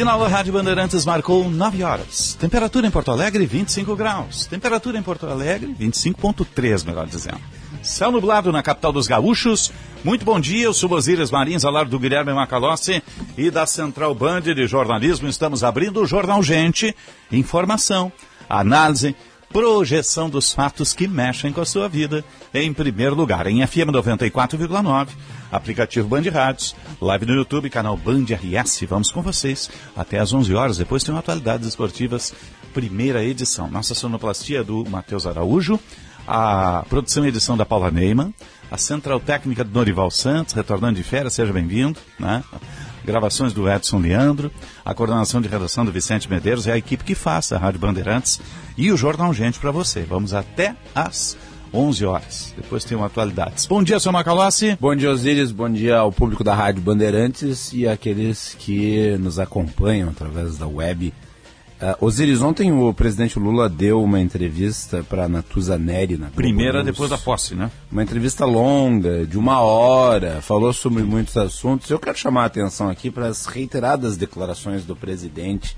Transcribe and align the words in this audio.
Sinal 0.00 0.18
da 0.18 0.28
Rádio 0.28 0.54
Bandeirantes 0.54 1.04
marcou 1.04 1.50
9 1.50 1.84
horas. 1.84 2.32
Temperatura 2.40 2.86
em 2.86 2.90
Porto 2.90 3.10
Alegre, 3.10 3.44
25 3.44 3.94
graus. 3.94 4.46
Temperatura 4.46 4.96
em 4.98 5.02
Porto 5.02 5.26
Alegre, 5.26 5.76
25,3, 5.78 6.86
melhor 6.86 7.06
dizendo. 7.06 7.38
Céu 7.82 8.10
nublado 8.10 8.50
na 8.50 8.62
capital 8.62 8.94
dos 8.94 9.06
gaúchos. 9.06 9.70
Muito 10.02 10.24
bom 10.24 10.40
dia, 10.40 10.64
eu 10.64 10.72
sou 10.72 10.90
Osíris 10.90 11.30
Marins, 11.30 11.66
ao 11.66 11.70
lado 11.70 11.90
do 11.90 11.98
Guilherme 11.98 12.32
Macalossi 12.32 13.02
e 13.36 13.50
da 13.50 13.66
Central 13.66 14.14
Band 14.14 14.40
de 14.40 14.66
Jornalismo. 14.66 15.28
Estamos 15.28 15.62
abrindo 15.62 16.00
o 16.00 16.06
Jornal 16.06 16.42
Gente. 16.42 16.96
Informação, 17.30 18.10
análise, 18.48 19.14
projeção 19.52 20.30
dos 20.30 20.52
fatos 20.52 20.94
que 20.94 21.08
mexem 21.08 21.52
com 21.52 21.60
a 21.60 21.66
sua 21.66 21.88
vida. 21.88 22.24
Em 22.54 22.72
primeiro 22.72 23.14
lugar, 23.14 23.46
em 23.46 23.66
FM 23.66 23.90
94,9 23.90 25.08
aplicativo 25.50 26.08
Band 26.08 26.22
Rádios, 26.30 26.76
live 27.00 27.26
no 27.26 27.34
YouTube, 27.34 27.68
canal 27.68 27.96
Band 27.96 28.24
RS. 28.30 28.84
Vamos 28.88 29.10
com 29.10 29.20
vocês 29.20 29.68
até 29.96 30.18
às 30.18 30.32
11 30.32 30.54
horas. 30.54 30.78
Depois 30.78 31.02
tem 31.02 31.16
atualidades 31.16 31.66
esportivas, 31.66 32.32
primeira 32.72 33.24
edição. 33.24 33.68
Nossa 33.68 33.94
sonoplastia 33.94 34.62
do 34.62 34.84
Matheus 34.88 35.26
Araújo, 35.26 35.78
a 36.26 36.84
produção 36.88 37.24
e 37.24 37.28
edição 37.28 37.56
da 37.56 37.66
Paula 37.66 37.90
Neyman, 37.90 38.32
a 38.70 38.78
central 38.78 39.18
técnica 39.18 39.64
do 39.64 39.72
Norival 39.72 40.10
Santos, 40.12 40.54
retornando 40.54 40.94
de 40.94 41.02
férias, 41.02 41.34
seja 41.34 41.52
bem-vindo, 41.52 41.98
né? 42.18 42.44
Gravações 43.04 43.52
do 43.52 43.70
Edson 43.70 43.98
Leandro, 43.98 44.50
a 44.84 44.94
coordenação 44.94 45.40
de 45.40 45.48
redação 45.48 45.84
do 45.84 45.92
Vicente 45.92 46.28
Medeiros 46.28 46.66
é 46.66 46.72
a 46.72 46.78
equipe 46.78 47.04
que 47.04 47.14
faz 47.14 47.50
a 47.52 47.58
Rádio 47.58 47.80
Bandeirantes 47.80 48.40
e 48.76 48.92
o 48.92 48.96
Jornal 48.96 49.32
Gente 49.32 49.58
para 49.58 49.70
você. 49.70 50.02
Vamos 50.02 50.34
até 50.34 50.74
às 50.94 51.36
11 51.72 52.04
horas. 52.04 52.54
Depois 52.56 52.84
tem 52.84 52.96
uma 52.96 53.06
atualidades. 53.06 53.66
Bom 53.66 53.82
dia, 53.82 53.98
senhor 54.00 54.12
Macalossi. 54.12 54.76
Bom 54.80 54.94
dia, 54.94 55.10
Osíris. 55.10 55.52
Bom 55.52 55.70
dia 55.70 55.98
ao 55.98 56.12
público 56.12 56.44
da 56.44 56.54
Rádio 56.54 56.82
Bandeirantes 56.82 57.72
e 57.72 57.86
àqueles 57.86 58.56
que 58.58 59.16
nos 59.18 59.38
acompanham 59.38 60.10
através 60.10 60.58
da 60.58 60.66
web. 60.66 61.12
Uh, 61.80 62.04
Osíris, 62.04 62.42
ontem 62.42 62.70
o 62.70 62.92
presidente 62.92 63.38
Lula 63.38 63.66
deu 63.66 64.02
uma 64.02 64.20
entrevista 64.20 65.02
para 65.02 65.26
Natuza 65.26 65.78
Neri 65.78 66.18
na 66.18 66.28
Primeira 66.28 66.84
depois 66.84 67.08
da 67.08 67.16
posse, 67.16 67.54
né? 67.54 67.70
Uma 67.90 68.02
entrevista 68.02 68.44
longa, 68.44 69.26
de 69.26 69.38
uma 69.38 69.60
hora, 69.60 70.42
falou 70.42 70.74
sobre 70.74 71.02
muitos 71.02 71.38
assuntos. 71.38 71.88
Eu 71.88 71.98
quero 71.98 72.18
chamar 72.18 72.42
a 72.42 72.46
atenção 72.46 72.90
aqui 72.90 73.10
para 73.10 73.28
as 73.28 73.46
reiteradas 73.46 74.18
declarações 74.18 74.84
do 74.84 74.94
presidente, 74.94 75.74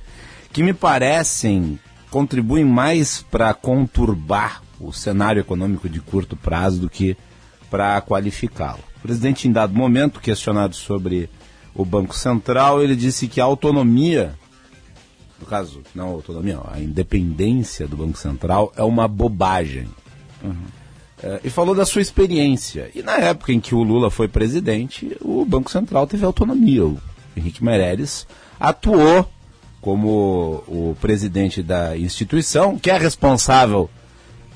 que 0.52 0.60
me 0.60 0.72
parecem 0.72 1.78
contribuem 2.10 2.64
mais 2.64 3.22
para 3.22 3.54
conturbar 3.54 4.60
o 4.78 4.92
cenário 4.92 5.40
econômico 5.40 5.88
de 5.88 5.98
curto 5.98 6.36
prazo 6.36 6.80
do 6.80 6.90
que 6.90 7.16
para 7.70 8.02
qualificá-lo. 8.02 8.80
O 8.98 9.00
presidente, 9.00 9.48
em 9.48 9.52
dado 9.52 9.74
momento, 9.74 10.20
questionado 10.20 10.76
sobre 10.76 11.30
o 11.74 11.86
Banco 11.86 12.14
Central, 12.14 12.82
ele 12.82 12.94
disse 12.94 13.28
que 13.28 13.40
a 13.40 13.44
autonomia, 13.44 14.34
no 15.42 15.46
caso, 15.48 15.82
não 15.92 16.06
a 16.06 16.12
autonomia, 16.12 16.60
a 16.70 16.78
independência 16.78 17.88
do 17.88 17.96
Banco 17.96 18.16
Central 18.16 18.72
é 18.76 18.82
uma 18.84 19.08
bobagem. 19.08 19.88
Uhum. 20.40 20.54
É, 21.20 21.40
e 21.42 21.50
falou 21.50 21.74
da 21.74 21.84
sua 21.84 22.00
experiência. 22.00 22.92
E 22.94 23.02
na 23.02 23.16
época 23.16 23.52
em 23.52 23.58
que 23.58 23.74
o 23.74 23.82
Lula 23.82 24.08
foi 24.08 24.28
presidente, 24.28 25.16
o 25.20 25.44
Banco 25.44 25.68
Central 25.68 26.06
teve 26.06 26.24
autonomia. 26.24 26.84
O 26.84 26.96
Henrique 27.36 27.62
Meirelles 27.62 28.24
atuou 28.58 29.28
como 29.80 30.62
o 30.68 30.96
presidente 31.00 31.60
da 31.60 31.98
instituição, 31.98 32.78
que 32.78 32.88
é 32.88 32.96
responsável 32.96 33.90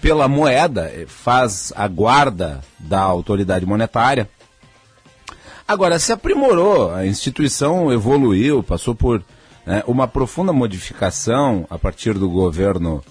pela 0.01 0.29
moeda, 0.29 0.83
eh, 0.83 1.05
faz 1.09 1.73
a 1.75 1.89
guarda 1.89 2.61
da 2.79 3.01
autoridade 3.01 3.67
monetária. 3.67 4.29
Agora, 5.67 5.99
se 5.99 6.13
aprimorou, 6.13 6.95
a 6.95 7.05
instituição 7.05 7.93
evoluiu, 7.93 8.63
passou 8.63 8.95
por 8.95 9.25
né, 9.67 9.83
uma 9.87 10.07
profunda 10.07 10.53
modificação 10.53 11.67
a 11.69 11.77
partir 11.79 12.15
do 12.15 12.31
governo 12.31 13.03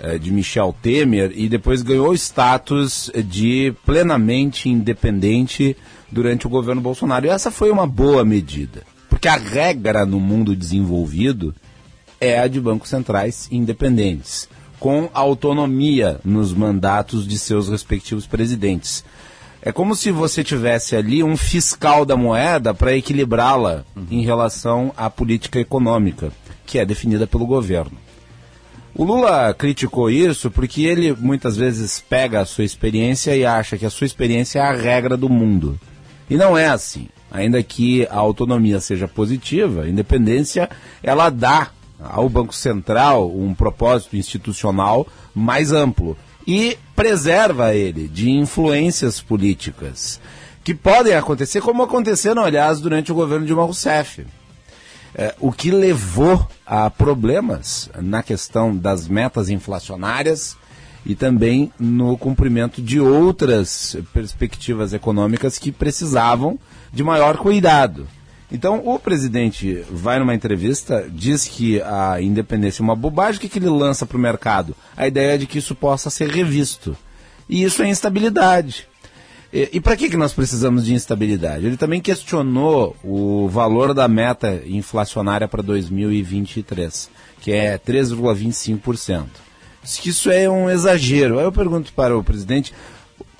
eh, 0.00 0.18
de 0.18 0.32
Michel 0.32 0.74
Temer 0.82 1.30
e 1.34 1.48
depois 1.48 1.82
ganhou 1.82 2.14
status 2.14 3.12
de 3.26 3.74
plenamente 3.84 4.68
independente 4.68 5.76
durante 6.10 6.46
o 6.46 6.50
governo 6.50 6.80
Bolsonaro. 6.80 7.26
E 7.26 7.28
essa 7.28 7.50
foi 7.50 7.70
uma 7.70 7.86
boa 7.86 8.24
medida, 8.24 8.82
porque 9.08 9.28
a 9.28 9.36
regra 9.36 10.06
no 10.06 10.18
mundo 10.18 10.56
desenvolvido 10.56 11.54
é 12.20 12.40
a 12.40 12.48
de 12.48 12.60
bancos 12.60 12.88
centrais 12.88 13.46
independentes 13.52 14.48
com 14.80 15.10
autonomia 15.12 16.18
nos 16.24 16.54
mandatos 16.54 17.28
de 17.28 17.38
seus 17.38 17.68
respectivos 17.68 18.26
presidentes. 18.26 19.04
É 19.62 19.70
como 19.70 19.94
se 19.94 20.10
você 20.10 20.42
tivesse 20.42 20.96
ali 20.96 21.22
um 21.22 21.36
fiscal 21.36 22.06
da 22.06 22.16
moeda 22.16 22.72
para 22.72 22.96
equilibrá-la 22.96 23.84
uhum. 23.94 24.06
em 24.10 24.22
relação 24.22 24.92
à 24.96 25.10
política 25.10 25.60
econômica, 25.60 26.32
que 26.64 26.78
é 26.78 26.84
definida 26.84 27.26
pelo 27.26 27.46
governo. 27.46 27.98
O 28.94 29.04
Lula 29.04 29.54
criticou 29.54 30.10
isso 30.10 30.50
porque 30.50 30.82
ele 30.82 31.12
muitas 31.12 31.56
vezes 31.56 32.00
pega 32.00 32.40
a 32.40 32.46
sua 32.46 32.64
experiência 32.64 33.36
e 33.36 33.44
acha 33.44 33.76
que 33.76 33.86
a 33.86 33.90
sua 33.90 34.06
experiência 34.06 34.58
é 34.58 34.62
a 34.62 34.72
regra 34.72 35.16
do 35.16 35.28
mundo. 35.28 35.78
E 36.28 36.36
não 36.36 36.56
é 36.56 36.66
assim. 36.66 37.08
Ainda 37.30 37.62
que 37.62 38.06
a 38.10 38.16
autonomia 38.16 38.80
seja 38.80 39.06
positiva, 39.06 39.82
a 39.82 39.88
independência, 39.88 40.68
ela 41.02 41.30
dá 41.30 41.70
ao 42.02 42.28
Banco 42.28 42.54
Central 42.54 43.30
um 43.30 43.54
propósito 43.54 44.16
institucional 44.16 45.06
mais 45.34 45.70
amplo 45.70 46.16
e 46.46 46.78
preserva 46.96 47.74
ele 47.74 48.08
de 48.08 48.30
influências 48.30 49.20
políticas 49.20 50.20
que 50.62 50.74
podem 50.74 51.14
acontecer, 51.14 51.60
como 51.60 51.82
aconteceram, 51.82 52.44
aliás, 52.44 52.80
durante 52.80 53.10
o 53.10 53.14
governo 53.14 53.46
Dilma 53.46 53.64
Rousseff. 53.64 54.26
É, 55.14 55.34
o 55.40 55.50
que 55.50 55.70
levou 55.70 56.46
a 56.64 56.88
problemas 56.88 57.90
na 58.00 58.22
questão 58.22 58.76
das 58.76 59.08
metas 59.08 59.48
inflacionárias 59.50 60.56
e 61.04 61.14
também 61.14 61.72
no 61.78 62.16
cumprimento 62.16 62.80
de 62.80 63.00
outras 63.00 63.96
perspectivas 64.12 64.92
econômicas 64.92 65.58
que 65.58 65.72
precisavam 65.72 66.58
de 66.92 67.02
maior 67.02 67.38
cuidado. 67.38 68.06
Então, 68.52 68.82
o 68.84 68.98
presidente 68.98 69.84
vai 69.90 70.18
numa 70.18 70.34
entrevista, 70.34 71.08
diz 71.08 71.46
que 71.46 71.80
a 71.82 72.20
independência 72.20 72.82
é 72.82 72.84
uma 72.84 72.96
bobagem, 72.96 73.38
o 73.38 73.40
que, 73.40 73.48
que 73.48 73.58
ele 73.58 73.68
lança 73.68 74.04
para 74.04 74.16
o 74.16 74.20
mercado? 74.20 74.74
A 74.96 75.06
ideia 75.06 75.38
de 75.38 75.46
que 75.46 75.58
isso 75.58 75.74
possa 75.74 76.10
ser 76.10 76.28
revisto. 76.30 76.96
E 77.48 77.62
isso 77.62 77.82
é 77.82 77.88
instabilidade. 77.88 78.88
E, 79.52 79.70
e 79.74 79.80
para 79.80 79.96
que, 79.96 80.10
que 80.10 80.16
nós 80.16 80.32
precisamos 80.32 80.84
de 80.84 80.94
instabilidade? 80.94 81.66
Ele 81.66 81.76
também 81.76 82.00
questionou 82.00 82.96
o 83.04 83.48
valor 83.48 83.94
da 83.94 84.08
meta 84.08 84.62
inflacionária 84.66 85.46
para 85.46 85.62
2023, 85.62 87.10
que 87.40 87.52
é 87.52 87.78
3,25%. 87.78 89.26
Diz 89.82 89.96
que 89.98 90.10
isso 90.10 90.30
é 90.30 90.48
um 90.48 90.68
exagero. 90.68 91.38
Aí 91.38 91.44
eu 91.44 91.52
pergunto 91.52 91.92
para 91.92 92.16
o 92.16 92.22
presidente 92.22 92.72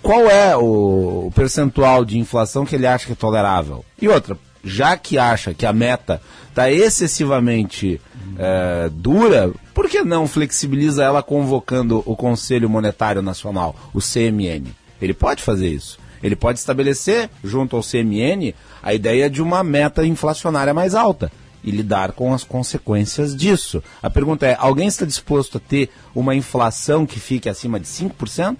qual 0.03 0.29
é 0.29 0.57
o 0.57 1.31
percentual 1.35 2.05
de 2.05 2.19
inflação 2.19 2.65
que 2.65 2.75
ele 2.75 2.87
acha 2.87 3.07
que 3.07 3.13
é 3.13 3.17
tolerável. 3.17 3.85
E 4.01 4.09
outra, 4.09 4.39
já 4.65 4.97
que 4.97 5.19
acha 5.19 5.55
que 5.55 5.67
a 5.67 5.73
meta 5.73 6.21
está 6.49 6.71
excessivamente 6.71 8.01
é, 8.39 8.91
dura, 8.93 9.53
por 9.75 9.89
que 9.89 10.03
não 10.03 10.27
flexibiliza 10.27 11.05
ela 11.05 11.23
convocando 11.23 12.03
o 12.07 12.15
Conselho 12.17 12.69
Monetário 12.69 13.23
Nacional, 13.23 13.75
o 13.95 14.01
CMN? 14.01 14.75
Ele 15.01 15.15
pode 15.15 15.43
fazer 15.43 15.69
isso. 15.69 15.99
Ele 16.23 16.37
pode 16.37 16.59
estabelecer, 16.59 17.31
junto 17.43 17.77
ao 17.77 17.83
CMN, 17.83 18.55
a 18.83 18.93
ideia 18.93 19.31
de 19.31 19.41
uma 19.41 19.65
meta 19.65 20.05
inflacionária 20.05 20.75
mais 20.75 20.95
alta 20.95 21.33
e 21.63 21.71
lidar 21.71 22.13
com 22.13 22.33
as 22.33 22.45
consequências 22.45 23.35
disso. 23.35 23.83
A 24.03 24.11
pergunta 24.11 24.47
é: 24.47 24.57
alguém 24.59 24.89
está 24.89 25.05
disposto 25.05 25.57
a 25.59 25.61
ter 25.61 25.91
uma 26.15 26.35
inflação 26.35 27.07
que 27.07 27.19
fique 27.19 27.49
acima 27.49 27.81
de 27.81 27.87
5%? 27.87 28.59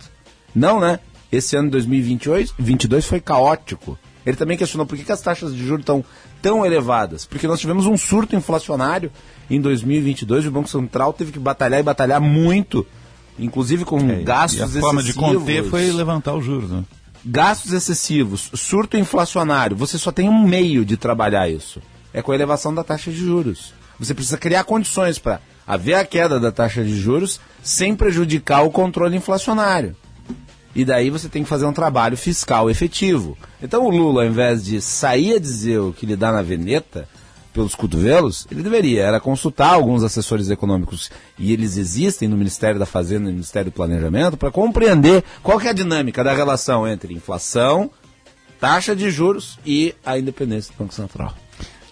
Não, 0.55 0.81
né? 0.81 0.99
Esse 1.31 1.55
ano 1.55 1.69
de 1.69 1.73
2022 1.73 3.07
foi 3.07 3.21
caótico. 3.21 3.99
Ele 4.25 4.37
também 4.37 4.57
questionou 4.57 4.87
por 4.87 4.97
que, 4.97 5.05
que 5.05 5.13
as 5.13 5.21
taxas 5.21 5.55
de 5.55 5.65
juros 5.65 5.81
estão 5.81 6.05
tão 6.43 6.65
elevadas. 6.65 7.25
Porque 7.25 7.47
nós 7.47 7.61
tivemos 7.61 7.87
um 7.87 7.97
surto 7.97 8.37
inflacionário 8.37 9.11
em 9.49 9.61
2022 9.61 10.45
e 10.45 10.49
o 10.49 10.51
Banco 10.51 10.69
Central 10.69 11.13
teve 11.13 11.33
que 11.33 11.39
batalhar 11.39 11.81
e 11.81 11.83
batalhar 11.83 12.21
muito, 12.21 12.87
inclusive 13.39 13.85
com 13.85 13.99
é, 13.99 14.23
gastos 14.23 14.75
e 14.75 14.79
a 14.79 14.81
forma 14.81 15.03
de 15.03 15.15
conter 15.15 15.65
foi 15.65 15.91
levantar 15.91 16.35
os 16.35 16.45
juros, 16.45 16.71
né? 16.71 16.85
gastos 17.25 17.73
excessivos, 17.73 18.51
surto 18.55 18.97
inflacionário, 18.97 19.77
você 19.77 19.99
só 19.99 20.11
tem 20.11 20.29
um 20.29 20.47
meio 20.47 20.85
de 20.85 20.97
trabalhar 20.97 21.49
isso. 21.49 21.81
É 22.13 22.23
com 22.23 22.33
a 22.33 22.35
elevação 22.35 22.75
da 22.75 22.83
taxa 22.83 23.11
de 23.11 23.19
juros. 23.19 23.73
Você 23.99 24.15
precisa 24.15 24.39
criar 24.39 24.65
condições 24.65 25.19
para 25.19 25.41
haver 25.67 25.95
a 25.95 26.05
queda 26.05 26.41
da 26.41 26.51
taxa 26.51 26.83
de 26.83 26.99
juros 26.99 27.41
sem 27.63 27.95
prejudicar 27.95 28.63
o 28.63 28.71
controle 28.71 29.17
inflacionário. 29.17 29.95
E 30.75 30.85
daí 30.85 31.11
você 31.11 31.29
tem 31.29 31.43
que 31.43 31.49
fazer 31.49 31.67
um 31.67 31.73
trabalho 31.73 32.17
fiscal 32.17 32.71
efetivo. 32.71 33.37
Então 33.63 33.85
o 33.85 33.91
Lula, 33.91 34.23
ao 34.23 34.29
invés 34.29 34.65
de 34.65 34.81
sair 34.81 35.35
a 35.35 35.41
dizer 35.41 35.79
o 35.79 35.93
que 35.93 36.07
lhe 36.07 36.17
dá 36.17 36.31
na 36.31 36.43
veneta, 36.43 37.09
pelos 37.53 37.75
cotovelos, 37.75 38.47
ele 38.51 38.63
deveria 38.63 39.03
era 39.03 39.21
consultar 39.21 39.75
alguns 39.75 40.03
assessores 40.03 40.51
econômicos 40.51 41.11
e 41.39 41.53
eles 41.53 41.77
existem 41.77 42.29
no 42.29 42.37
Ministério 42.37 42.79
da 42.79 42.87
Fazenda 42.87 43.25
e 43.25 43.27
no 43.27 43.33
Ministério 43.33 43.71
do 43.71 43.75
Planejamento 43.75 44.37
para 44.37 44.51
compreender 44.51 45.25
qual 45.43 45.61
é 45.61 45.69
a 45.69 45.73
dinâmica 45.73 46.23
da 46.23 46.33
relação 46.33 46.87
entre 46.87 47.13
inflação, 47.13 47.91
taxa 48.61 48.95
de 48.95 49.11
juros 49.11 49.59
e 49.67 49.95
a 50.05 50.19
independência 50.19 50.73
do 50.73 50.79
Banco 50.79 50.95
Central. 50.95 51.35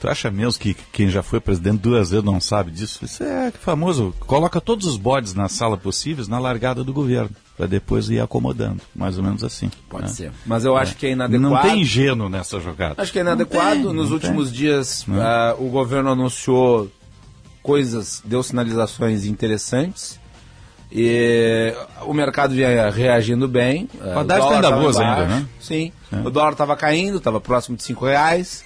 Tu 0.00 0.08
acha 0.08 0.30
mesmo 0.30 0.60
que 0.60 0.74
quem 0.92 1.08
já 1.08 1.24
foi 1.24 1.40
presidente 1.40 1.78
duas 1.78 2.10
vezes 2.10 2.24
não 2.24 2.40
sabe 2.40 2.70
disso? 2.70 3.04
Isso 3.04 3.24
é 3.24 3.50
famoso. 3.50 4.14
Coloca 4.20 4.60
todos 4.60 4.86
os 4.86 4.96
bodes 4.96 5.34
na 5.34 5.48
sala 5.48 5.76
possíveis 5.76 6.28
na 6.28 6.38
largada 6.38 6.84
do 6.84 6.92
governo, 6.92 7.34
para 7.58 7.66
depois 7.66 8.08
ir 8.08 8.20
acomodando. 8.20 8.80
Mais 8.94 9.18
ou 9.18 9.24
menos 9.24 9.42
assim. 9.42 9.68
Pode 9.88 10.04
né? 10.04 10.08
ser. 10.10 10.32
Mas 10.46 10.64
eu 10.64 10.76
acho 10.76 10.92
é. 10.92 10.94
que 10.94 11.06
é 11.08 11.10
inadequado. 11.10 11.42
Não 11.42 11.60
tem 11.60 11.80
ingênuo 11.82 12.28
nessa 12.28 12.60
jogada. 12.60 13.02
Acho 13.02 13.12
que 13.12 13.18
é 13.18 13.22
inadequado. 13.22 13.82
Tem, 13.82 13.92
Nos 13.92 14.12
últimos 14.12 14.50
tem. 14.50 14.58
dias, 14.58 15.02
uh, 15.02 15.60
o 15.60 15.68
governo 15.68 16.10
anunciou 16.10 16.88
coisas, 17.60 18.22
deu 18.24 18.44
sinalizações 18.44 19.26
interessantes. 19.26 20.20
E 20.90 21.74
o 22.06 22.14
mercado 22.14 22.54
vinha 22.54 22.88
reagindo 22.90 23.48
bem. 23.48 23.90
Uh, 23.94 24.06
O 24.06 24.18
Haddad 24.20 24.40
tá 24.40 24.54
ainda 24.54 24.70
boas 24.70 24.96
ainda, 24.96 25.26
né? 25.26 25.46
Sim. 25.60 25.92
O 26.24 26.30
dólar 26.30 26.52
estava 26.52 26.76
caindo, 26.76 27.18
estava 27.18 27.40
próximo 27.40 27.76
de 27.76 27.82
5 27.82 28.06
reais. 28.06 28.64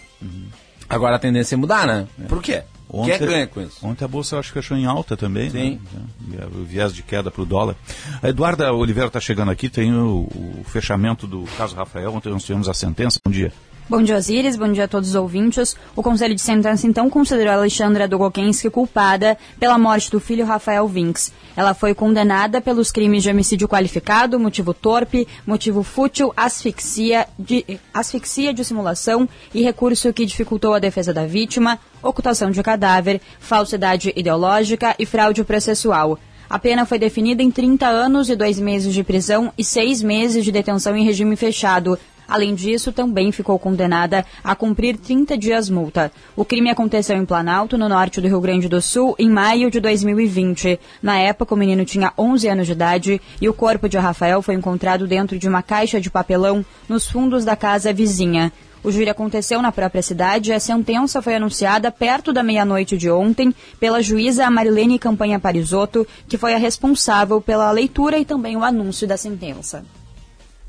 Agora 0.87 1.17
a 1.17 1.19
tendência 1.19 1.55
é 1.55 1.59
mudar, 1.59 1.87
né? 1.87 2.07
Por 2.29 2.43
quê? 2.43 2.63
Quem 2.93 3.11
é 3.13 3.19
ganha 3.19 3.47
com 3.47 3.61
isso? 3.63 3.87
Ontem 3.87 4.05
a 4.05 4.09
Bolsa 4.09 4.35
eu 4.35 4.41
acho 4.41 4.49
que 4.49 4.55
fechou 4.55 4.77
em 4.77 4.85
alta 4.85 5.17
também. 5.17 5.49
Sim. 5.49 5.81
Né? 6.29 6.47
O 6.55 6.63
viés 6.63 6.93
de 6.93 7.03
queda 7.03 7.31
para 7.31 7.43
o 7.43 7.47
dólar. 7.47 7.75
A 8.23 8.29
Eduarda 8.29 8.71
Oliveira 8.73 9.07
está 9.07 9.19
chegando 9.19 9.51
aqui, 9.51 9.71
tem 9.71 9.95
o, 9.95 10.29
o, 10.35 10.63
fechamento 10.65 11.27
do 11.27 11.45
caso 11.57 11.75
Rafael, 11.75 12.15
ontem 12.15 12.31
nós 12.31 12.45
tivemos 12.45 12.69
a 12.69 12.75
sentença. 12.75 13.19
Bom 13.25 13.33
dia. 13.33 13.53
Bom 13.93 14.03
dia, 14.03 14.17
Osiris. 14.17 14.57
Bom 14.57 14.73
dia 14.73 14.85
a 14.85 14.89
todos 14.89 15.11
os 15.11 15.15
ouvintes. 15.15 15.77
O 15.95 16.03
Conselho 16.03 16.35
de 16.35 16.41
Sentença 16.41 16.87
então 16.87 17.11
considerou 17.11 17.53
Alexandra 17.53 18.09
Dogokensky 18.09 18.71
culpada 18.71 19.37
pela 19.61 19.77
morte 19.77 20.11
do 20.11 20.19
filho 20.19 20.47
Rafael 20.47 20.89
Vinks. 20.89 21.31
Ela 21.55 21.75
foi 21.75 21.95
condenada 21.95 22.59
pelos 22.59 22.91
crimes 22.91 23.23
de 23.23 23.29
homicídio 23.29 23.69
qualificado, 23.69 24.41
motivo 24.41 24.73
torpe, 24.73 25.29
motivo 25.47 25.83
fútil, 25.83 26.33
asfixia, 26.35 27.29
de, 27.39 27.67
asfixia, 27.93 28.55
dissimulação 28.55 29.29
e 29.53 29.61
recurso 29.61 30.11
que 30.11 30.25
dificultou 30.25 30.73
a 30.73 30.79
defesa 30.79 31.13
da 31.13 31.27
vítima, 31.27 31.79
ocultação 32.03 32.51
de 32.51 32.63
cadáver, 32.63 33.21
falsidade 33.41 34.11
ideológica 34.17 34.97
e 34.99 35.05
fraude 35.05 35.45
processual. 35.45 36.19
A 36.53 36.59
pena 36.59 36.85
foi 36.85 36.99
definida 36.99 37.43
em 37.43 37.51
30 37.51 37.87
anos 37.87 38.29
e 38.29 38.37
dois 38.37 38.59
meses 38.59 38.93
de 38.93 39.03
prisão 39.03 39.51
e 39.57 39.65
seis 39.65 40.03
meses 40.03 40.45
de 40.45 40.53
detenção 40.53 40.95
em 40.95 41.03
regime 41.03 41.35
fechado, 41.35 41.99
Além 42.33 42.55
disso, 42.55 42.93
também 42.93 43.31
ficou 43.31 43.59
condenada 43.59 44.25
a 44.43 44.55
cumprir 44.55 44.97
30 44.97 45.37
dias 45.37 45.69
multa. 45.69 46.11
O 46.35 46.47
crime 46.47 46.71
aconteceu 46.71 47.15
em 47.15 47.27
Planalto, 47.27 47.77
no 47.77 47.91
norte 47.91 48.23
do 48.23 48.27
Rio 48.27 48.41
Grande 48.41 48.71
do 48.71 48.81
Sul, 48.81 49.15
em 49.19 49.29
maio 49.29 49.71
de 49.71 49.79
2020. 49.81 50.81
Na 51.03 51.19
época, 51.19 51.55
o 51.55 51.59
menino 51.59 51.85
tinha 51.85 52.11
11 52.17 52.49
anos 52.49 52.67
de 52.67 52.73
idade 52.73 53.21
e 53.39 53.51
o 53.51 53.53
corpo 53.53 53.87
de 53.87 53.99
Rafael 53.99 54.41
foi 54.41 54.55
encontrado 54.55 55.07
dentro 55.07 55.39
de 55.39 55.47
uma 55.47 55.63
caixa 55.63 56.01
de 56.01 56.09
papelão 56.09 56.65
nos 56.89 57.07
fundos 57.07 57.45
da 57.45 57.55
casa 57.55 57.93
vizinha. 57.93 58.51
O 58.83 58.91
júri 58.91 59.11
aconteceu 59.11 59.61
na 59.61 59.71
própria 59.71 60.01
cidade 60.01 60.53
e 60.53 60.55
a 60.55 60.59
sentença 60.59 61.21
foi 61.21 61.35
anunciada 61.35 61.93
perto 61.93 62.33
da 62.33 62.43
meia-noite 62.43 62.97
de 62.97 63.11
ontem 63.11 63.55
pela 63.79 64.01
juíza 64.01 64.49
Marilene 64.49 64.99
Campanha 64.99 65.39
Parisotto, 65.39 66.07
que 66.27 66.39
foi 66.39 66.55
a 66.55 66.59
responsável 66.59 67.43
pela 67.43 67.71
leitura 67.71 68.19
e 68.19 68.25
também 68.25 68.57
o 68.57 68.65
anúncio 68.65 69.07
da 69.07 69.19
sentença. 69.19 69.85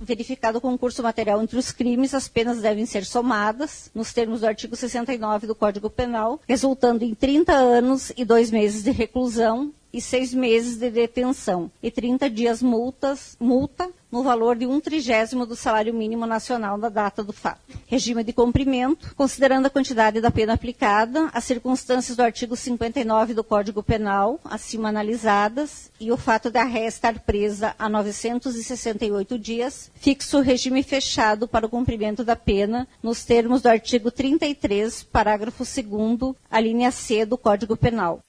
Verificado 0.03 0.57
o 0.57 0.61
concurso 0.61 1.01
material 1.01 1.41
entre 1.41 1.57
os 1.57 1.71
crimes, 1.71 2.13
as 2.13 2.27
penas 2.27 2.61
devem 2.61 2.85
ser 2.85 3.05
somadas, 3.05 3.89
nos 3.95 4.11
termos 4.11 4.41
do 4.41 4.47
artigo 4.47 4.75
69 4.75 5.47
do 5.47 5.55
Código 5.55 5.89
Penal, 5.89 6.41
resultando 6.45 7.05
em 7.05 7.15
30 7.15 7.53
anos 7.53 8.11
e 8.17 8.25
dois 8.25 8.51
meses 8.51 8.83
de 8.83 8.91
reclusão 8.91 9.71
e 9.93 10.01
seis 10.01 10.33
meses 10.33 10.77
de 10.77 10.89
detenção 10.89 11.71
e 11.81 11.91
30 11.91 12.27
dias 12.27 12.63
multas, 12.63 13.37
multa 13.39 13.91
no 14.11 14.21
valor 14.21 14.55
de 14.55 14.67
um 14.67 14.79
trigésimo 14.79 15.45
do 15.45 15.55
salário 15.55 15.93
mínimo 15.93 16.27
nacional 16.27 16.77
na 16.77 16.87
data 16.87 17.23
do 17.23 17.33
fato. 17.33 17.61
Regime 17.87 18.23
de 18.23 18.31
cumprimento, 18.31 19.13
considerando 19.15 19.65
a 19.65 19.69
quantidade 19.71 20.21
da 20.21 20.29
pena 20.29 20.53
aplicada, 20.53 21.29
as 21.33 21.43
circunstâncias 21.43 22.15
do 22.15 22.21
artigo 22.21 22.55
59 22.55 23.33
do 23.33 23.43
Código 23.43 23.81
Penal, 23.81 24.39
acima 24.45 24.89
analisadas, 24.89 25.91
e 25.99 26.11
o 26.11 26.17
fato 26.17 26.51
da 26.51 26.63
ré 26.63 26.85
estar 26.85 27.19
presa 27.21 27.75
há 27.77 27.89
968 27.89 29.39
dias, 29.39 29.91
fixo 29.95 30.37
o 30.37 30.41
regime 30.41 30.83
fechado 30.83 31.47
para 31.47 31.65
o 31.65 31.69
cumprimento 31.69 32.23
da 32.23 32.35
pena, 32.35 32.87
nos 33.01 33.25
termos 33.25 33.63
do 33.63 33.67
artigo 33.67 34.11
33, 34.11 35.03
parágrafo 35.03 35.63
2 35.63 36.35
a 36.51 36.59
linha 36.59 36.91
C 36.91 37.25
do 37.25 37.37
Código 37.37 37.75
Penal. 37.75 38.21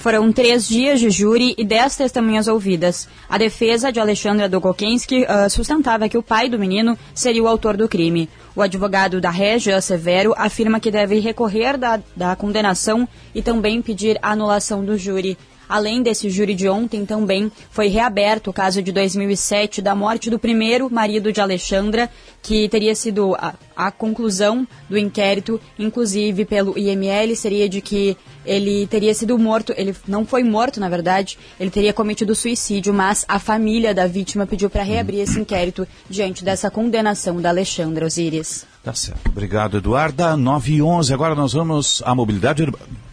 Foram 0.00 0.32
três 0.32 0.66
dias 0.66 0.98
de 0.98 1.10
júri 1.10 1.54
e 1.58 1.62
dez 1.62 1.94
testemunhas 1.94 2.48
ouvidas. 2.48 3.06
A 3.28 3.36
defesa 3.36 3.92
de 3.92 4.00
Alexandra 4.00 4.48
Dogokensky 4.48 5.24
uh, 5.24 5.50
sustentava 5.50 6.08
que 6.08 6.16
o 6.16 6.22
pai 6.22 6.48
do 6.48 6.58
menino 6.58 6.96
seria 7.14 7.42
o 7.42 7.46
autor 7.46 7.76
do 7.76 7.86
crime. 7.86 8.26
O 8.56 8.62
advogado 8.62 9.20
da 9.20 9.28
Regia 9.28 9.78
Severo 9.82 10.32
afirma 10.38 10.80
que 10.80 10.90
deve 10.90 11.20
recorrer 11.20 11.76
da, 11.76 12.00
da 12.16 12.34
condenação 12.34 13.06
e 13.34 13.42
também 13.42 13.82
pedir 13.82 14.18
anulação 14.22 14.82
do 14.82 14.96
júri. 14.96 15.36
Além 15.70 16.02
desse 16.02 16.28
júri 16.28 16.52
de 16.52 16.68
ontem, 16.68 17.06
também 17.06 17.50
foi 17.70 17.86
reaberto 17.86 18.50
o 18.50 18.52
caso 18.52 18.82
de 18.82 18.90
2007 18.90 19.80
da 19.80 19.94
morte 19.94 20.28
do 20.28 20.36
primeiro 20.36 20.90
marido 20.90 21.32
de 21.32 21.40
Alexandra, 21.40 22.10
que 22.42 22.68
teria 22.68 22.92
sido 22.92 23.36
a, 23.36 23.54
a 23.76 23.92
conclusão 23.92 24.66
do 24.88 24.98
inquérito, 24.98 25.60
inclusive 25.78 26.44
pelo 26.44 26.76
IML, 26.76 27.36
seria 27.36 27.68
de 27.68 27.80
que 27.80 28.16
ele 28.44 28.88
teria 28.88 29.14
sido 29.14 29.38
morto, 29.38 29.72
ele 29.76 29.94
não 30.08 30.26
foi 30.26 30.42
morto, 30.42 30.80
na 30.80 30.88
verdade, 30.88 31.38
ele 31.60 31.70
teria 31.70 31.92
cometido 31.92 32.34
suicídio, 32.34 32.92
mas 32.92 33.24
a 33.28 33.38
família 33.38 33.94
da 33.94 34.08
vítima 34.08 34.48
pediu 34.48 34.68
para 34.68 34.82
reabrir 34.82 35.20
esse 35.20 35.38
inquérito 35.38 35.86
diante 36.08 36.42
dessa 36.42 36.68
condenação 36.68 37.40
da 37.40 37.50
Alexandra 37.50 38.06
Osiris. 38.06 38.66
Tá 38.82 38.92
certo. 38.92 39.28
Obrigado, 39.28 39.76
Eduarda. 39.76 40.36
9 40.36 40.72
e 40.72 40.82
11. 40.82 41.14
Agora 41.14 41.36
nós 41.36 41.52
vamos 41.52 42.02
à 42.04 42.12
mobilidade 42.12 42.60
urbana. 42.60 43.09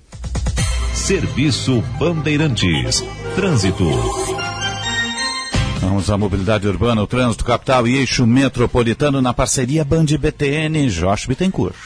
Serviço 0.98 1.82
Bandeirantes. 1.98 3.02
Trânsito. 3.36 3.86
Vamos 5.80 6.10
à 6.12 6.18
mobilidade 6.18 6.68
urbana, 6.68 7.02
o 7.02 7.08
trânsito 7.08 7.46
capital 7.46 7.88
e 7.88 7.96
eixo 7.96 8.28
metropolitano 8.28 9.22
na 9.22 9.34
parceria 9.34 9.86
Band 9.86 10.06
BTN, 10.06 10.90
Josh 10.90 11.28
Bittencourt. 11.28 11.78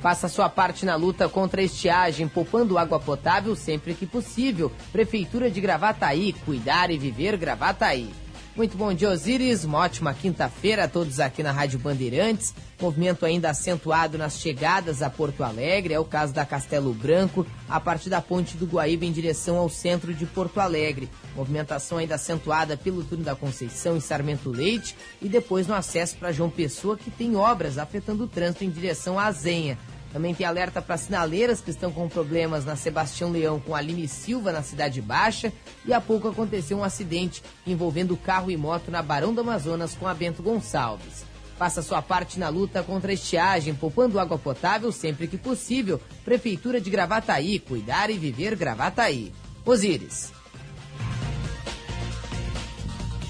Faça 0.00 0.28
sua 0.28 0.48
parte 0.48 0.86
na 0.86 0.94
luta 0.94 1.28
contra 1.28 1.60
a 1.60 1.64
estiagem, 1.64 2.26
poupando 2.26 2.78
água 2.78 2.98
potável 2.98 3.54
sempre 3.54 3.92
que 3.92 4.06
possível. 4.06 4.72
Prefeitura 4.92 5.50
de 5.50 5.60
Gravataí, 5.60 6.32
cuidar 6.32 6.90
e 6.90 6.96
viver 6.96 7.36
Gravataí. 7.36 8.08
Muito 8.54 8.76
bom 8.76 8.92
dia, 8.92 9.08
Osiris. 9.08 9.64
Uma 9.64 9.78
ótima 9.78 10.12
quinta-feira 10.12 10.84
a 10.84 10.88
todos 10.88 11.18
aqui 11.20 11.42
na 11.42 11.50
Rádio 11.50 11.78
Bandeirantes. 11.78 12.54
Movimento 12.78 13.24
ainda 13.24 13.48
acentuado 13.48 14.18
nas 14.18 14.40
chegadas 14.40 15.00
a 15.00 15.08
Porto 15.08 15.42
Alegre. 15.42 15.94
É 15.94 15.98
o 15.98 16.04
caso 16.04 16.34
da 16.34 16.44
Castelo 16.44 16.92
Branco, 16.92 17.46
a 17.66 17.80
partir 17.80 18.10
da 18.10 18.20
Ponte 18.20 18.58
do 18.58 18.66
Guaíba 18.66 19.06
em 19.06 19.12
direção 19.12 19.56
ao 19.56 19.70
centro 19.70 20.12
de 20.12 20.26
Porto 20.26 20.60
Alegre. 20.60 21.08
Movimentação 21.34 21.96
ainda 21.96 22.16
acentuada 22.16 22.76
pelo 22.76 23.02
túnel 23.02 23.24
da 23.24 23.34
Conceição 23.34 23.96
e 23.96 24.02
Sarmento 24.02 24.50
Leite. 24.50 24.94
E 25.22 25.30
depois 25.30 25.66
no 25.66 25.72
acesso 25.72 26.16
para 26.16 26.30
João 26.30 26.50
Pessoa, 26.50 26.94
que 26.94 27.10
tem 27.10 27.34
obras 27.34 27.78
afetando 27.78 28.24
o 28.24 28.28
trânsito 28.28 28.64
em 28.64 28.70
direção 28.70 29.18
à 29.18 29.32
Zenha. 29.32 29.78
Também 30.12 30.34
tem 30.34 30.46
alerta 30.46 30.82
para 30.82 30.96
sinaleiras 30.98 31.60
que 31.60 31.70
estão 31.70 31.90
com 31.90 32.08
problemas 32.08 32.66
na 32.66 32.76
Sebastião 32.76 33.30
Leão 33.30 33.58
com 33.58 33.74
Aline 33.74 34.06
Silva, 34.06 34.52
na 34.52 34.62
Cidade 34.62 35.00
Baixa. 35.00 35.50
E 35.86 35.92
há 35.92 36.00
pouco 36.00 36.28
aconteceu 36.28 36.76
um 36.78 36.84
acidente 36.84 37.42
envolvendo 37.66 38.16
carro 38.16 38.50
e 38.50 38.56
moto 38.56 38.90
na 38.90 39.02
Barão 39.02 39.32
do 39.32 39.40
Amazonas 39.40 39.94
com 39.94 40.06
a 40.06 40.12
Bento 40.12 40.42
Gonçalves. 40.42 41.24
Faça 41.58 41.80
sua 41.80 42.02
parte 42.02 42.38
na 42.38 42.48
luta 42.48 42.82
contra 42.82 43.10
a 43.10 43.14
estiagem, 43.14 43.74
poupando 43.74 44.18
água 44.18 44.38
potável 44.38 44.92
sempre 44.92 45.26
que 45.26 45.38
possível. 45.38 46.00
Prefeitura 46.24 46.80
de 46.80 46.90
Gravataí, 46.90 47.58
cuidar 47.58 48.10
e 48.10 48.18
viver 48.18 48.54
Gravataí. 48.54 49.32
Osíris. 49.64 50.32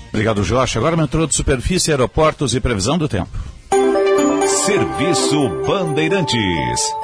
Obrigado, 0.08 0.42
Josh. 0.42 0.76
Agora 0.76 0.96
metrô 0.96 1.26
de 1.26 1.34
superfície, 1.34 1.90
aeroportos 1.90 2.54
e 2.54 2.60
previsão 2.60 2.98
do 2.98 3.08
tempo. 3.08 3.51
Serviço 4.46 5.48
Bandeirantes. 5.66 6.94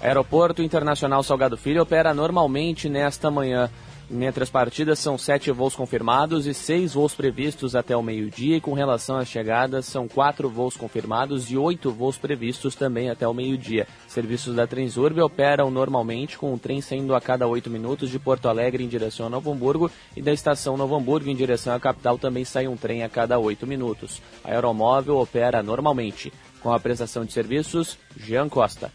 Aeroporto 0.00 0.62
Internacional 0.62 1.22
Salgado 1.22 1.56
Filho 1.56 1.82
opera 1.82 2.14
normalmente 2.14 2.88
nesta 2.88 3.30
manhã. 3.30 3.68
Entre 4.12 4.42
as 4.42 4.50
partidas 4.50 4.98
são 4.98 5.16
sete 5.16 5.52
voos 5.52 5.76
confirmados 5.76 6.44
e 6.44 6.52
seis 6.52 6.94
voos 6.94 7.14
previstos 7.14 7.76
até 7.76 7.96
o 7.96 8.02
meio-dia, 8.02 8.56
e 8.56 8.60
com 8.60 8.72
relação 8.72 9.16
às 9.16 9.28
chegadas, 9.28 9.86
são 9.86 10.08
quatro 10.08 10.48
voos 10.48 10.76
confirmados 10.76 11.48
e 11.48 11.56
oito 11.56 11.92
voos 11.92 12.18
previstos 12.18 12.74
também 12.74 13.08
até 13.08 13.28
o 13.28 13.32
meio-dia. 13.32 13.86
Serviços 14.08 14.56
da 14.56 14.66
Transurb 14.66 15.20
operam 15.20 15.70
normalmente, 15.70 16.36
com 16.36 16.52
o 16.52 16.58
trem 16.58 16.80
saindo 16.80 17.14
a 17.14 17.20
cada 17.20 17.46
oito 17.46 17.70
minutos 17.70 18.10
de 18.10 18.18
Porto 18.18 18.48
Alegre 18.48 18.82
em 18.82 18.88
direção 18.88 19.26
a 19.26 19.30
Novo 19.30 19.52
Hamburgo 19.52 19.88
e 20.16 20.20
da 20.20 20.32
estação 20.32 20.76
Novo 20.76 20.96
Hamburgo 20.96 21.30
em 21.30 21.36
direção 21.36 21.72
à 21.72 21.78
capital 21.78 22.18
também 22.18 22.44
sai 22.44 22.66
um 22.66 22.76
trem 22.76 23.04
a 23.04 23.08
cada 23.08 23.38
oito 23.38 23.64
minutos. 23.64 24.20
A 24.42 24.50
Aeromóvel 24.50 25.18
opera 25.18 25.62
normalmente. 25.62 26.32
Com 26.60 26.72
a 26.72 26.80
prestação 26.80 27.24
de 27.24 27.32
serviços, 27.32 27.96
Jean 28.16 28.48
Costa. 28.48 28.90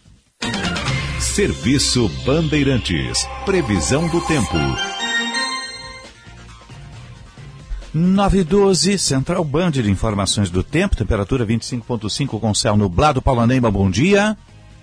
Serviço 1.19 2.09
Bandeirantes. 2.25 3.25
Previsão 3.45 4.07
do 4.09 4.21
tempo. 4.21 4.57
9 7.97 8.39
e 8.39 8.43
12, 8.43 8.99
Central 8.99 9.41
Band 9.45 9.71
de 9.71 9.89
Informações 9.89 10.49
do 10.49 10.61
Tempo, 10.61 10.97
temperatura 10.97 11.45
25.5 11.45 12.41
com 12.41 12.53
céu 12.53 12.75
nublado. 12.75 13.21
Paulo 13.21 13.47
Neima, 13.47 13.71
bom 13.71 13.89
dia. 13.89 14.35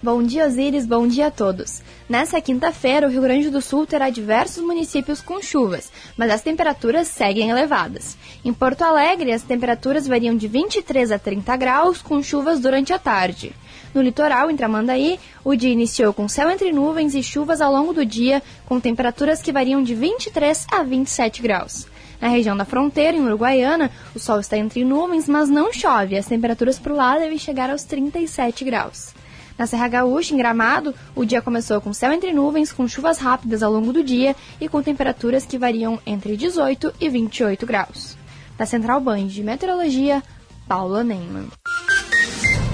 Bom 0.02 0.22
dia, 0.22 0.46
Osiris, 0.46 0.86
bom 0.86 1.06
dia 1.06 1.26
a 1.26 1.30
todos. 1.30 1.82
Nessa 2.08 2.40
quinta-feira, 2.40 3.06
o 3.06 3.10
Rio 3.10 3.20
Grande 3.20 3.50
do 3.50 3.60
Sul 3.60 3.86
terá 3.86 4.08
diversos 4.08 4.64
municípios 4.64 5.20
com 5.20 5.42
chuvas, 5.42 5.92
mas 6.16 6.30
as 6.30 6.40
temperaturas 6.40 7.06
seguem 7.06 7.50
elevadas. 7.50 8.16
Em 8.42 8.50
Porto 8.50 8.80
Alegre, 8.80 9.30
as 9.30 9.42
temperaturas 9.42 10.08
variam 10.08 10.34
de 10.34 10.48
23 10.48 11.12
a 11.12 11.18
30 11.18 11.54
graus, 11.58 12.00
com 12.00 12.22
chuvas 12.22 12.60
durante 12.60 12.94
a 12.94 12.98
tarde. 12.98 13.52
No 13.94 14.00
litoral, 14.00 14.50
em 14.50 14.56
Tramandaí, 14.56 15.20
o 15.44 15.54
dia 15.54 15.70
iniciou 15.70 16.14
com 16.14 16.26
céu 16.26 16.50
entre 16.50 16.72
nuvens 16.72 17.14
e 17.14 17.22
chuvas 17.22 17.60
ao 17.60 17.70
longo 17.70 17.92
do 17.92 18.06
dia, 18.06 18.42
com 18.64 18.80
temperaturas 18.80 19.42
que 19.42 19.52
variam 19.52 19.82
de 19.82 19.94
23 19.94 20.66
a 20.72 20.82
27 20.82 21.42
graus. 21.42 21.91
Na 22.22 22.28
região 22.28 22.56
da 22.56 22.64
fronteira, 22.64 23.16
em 23.16 23.20
Uruguaiana, 23.20 23.90
o 24.14 24.18
sol 24.20 24.38
está 24.38 24.56
entre 24.56 24.84
nuvens, 24.84 25.28
mas 25.28 25.48
não 25.48 25.72
chove. 25.72 26.16
As 26.16 26.26
temperaturas 26.26 26.78
por 26.78 26.92
lá 26.92 27.18
devem 27.18 27.36
chegar 27.36 27.68
aos 27.68 27.82
37 27.82 28.64
graus. 28.64 29.12
Na 29.58 29.66
Serra 29.66 29.88
Gaúcha, 29.88 30.32
em 30.32 30.36
Gramado, 30.36 30.94
o 31.16 31.24
dia 31.24 31.42
começou 31.42 31.80
com 31.80 31.92
céu 31.92 32.12
entre 32.12 32.32
nuvens, 32.32 32.70
com 32.70 32.86
chuvas 32.86 33.18
rápidas 33.18 33.60
ao 33.60 33.72
longo 33.72 33.92
do 33.92 34.04
dia 34.04 34.36
e 34.60 34.68
com 34.68 34.80
temperaturas 34.80 35.44
que 35.44 35.58
variam 35.58 35.98
entre 36.06 36.36
18 36.36 36.94
e 37.00 37.08
28 37.08 37.66
graus. 37.66 38.16
Da 38.56 38.66
Central 38.66 39.00
Band 39.00 39.26
de 39.26 39.42
Meteorologia, 39.42 40.22
Paula 40.68 41.02
Neyman. 41.02 41.48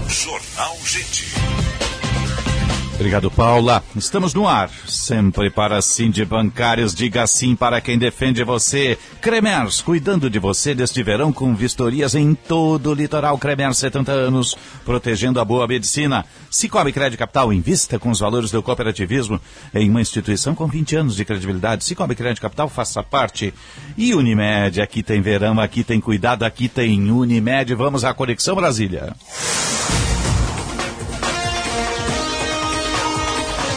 Jornal 0.09 0.77
Gente. 0.85 1.25
Obrigado, 2.99 3.31
Paula. 3.31 3.81
Estamos 3.95 4.35
no 4.35 4.49
ar. 4.49 4.69
Sempre 4.89 5.49
para 5.51 5.81
sim 5.81 6.11
de 6.11 6.25
bancários. 6.25 6.93
Diga 6.93 7.25
sim 7.29 7.55
para 7.55 7.81
quem 7.81 7.97
defende 7.97 8.43
você. 8.43 8.99
Cremers, 9.21 9.81
cuidando 9.81 10.29
de 10.29 10.41
você 10.41 10.75
deste 10.75 11.01
verão 11.01 11.33
com 11.33 11.55
vistorias 11.55 12.17
em 12.17 12.35
todo 12.35 12.91
o 12.91 12.95
litoral. 12.95 13.39
Cremers, 13.39 13.79
70 13.79 14.11
anos, 14.11 14.57
protegendo 14.85 15.39
a 15.39 15.45
boa 15.45 15.69
medicina. 15.69 16.25
Cicobi 16.51 16.93
Crédito 16.93 17.21
Capital, 17.21 17.53
invista 17.53 18.01
com 18.01 18.11
os 18.11 18.19
valores 18.19 18.51
do 18.51 18.61
cooperativismo 18.65 19.41
em 19.73 19.89
uma 19.89 20.01
instituição 20.01 20.53
com 20.53 20.67
20 20.67 20.97
anos 20.97 21.15
de 21.15 21.25
credibilidade. 21.25 21.85
Cicobi 21.85 22.17
Crédito 22.17 22.43
Capital, 22.43 22.69
faça 22.69 23.01
parte. 23.01 23.55
E 23.97 24.13
Unimed, 24.13 24.81
aqui 24.81 25.05
tem 25.05 25.21
verão, 25.21 25.61
aqui 25.61 25.85
tem 25.85 26.01
cuidado, 26.01 26.43
aqui 26.43 26.69
tem 26.69 27.09
Unimed. 27.13 27.77
Vamos 27.77 28.05
à 28.05 28.13
Conexão 28.13 28.57
Brasília. 28.57 29.15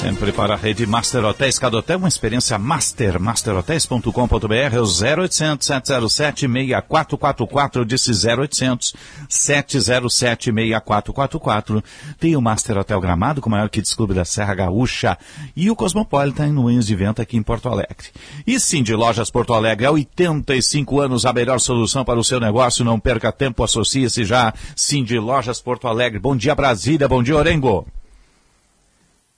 Sempre 0.00 0.32
para 0.32 0.54
a 0.54 0.56
rede 0.56 0.86
Master 0.86 1.22
Hotéis. 1.26 1.58
Cada 1.58 1.76
hotel 1.76 1.98
uma 1.98 2.08
experiência 2.08 2.58
master. 2.58 3.20
Masterhotels.com.br 3.20 4.54
é 4.72 4.80
o 4.80 4.84
0800 4.84 5.66
707 5.66 6.40
6444. 6.40 7.82
Eu 7.82 7.84
disse 7.84 8.10
0800 8.10 8.94
707 9.28 10.44
6444. 10.54 11.84
Tem 12.18 12.34
o 12.34 12.40
Master 12.40 12.78
Hotel 12.78 12.98
Gramado, 12.98 13.42
com 13.42 13.50
o 13.50 13.52
maior 13.52 13.68
kits 13.68 13.92
clube 13.92 14.14
da 14.14 14.24
Serra 14.24 14.54
Gaúcha. 14.54 15.18
E 15.54 15.70
o 15.70 15.76
Cosmopolitan 15.76 16.46
no 16.46 16.62
Moinhos 16.62 16.86
de 16.86 16.94
Vento 16.94 17.20
aqui 17.20 17.36
em 17.36 17.42
Porto 17.42 17.68
Alegre. 17.68 18.08
E 18.46 18.58
sim, 18.58 18.82
de 18.82 18.94
Lojas 18.94 19.28
Porto 19.30 19.52
Alegre, 19.52 19.84
há 19.84 19.90
85 19.90 20.98
anos 20.98 21.26
a 21.26 21.32
melhor 21.34 21.60
solução 21.60 22.06
para 22.06 22.18
o 22.18 22.24
seu 22.24 22.40
negócio. 22.40 22.86
Não 22.86 22.98
perca 22.98 23.30
tempo, 23.30 23.62
associe-se 23.62 24.24
já. 24.24 24.54
Sim, 24.74 25.04
de 25.04 25.18
Lojas 25.18 25.60
Porto 25.60 25.86
Alegre. 25.86 26.18
Bom 26.18 26.34
dia, 26.34 26.54
Brasília. 26.54 27.06
Bom 27.06 27.22
dia, 27.22 27.36
Orengo. 27.36 27.86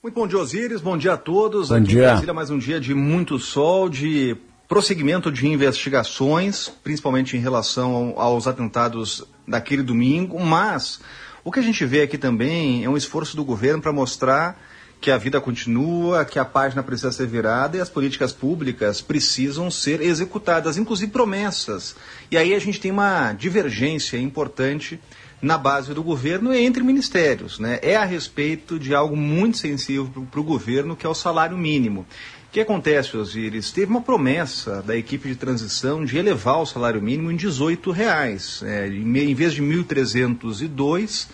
Muito 0.03 0.15
bom 0.15 0.27
dia, 0.27 0.37
Osíris. 0.37 0.81
Bom 0.81 0.97
dia 0.97 1.13
a 1.13 1.17
todos. 1.17 1.69
Bom 1.69 1.75
Aqui 1.75 1.85
dia. 1.87 1.99
em 1.99 2.05
Brasília, 2.07 2.33
mais 2.33 2.49
um 2.49 2.57
dia 2.57 2.77
de 2.77 2.93
muito 2.93 3.39
sol, 3.39 3.87
de 3.87 4.35
prosseguimento 4.67 5.31
de 5.31 5.47
investigações, 5.47 6.67
principalmente 6.83 7.37
em 7.37 7.39
relação 7.39 7.95
ao- 8.17 8.19
aos 8.19 8.45
atentados 8.45 9.23
daquele 9.47 9.81
domingo. 9.81 10.37
Mas 10.43 10.99
o 11.41 11.49
que 11.49 11.59
a 11.59 11.63
gente 11.63 11.85
vê 11.85 12.01
aqui 12.01 12.17
também 12.17 12.83
é 12.83 12.89
um 12.89 12.97
esforço 12.97 13.37
do 13.37 13.45
governo 13.45 13.81
para 13.81 13.93
mostrar 13.93 14.59
que 14.99 15.09
a 15.09 15.17
vida 15.17 15.39
continua, 15.39 16.25
que 16.25 16.37
a 16.39 16.43
página 16.45 16.83
precisa 16.83 17.11
ser 17.13 17.27
virada 17.27 17.77
e 17.77 17.79
as 17.81 17.89
políticas 17.89 18.33
públicas 18.33 18.99
precisam 18.99 19.71
ser 19.71 20.01
executadas, 20.01 20.77
inclusive 20.77 21.11
promessas. 21.11 21.95
E 22.29 22.37
aí 22.37 22.53
a 22.53 22.59
gente 22.59 22.79
tem 22.79 22.91
uma 22.91 23.31
divergência 23.33 24.17
importante 24.17 24.99
na 25.43 25.57
base 25.57 25.93
do 25.93 26.01
governo 26.01 26.55
e 26.55 26.65
entre 26.65 26.81
ministérios. 26.81 27.59
Né? 27.59 27.77
É 27.81 27.97
a 27.97 28.05
respeito 28.05 28.79
de 28.79 28.95
algo 28.95 29.17
muito 29.17 29.57
sensível 29.57 30.09
para 30.31 30.39
o 30.39 30.43
governo, 30.43 30.95
que 30.95 31.05
é 31.05 31.09
o 31.09 31.13
salário 31.13 31.57
mínimo. 31.57 32.07
O 32.47 32.53
que 32.53 32.61
acontece, 32.61 33.17
Osíris? 33.17 33.71
Teve 33.71 33.91
uma 33.91 34.01
promessa 34.01 34.81
da 34.81 34.95
equipe 34.95 35.27
de 35.27 35.35
transição 35.35 36.05
de 36.05 36.17
elevar 36.17 36.61
o 36.61 36.65
salário 36.65 37.01
mínimo 37.01 37.29
em 37.29 37.35
18 37.35 37.91
reais, 37.91 38.63
é, 38.63 38.87
em 38.87 39.35
vez 39.35 39.53
de 39.53 39.61
1.302 39.61 41.27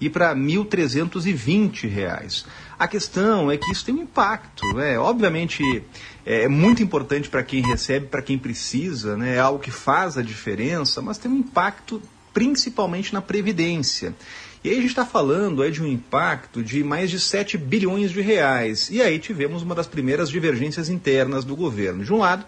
e 0.00 0.08
para 0.08 0.36
1.320 0.36 1.88
reais. 1.88 2.44
A 2.78 2.86
questão 2.86 3.50
é 3.50 3.56
que 3.56 3.72
isso 3.72 3.84
tem 3.84 3.94
um 3.96 4.02
impacto. 4.02 4.64
Né? 4.74 4.96
Obviamente 4.96 5.82
é 6.24 6.46
muito 6.46 6.82
importante 6.82 7.28
para 7.28 7.42
quem 7.42 7.62
recebe, 7.62 8.06
para 8.06 8.22
quem 8.22 8.38
precisa, 8.38 9.16
né? 9.16 9.36
é 9.36 9.40
algo 9.40 9.58
que 9.58 9.70
faz 9.72 10.16
a 10.16 10.22
diferença, 10.22 11.02
mas 11.02 11.18
tem 11.18 11.30
um 11.30 11.38
impacto 11.38 12.00
principalmente 12.36 13.14
na 13.14 13.22
Previdência. 13.22 14.14
E 14.62 14.68
aí 14.68 14.74
a 14.76 14.80
gente 14.82 14.90
está 14.90 15.06
falando 15.06 15.64
é, 15.64 15.70
de 15.70 15.82
um 15.82 15.86
impacto 15.86 16.62
de 16.62 16.84
mais 16.84 17.10
de 17.10 17.18
7 17.18 17.56
bilhões 17.56 18.10
de 18.10 18.20
reais. 18.20 18.90
E 18.90 19.00
aí 19.00 19.18
tivemos 19.18 19.62
uma 19.62 19.74
das 19.74 19.86
primeiras 19.86 20.28
divergências 20.28 20.90
internas 20.90 21.46
do 21.46 21.56
governo. 21.56 22.04
De 22.04 22.12
um 22.12 22.18
lado, 22.18 22.44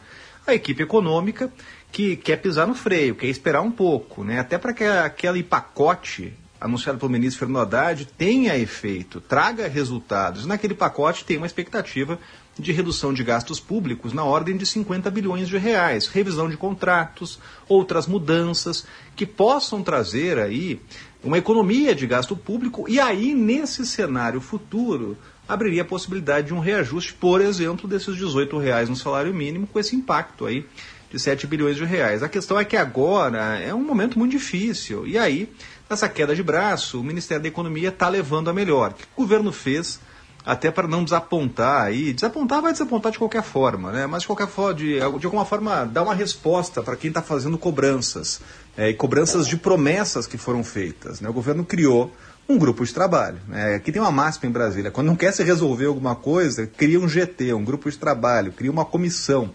a 0.47 0.52
equipe 0.52 0.83
econômica 0.83 1.50
que 1.90 2.16
quer 2.16 2.37
pisar 2.37 2.66
no 2.66 2.75
freio, 2.75 3.14
quer 3.14 3.28
esperar 3.28 3.62
um 3.62 3.71
pouco, 3.71 4.23
né? 4.23 4.38
até 4.38 4.59
para 4.59 4.75
que 4.75 4.85
aquele 4.85 5.42
pacote 5.42 6.35
anunciado 6.61 6.99
pelo 6.99 7.11
ministro 7.11 7.38
Fernando 7.38 7.62
Haddad 7.62 8.07
tenha 8.18 8.59
efeito, 8.59 9.23
traga 9.23 9.68
resultados. 9.68 10.45
Naquele 10.45 10.75
pacote 10.75 11.25
tem 11.25 11.38
uma 11.38 11.47
expectativa 11.47 12.18
de 12.59 12.73
redução 12.73 13.12
de 13.12 13.23
gastos 13.23 13.61
públicos 13.61 14.12
na 14.12 14.25
ordem 14.25 14.57
de 14.57 14.67
50 14.67 15.11
bilhões 15.11 15.49
de 15.49 15.57
reais, 15.57 16.09
revisão 16.09 16.49
de 16.49 16.57
contratos, 16.57 17.38
outras 17.69 18.07
mudanças 18.07 18.85
que 19.15 19.25
possam 19.25 19.83
trazer 19.83 20.38
aí 20.38 20.81
uma 21.23 21.38
economia 21.38 21.95
de 21.95 22.07
gasto 22.07 22.37
público 22.37 22.87
e 22.88 22.99
aí 22.99 23.35
nesse 23.35 23.87
cenário 23.87 24.41
futuro 24.41 25.17
abriria 25.49 25.83
a 25.83 25.85
possibilidade 25.85 26.49
de 26.49 26.55
um 26.55 26.59
reajuste, 26.59 27.15
por 27.15 27.41
exemplo, 27.41 27.88
desses 27.88 28.17
18 28.17 28.59
reais 28.59 28.88
no 28.88 28.97
salário 28.97 29.33
mínimo 29.33 29.67
com 29.67 29.79
esse 29.79 29.97
impacto 29.97 30.45
aí 30.45 30.67
de 31.11 31.19
7 31.19 31.47
bilhões 31.47 31.77
de 31.77 31.85
reais. 31.85 32.23
A 32.23 32.29
questão 32.29 32.59
é 32.59 32.65
que 32.65 32.77
agora 32.77 33.59
é 33.59 33.73
um 33.73 33.83
momento 33.83 34.19
muito 34.19 34.33
difícil 34.33 35.07
e 35.07 35.17
aí 35.17 35.49
nessa 35.88 36.09
queda 36.09 36.35
de 36.35 36.43
braço 36.43 37.00
o 37.00 37.05
Ministério 37.05 37.43
da 37.43 37.49
Economia 37.49 37.88
está 37.88 38.09
levando 38.09 38.50
a 38.50 38.53
melhor. 38.53 38.91
O 38.91 38.95
que 38.95 39.05
o 39.17 39.23
governo 39.23 39.53
fez 39.53 40.00
até 40.49 40.71
para 40.71 40.88
não 40.88 41.05
desapontar 41.05 41.83
aí. 41.83 42.14
Desapontar 42.14 42.62
vai 42.62 42.73
desapontar 42.73 43.12
de 43.12 43.19
qualquer 43.19 43.43
forma, 43.43 43.93
né? 43.93 44.07
Mas 44.07 44.23
de 44.23 44.28
qualquer 44.28 44.49
forma, 44.49 44.73
de, 44.73 44.95
de 44.95 45.26
alguma 45.26 45.45
forma, 45.45 45.85
dar 45.85 46.02
uma 46.02 46.14
resposta 46.14 46.83
para 46.83 46.97
quem 46.97 47.09
está 47.09 47.21
fazendo 47.21 47.59
cobranças. 47.59 48.40
É, 48.75 48.88
e 48.88 48.95
cobranças 48.95 49.47
de 49.47 49.59
promessas 49.59 50.26
que 50.26 50.38
foram 50.38 50.64
feitas. 50.64 51.21
Né? 51.21 51.28
O 51.28 51.35
governo 51.35 51.67
criou 51.67 52.11
um 52.49 52.57
grupo 52.57 52.83
de 52.83 52.95
trabalho. 52.95 53.38
Né? 53.47 53.75
Aqui 53.75 53.93
tem 53.93 54.00
uma 54.00 54.11
máxima 54.11 54.49
em 54.49 54.52
Brasília. 54.52 54.90
Quando 54.90 55.09
não 55.09 55.17
quer 55.17 55.33
se 55.33 55.43
resolver 55.43 55.85
alguma 55.85 56.14
coisa, 56.14 56.67
cria 56.67 56.99
um 56.99 57.07
GT, 57.07 57.52
um 57.52 57.64
grupo 57.64 57.90
de 57.90 57.99
trabalho, 57.99 58.50
cria 58.50 58.71
uma 58.71 58.87
comissão. 58.87 59.50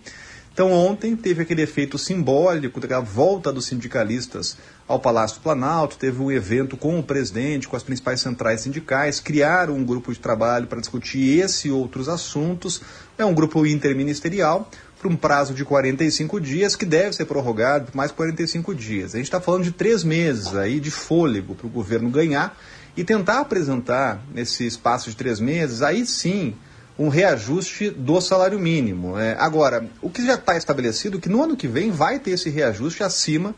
Então 0.53 0.71
ontem 0.71 1.15
teve 1.15 1.41
aquele 1.41 1.63
efeito 1.63 1.97
simbólico 1.97 2.79
da 2.79 2.99
volta 2.99 3.51
dos 3.51 3.65
sindicalistas 3.65 4.55
ao 4.87 4.99
Palácio 4.99 5.37
do 5.37 5.43
Planalto, 5.43 5.97
teve 5.97 6.21
um 6.21 6.31
evento 6.31 6.77
com 6.77 6.99
o 6.99 7.03
presidente, 7.03 7.67
com 7.67 7.75
as 7.75 7.81
principais 7.81 8.21
centrais 8.21 8.61
sindicais, 8.61 9.19
criaram 9.19 9.75
um 9.75 9.83
grupo 9.83 10.13
de 10.13 10.19
trabalho 10.19 10.67
para 10.67 10.79
discutir 10.79 11.39
esse 11.39 11.69
e 11.69 11.71
outros 11.71 12.07
assuntos. 12.07 12.81
É 13.17 13.25
um 13.25 13.33
grupo 13.33 13.65
interministerial 13.65 14.69
por 15.01 15.11
um 15.11 15.15
prazo 15.15 15.55
de 15.55 15.65
45 15.65 16.39
dias, 16.39 16.75
que 16.75 16.85
deve 16.85 17.13
ser 17.13 17.25
prorrogado 17.25 17.85
por 17.85 17.95
mais 17.95 18.11
45 18.11 18.75
dias. 18.75 19.15
A 19.15 19.17
gente 19.17 19.25
está 19.25 19.41
falando 19.41 19.63
de 19.63 19.71
três 19.71 20.03
meses 20.03 20.55
aí 20.55 20.79
de 20.79 20.91
fôlego 20.91 21.55
para 21.55 21.65
o 21.65 21.69
governo 21.69 22.11
ganhar 22.11 22.55
e 22.95 23.03
tentar 23.03 23.39
apresentar 23.39 24.23
nesse 24.31 24.67
espaço 24.67 25.09
de 25.09 25.15
três 25.15 25.39
meses, 25.39 25.81
aí 25.81 26.05
sim, 26.05 26.55
um 26.97 27.07
reajuste 27.07 27.89
do 27.89 28.19
salário 28.21 28.59
mínimo. 28.59 29.17
É, 29.17 29.35
agora, 29.39 29.85
o 30.01 30.09
que 30.09 30.25
já 30.25 30.35
está 30.35 30.55
estabelecido 30.55 31.17
é 31.17 31.21
que 31.21 31.29
no 31.29 31.43
ano 31.43 31.57
que 31.57 31.67
vem 31.67 31.91
vai 31.91 32.19
ter 32.19 32.31
esse 32.31 32.49
reajuste 32.49 33.03
acima 33.03 33.55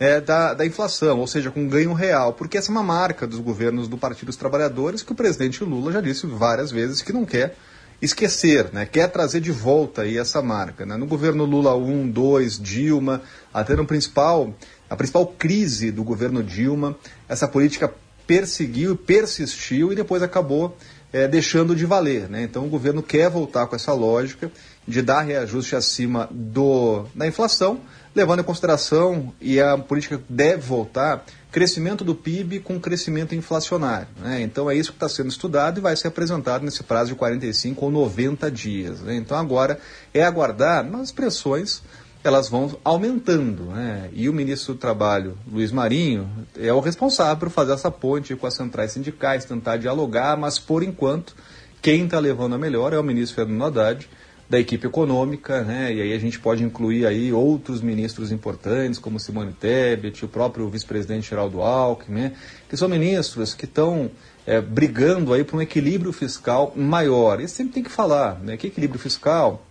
é, 0.00 0.20
da, 0.20 0.52
da 0.52 0.66
inflação, 0.66 1.20
ou 1.20 1.26
seja, 1.26 1.50
com 1.50 1.68
ganho 1.68 1.92
real, 1.92 2.32
porque 2.32 2.58
essa 2.58 2.70
é 2.70 2.72
uma 2.72 2.82
marca 2.82 3.26
dos 3.26 3.38
governos 3.38 3.86
do 3.86 3.96
Partido 3.96 4.26
dos 4.26 4.36
Trabalhadores 4.36 5.02
que 5.02 5.12
o 5.12 5.14
presidente 5.14 5.62
Lula 5.62 5.92
já 5.92 6.00
disse 6.00 6.26
várias 6.26 6.72
vezes 6.72 7.02
que 7.02 7.12
não 7.12 7.24
quer 7.24 7.56
esquecer, 8.00 8.68
né? 8.72 8.84
quer 8.84 9.06
trazer 9.08 9.40
de 9.40 9.52
volta 9.52 10.02
aí 10.02 10.18
essa 10.18 10.42
marca. 10.42 10.84
Né? 10.84 10.96
No 10.96 11.06
governo 11.06 11.44
Lula 11.44 11.76
1, 11.76 12.10
2, 12.10 12.58
Dilma, 12.58 13.22
até 13.54 13.76
no 13.76 13.86
principal, 13.86 14.52
a 14.90 14.96
principal 14.96 15.24
crise 15.24 15.92
do 15.92 16.02
governo 16.02 16.42
Dilma, 16.42 16.96
essa 17.28 17.46
política 17.46 17.92
perseguiu, 18.26 18.96
persistiu 18.96 19.92
e 19.92 19.96
depois 19.96 20.20
acabou 20.20 20.76
é, 21.12 21.28
deixando 21.28 21.76
de 21.76 21.84
valer. 21.84 22.28
Né? 22.28 22.42
Então 22.42 22.64
o 22.64 22.68
governo 22.68 23.02
quer 23.02 23.28
voltar 23.28 23.66
com 23.66 23.76
essa 23.76 23.92
lógica 23.92 24.50
de 24.86 25.02
dar 25.02 25.22
reajuste 25.22 25.76
acima 25.76 26.28
do, 26.30 27.04
da 27.14 27.26
inflação, 27.26 27.80
levando 28.14 28.40
em 28.40 28.44
consideração, 28.44 29.32
e 29.40 29.60
a 29.60 29.78
política 29.78 30.20
deve 30.28 30.62
voltar, 30.62 31.24
crescimento 31.50 32.02
do 32.02 32.14
PIB 32.14 32.60
com 32.60 32.80
crescimento 32.80 33.34
inflacionário. 33.34 34.08
Né? 34.20 34.42
Então 34.42 34.70
é 34.70 34.74
isso 34.74 34.90
que 34.90 34.96
está 34.96 35.08
sendo 35.08 35.28
estudado 35.28 35.78
e 35.78 35.80
vai 35.80 35.94
ser 35.94 36.08
apresentado 36.08 36.64
nesse 36.64 36.82
prazo 36.82 37.10
de 37.10 37.14
45 37.14 37.84
ou 37.84 37.90
90 37.90 38.50
dias. 38.50 39.00
Né? 39.00 39.16
Então 39.16 39.36
agora 39.36 39.78
é 40.12 40.24
aguardar, 40.24 40.84
mas 40.84 41.02
as 41.02 41.12
pressões 41.12 41.82
elas 42.24 42.48
vão 42.48 42.76
aumentando. 42.84 43.64
Né? 43.64 44.10
E 44.12 44.28
o 44.28 44.32
ministro 44.32 44.74
do 44.74 44.78
Trabalho, 44.78 45.36
Luiz 45.50 45.72
Marinho, 45.72 46.28
é 46.56 46.72
o 46.72 46.80
responsável 46.80 47.36
por 47.36 47.50
fazer 47.50 47.72
essa 47.72 47.90
ponte 47.90 48.34
com 48.36 48.46
as 48.46 48.54
centrais 48.54 48.92
sindicais, 48.92 49.44
tentar 49.44 49.76
dialogar, 49.76 50.36
mas 50.36 50.58
por 50.58 50.82
enquanto 50.82 51.34
quem 51.80 52.04
está 52.04 52.18
levando 52.18 52.54
a 52.54 52.58
melhor 52.58 52.92
é 52.92 52.98
o 52.98 53.02
ministro 53.02 53.36
Fernando 53.36 53.64
Haddad, 53.64 54.08
da 54.48 54.60
equipe 54.60 54.86
econômica, 54.86 55.62
né? 55.62 55.94
E 55.94 56.02
aí 56.02 56.12
a 56.12 56.18
gente 56.18 56.38
pode 56.38 56.62
incluir 56.62 57.06
aí 57.06 57.32
outros 57.32 57.80
ministros 57.80 58.30
importantes, 58.30 59.00
como 59.00 59.18
Simone 59.18 59.54
Tebet, 59.54 60.26
o 60.26 60.28
próprio 60.28 60.68
vice-presidente 60.68 61.30
Geraldo 61.30 61.62
Alckmin, 61.62 62.20
né? 62.20 62.32
que 62.68 62.76
são 62.76 62.86
ministros 62.86 63.54
que 63.54 63.64
estão 63.64 64.10
é, 64.46 64.60
brigando 64.60 65.32
aí 65.32 65.42
por 65.42 65.56
um 65.56 65.62
equilíbrio 65.62 66.12
fiscal 66.12 66.70
maior. 66.76 67.40
E 67.40 67.48
sempre 67.48 67.72
tem 67.72 67.82
que 67.82 67.90
falar, 67.90 68.40
né? 68.40 68.58
Que 68.58 68.66
equilíbrio 68.66 69.00
fiscal 69.00 69.64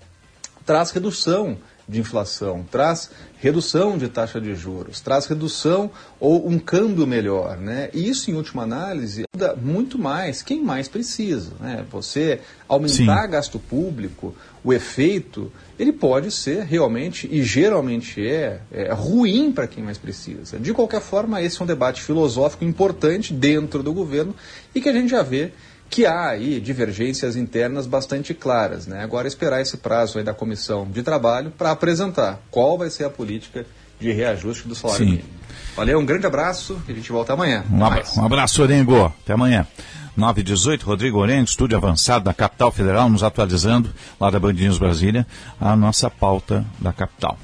traz 0.65 0.89
redução 0.89 1.57
de 1.87 1.99
inflação, 1.99 2.65
traz 2.69 3.09
redução 3.39 3.97
de 3.97 4.07
taxa 4.07 4.39
de 4.39 4.53
juros, 4.55 5.01
traz 5.01 5.25
redução 5.25 5.89
ou 6.19 6.47
um 6.47 6.59
câmbio 6.59 7.07
melhor, 7.07 7.57
né? 7.57 7.89
E 7.93 8.07
isso, 8.07 8.29
em 8.29 8.35
última 8.35 8.63
análise, 8.63 9.23
ajuda 9.33 9.55
muito 9.55 9.97
mais 9.97 10.41
quem 10.41 10.63
mais 10.63 10.87
precisa, 10.87 11.51
né? 11.59 11.85
Você 11.91 12.39
aumentar 12.67 13.23
Sim. 13.23 13.31
gasto 13.31 13.59
público, 13.59 14.35
o 14.63 14.71
efeito, 14.71 15.51
ele 15.79 15.91
pode 15.91 16.31
ser 16.31 16.63
realmente, 16.63 17.27
e 17.31 17.43
geralmente 17.43 18.25
é, 18.25 18.61
é 18.71 18.93
ruim 18.93 19.51
para 19.51 19.67
quem 19.67 19.83
mais 19.83 19.97
precisa. 19.97 20.59
De 20.59 20.73
qualquer 20.73 21.01
forma, 21.01 21.41
esse 21.41 21.59
é 21.59 21.63
um 21.63 21.67
debate 21.67 22.01
filosófico 22.01 22.63
importante 22.63 23.33
dentro 23.33 23.81
do 23.81 23.91
governo 23.91 24.35
e 24.73 24.79
que 24.79 24.87
a 24.87 24.93
gente 24.93 25.09
já 25.09 25.23
vê 25.23 25.51
que 25.91 26.05
há 26.05 26.29
aí 26.29 26.61
divergências 26.61 27.35
internas 27.35 27.85
bastante 27.85 28.33
claras. 28.33 28.87
Né? 28.87 29.03
Agora 29.03 29.27
esperar 29.27 29.61
esse 29.61 29.75
prazo 29.75 30.17
aí 30.17 30.23
da 30.23 30.33
comissão 30.33 30.89
de 30.89 31.03
trabalho 31.03 31.51
para 31.51 31.69
apresentar 31.69 32.39
qual 32.49 32.77
vai 32.77 32.89
ser 32.89 33.03
a 33.03 33.09
política 33.09 33.65
de 33.99 34.11
reajuste 34.11 34.67
do 34.67 34.73
salário 34.73 35.05
Sim. 35.05 35.11
mínimo. 35.11 35.29
Valeu, 35.75 35.99
um 35.99 36.05
grande 36.05 36.25
abraço 36.25 36.81
e 36.87 36.91
a 36.91 36.95
gente 36.95 37.11
volta 37.11 37.33
amanhã. 37.33 37.65
Um, 37.69 37.83
abra 37.83 38.03
um 38.17 38.25
abraço, 38.25 38.61
Orengo. 38.63 39.05
Até 39.05 39.33
amanhã. 39.33 39.67
9 40.15 40.43
18 40.43 40.85
Rodrigo 40.85 41.19
Orengo, 41.19 41.45
estúdio 41.45 41.77
avançado 41.77 42.25
da 42.25 42.33
capital 42.33 42.69
federal, 42.69 43.09
nos 43.09 43.23
atualizando, 43.23 43.89
lá 44.19 44.29
da 44.29 44.37
Bandinhos 44.39 44.77
Brasília, 44.77 45.25
a 45.59 45.73
nossa 45.73 46.09
pauta 46.09 46.65
da 46.79 46.91
capital. 46.91 47.37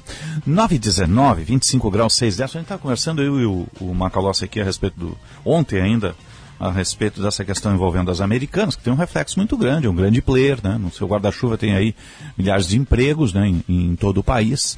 9 0.46 0.78
19 0.78 1.44
25 1.44 1.90
graus 1.90 2.14
6 2.14 2.36
10. 2.36 2.50
A 2.50 2.52
gente 2.52 2.62
está 2.64 2.78
conversando, 2.78 3.22
eu 3.22 3.40
e 3.40 3.46
o, 3.46 3.66
o 3.80 3.94
Macalossi 3.94 4.44
aqui 4.44 4.60
a 4.60 4.64
respeito 4.64 4.98
do. 4.98 5.18
Ontem 5.44 5.80
ainda, 5.80 6.14
a 6.58 6.70
respeito 6.70 7.22
dessa 7.22 7.44
questão 7.44 7.72
envolvendo 7.72 8.10
as 8.10 8.20
americanas, 8.20 8.74
que 8.74 8.82
tem 8.82 8.92
um 8.92 8.96
reflexo 8.96 9.38
muito 9.38 9.56
grande, 9.56 9.86
é 9.86 9.90
um 9.90 9.94
grande 9.94 10.20
player, 10.20 10.58
né? 10.62 10.76
No 10.78 10.90
seu 10.90 11.06
guarda-chuva 11.06 11.56
tem 11.56 11.74
aí 11.74 11.94
milhares 12.36 12.66
de 12.66 12.76
empregos 12.76 13.32
né, 13.32 13.46
em, 13.46 13.64
em 13.68 13.96
todo 13.96 14.18
o 14.18 14.24
país. 14.24 14.76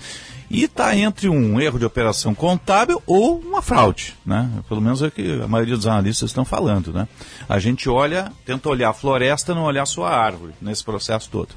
E 0.51 0.65
está 0.65 0.97
entre 0.97 1.29
um 1.29 1.61
erro 1.61 1.79
de 1.79 1.85
operação 1.85 2.35
contábil 2.35 3.01
ou 3.07 3.39
uma 3.39 3.63
fraude, 3.63 4.15
né? 4.27 4.51
Pelo 4.69 4.81
menos 4.81 5.01
é 5.01 5.07
o 5.07 5.11
que 5.11 5.41
a 5.41 5.47
maioria 5.47 5.77
dos 5.77 5.87
analistas 5.87 6.31
estão 6.31 6.45
falando, 6.45 6.93
né? 6.93 7.07
A 7.49 7.59
gente 7.61 7.89
olha, 7.89 8.33
tenta 8.45 8.69
olhar 8.69 8.91
a 8.91 8.93
floresta, 8.93 9.55
não 9.55 9.63
olhar 9.63 9.85
a 9.85 9.87
sua 9.87 10.11
árvore 10.11 10.53
nesse 10.61 10.83
processo 10.83 11.31
todo. 11.31 11.51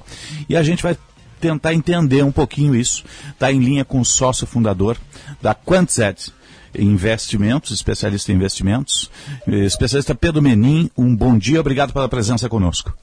E 0.47 0.55
a 0.55 0.61
gente 0.61 0.83
vai 0.83 0.95
tentar 1.41 1.73
entender 1.73 2.23
um 2.23 2.31
pouquinho 2.31 2.75
isso. 2.75 3.03
Está 3.31 3.51
em 3.51 3.59
linha 3.59 3.83
com 3.83 3.99
o 3.99 4.05
sócio 4.05 4.47
fundador 4.47 4.95
da 5.41 5.53
Quantzed, 5.53 6.31
Investimentos, 6.75 7.71
especialista 7.71 8.31
em 8.31 8.35
investimentos. 8.35 9.09
Especialista 9.47 10.15
Pedro 10.15 10.41
Menin, 10.41 10.89
um 10.97 11.15
bom 11.15 11.37
dia, 11.37 11.59
obrigado 11.59 11.93
pela 11.93 12.09
presença 12.09 12.49
conosco. 12.49 12.95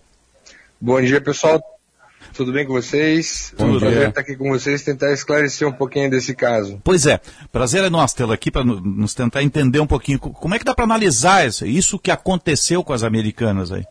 Bom 0.81 1.01
dia, 1.01 1.21
pessoal. 1.21 1.61
Tudo 2.35 2.53
bem 2.53 2.65
com 2.65 2.73
vocês? 2.73 3.53
Bom 3.59 3.67
Tudo 3.67 3.81
prazer 3.81 4.09
estar 4.09 4.21
aqui 4.21 4.37
com 4.37 4.49
vocês 4.51 4.83
tentar 4.83 5.13
esclarecer 5.13 5.67
um 5.67 5.73
pouquinho 5.73 6.09
desse 6.11 6.35
caso. 6.35 6.81
Pois 6.85 7.07
é, 7.07 7.21
prazer 7.51 7.83
é 7.85 7.91
nosso 7.91 8.17
tê-lo 8.17 8.33
aqui 8.33 8.51
para 8.51 8.65
nos 8.65 9.15
tentar 9.15 9.43
entender 9.43 9.81
um 9.81 9.87
pouquinho 9.87 10.19
como 10.19 10.55
é 10.55 10.59
que 10.59 10.65
dá 10.65 10.75
para 10.75 10.85
analisar 10.85 11.47
isso 11.47 11.99
que 11.99 12.11
aconteceu 12.11 12.85
com 12.85 12.93
as 12.93 13.03
americanas 13.03 13.73
aí. 13.73 13.85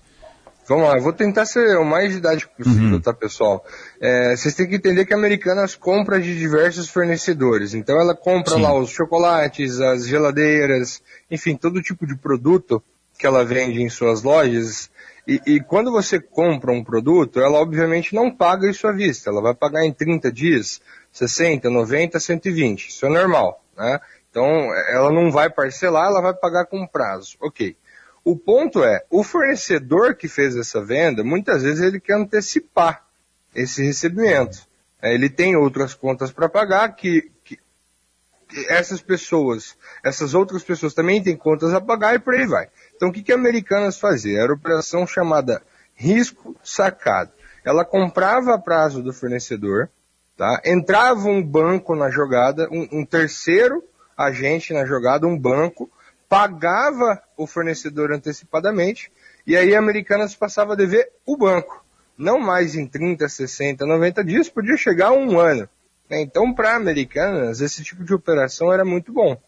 Vamos 0.69 0.87
lá, 0.87 0.97
eu 0.97 1.01
vou 1.01 1.11
tentar 1.11 1.47
ser 1.47 1.79
o 1.79 1.83
mais 1.83 2.13
didático 2.13 2.53
possível, 2.55 2.93
uhum. 2.93 3.01
tá, 3.01 3.11
pessoal? 3.11 3.65
É, 3.99 4.35
vocês 4.35 4.53
têm 4.53 4.69
que 4.69 4.75
entender 4.75 5.03
que 5.03 5.15
a 5.15 5.17
Americanas 5.17 5.75
compra 5.75 6.21
de 6.21 6.37
diversos 6.37 6.87
fornecedores. 6.87 7.73
Então 7.73 7.99
ela 7.99 8.13
compra 8.13 8.53
Sim. 8.53 8.61
lá 8.61 8.77
os 8.77 8.91
chocolates, 8.91 9.81
as 9.81 10.05
geladeiras, 10.05 11.01
enfim, 11.31 11.55
todo 11.55 11.81
tipo 11.81 12.05
de 12.05 12.15
produto 12.15 12.83
que 13.17 13.25
ela 13.25 13.43
vende 13.43 13.81
em 13.81 13.89
suas 13.89 14.21
lojas. 14.21 14.91
E, 15.27 15.41
e 15.47 15.59
quando 15.59 15.91
você 15.91 16.19
compra 16.19 16.71
um 16.71 16.83
produto, 16.83 17.39
ela 17.39 17.57
obviamente 17.57 18.13
não 18.13 18.29
paga 18.29 18.69
isso 18.69 18.87
à 18.87 18.91
vista. 18.91 19.31
Ela 19.31 19.41
vai 19.41 19.55
pagar 19.55 19.83
em 19.83 19.91
30 19.91 20.31
dias, 20.31 20.79
60, 21.11 21.67
90, 21.67 22.19
120. 22.19 22.89
Isso 22.89 23.07
é 23.07 23.09
normal, 23.09 23.59
né? 23.75 23.99
Então 24.29 24.45
ela 24.87 25.11
não 25.11 25.31
vai 25.31 25.49
parcelar, 25.49 26.09
ela 26.09 26.21
vai 26.21 26.33
pagar 26.35 26.67
com 26.67 26.85
prazo. 26.85 27.37
Ok. 27.41 27.75
O 28.23 28.35
ponto 28.35 28.83
é, 28.83 29.03
o 29.09 29.23
fornecedor 29.23 30.15
que 30.15 30.27
fez 30.27 30.55
essa 30.55 30.83
venda, 30.83 31.23
muitas 31.23 31.63
vezes 31.63 31.81
ele 31.81 31.99
quer 31.99 32.15
antecipar 32.15 33.05
esse 33.55 33.83
recebimento. 33.83 34.67
É, 35.01 35.13
ele 35.13 35.29
tem 35.29 35.55
outras 35.55 35.93
contas 35.93 36.31
para 36.31 36.49
pagar 36.49 36.95
que, 36.95 37.31
que, 37.43 37.57
essas 38.67 39.01
pessoas, 39.01 39.77
essas 40.03 40.33
outras 40.33 40.63
pessoas 40.63 40.93
também 40.93 41.21
têm 41.21 41.37
contas 41.37 41.73
a 41.73 41.79
pagar 41.79 42.15
e 42.15 42.19
por 42.19 42.33
aí 42.33 42.45
vai. 42.45 42.67
Então 42.95 43.09
o 43.09 43.11
que, 43.11 43.23
que 43.23 43.31
a 43.31 43.35
Americanas 43.35 43.97
fazia? 43.99 44.39
Era 44.39 44.53
operação 44.53 45.07
chamada 45.07 45.61
risco 45.95 46.55
sacado. 46.63 47.31
Ela 47.63 47.85
comprava 47.85 48.53
a 48.53 48.59
prazo 48.59 49.03
do 49.03 49.13
fornecedor, 49.13 49.89
tá? 50.35 50.61
entrava 50.65 51.27
um 51.27 51.43
banco 51.43 51.95
na 51.95 52.09
jogada, 52.09 52.67
um, 52.71 52.99
um 52.99 53.05
terceiro 53.05 53.83
agente 54.17 54.73
na 54.73 54.85
jogada, 54.85 55.27
um 55.27 55.37
banco, 55.37 55.89
pagava 56.29 57.21
o 57.35 57.47
fornecedor 57.47 58.11
antecipadamente 58.11 59.11
e 59.45 59.57
aí 59.57 59.75
a 59.75 59.79
Americanas 59.79 60.35
passava 60.35 60.73
a 60.73 60.75
dever 60.75 61.11
o 61.25 61.35
banco. 61.35 61.83
Não 62.15 62.39
mais 62.39 62.75
em 62.75 62.85
30, 62.85 63.27
60, 63.27 63.85
90 63.85 64.23
dias, 64.23 64.47
podia 64.47 64.77
chegar 64.77 65.07
a 65.07 65.13
um 65.13 65.39
ano. 65.39 65.67
Então, 66.09 66.53
para 66.53 66.75
Americanas, 66.75 67.61
esse 67.61 67.83
tipo 67.83 68.03
de 68.03 68.13
operação 68.13 68.71
era 68.71 68.85
muito 68.85 69.11
bom. 69.11 69.41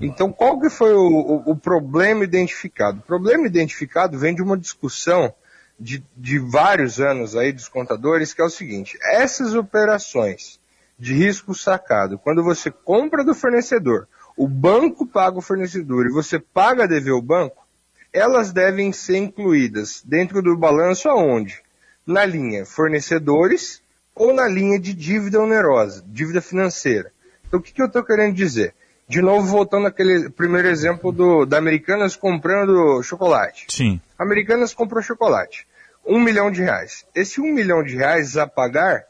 Então, 0.00 0.32
qual 0.32 0.60
que 0.60 0.70
foi 0.70 0.94
o, 0.94 1.00
o, 1.00 1.50
o, 1.50 1.56
problema 1.56 2.24
identificado? 2.24 2.98
O 2.98 3.02
problema 3.02 3.46
identificado 3.46 4.18
vem 4.18 4.34
de 4.34 4.42
uma 4.42 4.56
discussão 4.56 5.34
de, 5.78 6.04
de 6.16 6.38
vários 6.38 7.00
anos 7.00 7.34
aí 7.34 7.52
dos 7.52 7.68
contadores, 7.68 8.32
que 8.32 8.40
é 8.40 8.44
o 8.44 8.50
seguinte, 8.50 8.96
essas 9.02 9.54
operações 9.54 10.60
de 10.96 11.12
risco 11.12 11.54
sacado, 11.54 12.18
quando 12.18 12.44
você 12.44 12.70
compra 12.70 13.24
do 13.24 13.34
fornecedor 13.34 14.06
o 14.36 14.48
banco 14.48 15.06
paga 15.06 15.38
o 15.38 15.42
fornecedor 15.42 16.06
e 16.06 16.12
você 16.12 16.38
paga 16.38 16.84
a 16.84 16.88
dever 16.88 17.12
ao 17.12 17.22
banco, 17.22 17.64
elas 18.12 18.52
devem 18.52 18.92
ser 18.92 19.16
incluídas 19.16 20.02
dentro 20.04 20.42
do 20.42 20.56
balanço 20.56 21.08
aonde? 21.08 21.62
Na 22.06 22.24
linha 22.24 22.66
fornecedores 22.66 23.82
ou 24.14 24.32
na 24.32 24.46
linha 24.46 24.78
de 24.78 24.92
dívida 24.92 25.40
onerosa, 25.40 26.04
dívida 26.06 26.40
financeira. 26.40 27.12
Então, 27.46 27.58
o 27.58 27.62
que, 27.62 27.72
que 27.72 27.82
eu 27.82 27.86
estou 27.86 28.04
querendo 28.04 28.34
dizer? 28.34 28.74
De 29.08 29.20
novo, 29.20 29.46
voltando 29.46 29.86
àquele 29.86 30.30
primeiro 30.30 30.68
exemplo 30.68 31.12
do, 31.12 31.44
da 31.44 31.58
Americanas 31.58 32.16
comprando 32.16 33.02
chocolate. 33.02 33.66
Sim. 33.68 34.00
Americanas 34.18 34.72
comprou 34.72 35.02
chocolate. 35.02 35.66
Um 36.06 36.20
milhão 36.20 36.50
de 36.50 36.62
reais. 36.62 37.04
Esse 37.14 37.40
um 37.40 37.52
milhão 37.52 37.82
de 37.82 37.96
reais 37.96 38.36
a 38.36 38.46
pagar 38.46 39.04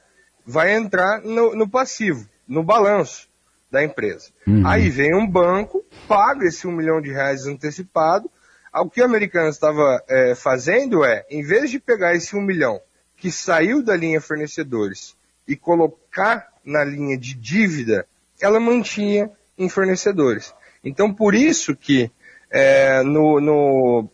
vai 0.46 0.74
entrar 0.74 1.20
no, 1.22 1.54
no 1.54 1.68
passivo, 1.68 2.28
no 2.46 2.62
balanço 2.62 3.28
da 3.74 3.84
empresa. 3.84 4.30
Uhum. 4.46 4.66
Aí 4.66 4.88
vem 4.88 5.14
um 5.14 5.26
banco, 5.26 5.84
paga 6.06 6.46
esse 6.46 6.66
um 6.66 6.72
milhão 6.72 7.00
de 7.00 7.10
reais 7.10 7.44
antecipado. 7.46 8.30
O 8.72 8.88
que 8.88 9.02
a 9.02 9.04
Americanas 9.04 9.56
estava 9.56 10.02
é, 10.08 10.34
fazendo 10.34 11.04
é, 11.04 11.24
em 11.28 11.42
vez 11.42 11.70
de 11.70 11.80
pegar 11.80 12.14
esse 12.14 12.37
um 12.37 12.40
milhão 12.40 12.80
que 13.16 13.30
saiu 13.30 13.82
da 13.82 13.96
linha 13.96 14.20
fornecedores 14.20 15.16
e 15.46 15.56
colocar 15.56 16.48
na 16.64 16.84
linha 16.84 17.18
de 17.18 17.34
dívida, 17.34 18.06
ela 18.40 18.58
mantinha 18.58 19.30
em 19.58 19.68
fornecedores. 19.68 20.54
Então, 20.82 21.12
por 21.12 21.34
isso 21.34 21.74
que 21.76 22.10
é, 22.50 23.02
no, 23.02 23.40
no, 23.40 24.08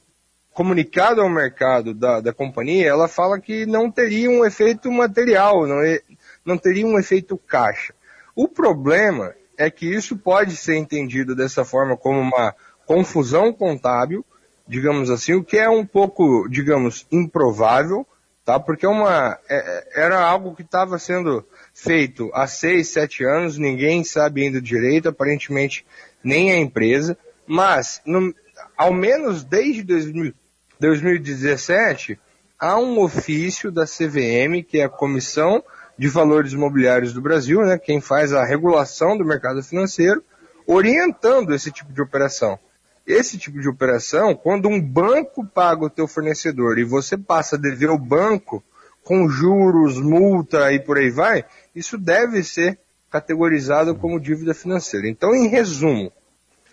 comunicado 0.52 1.20
ao 1.20 1.28
mercado 1.28 1.94
da, 1.94 2.20
da 2.20 2.32
companhia, 2.32 2.88
ela 2.88 3.08
fala 3.08 3.40
que 3.40 3.66
não 3.66 3.90
teria 3.90 4.30
um 4.30 4.44
efeito 4.44 4.90
material, 4.90 5.66
não, 5.66 5.82
é, 5.82 6.00
não 6.44 6.56
teria 6.56 6.86
um 6.86 6.98
efeito 6.98 7.36
caixa. 7.36 7.94
O 8.34 8.48
problema 8.48 9.34
é 9.60 9.70
que 9.70 9.84
isso 9.84 10.16
pode 10.16 10.56
ser 10.56 10.76
entendido 10.76 11.36
dessa 11.36 11.66
forma 11.66 11.94
como 11.94 12.18
uma 12.18 12.54
confusão 12.86 13.52
contábil, 13.52 14.24
digamos 14.66 15.10
assim, 15.10 15.34
o 15.34 15.44
que 15.44 15.58
é 15.58 15.68
um 15.68 15.84
pouco, 15.84 16.48
digamos, 16.48 17.06
improvável, 17.12 18.06
tá? 18.42 18.58
Porque 18.58 18.86
é 18.86 18.88
uma, 18.88 19.38
é, 19.50 20.02
era 20.02 20.18
algo 20.18 20.56
que 20.56 20.62
estava 20.62 20.98
sendo 20.98 21.46
feito 21.74 22.30
há 22.32 22.46
seis, 22.46 22.88
sete 22.88 23.22
anos, 23.22 23.58
ninguém 23.58 24.02
sabe 24.02 24.44
ainda 24.44 24.62
direito, 24.62 25.10
aparentemente 25.10 25.84
nem 26.24 26.50
a 26.50 26.56
empresa, 26.56 27.18
mas 27.46 28.00
no, 28.06 28.34
ao 28.78 28.94
menos 28.94 29.44
desde 29.44 29.82
2000, 29.82 30.32
2017 30.80 32.18
há 32.58 32.78
um 32.78 32.98
ofício 32.98 33.70
da 33.70 33.84
CVM, 33.84 34.64
que 34.66 34.78
é 34.78 34.84
a 34.84 34.88
Comissão 34.88 35.62
de 36.00 36.08
Valores 36.08 36.54
Imobiliários 36.54 37.12
do 37.12 37.20
Brasil, 37.20 37.60
né, 37.60 37.76
quem 37.76 38.00
faz 38.00 38.32
a 38.32 38.42
regulação 38.42 39.18
do 39.18 39.22
mercado 39.22 39.62
financeiro, 39.62 40.24
orientando 40.66 41.54
esse 41.54 41.70
tipo 41.70 41.92
de 41.92 42.00
operação. 42.00 42.58
Esse 43.06 43.36
tipo 43.36 43.60
de 43.60 43.68
operação, 43.68 44.34
quando 44.34 44.66
um 44.66 44.80
banco 44.80 45.44
paga 45.44 45.84
o 45.84 45.90
teu 45.90 46.08
fornecedor 46.08 46.78
e 46.78 46.84
você 46.84 47.18
passa 47.18 47.56
a 47.56 47.58
dever 47.58 47.90
o 47.90 47.98
banco 47.98 48.64
com 49.04 49.28
juros, 49.28 50.00
multa 50.00 50.72
e 50.72 50.80
por 50.80 50.96
aí 50.96 51.10
vai, 51.10 51.44
isso 51.76 51.98
deve 51.98 52.42
ser 52.42 52.78
categorizado 53.10 53.94
como 53.94 54.18
dívida 54.18 54.54
financeira. 54.54 55.06
Então, 55.06 55.34
em 55.34 55.48
resumo, 55.48 56.10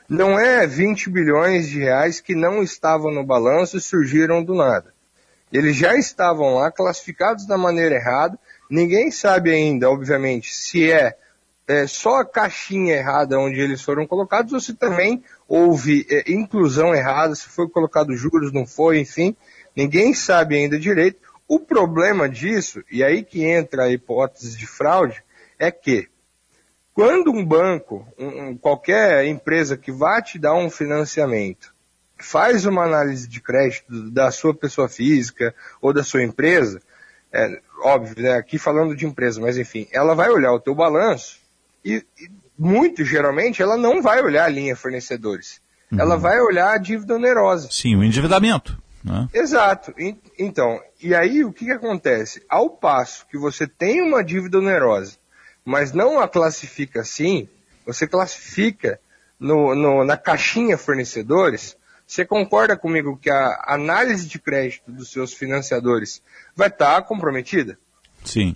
não 0.08 0.40
é 0.40 0.66
20 0.66 1.10
bilhões 1.10 1.68
de 1.68 1.80
reais 1.80 2.22
que 2.22 2.34
não 2.34 2.64
estavam 2.64 3.12
no 3.12 3.26
balanço 3.26 3.76
e 3.76 3.82
surgiram 3.82 4.42
do 4.42 4.56
nada. 4.56 4.94
Eles 5.52 5.76
já 5.76 5.98
estavam 5.98 6.56
lá 6.56 6.72
classificados 6.72 7.46
da 7.46 7.58
maneira 7.58 7.96
errada. 7.96 8.40
Ninguém 8.70 9.12
sabe 9.12 9.52
ainda, 9.52 9.90
obviamente, 9.90 10.54
se 10.54 10.92
é, 10.92 11.16
é 11.68 11.88
só 11.88 12.22
a 12.22 12.26
caixinha 12.26 12.96
errada 12.96 13.40
onde 13.40 13.60
eles 13.60 13.82
foram 13.82 14.06
colocados 14.06 14.54
ou 14.54 14.60
se 14.60 14.74
também 14.74 15.24
houve 15.48 16.06
é, 16.10 16.32
inclusão 16.32 16.94
errada, 16.94 17.36
se 17.36 17.48
foi 17.48 17.70
colocado 17.70 18.16
juros, 18.16 18.52
não 18.52 18.66
foi, 18.66 19.00
enfim. 19.00 19.36
Ninguém 19.76 20.14
sabe 20.14 20.56
ainda 20.56 20.80
direito. 20.80 21.20
O 21.48 21.60
problema 21.60 22.28
disso, 22.28 22.84
e 22.92 23.04
aí 23.04 23.24
que 23.24 23.46
entra 23.46 23.84
a 23.84 23.92
hipótese 23.92 24.58
de 24.58 24.68
fraude, 24.68 25.24
é 25.58 25.72
que 25.72 26.10
quando 26.94 27.32
um 27.32 27.46
banco, 27.46 28.06
um, 28.18 28.58
qualquer 28.58 29.26
empresa 29.28 29.78
que 29.78 29.92
vá 29.92 30.22
te 30.22 30.40
dar 30.40 30.56
um 30.56 30.70
financiamento, 30.70 31.74
faz 32.18 32.66
uma 32.66 32.84
análise 32.84 33.28
de 33.28 33.40
crédito 33.40 34.10
da 34.10 34.32
sua 34.32 34.54
pessoa 34.54 34.90
física 34.90 35.54
ou 35.80 35.94
da 35.94 36.04
sua 36.04 36.24
empresa, 36.24 36.82
é, 37.32 37.60
óbvio, 37.82 38.22
né, 38.22 38.34
aqui 38.34 38.58
falando 38.58 38.96
de 38.96 39.06
empresa, 39.06 39.40
mas 39.42 39.58
enfim, 39.58 39.88
ela 39.92 40.16
vai 40.16 40.30
olhar 40.30 40.54
o 40.54 40.60
teu 40.60 40.74
balanço 40.74 41.40
e, 41.84 42.04
e 42.20 42.30
muito 42.58 43.04
geralmente 43.06 43.62
ela 43.62 43.78
não 43.78 44.02
vai 44.02 44.22
olhar 44.22 44.46
a 44.46 44.50
linha 44.50 44.76
fornecedores. 44.76 45.62
Uhum. 45.92 46.00
Ela 46.00 46.18
vai 46.18 46.40
olhar 46.40 46.72
a 46.72 46.78
dívida 46.78 47.16
onerosa. 47.16 47.70
Sim, 47.72 47.96
o 47.96 48.04
endividamento. 48.04 48.78
Né? 49.04 49.28
Exato. 49.34 49.94
Então, 50.38 50.82
e 51.02 51.16
aí 51.16 51.46
o 51.46 51.54
que, 51.54 51.66
que 51.66 51.72
acontece? 51.72 52.44
Ao 52.50 52.70
passo 52.70 53.26
que 53.28 53.38
você 53.38 53.66
tem 53.68 54.02
uma 54.02 54.24
dívida 54.24 54.58
onerosa, 54.58 55.18
mas 55.64 55.94
não 55.94 56.20
a 56.20 56.28
classifica 56.28 57.02
assim, 57.02 57.48
você 57.86 58.08
classifica 58.08 59.00
no, 59.40 59.76
no, 59.76 60.04
na 60.04 60.18
caixinha 60.18 60.78
fornecedores, 60.78 61.78
você 62.08 62.26
concorda 62.26 62.78
comigo 62.78 63.18
que 63.18 63.30
a 63.30 63.66
análise 63.68 64.28
de 64.28 64.40
crédito 64.40 64.92
dos 64.92 65.12
seus 65.12 65.34
financiadores 65.34 66.24
vai 66.56 66.70
estar 66.70 66.96
tá 66.96 67.02
comprometida? 67.02 67.78
Sim. 68.24 68.56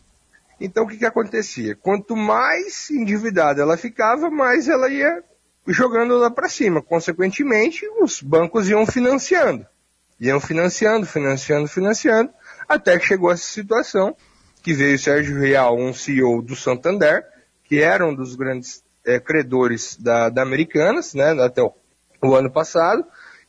Então 0.59 0.85
o 0.85 0.87
que, 0.87 0.97
que 0.97 1.05
acontecia? 1.05 1.75
Quanto 1.75 2.15
mais 2.15 2.89
endividada 2.89 3.61
ela 3.61 3.77
ficava, 3.77 4.29
mais 4.29 4.67
ela 4.67 4.89
ia 4.89 5.23
jogando 5.67 6.17
lá 6.17 6.31
para 6.31 6.49
cima. 6.49 6.81
Consequentemente, 6.81 7.85
os 8.01 8.21
bancos 8.21 8.69
iam 8.69 8.85
financiando 8.85 9.67
iam 10.21 10.39
financiando, 10.39 11.07
financiando, 11.07 11.67
financiando, 11.67 12.31
até 12.69 12.97
que 12.99 13.07
chegou 13.07 13.31
essa 13.31 13.43
situação 13.43 14.15
que 14.61 14.71
veio 14.71 14.99
Sérgio 14.99 15.39
Real, 15.39 15.75
um 15.75 15.91
CEO 15.91 16.43
do 16.43 16.55
Santander, 16.55 17.25
que 17.63 17.81
era 17.81 18.05
um 18.05 18.13
dos 18.13 18.35
grandes 18.35 18.83
é, 19.03 19.19
credores 19.19 19.97
da, 19.97 20.29
da 20.29 20.43
Americanas, 20.43 21.15
né, 21.15 21.31
até 21.43 21.63
o, 21.63 21.73
o 22.21 22.35
ano 22.35 22.51
passado, 22.51 23.03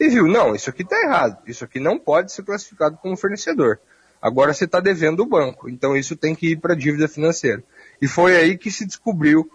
e 0.05 0.09
viu, 0.09 0.27
não, 0.27 0.55
isso 0.55 0.71
aqui 0.71 0.83
está 0.83 1.01
errado, 1.01 1.39
isso 1.47 1.65
aqui 1.65 1.79
não 1.79 1.99
pode 1.99 2.33
ser 2.33 2.43
classificado 2.43 2.97
como 2.97 3.17
fornecedor. 3.17 3.79
Agora 4.21 4.53
você 4.53 4.65
está 4.65 4.81
devendo 4.81 5.21
o 5.21 5.27
banco, 5.27 5.69
então 5.69 5.97
isso 5.97 6.17
tem 6.17 6.35
que 6.35 6.53
ir 6.53 6.57
para 6.57 6.75
a 6.75 6.77
dívida 6.77 7.09
financeira. 7.09 7.63
E 8.01 8.07
foi 8.07 8.37
aí 8.37 8.57
que 8.57 8.71
se 8.71 8.87
descobriu 8.87 9.51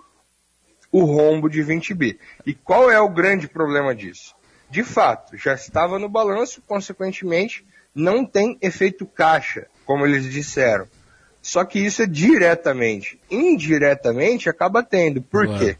o 0.91 1.03
rombo 1.03 1.49
de 1.49 1.61
20 1.61 1.93
bi. 1.93 2.19
E 2.45 2.53
qual 2.53 2.89
é 2.89 2.99
o 2.99 3.09
grande 3.09 3.47
problema 3.47 3.93
disso? 3.95 4.37
de 4.69 4.83
fato, 4.83 5.37
já 5.37 5.53
estava 5.53 5.97
no 5.97 6.09
balanço, 6.09 6.61
consequentemente, 6.67 7.65
não 7.95 8.25
tem 8.25 8.57
efeito 8.61 9.05
caixa, 9.05 9.67
como 9.85 10.05
eles 10.05 10.31
disseram. 10.31 10.87
Só 11.41 11.63
que 11.63 11.79
isso 11.79 12.01
é 12.01 12.05
diretamente. 12.05 13.19
Indiretamente 13.31 14.49
acaba 14.49 14.83
tendo. 14.83 15.21
Por 15.21 15.47
Ué. 15.47 15.57
quê? 15.57 15.77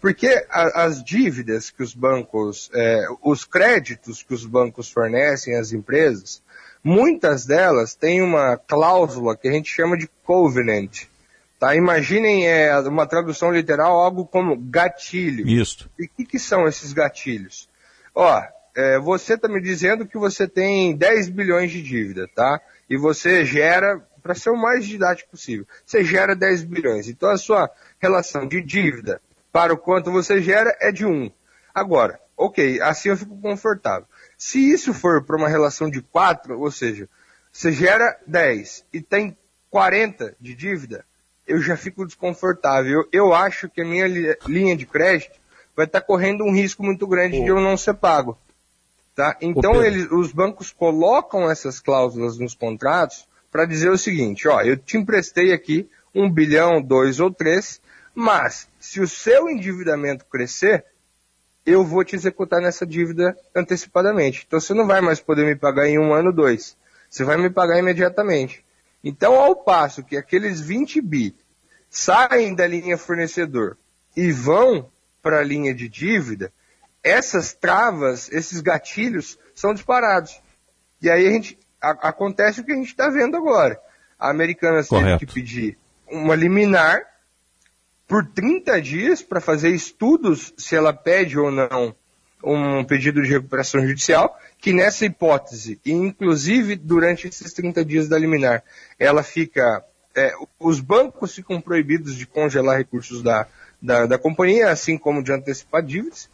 Porque 0.00 0.46
a, 0.48 0.84
as 0.84 1.04
dívidas 1.04 1.70
que 1.70 1.82
os 1.82 1.94
bancos, 1.94 2.70
é, 2.72 3.06
os 3.22 3.44
créditos 3.44 4.22
que 4.22 4.32
os 4.32 4.46
bancos 4.46 4.90
fornecem 4.90 5.56
às 5.56 5.72
empresas, 5.72 6.42
muitas 6.82 7.44
delas 7.44 7.94
têm 7.94 8.22
uma 8.22 8.56
cláusula 8.56 9.36
que 9.36 9.46
a 9.46 9.52
gente 9.52 9.70
chama 9.70 9.98
de 9.98 10.08
covenant. 10.24 11.04
Tá? 11.58 11.76
Imaginem 11.76 12.48
é, 12.48 12.76
uma 12.80 13.06
tradução 13.06 13.52
literal, 13.52 14.00
algo 14.00 14.24
como 14.24 14.56
gatilho. 14.56 15.46
Isso. 15.46 15.90
E 15.98 16.06
o 16.06 16.08
que, 16.08 16.24
que 16.24 16.38
são 16.38 16.66
esses 16.66 16.94
gatilhos? 16.94 17.68
Ó, 18.14 18.42
é, 18.74 18.98
você 18.98 19.34
está 19.34 19.46
me 19.46 19.60
dizendo 19.60 20.06
que 20.06 20.16
você 20.16 20.48
tem 20.48 20.96
10 20.96 21.28
bilhões 21.28 21.70
de 21.70 21.82
dívida, 21.82 22.26
tá? 22.34 22.58
E 22.88 22.96
você 22.96 23.44
gera, 23.44 24.00
para 24.22 24.34
ser 24.34 24.48
o 24.48 24.56
mais 24.56 24.86
didático 24.86 25.32
possível, 25.32 25.66
você 25.84 26.02
gera 26.02 26.34
10 26.34 26.64
bilhões. 26.64 27.08
Então 27.08 27.28
a 27.28 27.36
sua 27.36 27.70
relação 28.00 28.48
de 28.48 28.62
dívida 28.62 29.20
para 29.52 29.72
o 29.72 29.78
quanto 29.78 30.10
você 30.10 30.40
gera 30.40 30.76
é 30.80 30.92
de 30.92 31.04
1. 31.04 31.30
Agora, 31.74 32.20
ok, 32.36 32.80
assim 32.80 33.08
eu 33.08 33.16
fico 33.16 33.40
confortável. 33.40 34.06
Se 34.36 34.58
isso 34.70 34.94
for 34.94 35.24
para 35.24 35.36
uma 35.36 35.48
relação 35.48 35.90
de 35.90 36.00
4, 36.02 36.58
ou 36.58 36.70
seja, 36.70 37.08
você 37.52 37.72
gera 37.72 38.18
10 38.26 38.84
e 38.92 39.00
tem 39.00 39.36
40 39.70 40.34
de 40.40 40.54
dívida, 40.54 41.04
eu 41.46 41.60
já 41.60 41.76
fico 41.76 42.06
desconfortável. 42.06 42.92
Eu, 42.92 43.08
eu 43.12 43.34
acho 43.34 43.68
que 43.68 43.82
a 43.82 43.84
minha 43.84 44.06
linha 44.46 44.76
de 44.76 44.86
crédito 44.86 45.38
vai 45.76 45.86
estar 45.86 46.00
tá 46.00 46.06
correndo 46.06 46.44
um 46.44 46.52
risco 46.52 46.82
muito 46.82 47.06
grande 47.06 47.40
de 47.42 47.48
eu 47.48 47.60
não 47.60 47.76
ser 47.76 47.94
pago. 47.94 48.38
Tá? 49.14 49.36
Então 49.40 49.84
eles, 49.84 50.10
os 50.10 50.32
bancos 50.32 50.72
colocam 50.72 51.50
essas 51.50 51.80
cláusulas 51.80 52.38
nos 52.38 52.54
contratos 52.54 53.28
para 53.50 53.66
dizer 53.66 53.90
o 53.90 53.98
seguinte, 53.98 54.46
ó, 54.46 54.60
eu 54.62 54.76
te 54.76 54.96
emprestei 54.96 55.52
aqui 55.52 55.88
um 56.14 56.30
bilhão, 56.30 56.80
dois 56.80 57.18
ou 57.18 57.30
três, 57.32 57.80
mas 58.14 58.68
se 58.78 59.00
o 59.00 59.08
seu 59.08 59.48
endividamento 59.48 60.24
crescer, 60.26 60.84
eu 61.64 61.84
vou 61.84 62.04
te 62.04 62.16
executar 62.16 62.60
nessa 62.60 62.86
dívida 62.86 63.36
antecipadamente. 63.54 64.44
Então 64.46 64.60
você 64.60 64.74
não 64.74 64.86
vai 64.86 65.00
mais 65.00 65.20
poder 65.20 65.44
me 65.44 65.56
pagar 65.56 65.86
em 65.86 65.98
um 65.98 66.12
ano, 66.12 66.32
dois. 66.32 66.76
Você 67.08 67.24
vai 67.24 67.36
me 67.36 67.50
pagar 67.50 67.78
imediatamente. 67.78 68.64
Então, 69.02 69.34
ao 69.34 69.56
passo 69.56 70.04
que 70.04 70.16
aqueles 70.16 70.60
20 70.60 71.00
bi 71.00 71.34
saem 71.88 72.54
da 72.54 72.66
linha 72.66 72.96
fornecedor 72.96 73.76
e 74.16 74.30
vão 74.30 74.90
para 75.22 75.40
a 75.40 75.44
linha 75.44 75.74
de 75.74 75.88
dívida, 75.88 76.52
essas 77.02 77.52
travas, 77.52 78.30
esses 78.30 78.60
gatilhos 78.60 79.38
são 79.54 79.74
disparados. 79.74 80.40
E 81.00 81.10
aí 81.10 81.26
a 81.26 81.30
gente, 81.30 81.58
a, 81.80 81.90
acontece 82.08 82.60
o 82.60 82.64
que 82.64 82.72
a 82.72 82.76
gente 82.76 82.88
está 82.88 83.08
vendo 83.08 83.36
agora. 83.36 83.80
A 84.18 84.30
Americanas 84.30 84.88
Correto. 84.88 85.18
teve 85.18 85.26
que 85.26 85.34
pedir 85.34 85.78
uma 86.06 86.34
liminar 86.34 87.02
por 88.10 88.26
30 88.26 88.82
dias 88.82 89.22
para 89.22 89.40
fazer 89.40 89.70
estudos 89.70 90.52
se 90.56 90.74
ela 90.74 90.92
pede 90.92 91.38
ou 91.38 91.48
não 91.48 91.94
um 92.42 92.82
pedido 92.82 93.22
de 93.22 93.28
recuperação 93.28 93.86
judicial, 93.86 94.36
que 94.58 94.72
nessa 94.72 95.04
hipótese, 95.04 95.80
e 95.86 95.92
inclusive 95.92 96.74
durante 96.74 97.28
esses 97.28 97.52
30 97.52 97.84
dias 97.84 98.08
da 98.08 98.18
liminar, 98.18 98.64
ela 98.98 99.22
fica. 99.22 99.84
É, 100.16 100.32
os 100.58 100.80
bancos 100.80 101.36
ficam 101.36 101.60
proibidos 101.60 102.16
de 102.16 102.26
congelar 102.26 102.78
recursos 102.78 103.22
da, 103.22 103.46
da, 103.80 104.06
da 104.06 104.18
companhia, 104.18 104.70
assim 104.70 104.98
como 104.98 105.22
de 105.22 105.30
antecipar 105.32 105.80
dívidas. 105.80 106.28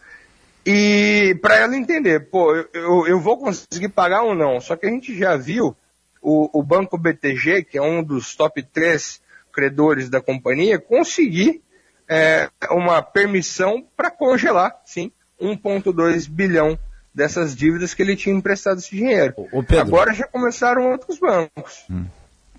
E 0.64 1.38
para 1.42 1.56
ela 1.56 1.76
entender, 1.76 2.30
pô, 2.30 2.56
eu, 2.72 3.06
eu 3.06 3.20
vou 3.20 3.36
conseguir 3.36 3.90
pagar 3.90 4.22
ou 4.22 4.34
não. 4.34 4.62
Só 4.62 4.76
que 4.76 4.86
a 4.86 4.88
gente 4.90 5.16
já 5.16 5.36
viu 5.36 5.76
o, 6.22 6.58
o 6.58 6.62
Banco 6.62 6.96
BTG, 6.96 7.64
que 7.64 7.76
é 7.76 7.82
um 7.82 8.02
dos 8.02 8.34
top 8.34 8.62
3 8.62 9.20
credores 9.52 10.08
da 10.08 10.22
companhia, 10.22 10.78
conseguir 10.78 11.62
é, 12.08 12.48
uma 12.70 13.02
permissão 13.02 13.84
para 13.96 14.10
congelar, 14.10 14.74
sim, 14.84 15.10
1,2 15.40 16.28
bilhão 16.28 16.78
dessas 17.14 17.56
dívidas 17.56 17.94
que 17.94 18.02
ele 18.02 18.16
tinha 18.16 18.34
emprestado 18.34 18.78
esse 18.78 18.94
dinheiro. 18.94 19.34
Agora 19.80 20.12
já 20.12 20.26
começaram 20.26 20.90
outros 20.90 21.18
bancos. 21.18 21.84
Hum. 21.90 22.04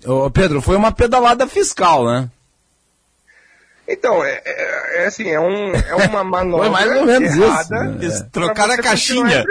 Ô, 0.04 0.30
Pedro, 0.30 0.60
foi 0.60 0.76
uma 0.76 0.92
pedalada 0.92 1.46
fiscal, 1.46 2.04
né? 2.06 2.30
Então, 3.88 4.22
é, 4.22 4.42
é, 4.44 5.02
é 5.02 5.06
assim, 5.06 5.28
é, 5.28 5.40
um, 5.40 5.72
é 5.72 5.94
uma 5.94 6.22
manobra 6.24 6.66
Foi 6.66 6.70
mais 6.70 6.94
ou 6.94 7.06
menos 7.06 7.34
errada. 7.34 7.96
isso. 8.02 8.22
É. 8.22 8.26
Trocaram 8.30 8.74
a 8.74 8.78
caixinha. 8.78 9.44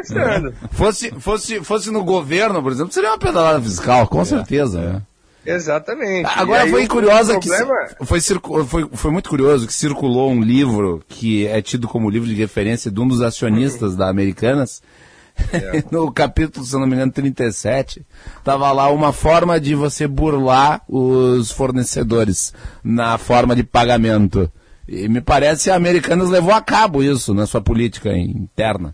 Fosse, 0.72 1.12
fosse, 1.20 1.64
fosse 1.64 1.90
no 1.90 2.04
governo, 2.04 2.62
por 2.62 2.72
exemplo, 2.72 2.94
seria 2.94 3.10
uma 3.10 3.18
pedalada 3.18 3.60
fiscal, 3.62 4.08
com 4.08 4.24
certeza. 4.24 5.02
Exatamente. 5.48 6.30
Agora 6.36 6.68
foi 6.68 6.86
curiosa 6.88 7.40
que 7.40 7.50
foi, 8.04 8.20
foi, 8.66 8.90
foi 8.92 9.12
muito 9.12 9.30
curioso 9.30 9.66
que 9.66 9.74
circulou 9.74 10.30
um 10.30 10.42
livro 10.42 11.02
que 11.08 11.48
é 11.48 11.62
tido 11.62 11.88
como 11.88 12.10
livro 12.10 12.28
de 12.28 12.36
referência 12.36 12.92
de 12.92 13.00
um 13.00 13.08
dos 13.08 13.22
acionistas 13.22 13.96
da 13.96 14.10
Americanas. 14.10 14.82
É. 15.54 15.84
no 15.90 16.12
capítulo, 16.12 16.66
se 16.66 16.74
não 16.74 16.86
me 16.86 16.96
engano, 16.96 17.12
37, 17.12 18.06
tava 18.44 18.72
lá 18.72 18.90
uma 18.90 19.14
forma 19.14 19.60
de 19.60 19.74
você 19.74 20.06
burlar 20.06 20.82
os 20.88 21.52
fornecedores 21.52 22.54
na 22.84 23.18
forma 23.18 23.56
de 23.56 23.64
pagamento. 23.64 24.52
E 24.88 25.08
me 25.08 25.22
parece 25.22 25.66
que 25.66 25.70
a 25.70 25.76
Americanas 25.76 26.30
levou 26.30 26.54
a 26.54 26.62
cabo 26.62 27.04
isso 27.04 27.34
na 27.34 27.46
sua 27.46 27.62
política 27.62 28.18
interna. 28.18 28.94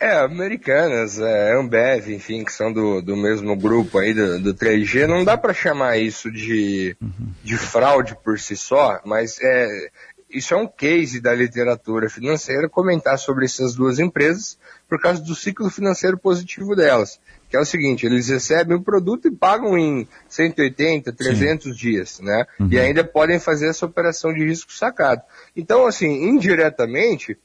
É, 0.00 0.16
Americanas, 0.16 1.18
é, 1.18 1.52
Ambev, 1.54 2.08
enfim, 2.08 2.42
que 2.42 2.52
são 2.52 2.72
do, 2.72 3.02
do 3.02 3.14
mesmo 3.14 3.54
grupo 3.54 3.98
aí 3.98 4.14
do, 4.14 4.40
do 4.40 4.54
3G, 4.54 5.06
não 5.06 5.22
dá 5.22 5.36
para 5.36 5.52
chamar 5.52 5.98
isso 5.98 6.32
de, 6.32 6.96
de 7.44 7.56
fraude 7.58 8.16
por 8.24 8.38
si 8.38 8.56
só, 8.56 8.98
mas 9.04 9.38
é, 9.42 9.90
isso 10.30 10.54
é 10.54 10.56
um 10.56 10.66
case 10.66 11.20
da 11.20 11.34
literatura 11.34 12.08
financeira 12.08 12.66
comentar 12.66 13.18
sobre 13.18 13.44
essas 13.44 13.74
duas 13.74 13.98
empresas 13.98 14.56
por 14.88 14.98
causa 14.98 15.20
do 15.20 15.34
ciclo 15.34 15.68
financeiro 15.68 16.16
positivo 16.16 16.74
delas, 16.74 17.20
que 17.50 17.56
é 17.56 17.60
o 17.60 17.64
seguinte, 17.66 18.06
eles 18.06 18.28
recebem 18.28 18.78
o 18.78 18.82
produto 18.82 19.28
e 19.28 19.30
pagam 19.30 19.76
em 19.76 20.08
180, 20.28 21.12
300 21.12 21.76
dias, 21.76 22.20
né? 22.20 22.46
E 22.70 22.78
ainda 22.78 23.04
podem 23.04 23.38
fazer 23.38 23.68
essa 23.68 23.84
operação 23.84 24.32
de 24.32 24.46
risco 24.46 24.72
sacado. 24.72 25.20
Então, 25.54 25.86
assim, 25.86 26.28
indiretamente, 26.28 27.36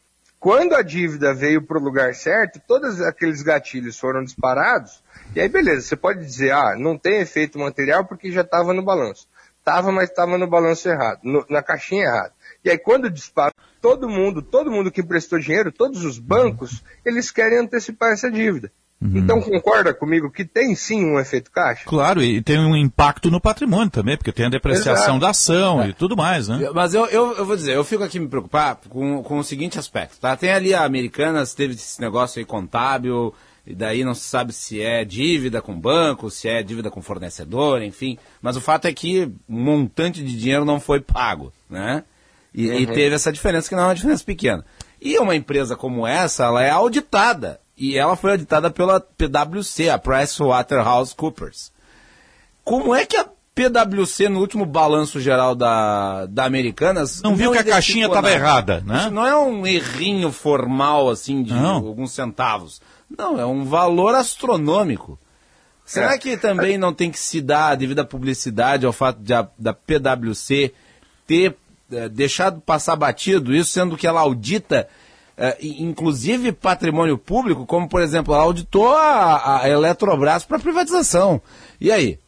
quando 0.46 0.76
a 0.76 0.84
dívida 0.84 1.34
veio 1.34 1.60
para 1.60 1.80
o 1.80 1.82
lugar 1.84 2.14
certo, 2.14 2.62
todos 2.68 3.02
aqueles 3.02 3.42
gatilhos 3.42 3.98
foram 3.98 4.24
disparados, 4.24 5.04
e 5.36 5.42
aí 5.42 5.50
beleza, 5.50 5.82
você 5.82 5.96
pode 5.96 6.20
dizer, 6.24 6.52
ah, 6.52 6.76
não 6.78 7.00
tem 7.00 7.20
efeito 7.20 7.58
material 7.58 8.06
porque 8.06 8.32
já 8.32 8.42
estava 8.42 8.72
no 8.72 8.84
balanço. 8.86 9.28
Tava, 9.64 9.92
mas 9.92 10.08
estava 10.08 10.38
no 10.38 10.46
balanço 10.48 10.88
errado, 10.88 11.22
no- 11.24 11.44
na 11.50 11.64
caixinha 11.64 12.04
errada. 12.04 12.32
E 12.64 12.70
aí 12.70 12.78
quando 12.78 13.10
dispara, 13.10 13.52
todo 13.82 14.08
mundo, 14.08 14.40
todo 14.44 14.70
mundo 14.70 14.92
que 14.92 15.02
emprestou 15.02 15.40
dinheiro, 15.40 15.72
todos 15.72 16.06
os 16.06 16.20
bancos, 16.20 16.84
eles 17.04 17.32
querem 17.32 17.58
antecipar 17.58 18.12
essa 18.14 18.30
dívida. 18.30 18.72
Então 19.02 19.42
concorda 19.42 19.94
comigo 19.94 20.32
que 20.32 20.46
tem 20.46 20.74
sim 20.74 21.06
um 21.06 21.20
efeito 21.20 21.52
caixa? 21.52 21.84
Claro, 21.86 22.24
e 22.24 22.42
tem 22.42 22.58
um 22.58 22.76
impacto 22.76 23.30
no 23.30 23.42
patrimônio 23.42 23.90
também, 23.92 24.18
porque 24.18 24.32
tem 24.32 24.46
a 24.46 24.50
depreciação 24.50 25.18
Exato. 25.18 25.20
da 25.20 25.30
ação 25.30 25.88
e 25.88 25.94
tudo 25.94 26.16
mais, 26.16 26.48
né? 26.48 26.70
Mas 26.74 26.94
eu, 26.94 27.06
eu, 27.08 27.34
eu 27.34 27.46
vou 27.46 27.56
dizer, 27.56 27.76
eu 27.76 27.84
fico 27.84 28.04
aqui 28.04 28.20
me 28.20 28.28
preocupar 28.28 28.78
com, 28.90 29.22
com 29.22 29.38
o 29.38 29.44
seguinte 29.44 29.78
aspecto, 29.78 30.20
tá? 30.20 30.36
Tem 30.36 30.52
ali 30.52 30.74
a 30.74 30.84
Americanas, 30.84 31.54
teve 31.54 31.74
esse 31.74 32.00
negócio 32.02 32.40
aí 32.40 32.46
contábil, 32.46 33.34
e 33.68 33.76
daí 33.76 34.04
não 34.04 34.14
se 34.14 34.24
sabe 34.24 34.54
se 34.54 34.82
é 34.82 35.04
dívida 35.04 35.62
com 35.62 35.78
banco, 35.78 36.32
se 36.32 36.48
é 36.48 36.64
dívida 36.64 36.90
com 36.90 37.02
fornecedor, 37.02 37.82
enfim. 37.82 38.18
Mas 38.42 38.56
o 38.56 38.62
fato 38.62 38.86
é 38.86 38.94
que 38.94 39.30
um 39.48 39.60
montante 39.60 40.24
de 40.24 40.38
dinheiro 40.38 40.64
não 40.66 40.80
foi 40.80 41.02
pago, 41.02 41.52
né? 41.70 42.04
E, 42.54 42.68
e 42.68 42.86
Uhum. 42.86 42.94
teve 42.94 43.14
essa 43.14 43.32
diferença, 43.32 43.68
que 43.68 43.76
não 43.76 43.84
é 43.84 43.88
uma 43.88 43.96
diferença 43.96 44.24
pequena. 44.24 44.66
E 45.02 45.18
uma 45.20 45.36
empresa 45.36 45.76
como 45.76 46.08
essa, 46.08 46.46
ela 46.46 46.64
é 46.64 46.70
auditada. 46.70 47.60
E 47.78 47.98
ela 47.98 48.16
foi 48.16 48.32
auditada 48.32 48.70
pela 48.72 49.00
PwC, 49.00 49.90
a 49.90 49.98
PricewaterhouseCoopers. 49.98 51.72
Como 52.64 52.96
é 52.96 53.06
que 53.06 53.18
a 53.18 53.28
PwC, 53.54 54.28
no 54.30 54.40
último 54.40 54.66
balanço 54.66 55.20
geral 55.20 55.56
da, 55.56 56.26
da 56.26 56.46
Americanas... 56.46 57.22
Não 57.22 57.36
viu 57.36 57.52
que 57.52 57.58
a 57.58 57.64
caixinha 57.64 58.08
estava 58.08 58.32
errada, 58.32 58.84
né? 58.86 59.00
Isso 59.00 59.12
não 59.12 59.26
é 59.26 59.36
um 59.36 59.66
errinho 59.66 60.32
formal, 60.32 61.10
assim, 61.10 61.44
de 61.44 61.54
Não. 61.54 61.76
alguns 61.76 62.12
centavos. 62.12 62.82
Não, 63.18 63.40
é 63.40 63.46
um 63.46 63.64
valor 63.64 64.16
astronômico. 64.16 65.18
Será 65.86 66.16
É. 66.16 66.18
que 66.18 66.36
também 66.36 66.78
não 66.78 66.94
tem 66.94 67.12
que 67.12 67.20
se 67.20 67.40
dar 67.40 67.70
a 67.70 67.76
devida 67.76 68.04
publicidade 68.04 68.86
ao 68.86 68.92
fato 68.92 69.20
de 69.22 69.34
a, 69.34 69.48
da 69.58 69.74
PwC 69.74 70.74
ter 71.28 71.56
eh, 71.92 72.10
deixado 72.10 72.60
passar 72.60 72.96
batido 72.96 73.54
isso, 73.54 73.72
sendo 73.72 73.96
que 73.96 74.08
ela 74.08 74.22
audita, 74.22 74.88
i- 75.60 75.84
inclusive 75.84 76.52
patrimônio 76.52 77.18
público, 77.18 77.66
como 77.66 77.88
por 77.90 78.02
exemplo, 78.02 78.34
ela 78.34 78.44
auditou 78.44 78.94
a, 78.96 79.62
a 79.64 79.70
Eletrobras 79.70 80.46
para 80.46 80.60
privatização. 80.60 81.42
E 81.80 81.92
aí? 81.92 82.20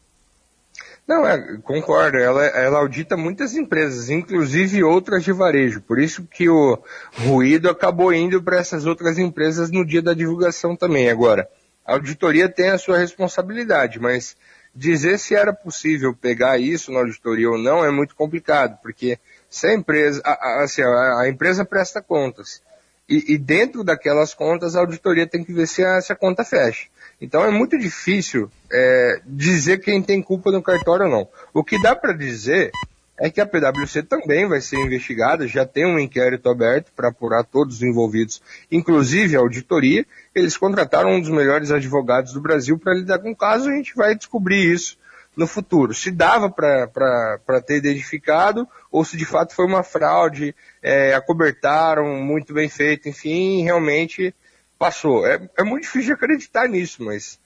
Não, 1.08 1.26
é, 1.26 1.58
concordo. 1.64 2.18
Ela, 2.18 2.46
ela 2.48 2.80
audita 2.80 3.16
muitas 3.16 3.56
empresas, 3.56 4.10
inclusive 4.10 4.84
outras 4.84 5.24
de 5.24 5.32
varejo. 5.32 5.80
Por 5.82 6.00
isso 6.00 6.28
que 6.30 6.50
o 6.50 6.78
ruído 7.26 7.70
acabou 7.70 8.14
indo 8.14 8.44
para 8.44 8.58
essas 8.58 8.86
outras 8.86 9.18
empresas 9.18 9.72
no 9.72 9.86
dia 9.86 10.02
da 10.02 10.14
divulgação 10.14 10.76
também. 10.76 11.10
Agora, 11.10 11.48
a 11.86 11.94
auditoria 11.94 12.50
tem 12.50 12.70
a 12.70 12.78
sua 12.78 12.98
responsabilidade, 12.98 14.00
mas 14.02 14.36
dizer 14.76 15.18
se 15.18 15.34
era 15.34 15.54
possível 15.54 16.14
pegar 16.14 16.58
isso 16.58 16.92
na 16.92 17.00
auditoria 17.00 17.50
ou 17.50 17.58
não 17.58 17.86
é 17.86 17.90
muito 17.90 18.14
complicado, 18.14 18.78
porque 18.84 19.18
se 19.50 19.66
a 19.68 19.74
empresa, 19.74 20.22
a, 20.26 20.32
a- 20.32 20.64
assim, 20.66 20.82
a, 20.82 21.22
a 21.22 21.30
empresa 21.30 21.64
presta 21.64 22.02
contas. 22.02 22.62
E, 23.10 23.34
e 23.34 23.38
dentro 23.38 23.84
daquelas 23.84 24.34
contas, 24.34 24.76
a 24.76 24.80
auditoria 24.80 25.26
tem 25.26 25.44
que 25.44 25.54
ver 25.54 25.68
se 25.68 25.84
a, 25.84 26.02
se 26.02 26.12
a 26.12 26.16
conta 26.16 26.44
fecha. 26.44 26.88
Então 27.22 27.44
é 27.44 27.50
muito 27.50 27.78
difícil 27.78 28.52
é, 28.72 29.22
dizer 29.26 29.80
quem 29.80 30.02
tem 30.02 30.22
culpa 30.22 30.52
no 30.52 30.62
cartório 30.62 31.06
ou 31.06 31.12
não. 31.12 31.28
O 31.54 31.64
que 31.64 31.82
dá 31.82 31.96
para 31.96 32.14
dizer 32.14 32.72
é 33.20 33.30
que 33.32 33.42
a 33.42 33.48
PwC 33.48 34.04
também 34.04 34.48
vai 34.48 34.62
ser 34.62 34.78
investigada, 34.78 35.48
já 35.48 35.66
tem 35.66 35.86
um 35.86 35.98
inquérito 35.98 36.50
aberto 36.50 36.92
para 36.96 37.10
apurar 37.10 37.44
todos 37.44 37.78
os 37.78 37.82
envolvidos, 37.82 38.42
inclusive 38.72 39.36
a 39.36 39.40
auditoria. 39.40 40.06
Eles 40.36 40.56
contrataram 40.56 41.12
um 41.12 41.22
dos 41.22 41.32
melhores 41.32 41.72
advogados 41.72 42.34
do 42.34 42.42
Brasil 42.42 42.78
para 42.78 42.94
lidar 42.94 43.20
com 43.20 43.32
o 43.32 43.36
caso, 43.36 43.70
a 43.70 43.74
gente 43.74 43.96
vai 43.96 44.16
descobrir 44.16 44.72
isso 44.72 44.98
no 45.38 45.46
futuro. 45.48 45.94
Se 45.94 46.10
dava 46.10 46.50
para 46.50 47.62
ter 47.66 47.78
identificado 47.78 48.68
ou 48.92 49.06
se 49.06 49.16
de 49.16 49.26
fato 49.26 49.54
foi 49.54 49.66
uma 49.66 49.84
fraude, 49.84 50.56
é, 50.82 51.14
acobertaram, 51.14 52.16
muito 52.16 52.54
bem 52.54 52.68
feito, 52.68 53.08
enfim, 53.08 53.62
realmente 53.64 54.34
passou. 54.80 55.26
É, 55.28 55.40
é 55.58 55.64
muito 55.64 55.84
difícil 55.84 56.08
de 56.08 56.14
acreditar 56.14 56.68
nisso, 56.68 57.04
mas 57.04 57.40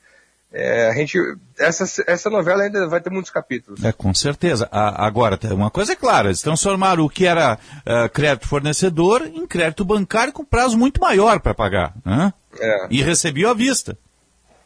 é, 0.54 0.90
a 0.90 0.94
gente, 0.94 1.18
essa, 1.60 2.04
essa 2.08 2.30
novela 2.30 2.64
ainda 2.64 2.88
vai 2.88 3.00
ter 3.02 3.10
muitos 3.10 3.32
capítulos. 3.32 3.84
É, 3.84 3.92
com 3.92 4.14
certeza. 4.14 4.68
A- 4.72 5.06
agora, 5.06 5.38
uma 5.54 5.70
coisa 5.70 5.94
é 5.94 5.96
clara, 5.96 6.28
eles 6.30 6.42
transformaram 6.42 7.04
o 7.04 7.10
que 7.10 7.26
era 7.26 7.58
eh, 7.86 8.10
crédito 8.10 8.48
fornecedor 8.48 9.22
em 9.26 9.46
crédito 9.48 9.86
bancário 9.86 10.34
com 10.34 10.44
prazo 10.46 10.78
muito 10.78 11.00
maior 11.02 11.40
para 11.40 11.54
pagar. 11.54 11.94
Né? 12.06 12.34
É. 12.60 12.88
E 12.90 13.02
recebeu 13.02 13.50
à 13.50 13.54
vista. 13.54 13.98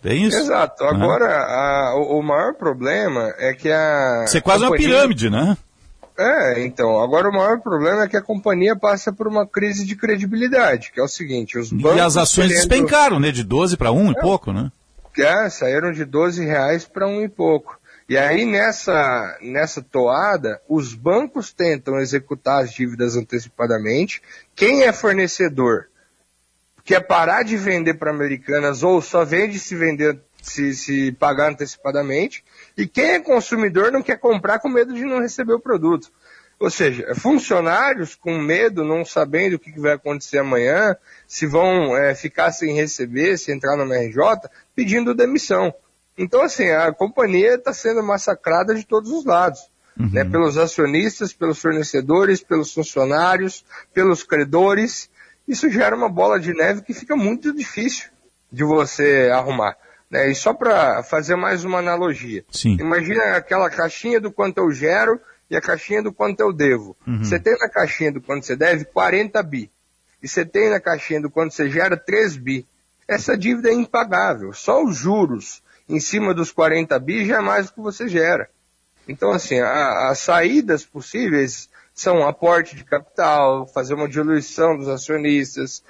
Tem 0.07 0.23
isso? 0.23 0.37
Exato. 0.37 0.83
né? 0.83 0.89
Agora, 0.91 1.35
a- 1.35 1.95
o, 1.95 2.19
o 2.19 2.23
maior 2.23 2.53
problema 2.53 3.33
é 3.39 3.53
que 3.55 3.71
a. 3.71 4.23
Isso 4.27 4.37
é 4.37 4.41
quase 4.41 4.63
uma 4.63 4.69
companhia- 4.69 4.89
pirâmide, 4.95 5.29
né? 5.31 5.57
É, 6.17 6.63
então. 6.63 7.01
Agora, 7.01 7.27
o 7.27 7.33
maior 7.33 7.59
problema 7.59 8.03
é 8.03 8.07
que 8.07 8.15
a 8.15 8.21
companhia 8.21 8.75
passa 8.75 9.11
por 9.11 9.27
uma 9.27 9.47
crise 9.47 9.83
de 9.83 9.95
credibilidade, 9.95 10.91
que 10.93 10.99
é 10.99 11.03
o 11.03 11.07
seguinte: 11.07 11.57
os 11.57 11.71
bancos. 11.73 11.97
E 11.97 11.99
as 12.01 12.15
ações 12.17 12.49
querendo- 12.49 12.67
despencaram, 12.69 13.19
né? 13.19 13.31
De 13.31 13.43
12 13.43 13.75
para 13.77 13.91
1 13.91 14.11
e 14.11 14.15
pouco, 14.21 14.53
né? 14.53 14.71
É, 15.17 15.49
saíram 15.49 15.91
de 15.91 16.05
12 16.05 16.45
reais 16.45 16.85
para 16.85 17.07
um 17.07 17.21
e 17.23 17.27
pouco. 17.27 17.79
E 18.07 18.15
aí, 18.15 18.45
nessa, 18.45 19.35
nessa 19.41 19.81
toada, 19.81 20.61
os 20.69 20.93
bancos 20.93 21.51
tentam 21.51 21.97
executar 21.97 22.61
as 22.63 22.71
dívidas 22.71 23.15
antecipadamente. 23.15 24.21
Quem 24.55 24.83
é 24.83 24.93
fornecedor 24.93 25.85
quer 26.85 27.01
parar 27.01 27.43
de 27.43 27.57
vender 27.57 27.95
para 27.95 28.11
americanas 28.11 28.83
ou 28.83 29.01
só 29.01 29.25
vende 29.25 29.59
se 29.59 29.75
vender 29.75 30.21
se, 30.41 30.75
se 30.75 31.11
pagar 31.13 31.51
antecipadamente, 31.51 32.43
e 32.77 32.87
quem 32.87 33.11
é 33.13 33.19
consumidor 33.19 33.91
não 33.91 34.03
quer 34.03 34.19
comprar 34.19 34.59
com 34.59 34.69
medo 34.69 34.93
de 34.93 35.03
não 35.03 35.19
receber 35.19 35.53
o 35.53 35.59
produto. 35.59 36.11
Ou 36.59 36.69
seja, 36.69 37.13
funcionários 37.15 38.15
com 38.15 38.37
medo, 38.37 38.83
não 38.83 39.03
sabendo 39.03 39.55
o 39.55 39.59
que 39.59 39.77
vai 39.79 39.93
acontecer 39.93 40.37
amanhã, 40.37 40.95
se 41.27 41.45
vão 41.45 41.97
é, 41.97 42.15
ficar 42.15 42.51
sem 42.51 42.73
receber, 42.73 43.37
se 43.37 43.51
entrar 43.51 43.75
no 43.75 43.83
MRJ, 43.83 44.49
pedindo 44.73 45.15
demissão. 45.15 45.73
Então, 46.17 46.41
assim, 46.41 46.69
a 46.69 46.93
companhia 46.93 47.55
está 47.55 47.73
sendo 47.73 48.01
massacrada 48.01 48.73
de 48.73 48.85
todos 48.85 49.11
os 49.11 49.25
lados. 49.25 49.59
Uhum. 49.97 50.09
Né, 50.11 50.25
pelos 50.25 50.57
acionistas, 50.57 51.31
pelos 51.31 51.57
fornecedores, 51.57 52.43
pelos 52.43 52.73
funcionários, 52.73 53.65
pelos 53.93 54.23
credores. 54.23 55.09
Isso 55.47 55.69
gera 55.69 55.95
uma 55.95 56.09
bola 56.09 56.39
de 56.39 56.53
neve 56.53 56.81
que 56.81 56.93
fica 56.93 57.15
muito 57.15 57.53
difícil 57.53 58.09
de 58.51 58.63
você 58.63 59.29
arrumar. 59.31 59.77
Né? 60.09 60.31
E 60.31 60.35
só 60.35 60.53
para 60.53 61.03
fazer 61.03 61.35
mais 61.35 61.63
uma 61.63 61.79
analogia. 61.79 62.43
Sim. 62.51 62.77
Imagina 62.79 63.35
aquela 63.35 63.69
caixinha 63.69 64.19
do 64.19 64.31
quanto 64.31 64.59
eu 64.59 64.71
gero 64.71 65.19
e 65.49 65.55
a 65.55 65.61
caixinha 65.61 66.01
do 66.01 66.11
quanto 66.11 66.39
eu 66.39 66.51
devo. 66.51 66.95
Uhum. 67.05 67.23
Você 67.23 67.39
tem 67.39 67.57
na 67.57 67.69
caixinha 67.69 68.11
do 68.11 68.21
quanto 68.21 68.45
você 68.45 68.55
deve 68.55 68.85
40 68.85 69.41
bi. 69.43 69.71
E 70.21 70.27
você 70.27 70.45
tem 70.45 70.69
na 70.69 70.79
caixinha 70.79 71.21
do 71.21 71.29
quanto 71.29 71.53
você 71.53 71.69
gera 71.69 71.95
3 71.95 72.37
bi. 72.37 72.65
Essa 73.07 73.37
dívida 73.37 73.69
é 73.69 73.73
impagável. 73.73 74.53
Só 74.53 74.83
os 74.83 74.97
juros 74.97 75.61
em 75.87 75.99
cima 75.99 76.33
dos 76.33 76.51
40 76.51 76.97
bi 76.99 77.25
já 77.25 77.37
é 77.37 77.41
mais 77.41 77.67
do 77.67 77.73
que 77.73 77.81
você 77.81 78.07
gera. 78.07 78.49
Então, 79.07 79.31
assim, 79.31 79.59
a, 79.59 80.09
as 80.09 80.19
saídas 80.19 80.83
possíveis 80.83 81.69
são 81.95 82.27
aporte 82.27 82.75
de 82.75 82.83
capital, 82.83 83.65
fazer 83.65 83.93
uma 83.93 84.09
diluição 84.09 84.77
dos 84.77 84.89
acionistas. 84.89 85.81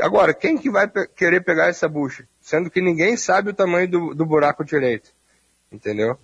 Agora, 0.00 0.34
quem 0.34 0.58
que 0.58 0.68
vai 0.68 0.88
pe 0.88 1.06
querer 1.06 1.42
pegar 1.44 1.68
essa 1.68 1.88
bucha? 1.88 2.26
Sendo 2.40 2.68
que 2.68 2.82
ninguém 2.82 3.16
sabe 3.16 3.50
o 3.50 3.54
tamanho 3.54 3.88
do, 3.88 4.14
do 4.14 4.26
buraco 4.26 4.64
direito. 4.64 5.10
Entendeu? 5.70 6.18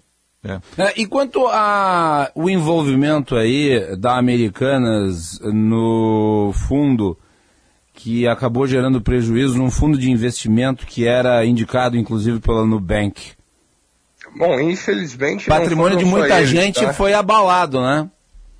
É. 0.45 0.61
É, 0.77 0.93
e 0.97 1.07
quanto 1.07 1.47
ao 1.47 2.51
envolvimento 2.51 3.37
aí 3.37 3.97
da 3.97 4.19
Americanas 4.19 5.39
no 5.41 6.53
fundo 6.53 7.17
que 7.95 8.27
acabou 8.27 8.67
gerando 8.67 9.01
prejuízo 9.01 9.57
num 9.57 9.71
fundo 9.71 9.97
de 9.97 10.11
investimento 10.11 10.85
que 10.85 11.07
era 11.07 11.45
indicado 11.47 11.97
inclusive 11.97 12.41
pela 12.41 12.67
Nubank. 12.67 13.35
Bom, 14.37 14.59
infelizmente. 14.59 15.49
O 15.49 15.49
patrimônio 15.49 15.97
de 15.97 16.05
muita 16.05 16.39
eles, 16.39 16.51
gente 16.51 16.81
tá? 16.81 16.93
foi 16.93 17.13
abalado, 17.13 17.81
né? 17.81 18.11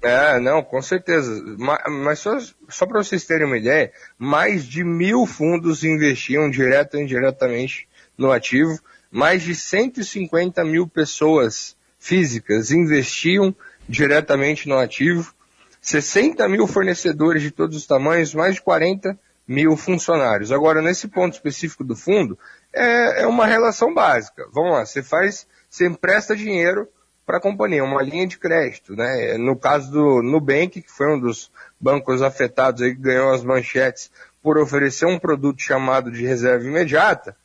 É, 0.03 0.41
não, 0.41 0.63
com 0.63 0.83
certeza. 0.83 1.43
Mas 1.89 2.19
só, 2.19 2.37
só 2.69 2.87
para 2.87 3.03
vocês 3.03 3.25
terem 3.25 3.47
uma 3.47 3.59
ideia, 3.59 3.93
mais 4.19 4.65
de 4.65 4.83
mil 4.83 5.27
fundos 5.27 5.85
investiam 5.85 6.51
direto 6.51 6.95
ou 6.95 7.01
indiretamente 7.01 7.89
no 8.19 8.33
ativo 8.33 8.81
mais 9.13 9.43
de 9.43 9.55
150 9.55 10.65
mil 10.65 10.89
pessoas 10.89 11.77
físicas 11.99 12.71
investiam 12.71 13.55
diretamente 13.87 14.67
no 14.67 14.79
ativo, 14.79 15.35
60 15.83 16.49
mil 16.49 16.67
fornecedores 16.67 17.43
de 17.43 17.51
todos 17.51 17.77
os 17.77 17.87
tamanhos, 17.87 18.35
mais 18.35 18.55
de 18.55 18.63
40 18.63 19.19
mil 19.47 19.77
funcionários. 19.77 20.51
Agora, 20.51 20.81
nesse 20.81 21.09
ponto 21.09 21.35
específico 21.35 21.85
do 21.85 21.95
fundo, 21.95 22.39
é, 22.73 23.23
é 23.23 23.27
uma 23.27 23.45
relação 23.45 23.93
básica. 23.93 24.49
Vamos 24.51 24.73
lá, 24.73 24.87
você 24.87 25.03
faz, 25.03 25.47
você 25.69 25.87
empresta 25.87 26.35
dinheiro 26.35 26.89
para 27.25 27.39
a 27.39 27.41
companhia, 27.41 27.85
uma 27.85 28.03
linha 28.03 28.27
de 28.27 28.39
crédito, 28.39 28.95
né? 28.97 29.37
No 29.39 29.57
caso 29.57 29.91
do 29.91 30.23
Nubank, 30.23 30.83
que 30.83 30.91
foi 30.91 31.15
um 31.15 31.21
dos 31.21 31.51
bancos 31.81 32.23
afetados 32.23 32.83
aí 32.83 32.95
que 32.95 33.01
ganhou 33.01 33.33
as 33.33 33.45
manchetes 33.45 34.11
por 34.43 34.59
oferecer 34.59 35.07
um 35.07 35.19
produto 35.19 35.61
chamado 35.61 36.11
de 36.11 36.27
reserva 36.27 36.65
imediata, 36.65 37.37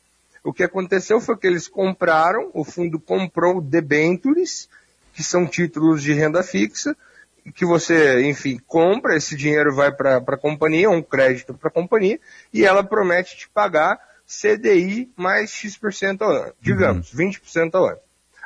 o 0.42 0.52
que 0.52 0.62
aconteceu 0.62 1.20
foi 1.20 1.36
que 1.36 1.46
eles 1.46 1.68
compraram, 1.68 2.50
o 2.54 2.64
fundo 2.64 2.98
comprou 2.98 3.60
debentures, 3.60 4.68
que 5.12 5.22
são 5.22 5.46
títulos 5.46 6.02
de 6.02 6.12
renda 6.12 6.42
fixa, 6.42 6.96
que 7.54 7.64
você, 7.64 8.22
enfim, 8.22 8.60
compra, 8.66 9.16
esse 9.16 9.36
dinheiro 9.36 9.74
vai 9.74 9.92
para 9.92 10.16
a 10.16 10.36
companhia, 10.36 10.90
um 10.90 11.02
crédito 11.02 11.54
para 11.54 11.68
a 11.68 11.72
companhia, 11.72 12.20
e 12.52 12.64
ela 12.64 12.82
promete 12.82 13.36
te 13.36 13.48
pagar 13.48 13.98
CDI 14.26 15.10
mais 15.16 15.50
X% 15.50 16.20
ao 16.20 16.30
ano, 16.30 16.52
digamos, 16.60 17.12
uhum. 17.12 17.30
20% 17.30 17.74
ao 17.74 17.86
ano. 17.86 17.98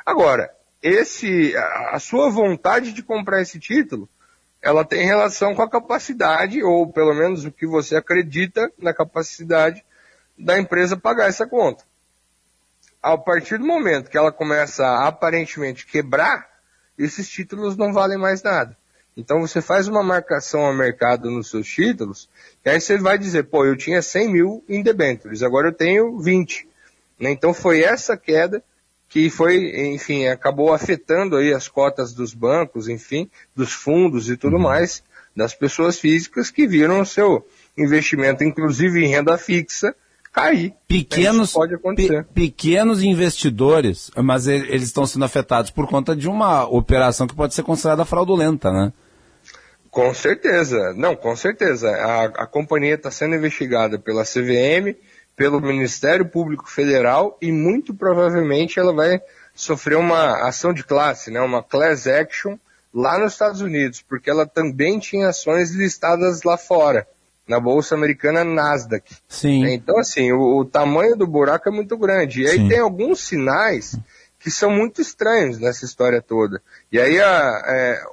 Agora, 0.05 0.49
esse, 0.83 1.55
a, 1.55 1.97
sua 1.97 2.29
vontade 2.29 2.93
de 2.93 3.01
comprar 3.01 3.41
esse 3.41 3.59
título, 3.59 4.07
ela 4.61 4.85
tem 4.85 5.05
relação 5.05 5.55
com 5.55 5.61
a 5.61 5.69
capacidade, 5.69 6.61
ou 6.61 6.91
pelo 6.91 7.15
menos 7.15 7.45
o 7.45 7.51
que 7.51 7.65
você 7.65 7.95
acredita 7.95 8.71
na 8.77 8.93
capacidade 8.93 9.83
da 10.37 10.59
empresa 10.59 10.95
pagar 10.95 11.27
essa 11.27 11.47
conta 11.47 11.83
a 13.03 13.17
partir 13.17 13.57
do 13.57 13.65
momento 13.65 14.09
que 14.09 14.17
ela 14.17 14.31
começa 14.31 14.85
a 14.85 15.09
aparentemente 15.09 15.85
quebrar, 15.85 16.47
esses 16.97 17.27
títulos 17.27 17.75
não 17.75 17.91
valem 17.91 18.17
mais 18.17 18.41
nada. 18.41 18.77
Então 19.15 19.41
você 19.41 19.61
faz 19.61 19.89
uma 19.89 20.01
marcação 20.01 20.61
ao 20.61 20.73
mercado 20.73 21.29
nos 21.29 21.49
seus 21.49 21.67
títulos, 21.67 22.29
e 22.65 22.69
aí 22.69 22.79
você 22.79 22.97
vai 22.97 23.17
dizer, 23.17 23.43
pô, 23.43 23.65
eu 23.65 23.75
tinha 23.75 24.01
100 24.01 24.31
mil 24.31 24.63
em 24.69 24.81
debêntures, 24.81 25.43
agora 25.43 25.67
eu 25.67 25.73
tenho 25.73 26.17
20. 26.17 26.67
Né? 27.19 27.31
Então 27.31 27.53
foi 27.53 27.83
essa 27.83 28.15
queda 28.15 28.63
que 29.13 29.29
foi, 29.29 29.93
enfim, 29.93 30.25
acabou 30.25 30.73
afetando 30.73 31.35
aí 31.35 31.53
as 31.53 31.67
cotas 31.67 32.13
dos 32.13 32.33
bancos, 32.33 32.87
enfim, 32.87 33.29
dos 33.55 33.71
fundos 33.71 34.27
e 34.27 34.35
tudo 34.35 34.55
uhum. 34.55 34.63
mais, 34.63 35.03
das 35.37 35.53
pessoas 35.53 35.99
físicas 35.99 36.49
que 36.49 36.65
viram 36.65 36.99
o 36.99 37.05
seu 37.05 37.45
investimento, 37.77 38.43
inclusive 38.43 39.05
em 39.05 39.07
renda 39.07 39.37
fixa, 39.37 39.95
cair. 40.31 40.73
Pequenos, 40.87 41.53
pode 41.53 41.75
acontecer. 41.75 42.23
Pe 42.33 42.47
pequenos 42.47 43.03
investidores, 43.03 44.09
mas 44.17 44.47
eles 44.47 44.85
estão 44.85 45.05
sendo 45.05 45.25
afetados 45.25 45.69
por 45.69 45.87
conta 45.87 46.15
de 46.15 46.27
uma 46.27 46.65
operação 46.65 47.27
que 47.27 47.35
pode 47.35 47.53
ser 47.53 47.61
considerada 47.61 48.05
fraudulenta, 48.05 48.71
né? 48.71 48.91
Com 49.91 50.11
certeza, 50.11 50.91
não, 50.97 51.15
com 51.15 51.35
certeza. 51.35 51.87
A, 51.87 52.23
a 52.23 52.47
companhia 52.47 52.95
está 52.95 53.11
sendo 53.11 53.35
investigada 53.35 53.99
pela 53.99 54.23
CVM, 54.23 54.97
pelo 55.35 55.61
Ministério 55.61 56.25
Público 56.25 56.69
Federal 56.69 57.37
e 57.41 57.51
muito 57.51 57.93
provavelmente 57.93 58.79
ela 58.79 58.93
vai 58.93 59.21
sofrer 59.53 59.97
uma 59.97 60.47
ação 60.47 60.73
de 60.73 60.83
classe, 60.83 61.31
né, 61.31 61.39
uma 61.41 61.63
class 61.63 62.07
action 62.07 62.57
lá 62.93 63.17
nos 63.17 63.33
Estados 63.33 63.61
Unidos, 63.61 64.01
porque 64.01 64.29
ela 64.29 64.45
também 64.45 64.99
tinha 64.99 65.29
ações 65.29 65.71
listadas 65.71 66.43
lá 66.43 66.57
fora 66.57 67.07
na 67.47 67.59
bolsa 67.59 67.95
americana 67.95 68.43
Nasdaq. 68.43 69.15
Sim. 69.27 69.65
Então, 69.65 69.97
assim, 69.99 70.31
o, 70.31 70.59
o 70.59 70.65
tamanho 70.65 71.15
do 71.15 71.27
buraco 71.27 71.67
é 71.67 71.71
muito 71.71 71.97
grande. 71.97 72.43
E 72.43 72.47
aí 72.47 72.57
Sim. 72.57 72.67
tem 72.69 72.79
alguns 72.79 73.19
sinais 73.19 73.97
que 74.39 74.49
são 74.49 74.69
muito 74.69 75.01
estranhos 75.01 75.59
nessa 75.59 75.85
história 75.85 76.21
toda. 76.21 76.61
E 76.91 76.99
aí 76.99 77.19
a, 77.19 77.63
é, 77.65 78.03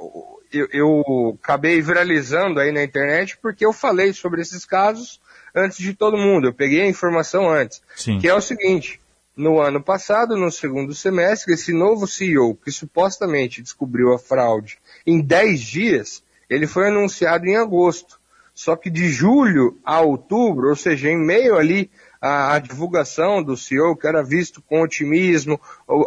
eu, 0.52 0.68
eu 0.72 1.38
acabei 1.42 1.80
viralizando 1.80 2.58
aí 2.60 2.72
na 2.72 2.82
internet 2.82 3.38
porque 3.40 3.64
eu 3.64 3.72
falei 3.72 4.12
sobre 4.12 4.40
esses 4.40 4.64
casos 4.64 5.20
antes 5.54 5.78
de 5.78 5.94
todo 5.94 6.16
mundo. 6.16 6.48
Eu 6.48 6.52
peguei 6.52 6.82
a 6.82 6.88
informação 6.88 7.48
antes. 7.48 7.82
Sim. 7.96 8.18
Que 8.18 8.28
é 8.28 8.34
o 8.34 8.40
seguinte. 8.40 9.00
No 9.36 9.60
ano 9.60 9.82
passado, 9.82 10.36
no 10.36 10.50
segundo 10.50 10.94
semestre, 10.94 11.54
esse 11.54 11.72
novo 11.72 12.06
CEO, 12.06 12.54
que 12.56 12.70
supostamente 12.70 13.62
descobriu 13.62 14.12
a 14.12 14.18
fraude 14.18 14.78
em 15.06 15.20
10 15.20 15.60
dias, 15.60 16.22
ele 16.48 16.66
foi 16.66 16.88
anunciado 16.88 17.46
em 17.46 17.56
agosto. 17.56 18.20
Só 18.52 18.76
que 18.76 18.90
de 18.90 19.08
julho 19.08 19.78
a 19.84 20.00
outubro, 20.00 20.68
ou 20.68 20.76
seja, 20.76 21.08
em 21.08 21.16
meio 21.16 21.56
ali 21.56 21.90
à, 22.20 22.54
à 22.54 22.58
divulgação 22.58 23.42
do 23.42 23.56
CEO, 23.56 23.96
que 23.96 24.06
era 24.06 24.22
visto 24.22 24.60
com 24.60 24.82
otimismo, 24.82 25.58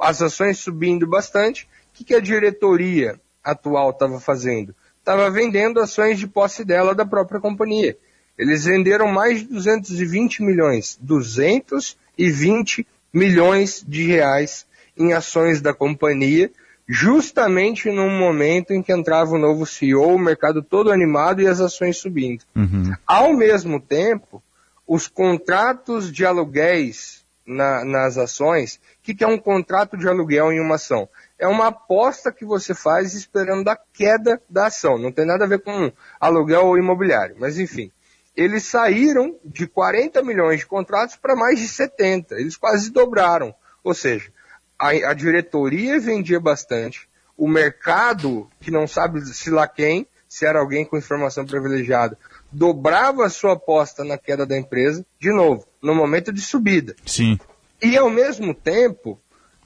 as 0.01 0.21
ações 0.21 0.60
subindo 0.60 1.08
bastante, 1.08 1.63
o 1.63 1.67
que, 1.93 2.03
que 2.03 2.13
a 2.13 2.19
diretoria 2.19 3.19
atual 3.43 3.89
estava 3.89 4.19
fazendo? 4.19 4.75
Estava 4.99 5.29
vendendo 5.32 5.79
ações 5.79 6.19
de 6.19 6.27
posse 6.27 6.63
dela 6.63 6.93
da 6.93 7.06
própria 7.06 7.39
companhia. 7.39 7.97
Eles 8.38 8.65
venderam 8.65 9.08
mais 9.08 9.39
de 9.39 9.46
220 9.46 10.41
milhões, 10.41 10.98
220 11.02 12.88
milhões 13.13 13.84
de 13.88 14.08
reais 14.08 14.65
em 14.98 15.13
ações 15.13 15.62
da 15.62 15.74
companhia, 15.74 16.52
justamente 16.88 17.89
num 17.91 18.10
momento 18.10 18.74
em 18.74 18.82
que 18.82 18.91
entrava 18.91 19.32
o 19.32 19.39
novo 19.39 19.65
CEO, 19.65 20.15
o 20.15 20.19
mercado 20.19 20.62
todo 20.62 20.91
animado 20.91 21.41
e 21.41 21.48
as 21.48 21.60
ações 21.62 21.98
subindo. 21.98 22.43
Uhum. 22.56 22.93
Ao 23.06 23.34
mesmo 23.34 23.80
tempo, 23.80 24.43
os 24.86 25.08
contratos 25.08 26.12
de 26.12 26.26
aluguéis 26.26 27.24
na, 27.46 27.86
nas 27.86 28.17
ações, 28.17 28.76
o 28.76 28.80
que, 29.04 29.13
que 29.13 29.24
é 29.24 29.28
um 29.28 29.38
contrato 29.38 29.98
de 29.98 30.08
aluguel 30.08 30.52
em 30.52 30.60
uma 30.60 30.76
ação? 30.76 31.08
É 31.38 31.48
uma 31.48 31.67
aposta 31.67 32.32
que 32.32 32.46
você 32.46 32.74
faz 32.74 33.13
esperando 33.13 33.67
a 33.69 33.78
queda 33.93 34.41
da 34.50 34.67
ação. 34.67 34.98
Não 34.98 35.12
tem 35.12 35.26
nada 35.26 35.46
a 35.46 35.48
ver 35.48 35.62
com 35.62 35.91
aluguel 36.19 36.78
imobiliário, 36.78 37.36
mas 37.39 37.58
enfim. 37.58 37.91
Eles 38.36 38.63
saíram 38.63 39.36
de 39.43 39.67
40 39.67 40.24
milhões 40.24 40.60
de 40.60 40.65
contratos 40.65 41.15
para 41.15 41.36
mais 41.36 41.60
de 41.60 41.67
70. 41.67 42.36
Eles 42.36 42.58
quase 42.58 42.89
dobraram. 42.91 43.54
Ou 43.84 43.94
seja, 43.94 44.31
a, 44.77 44.90
a 44.90 45.13
diretoria 45.13 46.00
vendia 46.00 46.40
bastante, 46.40 47.08
o 47.38 47.48
mercado, 47.48 48.50
que 48.60 48.71
não 48.71 48.88
sabe 48.88 49.21
se 49.25 49.50
lá 49.50 49.67
quem, 49.67 50.08
se 50.27 50.48
era 50.48 50.60
alguém 50.60 50.84
com 50.84 50.98
informação 50.98 51.46
privilegiada, 51.46 52.17
dobrava 52.52 53.25
a 53.25 53.29
sua 53.29 53.54
aposta 53.54 54.04
na 54.04 54.17
queda 54.17 54.46
da 54.48 54.58
empresa, 54.58 55.06
de 55.19 55.31
novo, 55.31 55.67
no 55.79 55.94
momento 55.94 56.34
de 56.34 56.42
subida. 56.42 56.96
Sim. 57.06 57.38
E 57.81 57.96
ao 57.96 58.10
mesmo 58.10 58.54
tempo, 58.54 59.19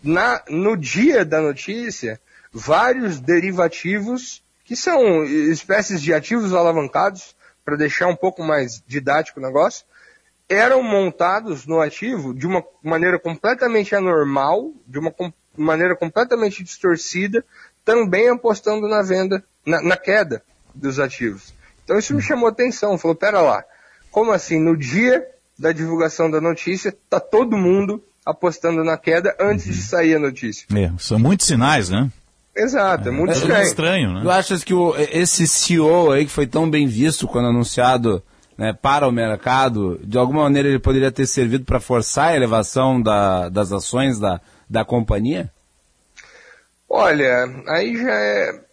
na, 0.03 0.43
no 0.49 0.75
dia 0.75 1.23
da 1.23 1.41
notícia, 1.41 2.19
vários 2.51 3.19
derivativos, 3.19 4.43
que 4.65 4.75
são 4.75 5.23
espécies 5.23 6.01
de 6.01 6.13
ativos 6.13 6.53
alavancados, 6.53 7.35
para 7.67 7.75
deixar 7.75 8.07
um 8.07 8.15
pouco 8.15 8.41
mais 8.41 8.81
didático 8.87 9.41
o 9.41 9.43
negócio, 9.43 9.85
eram 10.47 10.81
montados 10.81 11.67
no 11.67 11.81
ativo 11.81 12.33
de 12.33 12.47
uma 12.47 12.63
maneira 12.81 13.19
completamente 13.19 13.93
anormal, 13.93 14.71
de 14.87 14.97
uma 14.97 15.11
com 15.11 15.33
maneira 15.57 15.93
completamente 15.93 16.63
distorcida, 16.63 17.43
também 17.83 18.29
apostando 18.29 18.87
na 18.87 19.01
venda, 19.01 19.43
na, 19.65 19.81
na 19.81 19.97
queda 19.97 20.41
dos 20.73 20.97
ativos. 20.97 21.53
Então 21.83 21.99
isso 21.99 22.15
me 22.15 22.21
chamou 22.21 22.47
atenção, 22.47 22.97
falou, 22.97 23.15
pera 23.15 23.41
lá, 23.41 23.65
como 24.11 24.31
assim, 24.31 24.59
no 24.61 24.77
dia 24.77 25.27
da 25.59 25.73
divulgação 25.73 26.31
da 26.31 26.39
notícia, 26.39 26.95
tá 27.09 27.19
todo 27.19 27.57
mundo 27.57 28.01
apostando 28.25 28.81
na 28.81 28.97
queda 28.97 29.35
antes 29.37 29.65
de 29.65 29.81
sair 29.81 30.15
a 30.15 30.19
notícia. 30.19 30.65
É, 30.73 30.89
são 30.97 31.19
muitos 31.19 31.45
sinais, 31.45 31.89
né? 31.89 32.09
Exato, 32.57 33.07
é, 33.09 33.11
muito 33.11 33.29
É, 33.31 33.33
é 33.33 33.37
estranho. 33.37 33.63
estranho, 33.63 34.13
né? 34.15 34.21
Tu 34.23 34.29
achas 34.31 34.63
que 34.63 34.73
o- 34.73 34.95
esse 34.97 35.47
CEO 35.47 36.11
aí, 36.11 36.25
que 36.25 36.31
foi 36.31 36.47
tão 36.47 36.69
bem 36.69 36.87
visto 36.87 37.27
quando 37.27 37.47
anunciado 37.49 38.23
né, 38.57 38.73
para 38.73 39.07
o 39.07 39.11
mercado, 39.11 39.99
de 40.03 40.17
alguma 40.17 40.41
maneira 40.43 40.67
ele 40.67 40.79
poderia 40.79 41.11
ter 41.11 41.27
servido 41.27 41.63
para 41.63 41.79
forçar 41.79 42.29
a 42.29 42.35
elevação 42.35 42.99
da- 42.99 43.49
das 43.49 43.71
ações 43.71 44.17
da, 44.19 44.41
da 44.67 44.83
companhia? 44.83 45.51
Olha, 46.89 47.45
aí 47.67 47.95
já 47.97 48.13
é. 48.13 48.67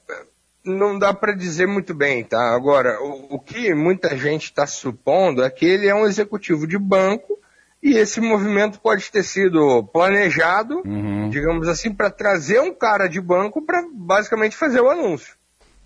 Não 0.64 0.98
dá 0.98 1.12
para 1.12 1.34
dizer 1.34 1.66
muito 1.66 1.92
bem, 1.92 2.24
tá? 2.24 2.54
Agora, 2.54 2.98
o, 3.02 3.34
o 3.34 3.38
que 3.38 3.74
muita 3.74 4.16
gente 4.16 4.44
está 4.44 4.66
supondo 4.66 5.42
é 5.44 5.50
que 5.50 5.66
ele 5.66 5.86
é 5.86 5.94
um 5.94 6.06
executivo 6.06 6.66
de 6.66 6.78
banco 6.78 7.38
e 7.84 7.98
esse 7.98 8.20
movimento 8.20 8.80
pode 8.80 9.10
ter 9.12 9.22
sido 9.22 9.84
planejado, 9.92 10.82
digamos 11.30 11.68
assim, 11.68 11.92
para 11.92 12.10
trazer 12.10 12.58
um 12.60 12.74
cara 12.74 13.06
de 13.06 13.20
banco 13.20 13.60
para 13.60 13.84
basicamente 13.94 14.56
fazer 14.56 14.80
o 14.80 14.88
anúncio. 14.90 15.34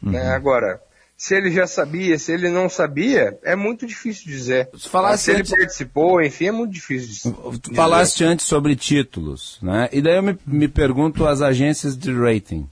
né? 0.00 0.30
Agora, 0.30 0.80
se 1.16 1.34
ele 1.34 1.50
já 1.50 1.66
sabia, 1.66 2.16
se 2.16 2.30
ele 2.30 2.48
não 2.48 2.68
sabia, 2.68 3.36
é 3.42 3.56
muito 3.56 3.84
difícil 3.84 4.26
dizer. 4.30 4.70
falasse 4.88 5.24
se 5.24 5.30
ele 5.32 5.40
antes- 5.40 5.50
participou, 5.50 6.22
enfim, 6.22 6.46
é 6.46 6.52
muito 6.52 6.72
difícil 6.72 7.08
dizer. 7.08 7.74
Falaste 7.74 8.22
antes 8.22 8.46
sobre 8.46 8.76
títulos, 8.76 9.58
né? 9.60 9.88
E 9.92 10.00
daí 10.00 10.14
eu 10.16 10.22
me, 10.22 10.38
me 10.46 10.68
pergunto 10.68 11.26
as 11.26 11.42
agências 11.42 11.96
de 11.98 12.12
rating. 12.14 12.70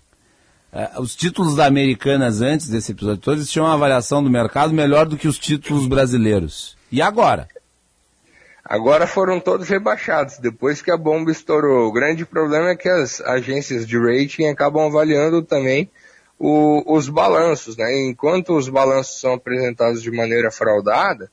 Eh, 0.72 0.90
os 1.00 1.16
títulos 1.16 1.56
da 1.56 1.66
Americanas 1.66 2.40
antes 2.40 2.68
desse 2.68 2.92
episódio 2.92 3.20
todo, 3.20 3.38
eles 3.38 3.50
tinham 3.50 3.66
uma 3.66 3.74
avaliação 3.74 4.22
do 4.22 4.30
mercado 4.30 4.72
melhor 4.72 5.06
do 5.06 5.16
que 5.16 5.26
os 5.26 5.38
títulos 5.38 5.88
brasileiros. 5.88 6.76
E 6.92 7.02
agora? 7.02 7.48
Agora 8.68 9.06
foram 9.06 9.38
todos 9.38 9.68
rebaixados, 9.68 10.38
depois 10.38 10.82
que 10.82 10.90
a 10.90 10.96
bomba 10.96 11.30
estourou. 11.30 11.86
O 11.86 11.92
grande 11.92 12.26
problema 12.26 12.70
é 12.70 12.76
que 12.76 12.88
as 12.88 13.20
agências 13.20 13.86
de 13.86 13.96
rating 13.96 14.46
acabam 14.46 14.84
avaliando 14.86 15.40
também 15.42 15.88
o- 16.38 16.82
os 16.94 17.08
balanços, 17.08 17.76
né? 17.76 17.96
Enquanto 18.08 18.56
os 18.56 18.68
balanços 18.68 19.20
são 19.20 19.34
apresentados 19.34 20.02
de 20.02 20.10
maneira 20.10 20.50
fraudada, 20.50 21.30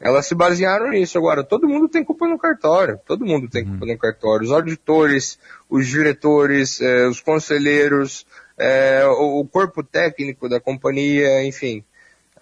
elas 0.00 0.26
se 0.26 0.34
basearam 0.36 0.90
nisso. 0.90 1.18
Agora, 1.18 1.42
todo 1.42 1.68
mundo 1.68 1.88
tem 1.88 2.04
culpa 2.04 2.28
no 2.28 2.38
cartório, 2.38 3.00
todo 3.04 3.26
mundo 3.26 3.48
tem 3.48 3.64
culpa 3.64 3.84
no 3.84 3.98
cartório. 3.98 4.44
Os 4.46 4.52
auditores, 4.52 5.36
os 5.68 5.86
diretores, 5.88 6.80
eh, 6.80 7.08
os 7.08 7.20
conselheiros, 7.20 8.24
eh, 8.56 9.02
o, 9.06 9.40
o 9.40 9.44
corpo 9.48 9.82
técnico 9.82 10.48
da 10.48 10.60
companhia, 10.60 11.44
enfim. 11.44 11.82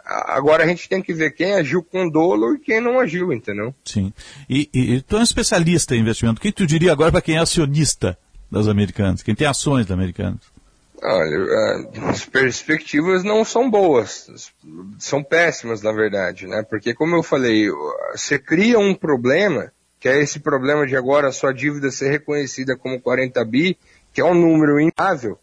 Agora 0.06 0.62
a 0.62 0.66
gente 0.68 0.88
tem 0.88 1.02
que 1.02 1.12
ver 1.12 1.32
quem 1.32 1.54
agiu 1.54 1.82
com 1.82 2.08
dolo 2.08 2.54
e 2.54 2.60
quem 2.60 2.80
não 2.80 3.00
agiu, 3.00 3.32
entendeu? 3.32 3.74
Sim. 3.84 4.12
E, 4.48 4.70
e, 4.72 4.94
e 4.94 5.02
tu 5.02 5.16
é 5.16 5.20
um 5.20 5.22
especialista 5.22 5.96
em 5.96 6.00
investimento. 6.00 6.38
O 6.38 6.40
que 6.40 6.52
tu 6.52 6.64
diria 6.64 6.92
agora 6.92 7.10
para 7.10 7.20
quem 7.20 7.36
é 7.36 7.40
acionista 7.40 8.16
das 8.50 8.68
americanas, 8.68 9.22
quem 9.22 9.34
tem 9.34 9.48
ações 9.48 9.84
da 9.84 9.94
americanas? 9.94 10.40
Olha, 11.02 11.36
eh, 11.36 12.08
as 12.08 12.24
perspectivas 12.24 13.22
não 13.22 13.44
são 13.44 13.68
boas, 13.68 14.50
são 14.98 15.22
péssimas 15.22 15.82
na 15.82 15.92
verdade, 15.92 16.46
né? 16.46 16.62
Porque 16.62 16.94
como 16.94 17.16
eu 17.16 17.22
falei, 17.22 17.68
você 18.12 18.38
cria 18.38 18.78
um 18.78 18.94
problema, 18.94 19.72
que 20.00 20.08
é 20.08 20.22
esse 20.22 20.38
problema 20.40 20.86
de 20.86 20.96
agora 20.96 21.28
a 21.28 21.32
sua 21.32 21.52
dívida 21.52 21.90
ser 21.90 22.10
reconhecida 22.10 22.76
como 22.76 23.00
40 23.00 23.44
bi, 23.44 23.76
que 24.12 24.20
é 24.20 24.24
um 24.24 24.34
número 24.34 24.80
inável, 24.80 25.38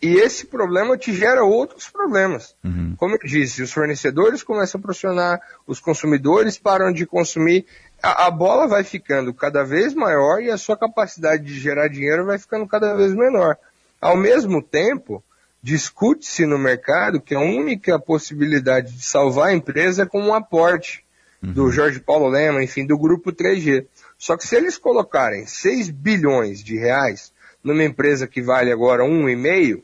e 0.00 0.14
esse 0.14 0.46
problema 0.46 0.96
te 0.96 1.12
gera 1.12 1.42
outros 1.42 1.88
problemas. 1.88 2.54
Como 2.96 3.14
eu 3.16 3.18
disse, 3.24 3.62
os 3.62 3.72
fornecedores 3.72 4.42
começam 4.42 4.78
a 4.78 4.82
pressionar, 4.82 5.40
os 5.66 5.80
consumidores 5.80 6.56
param 6.56 6.92
de 6.92 7.04
consumir, 7.04 7.66
a, 8.00 8.26
a 8.26 8.30
bola 8.30 8.68
vai 8.68 8.84
ficando 8.84 9.34
cada 9.34 9.64
vez 9.64 9.94
maior 9.94 10.40
e 10.40 10.50
a 10.50 10.56
sua 10.56 10.76
capacidade 10.76 11.44
de 11.44 11.58
gerar 11.58 11.88
dinheiro 11.88 12.26
vai 12.26 12.38
ficando 12.38 12.66
cada 12.66 12.94
vez 12.94 13.12
menor. 13.12 13.56
Ao 14.00 14.16
mesmo 14.16 14.62
tempo, 14.62 15.22
discute-se 15.60 16.46
no 16.46 16.58
mercado 16.58 17.20
que 17.20 17.34
a 17.34 17.40
única 17.40 17.98
possibilidade 17.98 18.92
de 18.92 19.04
salvar 19.04 19.48
a 19.48 19.54
empresa 19.54 20.04
é 20.04 20.06
com 20.06 20.20
um 20.20 20.32
aporte 20.32 21.04
do 21.42 21.70
Jorge 21.70 22.00
Paulo 22.00 22.28
Lema, 22.28 22.62
enfim, 22.62 22.86
do 22.86 22.98
grupo 22.98 23.32
3G. 23.32 23.86
Só 24.16 24.36
que 24.36 24.46
se 24.46 24.56
eles 24.56 24.76
colocarem 24.76 25.46
6 25.46 25.90
bilhões 25.90 26.62
de 26.62 26.76
reais 26.76 27.32
numa 27.62 27.84
empresa 27.84 28.26
que 28.26 28.42
vale 28.42 28.72
agora 28.72 29.04
1,5, 29.04 29.82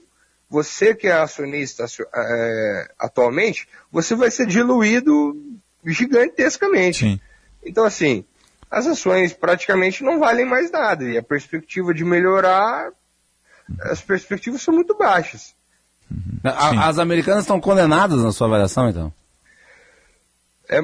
você 0.54 0.94
que 0.94 1.08
é 1.08 1.12
acionista 1.12 1.82
acio- 1.84 2.06
eh, 2.14 2.88
atualmente, 2.96 3.66
você 3.90 4.14
vai 4.14 4.30
ser 4.30 4.46
diluído 4.46 5.36
gigantescamente. 5.84 7.20
Então, 7.66 7.84
assim, 7.84 8.24
as 8.70 8.86
ações 8.86 9.32
praticamente 9.32 10.04
não 10.04 10.20
valem 10.20 10.46
mais 10.46 10.70
nada. 10.70 11.02
E 11.04 11.18
a 11.18 11.22
perspectiva 11.22 11.92
de 11.92 12.04
melhorar, 12.04 12.90
as 13.82 14.00
perspectivas 14.00 14.62
são 14.62 14.72
muito 14.72 14.96
baixas. 14.96 15.56
A- 16.44 16.88
as 16.88 16.98
americanas 17.00 17.42
estão 17.42 17.60
condenadas 17.60 18.22
na 18.22 18.30
sua 18.30 18.46
avaliação, 18.46 18.88
então? 18.88 19.12
É, 20.68 20.80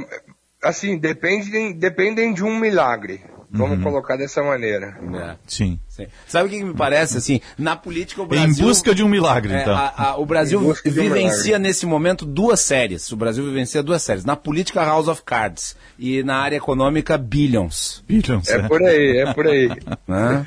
assim, 0.64 0.98
dependem, 0.98 1.72
dependem 1.78 2.34
de 2.34 2.42
um 2.42 2.58
milagre. 2.58 3.22
Vamos 3.52 3.78
Uhum. 3.78 3.82
colocar 3.82 4.16
dessa 4.16 4.42
maneira. 4.44 4.96
Sim. 5.46 5.78
Sabe 6.28 6.46
o 6.46 6.50
que 6.50 6.62
me 6.64 6.72
parece, 6.72 7.18
assim? 7.18 7.40
Na 7.58 7.74
política, 7.74 8.22
o 8.22 8.24
Em 8.24 8.28
Brasil... 8.28 8.64
busca 8.64 8.94
de 8.94 9.02
um 9.02 9.08
milagre, 9.08 9.52
É, 9.52 9.62
então. 9.62 9.74
a- 9.76 9.92
a- 9.96 10.16
o 10.18 10.24
Brasil 10.24 10.60
Em 10.62 10.64
um 10.70 10.72
vivencia 10.84 11.44
milagre. 11.44 11.58
nesse 11.58 11.84
momento 11.84 12.24
duas 12.24 12.60
séries. 12.60 13.10
O 13.10 13.16
Brasil 13.16 13.44
vivencia 13.44 13.82
duas 13.82 14.02
séries. 14.02 14.24
Na 14.24 14.36
política, 14.36 14.84
House 14.84 15.08
of 15.08 15.22
Cards. 15.24 15.74
E 15.98 16.22
na 16.22 16.36
área 16.36 16.54
econômica, 16.56 17.18
Billions. 17.18 18.04
Billions, 18.06 18.48
É 18.48 18.62
por 18.62 18.82
aí, 18.84 19.18
é 19.18 19.34
por 19.34 19.46
aí. 19.48 19.68
Né? 20.06 20.46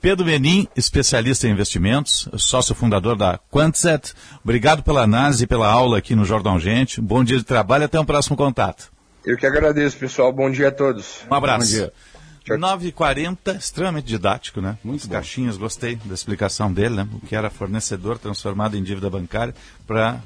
Pedro 0.00 0.24
Menin, 0.24 0.68
especialista 0.76 1.48
em 1.48 1.50
investimentos, 1.50 2.28
sócio 2.36 2.74
fundador 2.76 3.16
da 3.16 3.38
Quantset. 3.50 4.14
Obrigado 4.44 4.82
pela 4.84 5.02
análise 5.02 5.44
e 5.44 5.46
pela 5.48 5.68
aula 5.68 5.98
aqui 5.98 6.14
no 6.14 6.24
Jornal 6.24 6.58
Gente. 6.60 7.00
Bom 7.00 7.24
dia 7.24 7.38
de 7.38 7.44
trabalho, 7.44 7.84
até 7.84 7.98
um 7.98 8.04
próximo 8.04 8.36
contato. 8.36 8.90
Eu 9.24 9.36
que 9.36 9.44
agradeço, 9.46 9.96
pessoal. 9.98 10.32
Bom 10.32 10.48
dia 10.48 10.68
a 10.68 10.72
todos. 10.72 11.22
Um 11.28 11.34
abraço. 11.34 11.90
Bom 12.48 12.58
dia. 12.58 12.92
9h40, 12.92 13.56
extremamente 13.58 14.06
didático, 14.06 14.60
né? 14.60 14.78
Muitas 14.84 15.06
caixinhas, 15.08 15.56
gostei 15.56 15.96
da 15.96 16.14
explicação 16.14 16.72
dele, 16.72 16.96
né? 16.96 17.08
O 17.12 17.26
que 17.26 17.34
era 17.34 17.50
fornecedor 17.50 18.18
transformado 18.18 18.76
em 18.76 18.82
dívida 18.82 19.10
bancária 19.10 19.54
para 19.86 20.20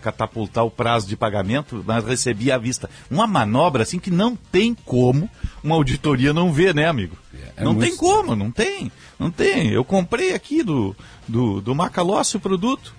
catapultar 0.00 0.64
o 0.64 0.70
prazo 0.70 1.06
de 1.06 1.16
pagamento, 1.16 1.82
mas 1.86 2.04
recebia 2.04 2.54
à 2.54 2.58
vista. 2.58 2.88
Uma 3.10 3.26
manobra 3.26 3.82
assim 3.82 3.98
que 3.98 4.10
não 4.10 4.34
tem 4.36 4.74
como 4.74 5.28
uma 5.62 5.74
auditoria 5.74 6.32
não 6.32 6.52
ver, 6.52 6.74
né, 6.74 6.86
amigo? 6.86 7.16
É 7.56 7.62
não 7.64 7.74
muito- 7.74 7.88
tem 7.88 7.96
como, 7.96 8.34
não 8.36 8.50
tem. 8.50 8.90
Não 9.18 9.30
tem. 9.30 9.68
Eu 9.68 9.84
comprei 9.84 10.34
aqui 10.34 10.62
do, 10.62 10.94
do, 11.26 11.60
do 11.60 11.74
Macalossi 11.74 12.36
o 12.36 12.40
produto, 12.40 12.94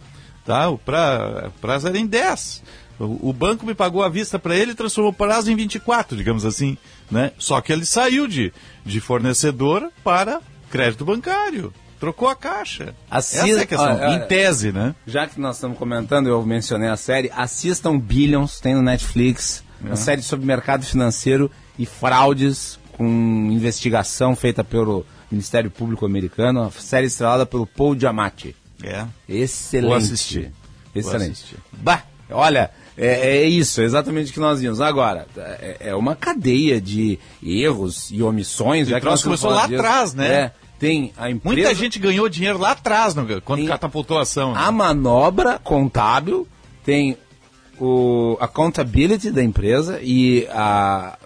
tá? 0.46 0.70
O 0.70 0.78
pra, 0.78 1.50
prazo 1.62 1.88
era 1.88 1.98
em 1.98 2.06
10. 2.06 2.64
O, 3.00 3.30
o 3.30 3.34
banco 3.34 3.66
me 3.66 3.74
pagou 3.74 4.04
à 4.04 4.10
vista 4.10 4.38
para 4.38 4.56
ele 4.56 4.72
e 4.72 4.76
transformou 4.76 5.12
o 5.12 5.16
prazo 5.16 5.50
em 5.50 5.56
24, 5.56 6.18
digamos 6.18 6.44
assim. 6.46 6.78
Né? 7.12 7.32
Só 7.38 7.60
que 7.62 7.72
ele 7.74 7.86
saiu 7.86 8.28
de, 8.28 8.54
de 8.86 9.00
fornecedor 9.02 9.92
para 10.04 10.42
crédito 10.70 11.04
bancário. 11.06 11.74
Trocou 12.00 12.30
a 12.30 12.36
caixa. 12.36 12.94
Assis- 13.12 13.40
Essa 13.40 13.60
é 13.60 13.64
a 13.64 13.66
questão, 13.66 14.14
em 14.14 14.28
tese, 14.28 14.72
né? 14.72 14.96
Já 15.06 15.28
que 15.28 15.40
nós 15.40 15.56
estamos 15.58 15.78
comentando, 15.78 16.28
eu 16.30 16.46
mencionei 16.46 16.88
a 16.88 16.96
série, 16.96 17.30
assistam 17.36 17.98
Billions, 18.00 18.60
tem 18.60 18.74
no 18.76 18.82
Netflix, 18.82 19.64
uma 19.82 19.96
série 19.98 20.22
sobre 20.22 20.46
mercado 20.46 20.86
financeiro 20.86 21.52
e 21.78 21.86
fraudes 21.86 22.80
com 22.94 23.06
investigação 23.52 24.36
feita 24.36 24.64
pelo 24.64 25.06
Ministério 25.32 25.70
Público 25.70 26.06
Americano, 26.06 26.62
uma 26.62 26.72
série 26.72 27.08
estrelada 27.08 27.46
pelo 27.46 27.66
Paul 27.68 27.98
Giamatti. 28.00 28.56
É. 28.84 29.06
Excelente. 29.28 29.88
Vou 29.90 29.98
assistir. 29.98 30.52
Vou 30.94 31.02
Excelente. 31.02 31.32
assistir. 31.32 31.58
Bah, 31.74 32.04
olha, 32.30 32.72
é, 33.00 33.38
é 33.38 33.44
isso, 33.46 33.80
é 33.80 33.86
exatamente 33.86 34.32
o 34.32 34.34
que 34.34 34.40
nós 34.40 34.60
vimos. 34.60 34.82
Agora, 34.82 35.26
é, 35.38 35.78
é 35.80 35.96
uma 35.96 36.16
cadeia 36.16 36.82
de 36.82 37.18
erros 37.42 38.10
e 38.12 38.22
omissões. 38.22 38.88
O 38.88 38.92
já 38.92 39.00
troço 39.00 39.24
começou 39.24 39.52
lá 39.52 39.64
atrás, 39.64 40.14
né? 40.14 40.28
É, 40.28 40.52
tem 40.78 41.14
a 41.18 41.30
empresa... 41.30 41.56
Muita 41.56 41.74
gente 41.76 41.98
ganhou 41.98 42.28
dinheiro 42.28 42.58
lá 42.58 42.72
atrás 42.72 43.16
no- 43.16 43.42
quando 43.42 43.66
catapultou 43.66 44.18
a 44.20 44.24
ação. 44.24 44.54
né? 44.54 44.60
A 44.62 44.72
manobra 44.72 45.58
contábil 45.60 46.46
tem 46.84 47.18
o 47.80 48.38
accountability 48.42 49.32
da 49.32 49.42
empresa 49.42 50.00
e 50.02 50.46
a 50.52 51.18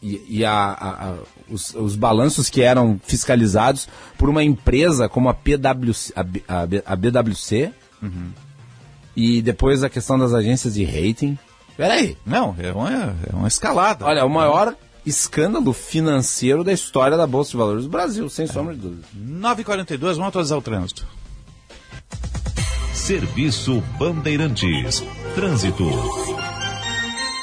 e, 0.00 0.22
e 0.28 0.44
a, 0.44 0.52
a, 0.52 1.08
a, 1.08 1.14
os, 1.48 1.74
os, 1.74 1.96
balanços 1.96 2.50
que 2.50 2.60
eram 2.60 3.00
fiscalizados 3.02 3.88
por 4.18 4.28
uma 4.28 4.44
empresa 4.44 5.08
como 5.08 5.30
a, 5.30 5.34
PWC, 5.34 6.12
a, 6.14 6.94
BWC. 6.94 7.72
Uhum. 8.02 8.30
E 9.16 9.40
depois 9.42 9.82
a 9.82 9.90
questão 9.90 10.18
das 10.18 10.32
agências 10.32 10.74
de 10.74 10.84
rating. 10.84 11.38
Peraí. 11.76 12.16
Não, 12.24 12.54
é 12.58 12.72
uma, 12.72 12.90
é 12.90 13.34
uma 13.34 13.48
escalada. 13.48 14.04
Olha, 14.04 14.24
o 14.24 14.30
maior 14.30 14.74
escândalo 15.04 15.72
financeiro 15.72 16.64
da 16.64 16.72
história 16.72 17.16
da 17.16 17.26
Bolsa 17.26 17.52
de 17.52 17.56
Valores 17.56 17.84
do 17.84 17.90
Brasil, 17.90 18.28
sem 18.28 18.46
sombra 18.46 18.74
de 18.74 18.80
dúvida. 18.80 19.06
9h42, 19.16 19.98
vamos 19.98 20.28
atualizar 20.28 20.58
o 20.58 20.62
trânsito. 20.62 21.06
Serviço 22.92 23.82
Bandeirantes. 23.98 25.02
Trânsito. 25.34 25.84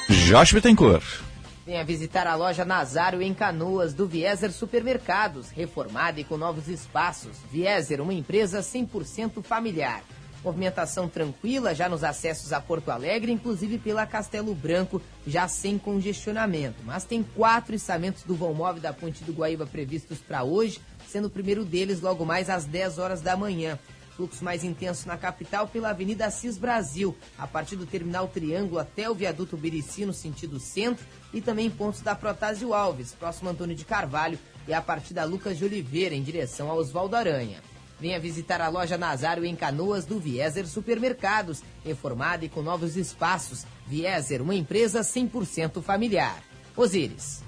Josh 0.09 0.53
Bittencourt. 0.53 1.22
Venha 1.65 1.86
visitar 1.86 2.26
a 2.26 2.36
loja 2.36 2.65
Nazário 2.65 3.22
em 3.22 3.34
Canoas 3.34 3.93
do 3.93 4.07
Vieser 4.07 4.51
Supermercados, 4.51 5.51
reformada 5.51 6.19
e 6.19 6.24
com 6.24 6.36
novos 6.36 6.67
espaços. 6.67 7.38
Vieser, 7.51 8.01
uma 8.01 8.13
empresa 8.13 8.61
100% 8.61 9.43
familiar. 9.43 10.01
Movimentação 10.43 11.07
tranquila 11.07 11.75
já 11.75 11.87
nos 11.87 12.03
acessos 12.03 12.51
a 12.51 12.59
Porto 12.59 12.89
Alegre, 12.89 13.31
inclusive 13.31 13.77
pela 13.77 14.07
Castelo 14.07 14.55
Branco, 14.55 14.99
já 15.25 15.47
sem 15.47 15.77
congestionamento. 15.77 16.77
Mas 16.83 17.03
tem 17.03 17.21
quatro 17.21 17.75
içamentos 17.75 18.23
do 18.23 18.33
vão 18.33 18.53
móvel 18.53 18.81
da 18.81 18.91
Ponte 18.91 19.23
do 19.23 19.33
Guaíba 19.33 19.67
previstos 19.67 20.17
para 20.17 20.43
hoje, 20.43 20.79
sendo 21.07 21.27
o 21.27 21.31
primeiro 21.31 21.63
deles 21.63 22.01
logo 22.01 22.25
mais 22.25 22.49
às 22.49 22.65
10 22.65 22.97
horas 22.97 23.21
da 23.21 23.37
manhã. 23.37 23.77
Fluxo 24.15 24.43
mais 24.43 24.63
intenso 24.63 25.07
na 25.07 25.17
capital 25.17 25.67
pela 25.67 25.91
Avenida 25.91 26.25
Assis 26.25 26.57
Brasil, 26.57 27.15
a 27.37 27.47
partir 27.47 27.75
do 27.75 27.85
Terminal 27.85 28.27
Triângulo 28.27 28.79
até 28.79 29.09
o 29.09 29.15
Viaduto 29.15 29.55
Birici 29.55 30.05
no 30.05 30.13
sentido 30.13 30.59
centro 30.59 31.05
e 31.33 31.39
também 31.39 31.69
pontos 31.69 32.01
da 32.01 32.13
Protásio 32.13 32.73
Alves, 32.73 33.13
próximo 33.13 33.49
Antônio 33.49 33.75
de 33.75 33.85
Carvalho 33.85 34.37
e 34.67 34.73
a 34.73 34.81
partir 34.81 35.13
da 35.13 35.23
Lucas 35.23 35.57
de 35.57 35.65
Oliveira 35.65 36.13
em 36.13 36.23
direção 36.23 36.69
a 36.69 36.73
Oswaldo 36.73 37.15
Aranha. 37.15 37.70
Venha 38.02 38.20
visitar 38.20 38.60
a 38.60 38.68
loja 38.68 38.97
Nazário 38.97 39.45
em 39.45 39.56
Canoas 39.56 40.06
do 40.06 40.20
Vieser 40.20 40.66
Supermercados, 40.66 41.62
reformada 41.86 42.43
e 42.43 42.49
com 42.49 42.64
novos 42.64 42.97
espaços. 42.97 43.64
Vieser, 43.86 44.41
uma 44.41 44.56
empresa 44.56 45.02
100% 45.02 45.84
familiar. 45.84 46.41
Osíris. 46.76 47.43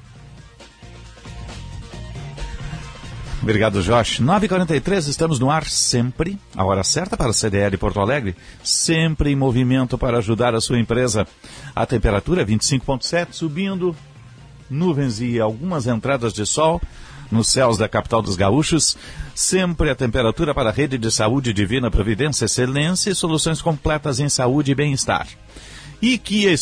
Obrigado, 3.41 3.81
Josh. 3.81 4.21
9h43, 4.21 5.07
estamos 5.09 5.39
no 5.39 5.49
ar 5.49 5.65
sempre, 5.65 6.39
a 6.55 6.63
hora 6.63 6.83
certa 6.83 7.17
para 7.17 7.31
a 7.31 7.33
CDL 7.33 7.75
Porto 7.79 7.99
Alegre, 7.99 8.35
sempre 8.63 9.31
em 9.31 9.35
movimento 9.35 9.97
para 9.97 10.19
ajudar 10.19 10.53
a 10.53 10.61
sua 10.61 10.79
empresa. 10.79 11.27
A 11.75 11.83
temperatura 11.85 12.45
25,7, 12.45 13.29
subindo, 13.31 13.95
nuvens 14.69 15.19
e 15.19 15.39
algumas 15.39 15.87
entradas 15.87 16.31
de 16.31 16.45
sol 16.45 16.79
nos 17.33 17.49
céus 17.49 17.77
da 17.77 17.89
capital 17.89 18.21
dos 18.21 18.35
gaúchos. 18.35 18.95
Sempre 19.35 19.89
a 19.89 19.95
temperatura 19.95 20.53
para 20.53 20.69
a 20.69 20.71
rede 20.71 20.97
de 20.97 21.11
saúde 21.11 21.51
Divina 21.51 21.91
Providência, 21.91 22.45
excelência 22.45 23.09
e 23.09 23.15
soluções 23.15 23.61
completas 23.61 24.19
em 24.19 24.29
saúde 24.29 24.71
e 24.71 24.75
bem-estar. 24.75 25.27
E 26.01 26.17
Kia 26.17 26.53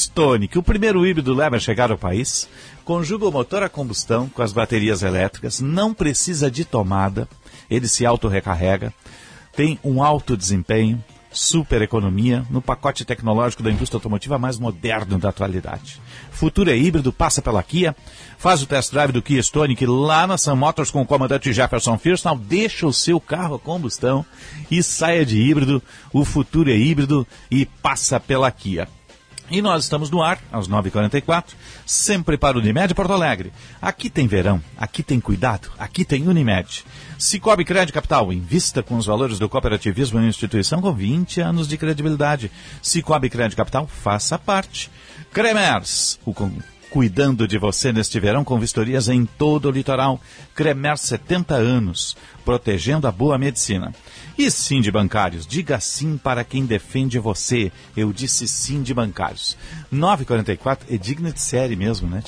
que 0.49 0.59
o 0.59 0.63
primeiro 0.63 1.05
híbrido 1.05 1.33
leva 1.33 1.55
a 1.55 1.59
chegar 1.59 1.91
ao 1.91 1.97
país, 1.97 2.47
conjuga 2.85 3.27
o 3.27 3.31
motor 3.31 3.63
a 3.63 3.69
combustão 3.69 4.29
com 4.29 4.41
as 4.41 4.53
baterias 4.53 5.01
elétricas, 5.01 5.59
não 5.59 5.93
precisa 5.93 6.49
de 6.49 6.63
tomada, 6.63 7.27
ele 7.69 7.87
se 7.87 8.05
auto-recarrega, 8.05 8.93
tem 9.55 9.79
um 9.83 10.03
alto 10.03 10.37
desempenho, 10.37 11.03
super 11.31 11.81
economia 11.81 12.45
no 12.49 12.61
pacote 12.61 13.05
tecnológico 13.05 13.63
da 13.63 13.71
indústria 13.71 13.97
automotiva 13.97 14.37
mais 14.37 14.59
moderno 14.59 15.17
da 15.17 15.29
atualidade. 15.29 16.01
Futuro 16.31 16.69
é 16.69 16.77
híbrido, 16.77 17.13
passa 17.13 17.41
pela 17.41 17.63
Kia, 17.63 17.95
faz 18.37 18.61
o 18.61 18.67
test 18.67 18.91
drive 18.91 19.11
do 19.11 19.21
Kia 19.21 19.39
Stonic 19.39 19.85
lá 19.85 20.27
na 20.27 20.37
Sun 20.37 20.55
Motors 20.55 20.91
com 20.91 21.01
o 21.01 21.05
comandante 21.05 21.53
Jefferson 21.53 21.97
Firstal, 21.97 22.37
deixa 22.37 22.85
o 22.85 22.93
seu 22.93 23.19
carro 23.19 23.55
a 23.55 23.59
combustão 23.59 24.25
e 24.69 24.83
saia 24.83 25.25
de 25.25 25.39
híbrido. 25.41 25.81
O 26.11 26.25
futuro 26.25 26.69
é 26.69 26.75
híbrido 26.75 27.25
e 27.49 27.65
passa 27.65 28.19
pela 28.19 28.51
Kia. 28.51 28.87
E 29.51 29.61
nós 29.61 29.83
estamos 29.83 30.09
no 30.09 30.23
ar, 30.23 30.39
às 30.49 30.69
9h44, 30.69 31.47
sempre 31.85 32.37
para 32.37 32.57
o 32.57 32.61
Unimed 32.61 32.95
Porto 32.95 33.11
Alegre. 33.11 33.51
Aqui 33.81 34.09
tem 34.09 34.25
verão, 34.25 34.63
aqui 34.77 35.03
tem 35.03 35.19
cuidado, 35.19 35.69
aqui 35.77 36.05
tem 36.05 36.25
Unimed. 36.25 36.85
Cicobi 37.19 37.65
Crédito 37.65 37.93
Capital, 37.93 38.31
invista 38.31 38.81
com 38.81 38.95
os 38.95 39.05
valores 39.05 39.37
do 39.37 39.49
cooperativismo 39.49 40.21
em 40.21 40.29
instituição 40.29 40.81
com 40.81 40.93
20 40.93 41.41
anos 41.41 41.67
de 41.67 41.77
credibilidade. 41.77 42.49
Cicobi 42.81 43.29
Crédito 43.29 43.57
Capital, 43.57 43.85
faça 43.87 44.39
parte. 44.39 44.89
Cremers, 45.33 46.17
o 46.25 46.33
cuidando 46.91 47.47
de 47.47 47.57
você 47.57 47.93
neste 47.93 48.19
verão 48.19 48.43
com 48.43 48.59
vistorias 48.59 49.07
em 49.07 49.25
todo 49.25 49.69
o 49.69 49.71
litoral. 49.71 50.19
Cremer 50.53 50.97
70 50.97 51.55
anos, 51.55 52.17
protegendo 52.43 53.07
a 53.07 53.11
boa 53.11 53.37
medicina. 53.37 53.93
E 54.41 54.49
sim 54.49 54.81
de 54.81 54.89
bancários, 54.91 55.45
diga 55.45 55.79
sim 55.79 56.17
para 56.17 56.43
quem 56.43 56.65
defende 56.65 57.19
você. 57.19 57.71
Eu 57.95 58.11
disse 58.11 58.47
sim 58.47 58.81
de 58.81 58.91
bancários. 58.91 59.55
944 59.91 60.91
é 60.91 60.97
digna 60.97 61.31
de 61.31 61.39
série 61.39 61.75
mesmo, 61.75 62.09
né? 62.09 62.23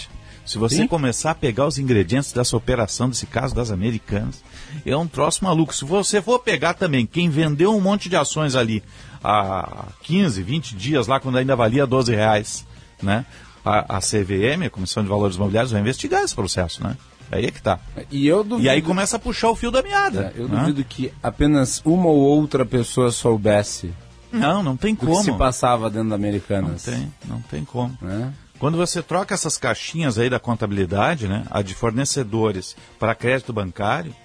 Se 0.46 0.60
você 0.60 0.76
sim? 0.76 0.88
começar 0.88 1.32
a 1.32 1.36
pegar 1.36 1.66
os 1.66 1.80
ingredientes 1.80 2.32
dessa 2.32 2.56
operação, 2.56 3.10
desse 3.10 3.26
caso 3.26 3.56
das 3.56 3.72
americanas, 3.72 4.44
é 4.86 4.96
um 4.96 5.08
troço 5.08 5.44
maluco. 5.44 5.74
Se 5.74 5.86
você 5.86 6.22
for 6.22 6.38
pegar 6.38 6.76
também 6.76 7.08
quem 7.08 7.32
vendeu 7.32 7.76
um 7.76 7.82
monte 7.82 8.10
de 8.10 8.16
ações 8.16 8.54
ali 8.54 8.84
há 9.24 9.88
15, 10.04 10.44
20 10.44 10.76
dias 10.76 11.08
lá, 11.08 11.20
quando 11.20 11.40
ainda 11.40 11.56
valia 11.56 11.88
12 11.88 12.14
reais, 12.14 12.64
né? 13.02 13.26
a, 13.66 13.98
a 13.98 14.00
CVM, 14.00 14.66
a 14.66 14.70
Comissão 14.70 15.02
de 15.02 15.10
Valores 15.10 15.36
Imobiliários, 15.36 15.72
vai 15.72 15.82
investigar 15.82 16.22
esse 16.24 16.36
processo, 16.36 16.84
né? 16.84 16.98
Aí 17.34 17.46
é 17.46 17.52
que 17.52 17.62
tá. 17.62 17.80
E, 18.12 18.28
eu 18.28 18.44
duvido... 18.44 18.66
e 18.66 18.70
aí 18.70 18.82
começa 18.82 19.18
a 19.18 19.20
puxar 19.20 19.50
o 19.50 19.56
fio 19.56 19.72
da 19.72 19.82
meada. 19.82 20.34
É, 20.36 20.42
eu 20.42 20.48
né? 20.48 20.60
duvido 20.60 20.84
que 20.84 21.12
apenas 21.22 21.82
uma 21.86 22.08
ou 22.08 22.18
outra 22.18 22.66
pessoa 22.66 23.12
soubesse. 23.12 23.94
Não, 24.32 24.64
não 24.64 24.76
tem 24.76 24.96
como. 24.96 25.18
que 25.18 25.24
se 25.24 25.32
passava 25.34 25.90
dentro 25.90 26.10
da 26.10 26.16
Americanas. 26.16 26.86
Não 26.86 26.94
tem, 26.94 27.14
não 27.28 27.42
tem 27.42 27.66
como. 27.66 27.98
Né? 28.02 28.34
Quando 28.58 28.78
você 28.78 29.02
troca 29.02 29.34
essas 29.34 29.58
caixinhas 29.58 30.18
aí 30.18 30.30
da 30.30 30.40
contabilidade, 30.40 31.28
né, 31.28 31.44
a 31.52 31.62
de 31.62 31.76
fornecedores 31.76 32.76
para 32.98 33.14
crédito 33.14 33.52
bancário, 33.52 34.16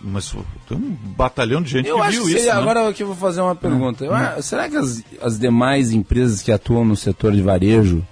mas 0.00 0.34
tem 0.68 0.76
um 0.76 0.96
batalhão 1.16 1.60
de 1.62 1.70
gente 1.70 1.88
eu 1.88 2.00
que 2.00 2.10
viu 2.10 2.24
que 2.26 2.32
isso. 2.32 2.46
Né? 2.46 2.52
Agora 2.52 2.88
aqui 2.88 3.02
eu 3.02 3.08
vou 3.08 3.16
fazer 3.16 3.40
uma 3.40 3.56
pergunta. 3.56 4.04
Hum. 4.04 4.16
Eu, 4.36 4.42
será 4.42 4.68
que 4.68 4.76
as, 4.76 5.02
as 5.20 5.38
demais 5.38 5.92
empresas 5.92 6.42
que 6.42 6.52
atuam 6.52 6.84
no 6.84 6.96
setor 6.96 7.32
de 7.32 7.42
varejo 7.42 8.04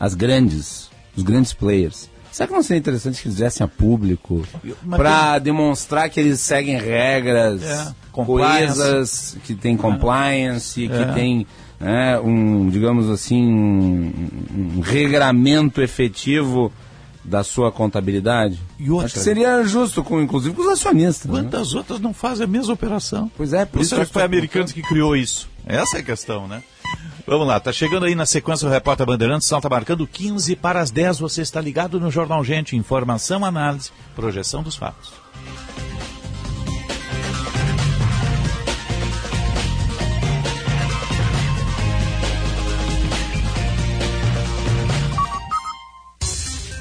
as 0.00 0.14
grandes, 0.14 0.90
os 1.14 1.22
grandes 1.22 1.52
players. 1.52 2.08
Será 2.32 2.46
que 2.46 2.52
não 2.52 2.62
seria 2.62 2.78
interessante 2.78 3.20
que 3.20 3.28
eles 3.28 3.38
viessem 3.38 3.64
a 3.64 3.68
público 3.68 4.46
para 4.88 5.34
tem... 5.34 5.42
demonstrar 5.42 6.08
que 6.08 6.20
eles 6.20 6.40
seguem 6.40 6.78
regras 6.78 7.62
é, 7.62 7.92
coesas, 8.12 9.36
que 9.44 9.54
tem 9.54 9.76
compliance, 9.76 10.84
é. 10.84 10.88
que 10.88 11.12
tem 11.14 11.46
né, 11.80 12.20
um, 12.20 12.68
digamos 12.68 13.08
assim, 13.08 13.42
um, 13.42 14.12
um 14.76 14.80
regramento 14.80 15.80
efetivo 15.82 16.72
da 17.24 17.42
sua 17.42 17.72
contabilidade? 17.72 18.60
E 18.78 18.90
outra, 18.90 19.06
Acho 19.06 19.14
que 19.14 19.20
seria 19.20 19.62
justo, 19.64 20.04
com, 20.04 20.20
inclusive 20.20 20.54
com 20.54 20.62
os 20.62 20.68
acionistas. 20.68 21.30
Né? 21.30 21.40
Quantas 21.40 21.72
né? 21.72 21.78
outras 21.78 22.00
não 22.00 22.12
fazem 22.12 22.44
a 22.44 22.48
mesma 22.48 22.74
operação? 22.74 23.30
Pois 23.36 23.52
é, 23.52 23.64
por 23.64 23.80
isso 23.80 23.96
que 23.96 24.04
foi 24.04 24.22
americanos 24.22 24.72
que 24.72 24.82
criou 24.82 25.16
isso. 25.16 25.48
Essa 25.66 25.98
é 25.98 26.00
a 26.00 26.04
questão, 26.04 26.46
né? 26.48 26.62
Vamos 27.26 27.46
lá, 27.46 27.60
tá 27.60 27.72
chegando 27.72 28.06
aí 28.06 28.14
na 28.14 28.26
sequência 28.26 28.66
o 28.66 28.70
repórter 28.70 29.06
Bandeirantes, 29.06 29.50
está 29.50 29.68
marcando 29.68 30.06
15 30.06 30.56
para 30.56 30.80
as 30.80 30.90
10. 30.90 31.18
Você 31.20 31.42
está 31.42 31.60
ligado 31.60 32.00
no 32.00 32.10
Jornal 32.10 32.42
Gente, 32.44 32.76
informação, 32.76 33.44
análise, 33.44 33.90
projeção 34.14 34.62
dos 34.62 34.76
fatos. 34.76 35.12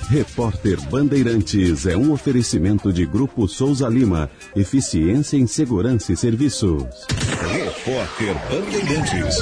Repórter 0.09 0.81
Bandeirantes 0.89 1.85
é 1.85 1.95
um 1.95 2.11
oferecimento 2.11 2.91
de 2.91 3.05
Grupo 3.05 3.47
Souza 3.47 3.87
Lima. 3.87 4.27
Eficiência 4.55 5.37
em 5.37 5.45
Segurança 5.45 6.11
e 6.11 6.17
Serviços. 6.17 6.83
Repórter 7.51 8.33
Bandeirantes. 8.49 9.37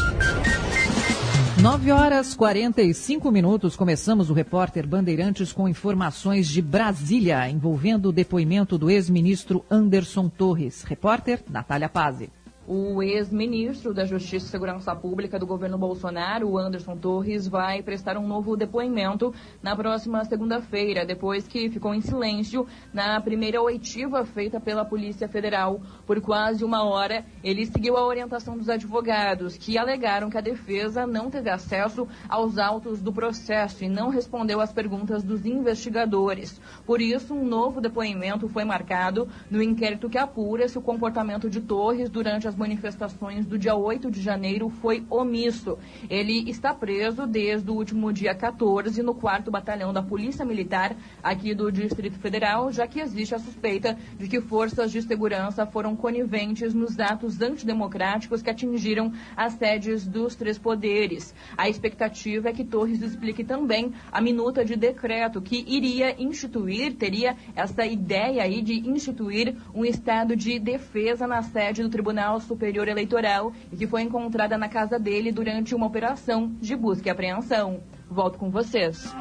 9 1.59 1.91
horas 1.91 2.35
45 2.35 3.31
minutos. 3.31 3.75
Começamos 3.75 4.29
o 4.29 4.33
repórter 4.33 4.85
Bandeirantes 4.85 5.51
com 5.51 5.67
informações 5.67 6.47
de 6.47 6.61
Brasília, 6.61 7.49
envolvendo 7.49 8.09
o 8.09 8.11
depoimento 8.11 8.77
do 8.77 8.91
ex-ministro 8.91 9.65
Anderson 9.69 10.29
Torres. 10.29 10.83
Repórter 10.83 11.43
Natália 11.49 11.89
Pazzi. 11.89 12.29
O 12.69 13.01
ex-ministro 13.01 13.93
da 13.93 14.03
Justiça 14.03 14.45
e 14.45 14.49
Segurança 14.49 14.93
Pública 14.93 15.39
do 15.39 15.47
governo 15.47 15.77
Bolsonaro, 15.77 16.57
Anderson 16.57 16.97
Torres, 16.97 17.47
vai 17.47 17.81
prestar 17.81 18.17
um 18.17 18.27
novo 18.27 18.57
depoimento 18.57 19.33
na 19.63 19.73
próxima 19.73 20.25
segunda-feira, 20.25 21.05
depois 21.05 21.47
que 21.47 21.69
ficou 21.69 21.93
em 21.93 22.01
silêncio 22.01 22.67
na 22.93 23.21
primeira 23.21 23.61
oitiva 23.61 24.25
feita 24.25 24.59
pela 24.59 24.83
Polícia 24.83 25.29
Federal. 25.29 25.79
Por 26.05 26.19
quase 26.19 26.65
uma 26.65 26.83
hora, 26.83 27.23
ele 27.41 27.65
seguiu 27.65 27.95
a 27.95 28.05
orientação 28.05 28.57
dos 28.57 28.67
advogados, 28.67 29.55
que 29.55 29.77
alegaram 29.77 30.29
que 30.29 30.37
a 30.37 30.41
defesa 30.41 31.07
não 31.07 31.29
teve 31.29 31.49
acesso 31.49 32.05
aos 32.27 32.57
autos 32.57 33.01
do 33.01 33.13
processo 33.13 33.85
e 33.85 33.87
não 33.87 34.09
respondeu 34.09 34.59
às 34.59 34.73
perguntas 34.73 35.23
dos 35.23 35.45
investigadores. 35.45 36.59
Por 36.85 36.99
isso, 36.99 37.33
um 37.33 37.45
novo 37.45 37.79
depoimento 37.79 38.49
foi 38.49 38.65
marcado 38.65 39.25
no 39.49 39.63
inquérito 39.63 40.09
que 40.09 40.17
apura 40.17 40.67
se 40.67 40.77
o 40.77 40.81
comportamento 40.81 41.49
de 41.49 41.61
Torres 41.61 42.09
durante 42.09 42.45
as 42.45 42.56
manifestações 42.57 43.45
do 43.45 43.57
dia 43.57 43.75
8 43.75 44.09
de 44.09 44.21
janeiro 44.21 44.69
foi 44.69 45.05
omisso. 45.09 45.77
Ele 46.09 46.49
está 46.49 46.73
preso 46.73 47.25
desde 47.27 47.69
o 47.69 47.73
último 47.73 48.11
dia 48.11 48.33
14 48.33 49.01
no 49.03 49.13
4 49.13 49.51
Batalhão 49.51 49.93
da 49.93 50.01
Polícia 50.01 50.43
Militar 50.43 50.95
aqui 51.21 51.53
do 51.53 51.71
Distrito 51.71 52.17
Federal, 52.19 52.71
já 52.71 52.87
que 52.87 52.99
existe 52.99 53.35
a 53.35 53.39
suspeita 53.39 53.97
de 54.17 54.27
que 54.27 54.41
forças 54.41 54.91
de 54.91 55.01
segurança 55.01 55.65
foram 55.65 55.95
coniventes 55.95 56.73
nos 56.73 56.99
atos 56.99 57.41
antidemocráticos 57.41 58.41
que 58.41 58.49
atingiram 58.49 59.13
as 59.35 59.53
sedes 59.53 60.07
dos 60.07 60.35
três 60.35 60.57
poderes. 60.57 61.33
A 61.57 61.69
expectativa 61.69 62.49
é 62.49 62.53
que 62.53 62.65
Torres 62.65 63.01
explique 63.01 63.43
também 63.43 63.93
a 64.11 64.19
minuta 64.19 64.65
de 64.65 64.75
decreto 64.75 65.41
que 65.41 65.63
iria 65.67 66.21
instituir, 66.21 66.95
teria 66.95 67.35
essa 67.55 67.85
ideia 67.85 68.43
aí 68.43 68.61
de 68.61 68.89
instituir 68.89 69.55
um 69.73 69.85
estado 69.85 70.35
de 70.35 70.59
defesa 70.59 71.27
na 71.27 71.41
sede 71.41 71.83
do 71.83 71.89
Tribunal 71.89 72.39
Superior 72.47 72.87
Eleitoral 72.87 73.51
e 73.71 73.75
que 73.75 73.85
foi 73.85 74.01
encontrada 74.01 74.57
na 74.57 74.69
casa 74.69 74.97
dele 74.97 75.31
durante 75.31 75.75
uma 75.75 75.85
operação 75.85 76.55
de 76.59 76.75
busca 76.75 77.09
e 77.09 77.11
apreensão. 77.11 77.81
Volto 78.09 78.39
com 78.39 78.49
vocês. 78.49 79.13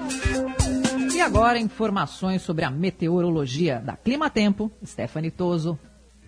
E 1.14 1.20
agora 1.20 1.58
informações 1.58 2.42
sobre 2.42 2.64
a 2.64 2.70
meteorologia 2.70 3.80
da 3.80 3.96
Clima 3.96 4.30
Tempo, 4.30 4.70
Stephanie 4.84 5.30
Toso. 5.30 5.78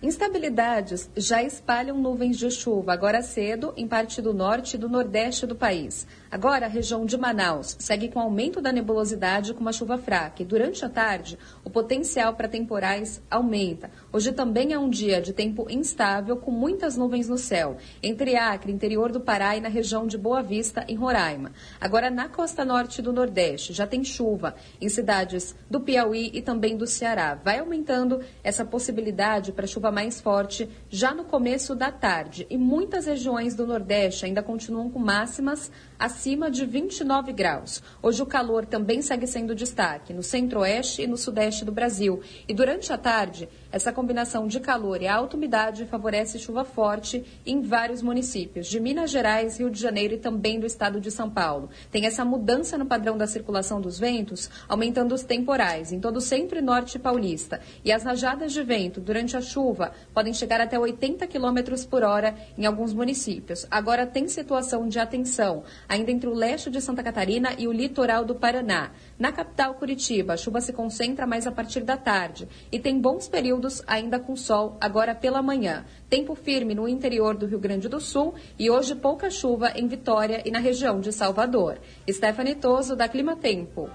Instabilidades 0.01 1.09
já 1.15 1.43
espalham 1.43 1.97
nuvens 1.97 2.37
de 2.37 2.49
chuva 2.49 2.93
agora 2.93 3.21
cedo 3.21 3.73
em 3.75 3.87
parte 3.87 4.21
do 4.21 4.33
norte 4.33 4.75
e 4.75 4.77
do 4.79 4.87
nordeste 4.87 5.45
do 5.45 5.55
país. 5.55 6.07
Agora, 6.31 6.67
a 6.67 6.69
região 6.69 7.07
de 7.07 7.17
Manaus 7.17 7.75
segue 7.79 8.07
com 8.07 8.19
aumento 8.19 8.61
da 8.61 8.71
nebulosidade 8.71 9.51
com 9.51 9.61
uma 9.61 9.73
chuva 9.73 9.97
fraca 9.97 10.43
e 10.43 10.45
durante 10.45 10.85
a 10.85 10.89
tarde 10.89 11.39
o 11.63 11.71
potencial 11.71 12.35
para 12.35 12.47
temporais 12.47 13.19
aumenta. 13.31 13.89
Hoje 14.13 14.31
também 14.31 14.71
é 14.71 14.77
um 14.77 14.91
dia 14.91 15.19
de 15.19 15.33
tempo 15.33 15.65
instável 15.71 16.37
com 16.37 16.51
muitas 16.51 16.95
nuvens 16.95 17.27
no 17.27 17.37
céu, 17.37 17.77
entre 18.03 18.35
Acre, 18.35 18.71
interior 18.71 19.11
do 19.11 19.19
Pará 19.19 19.57
e 19.57 19.61
na 19.61 19.69
região 19.69 20.05
de 20.05 20.19
Boa 20.19 20.43
Vista, 20.43 20.85
em 20.87 20.95
Roraima. 20.95 21.51
Agora, 21.81 22.11
na 22.11 22.29
costa 22.29 22.63
norte 22.63 23.01
do 23.01 23.11
Nordeste, 23.11 23.73
já 23.73 23.87
tem 23.87 24.03
chuva 24.03 24.53
em 24.79 24.87
cidades 24.87 25.55
do 25.67 25.79
Piauí 25.79 26.29
e 26.31 26.43
também 26.43 26.77
do 26.77 26.85
Ceará. 26.85 27.39
Vai 27.43 27.57
aumentando 27.57 28.21
essa 28.43 28.63
possibilidade 28.63 29.51
para 29.51 29.65
chuva 29.65 29.91
mais 29.91 30.21
forte 30.21 30.69
já 30.91 31.11
no 31.11 31.23
começo 31.23 31.73
da 31.73 31.91
tarde 31.91 32.45
e 32.51 32.57
muitas 32.57 33.07
regiões 33.07 33.55
do 33.55 33.65
Nordeste 33.65 34.27
ainda 34.27 34.43
continuam 34.43 34.91
com 34.91 34.99
máximas 34.99 35.71
acima 35.99 36.49
de 36.49 36.65
29 36.65 37.33
graus. 37.33 37.83
Hoje 38.01 38.23
o 38.23 38.25
calor 38.25 38.65
também 38.65 39.01
segue 39.01 39.27
sendo 39.27 39.53
destaque 39.53 40.13
no 40.13 40.23
centro-oeste 40.23 41.01
e 41.01 41.07
no 41.07 41.17
sudeste 41.17 41.65
do 41.65 41.73
Brasil. 41.73 42.21
E 42.47 42.53
durante 42.53 42.93
a 42.93 42.97
tarde, 42.97 43.49
essa 43.69 43.91
combinação 43.91 44.47
de 44.47 44.61
calor 44.61 45.01
e 45.01 45.07
alta 45.07 45.35
umidade 45.35 45.85
favorece 45.85 46.39
chuva 46.39 46.63
forte 46.63 47.25
em 47.45 47.61
vários 47.61 48.01
municípios 48.01 48.67
de 48.67 48.79
Minas 48.79 49.11
Gerais, 49.11 49.59
Rio 49.59 49.69
de 49.69 49.79
Janeiro 49.79 50.13
e 50.13 50.17
também 50.17 50.57
do 50.57 50.65
estado 50.65 51.01
de 51.01 51.11
São 51.11 51.29
Paulo. 51.29 51.69
Tem 51.91 52.05
essa 52.05 52.23
mudança 52.23 52.77
no 52.77 52.85
padrão 52.85 53.17
da 53.17 53.27
circulação 53.27 53.81
dos 53.81 53.99
ventos, 53.99 54.49
aumentando 54.69 55.13
os 55.13 55.23
temporais 55.23 55.91
em 55.91 55.99
todo 55.99 56.17
o 56.17 56.21
centro 56.21 56.57
e 56.57 56.61
norte 56.61 56.97
paulista. 56.97 57.59
E 57.83 57.91
as 57.91 58.03
rajadas 58.03 58.53
de 58.53 58.63
vento 58.63 59.01
durante 59.01 59.35
a 59.35 59.41
chuva 59.41 59.91
podem 60.13 60.33
chegar 60.33 60.61
até 60.61 60.79
80 60.79 61.27
km 61.27 61.85
por 61.89 62.03
hora 62.03 62.35
em 62.57 62.65
alguns 62.65 62.93
municípios. 62.93 63.67
Agora 63.69 64.07
tem 64.07 64.29
situação 64.29 64.87
de 64.87 64.97
atenção 64.97 65.63
ainda 65.89 66.11
entre 66.11 66.29
o 66.29 66.33
leste 66.33 66.69
de 66.69 66.79
Santa 66.79 67.03
Catarina 67.03 67.55
e 67.57 67.67
o 67.67 67.71
litoral 67.71 68.23
do 68.23 68.35
Paraná. 68.35 68.91
Na 69.17 69.31
capital 69.31 69.73
Curitiba, 69.73 70.33
a 70.33 70.37
chuva 70.37 70.61
se 70.61 70.71
concentra 70.71 71.25
mais 71.25 71.47
a 71.47 71.51
partir 71.51 71.81
da 71.81 71.97
tarde 71.97 72.47
e 72.71 72.79
tem 72.79 73.01
bons 73.01 73.27
períodos 73.27 73.83
ainda 73.87 74.19
com 74.19 74.35
sol 74.35 74.77
agora 74.79 75.15
pela 75.15 75.41
manhã. 75.41 75.83
Tempo 76.07 76.35
firme 76.35 76.75
no 76.75 76.87
interior 76.87 77.35
do 77.35 77.47
Rio 77.47 77.59
Grande 77.59 77.89
do 77.89 77.99
Sul 77.99 78.35
e 78.57 78.69
hoje 78.69 78.93
pouca 78.93 79.31
chuva 79.31 79.71
em 79.75 79.87
Vitória 79.87 80.43
e 80.45 80.51
na 80.51 80.59
região 80.59 80.99
de 81.01 81.11
Salvador. 81.11 81.79
Stephanie 82.09 82.55
Toso, 82.55 82.95
da 82.95 83.09
Clima 83.09 83.35
Tempo. 83.35 83.89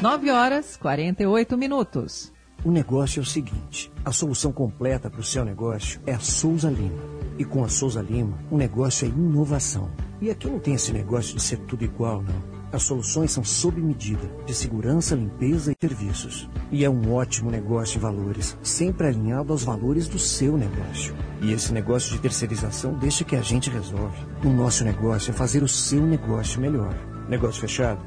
9 0.00 0.30
horas 0.30 0.76
48 0.76 1.56
minutos. 1.56 2.32
O 2.64 2.70
negócio 2.70 3.20
é 3.20 3.22
o 3.22 3.26
seguinte: 3.26 3.90
a 4.04 4.12
solução 4.12 4.52
completa 4.52 5.08
para 5.08 5.20
o 5.20 5.24
seu 5.24 5.44
negócio 5.44 6.00
é 6.06 6.12
a 6.12 6.20
Souza 6.20 6.68
Lima. 6.68 7.02
E 7.38 7.44
com 7.44 7.64
a 7.64 7.68
Souza 7.68 8.02
Lima, 8.02 8.38
o 8.50 8.56
negócio 8.56 9.06
é 9.06 9.08
inovação. 9.08 9.90
E 10.20 10.30
aqui 10.30 10.48
não 10.48 10.58
tem 10.58 10.74
esse 10.74 10.92
negócio 10.92 11.34
de 11.34 11.42
ser 11.42 11.56
tudo 11.60 11.82
igual, 11.82 12.22
não. 12.22 12.60
As 12.72 12.84
soluções 12.84 13.32
são 13.32 13.42
sob 13.42 13.80
medida, 13.80 14.30
de 14.46 14.54
segurança, 14.54 15.16
limpeza 15.16 15.72
e 15.72 15.76
serviços. 15.80 16.48
E 16.70 16.84
é 16.84 16.90
um 16.90 17.12
ótimo 17.12 17.50
negócio 17.50 17.94
de 17.94 18.00
valores, 18.00 18.56
sempre 18.62 19.08
alinhado 19.08 19.52
aos 19.52 19.64
valores 19.64 20.06
do 20.06 20.18
seu 20.18 20.56
negócio. 20.56 21.14
E 21.40 21.52
esse 21.52 21.72
negócio 21.72 22.12
de 22.12 22.20
terceirização 22.20 22.92
deixa 22.94 23.24
que 23.24 23.34
a 23.34 23.42
gente 23.42 23.70
resolve. 23.70 24.18
O 24.44 24.50
nosso 24.50 24.84
negócio 24.84 25.30
é 25.30 25.34
fazer 25.34 25.62
o 25.62 25.68
seu 25.68 26.06
negócio 26.06 26.60
melhor. 26.60 26.94
Negócio 27.28 27.60
fechado? 27.60 28.00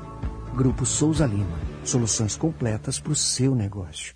Grupo 0.56 0.86
Souza 0.86 1.26
Lima. 1.26 1.60
Soluções 1.84 2.38
completas 2.38 3.00
para 3.00 3.12
o 3.12 3.16
seu 3.16 3.54
negócio. 3.54 4.16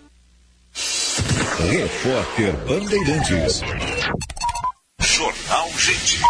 Repórter 1.69 2.53
Bandeirantes. 2.67 3.61
Jornal 5.01 5.69
Gente. 5.77 6.21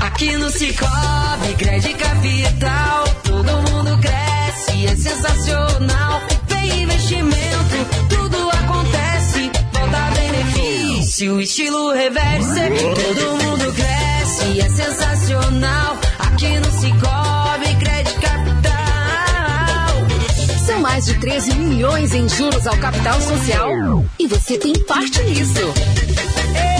Aqui 0.00 0.36
no 0.36 0.50
Cicobi, 0.50 1.54
crédito 1.56 1.98
capital, 1.98 3.04
todo 3.22 3.62
mundo 3.70 3.98
cresce, 4.00 4.86
é 4.86 4.94
sensacional. 4.94 6.20
Tem 6.48 6.82
investimento, 6.82 7.76
tudo 8.10 8.50
acontece, 8.50 9.50
volta 9.72 10.10
benefício, 10.14 11.40
estilo 11.40 11.92
reverso, 11.92 12.54
todo 12.94 13.44
mundo 13.44 13.72
cresce, 13.72 14.60
é 14.60 14.68
sensacional. 14.68 15.96
Aqui 16.18 16.58
no 16.58 16.70
Cicobi, 16.72 17.39
Mais 20.80 21.04
de 21.04 21.14
13 21.20 21.54
milhões 21.56 22.14
em 22.14 22.28
juros 22.28 22.66
ao 22.66 22.76
capital 22.78 23.20
social. 23.20 24.04
E 24.18 24.26
você 24.26 24.56
tem 24.56 24.72
parte 24.84 25.22
nisso. 25.24 25.60
Eita, 26.54 26.79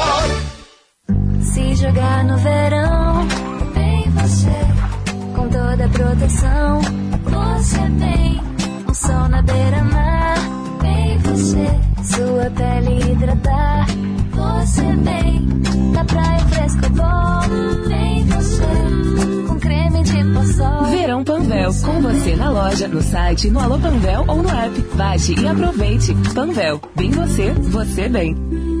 Se 1.51 1.75
jogar 1.75 2.23
no 2.23 2.37
verão, 2.37 3.27
vem 3.73 4.09
você. 4.11 5.35
Com 5.35 5.49
toda 5.49 5.85
a 5.85 5.89
proteção, 5.89 6.81
você 7.25 7.79
vem. 7.97 8.41
Um 8.87 8.93
sol 8.93 9.27
na 9.27 9.41
beira-mar, 9.41 10.37
vem 10.81 11.17
você. 11.17 11.67
Sua 12.03 12.49
pele 12.51 13.11
hidratar, 13.11 13.85
você 14.31 14.95
vem. 14.95 15.45
Na 15.91 16.05
praia 16.05 16.39
fresco 16.39 16.89
bom, 16.91 17.85
vem 17.85 18.25
você. 18.27 19.47
Com 19.47 19.59
creme 19.59 20.03
de 20.03 20.23
poçol. 20.33 20.85
Verão 20.85 21.23
Panvel, 21.25 21.71
com 21.83 22.01
você 22.01 22.35
na 22.37 22.49
loja, 22.49 22.87
no 22.87 23.01
site, 23.01 23.49
no 23.49 23.59
Alô 23.59 23.77
Panvel 23.77 24.23
ou 24.25 24.41
no 24.41 24.49
app. 24.49 24.81
Baixe 24.95 25.35
e 25.37 25.45
aproveite. 25.45 26.15
Panvel, 26.33 26.79
bem 26.95 27.11
você, 27.11 27.51
você 27.51 28.07
bem. 28.07 28.80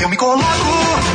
Eu 0.00 0.08
me 0.08 0.16
coloco 0.16 0.42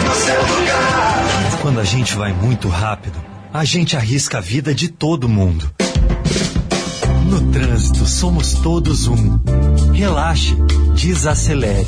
no 0.05 0.15
seu 0.15 0.39
lugar. 0.39 1.59
Quando 1.59 1.79
a 1.79 1.83
gente 1.83 2.13
vai 2.13 2.31
muito 2.31 2.67
rápido, 2.67 3.19
a 3.51 3.65
gente 3.65 3.97
arrisca 3.97 4.37
a 4.37 4.41
vida 4.41 4.75
de 4.75 4.89
todo 4.89 5.27
mundo. 5.27 5.73
No 7.25 7.51
trânsito, 7.51 8.05
somos 8.05 8.53
todos 8.53 9.07
um. 9.07 9.39
Relaxe, 9.91 10.55
desacelere, 10.93 11.87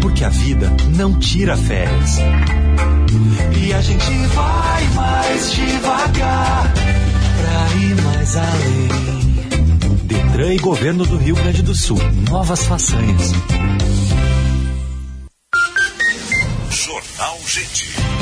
porque 0.00 0.24
a 0.24 0.28
vida 0.28 0.72
não 0.88 1.16
tira 1.20 1.56
férias. 1.56 2.18
E 3.64 3.72
a 3.72 3.80
gente 3.80 4.10
vai 4.34 4.88
mais 4.94 5.52
devagar 5.52 6.72
pra 6.74 7.80
ir 7.80 8.02
mais 8.02 8.36
além. 8.36 8.88
Detran 10.02 10.52
e 10.52 10.58
Governo 10.58 11.06
do 11.06 11.16
Rio 11.16 11.36
Grande 11.36 11.62
do 11.62 11.76
Sul. 11.76 12.00
Novas 12.28 12.64
façanhas. 12.64 13.32
Jornal 17.22 17.38
Gente. 17.46 18.21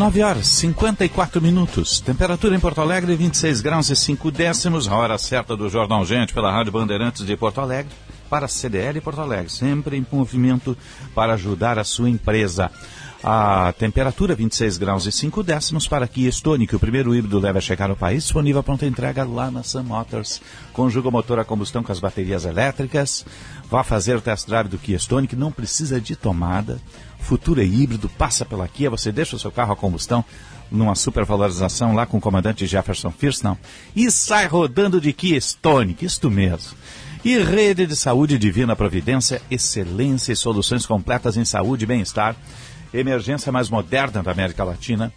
Nove 0.00 0.22
horas, 0.22 0.46
54 0.46 1.42
minutos. 1.42 2.00
Temperatura 2.00 2.56
em 2.56 2.58
Porto 2.58 2.80
Alegre, 2.80 3.14
26 3.14 3.60
graus 3.60 3.90
e 3.90 3.94
5 3.94 4.30
décimos. 4.30 4.88
A 4.88 4.96
hora 4.96 5.18
certa 5.18 5.54
do 5.54 5.68
Jornal 5.68 6.06
Gente 6.06 6.32
pela 6.32 6.50
Rádio 6.50 6.72
Bandeirantes 6.72 7.26
de 7.26 7.36
Porto 7.36 7.60
Alegre 7.60 7.92
para 8.30 8.46
a 8.46 8.48
CDL 8.48 8.98
Porto 9.02 9.20
Alegre. 9.20 9.50
Sempre 9.50 9.98
em 9.98 10.06
movimento 10.10 10.74
para 11.14 11.34
ajudar 11.34 11.78
a 11.78 11.84
sua 11.84 12.08
empresa. 12.08 12.70
A 13.22 13.74
temperatura 13.78 14.34
26 14.34 14.78
graus 14.78 15.04
e 15.04 15.12
5 15.12 15.42
décimos 15.42 15.86
para 15.86 16.08
Kia 16.08 16.30
Stonic, 16.30 16.74
o 16.74 16.80
primeiro 16.80 17.14
híbrido 17.14 17.38
deve 17.38 17.58
a 17.58 17.60
chegar 17.60 17.90
ao 17.90 17.96
país, 17.96 18.22
disponível 18.22 18.60
a 18.60 18.64
pronta 18.64 18.86
entrega 18.86 19.22
lá 19.24 19.50
na 19.50 19.62
Sun 19.62 19.82
Motors. 19.82 20.40
Conjuga 20.72 21.10
o 21.10 21.12
motor 21.12 21.38
a 21.38 21.44
combustão 21.44 21.82
com 21.82 21.92
as 21.92 22.00
baterias 22.00 22.46
elétricas. 22.46 23.26
Vá 23.70 23.84
fazer 23.84 24.16
o 24.16 24.20
test 24.20 24.46
drive 24.46 24.68
do 24.68 24.78
Kia 24.78 24.96
Stonic, 24.96 25.36
não 25.36 25.52
precisa 25.52 26.00
de 26.00 26.16
tomada. 26.16 26.80
Futuro 27.20 27.60
é 27.60 27.64
híbrido, 27.64 28.08
passa 28.08 28.44
pela 28.44 28.66
Kia, 28.66 28.90
você 28.90 29.12
deixa 29.12 29.36
o 29.36 29.38
seu 29.38 29.52
carro 29.52 29.72
a 29.72 29.76
combustão 29.76 30.24
numa 30.70 30.94
supervalorização 30.94 31.94
lá 31.94 32.06
com 32.06 32.18
o 32.18 32.20
comandante 32.20 32.66
Jefferson 32.66 33.12
não. 33.42 33.58
E 33.94 34.10
sai 34.10 34.46
rodando 34.46 35.00
de 35.00 35.12
Kia 35.12 35.36
Stonic, 35.38 36.04
isto 36.04 36.30
mesmo. 36.30 36.76
E 37.24 37.38
rede 37.38 37.86
de 37.86 37.94
saúde 37.94 38.38
divina 38.38 38.74
providência, 38.74 39.42
excelência 39.50 40.32
e 40.32 40.36
soluções 40.36 40.86
completas 40.86 41.36
em 41.36 41.44
saúde 41.44 41.84
e 41.84 41.86
bem-estar 41.86 42.34
emergência 42.92 43.52
mais 43.52 43.68
moderna 43.68 44.22
da 44.22 44.32
América 44.32 44.64
Latina, 44.64 45.12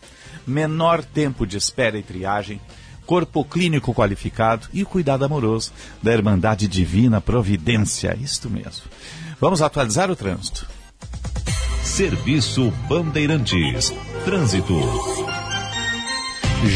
menor 0.45 1.04
tempo 1.04 1.45
de 1.45 1.58
espera 1.58 1.97
e 1.97 2.04
triagem, 2.04 2.62
corpo 3.06 3.43
clínico 3.43 3.93
qualificado 3.93 4.68
e 4.74 4.84
o 4.84 4.86
cuidado 4.86 5.26
amoroso 5.26 5.72
da 6.01 6.14
Irmandade 6.14 6.68
Divina 6.68 7.22
Providência. 7.22 8.18
Isto 8.20 8.49
mesmo. 8.49 8.86
Vamos 9.39 9.62
atualizar 9.62 10.10
o 10.10 10.16
trânsito. 10.16 10.68
Serviço 11.84 12.72
Bandeirantes. 12.88 13.93
Trânsito. 14.26 14.80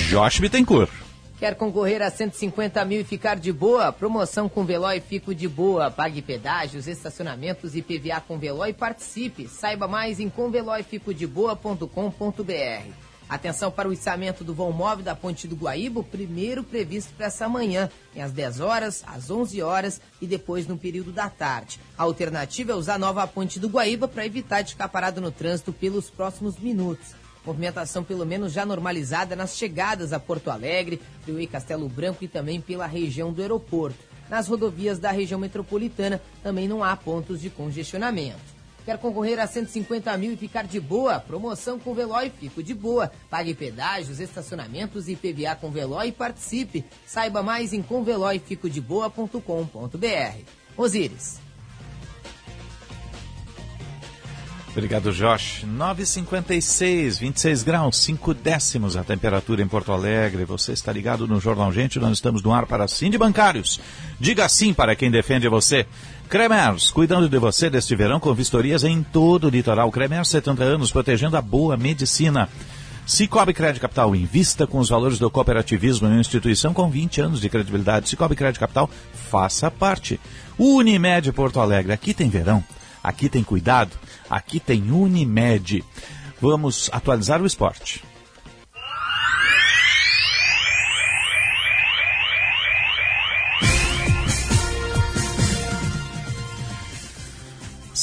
Josh 0.09 0.39
Bittencourt. 0.39 0.91
Quer 1.39 1.55
concorrer 1.55 2.01
a 2.01 2.09
150 2.09 2.83
mil 2.83 3.01
e 3.01 3.03
ficar 3.03 3.37
de 3.37 3.53
boa? 3.53 3.91
Promoção 3.91 4.49
com 4.49 4.65
Veloy 4.65 4.99
Fico 4.99 5.35
de 5.35 5.47
Boa. 5.47 5.91
Pague 5.91 6.19
pedágios, 6.21 6.87
estacionamentos 6.87 7.75
e 7.75 7.81
PVA 7.81 8.19
com 8.19 8.39
Veloy 8.39 8.71
e 8.71 8.73
participe. 8.73 9.47
Saiba 9.47 9.87
mais 9.87 10.19
em 10.19 10.29
conveloyficodeboa.com.br. 10.29 13.06
Atenção 13.29 13.69
para 13.69 13.89
o 13.89 13.93
içamento 13.93 14.41
do 14.41 14.53
vão 14.53 14.71
móvel 14.71 15.03
da 15.03 15.13
Ponte 15.13 15.49
do 15.49 15.55
Guaíba, 15.55 15.99
o 15.99 16.03
primeiro 16.03 16.63
previsto 16.63 17.13
para 17.13 17.25
essa 17.25 17.49
manhã, 17.49 17.89
em 18.15 18.21
às 18.21 18.31
10 18.31 18.61
horas, 18.61 19.03
às 19.05 19.29
11 19.29 19.61
horas 19.61 19.99
e 20.21 20.25
depois 20.25 20.65
no 20.65 20.77
período 20.77 21.11
da 21.11 21.29
tarde. 21.29 21.77
A 21.97 22.03
alternativa 22.03 22.71
é 22.71 22.75
usar 22.75 22.95
a 22.95 22.99
nova 22.99 23.27
Ponte 23.27 23.59
do 23.59 23.67
Guaíba 23.67 24.07
para 24.07 24.25
evitar 24.25 24.61
de 24.61 24.71
ficar 24.71 24.87
parado 24.87 25.19
no 25.19 25.29
trânsito 25.29 25.73
pelos 25.73 26.09
próximos 26.09 26.57
minutos. 26.57 27.15
Movimentação 27.45 28.01
pelo 28.01 28.25
menos 28.25 28.53
já 28.53 28.65
normalizada 28.65 29.35
nas 29.35 29.57
chegadas 29.57 30.13
a 30.13 30.19
Porto 30.19 30.49
Alegre, 30.49 31.01
Freeway 31.23 31.47
Castelo 31.47 31.89
Branco 31.89 32.23
e 32.23 32.27
também 32.29 32.61
pela 32.61 32.87
região 32.87 33.33
do 33.33 33.41
aeroporto. 33.41 33.99
Nas 34.29 34.47
rodovias 34.47 34.99
da 34.99 35.11
região 35.11 35.39
metropolitana 35.39 36.21
também 36.41 36.67
não 36.67 36.83
há 36.83 36.95
pontos 36.95 37.41
de 37.41 37.49
congestionamento. 37.49 38.56
Quer 38.87 38.97
concorrer 38.99 39.37
a 39.37 39.45
150 39.45 40.17
mil 40.17 40.31
e 40.31 40.37
ficar 40.37 40.65
de 40.65 40.79
boa? 40.79 41.19
Promoção 41.19 41.77
com 41.77 41.93
Veloy 41.93 42.31
Fico 42.39 42.63
de 42.63 42.73
boa. 42.73 43.11
Pague 43.29 43.53
pedágios, 43.53 44.21
estacionamentos 44.21 45.09
e 45.09 45.15
PVA 45.17 45.57
com 45.59 45.69
Veloy 45.69 46.07
e 46.07 46.11
participe. 46.13 46.85
Saiba 47.05 47.43
mais 47.43 47.73
em 47.73 47.81
conveloyficodeboa.com.br. 47.81 50.41
Osíris. 50.77 51.47
Obrigado, 54.77 55.11
Josh. 55.11 55.65
9h56, 55.65 57.19
26 57.19 57.63
graus, 57.63 57.97
5 57.97 58.31
décimos 58.35 58.95
a 58.95 59.03
temperatura 59.03 59.63
em 59.63 59.67
Porto 59.67 59.91
Alegre. 59.91 60.45
Você 60.45 60.71
está 60.71 60.93
ligado 60.93 61.27
no 61.27 61.41
Jornal 61.41 61.73
Gente, 61.73 61.99
nós 61.99 62.13
estamos 62.13 62.43
no 62.43 62.53
ar 62.53 62.67
para 62.67 62.87
Sim 62.87 63.09
de 63.09 63.17
Bancários. 63.17 63.79
Diga 64.19 64.47
sim 64.47 64.75
para 64.75 64.95
quem 64.95 65.09
defende 65.09 65.49
você. 65.49 65.87
Cremers, 66.27 66.91
cuidando 66.91 67.29
de 67.29 67.37
você 67.37 67.69
deste 67.69 67.95
verão 67.95 68.19
com 68.19 68.33
vistorias 68.33 68.83
em 68.83 69.01
todo 69.01 69.47
o 69.47 69.49
litoral. 69.49 69.89
Cremers, 69.89 70.27
70 70.27 70.61
anos, 70.61 70.91
protegendo 70.91 71.37
a 71.37 71.41
boa 71.41 71.77
medicina. 71.77 72.49
Cicobi 73.05 73.53
Crédito 73.53 73.81
Capital, 73.81 74.13
invista 74.13 74.67
com 74.67 74.79
os 74.79 74.89
valores 74.89 75.17
do 75.17 75.31
cooperativismo 75.31 76.05
em 76.07 76.11
uma 76.11 76.19
instituição 76.19 76.73
com 76.73 76.89
20 76.89 77.21
anos 77.21 77.39
de 77.39 77.47
credibilidade. 77.47 78.09
Cicobi 78.09 78.35
Crédito 78.35 78.59
Capital, 78.59 78.89
faça 79.13 79.71
parte. 79.71 80.19
Unimed 80.59 81.31
Porto 81.31 81.61
Alegre, 81.61 81.93
aqui 81.93 82.13
tem 82.13 82.29
verão, 82.29 82.61
aqui 83.01 83.29
tem 83.29 83.41
cuidado, 83.41 83.91
aqui 84.29 84.59
tem 84.59 84.91
Unimed. 84.91 85.81
Vamos 86.41 86.89
atualizar 86.91 87.41
o 87.41 87.45
esporte. 87.45 88.03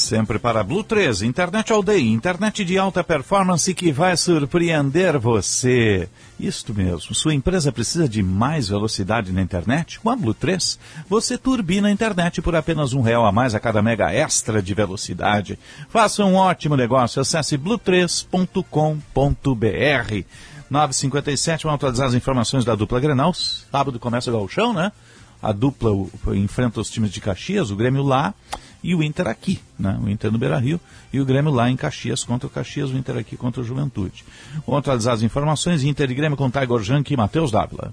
Sempre 0.05 0.37
para 0.37 0.63
Blue 0.63 0.83
13, 0.83 1.25
internet 1.25 1.73
all 1.73 1.81
day, 1.81 1.99
internet 1.99 2.63
de 2.63 2.77
alta 2.77 3.03
performance 3.03 3.73
que 3.73 3.91
vai 3.91 4.15
surpreender 4.15 5.17
você. 5.17 6.07
Isto 6.39 6.75
mesmo, 6.75 7.15
sua 7.15 7.33
empresa 7.33 7.71
precisa 7.71 8.07
de 8.07 8.21
mais 8.21 8.69
velocidade 8.69 9.31
na 9.31 9.41
internet? 9.41 9.99
Com 9.99 10.11
a 10.11 10.15
Blue 10.15 10.35
3, 10.35 10.77
você 11.09 11.39
turbina 11.39 11.87
a 11.87 11.91
internet 11.91 12.39
por 12.39 12.55
apenas 12.55 12.93
um 12.93 13.01
real 13.01 13.25
a 13.25 13.31
mais 13.31 13.55
a 13.55 13.59
cada 13.59 13.81
mega 13.81 14.13
extra 14.13 14.61
de 14.61 14.75
velocidade. 14.75 15.57
Faça 15.89 16.23
um 16.23 16.35
ótimo 16.35 16.77
negócio, 16.77 17.19
acesse 17.19 17.57
blue3.com.br. 17.57 20.25
9h57, 20.71 21.63
vamos 21.63 21.77
atualizar 21.77 22.09
as 22.09 22.13
informações 22.13 22.63
da 22.63 22.75
dupla 22.75 22.99
Grenal. 22.99 23.33
Sábado 23.33 23.99
começa 23.99 24.29
o 24.29 24.33
gauchão, 24.33 24.71
né? 24.71 24.91
A 25.41 25.51
dupla 25.51 25.91
enfrenta 26.35 26.79
os 26.79 26.91
times 26.91 27.11
de 27.11 27.19
Caxias, 27.19 27.71
o 27.71 27.75
Grêmio 27.75 28.03
lá 28.03 28.35
e 28.85 28.93
o 28.93 29.01
Inter 29.01 29.27
aqui, 29.27 29.59
né? 29.79 29.99
O 29.99 30.07
Inter 30.07 30.31
no 30.31 30.37
Beira-Rio 30.37 30.79
e 31.11 31.19
o 31.19 31.25
Grêmio 31.25 31.51
lá 31.51 31.71
em 31.71 31.75
Caxias 31.75 32.23
contra 32.23 32.45
o 32.45 32.49
Caxias, 32.51 32.91
o 32.91 32.95
Inter 32.95 33.17
aqui 33.17 33.35
contra 33.35 33.59
o 33.59 33.63
Juventude. 33.63 34.23
Vamos 34.63 34.77
atualizar 34.77 35.15
as 35.15 35.23
informações, 35.23 35.83
Inter 35.83 36.11
e 36.11 36.13
Grêmio 36.13 36.37
com 36.37 36.51
Tiger 36.51 36.79
Junk 36.83 37.11
e 37.11 37.17
Matheus 37.17 37.49
Dávila. 37.49 37.91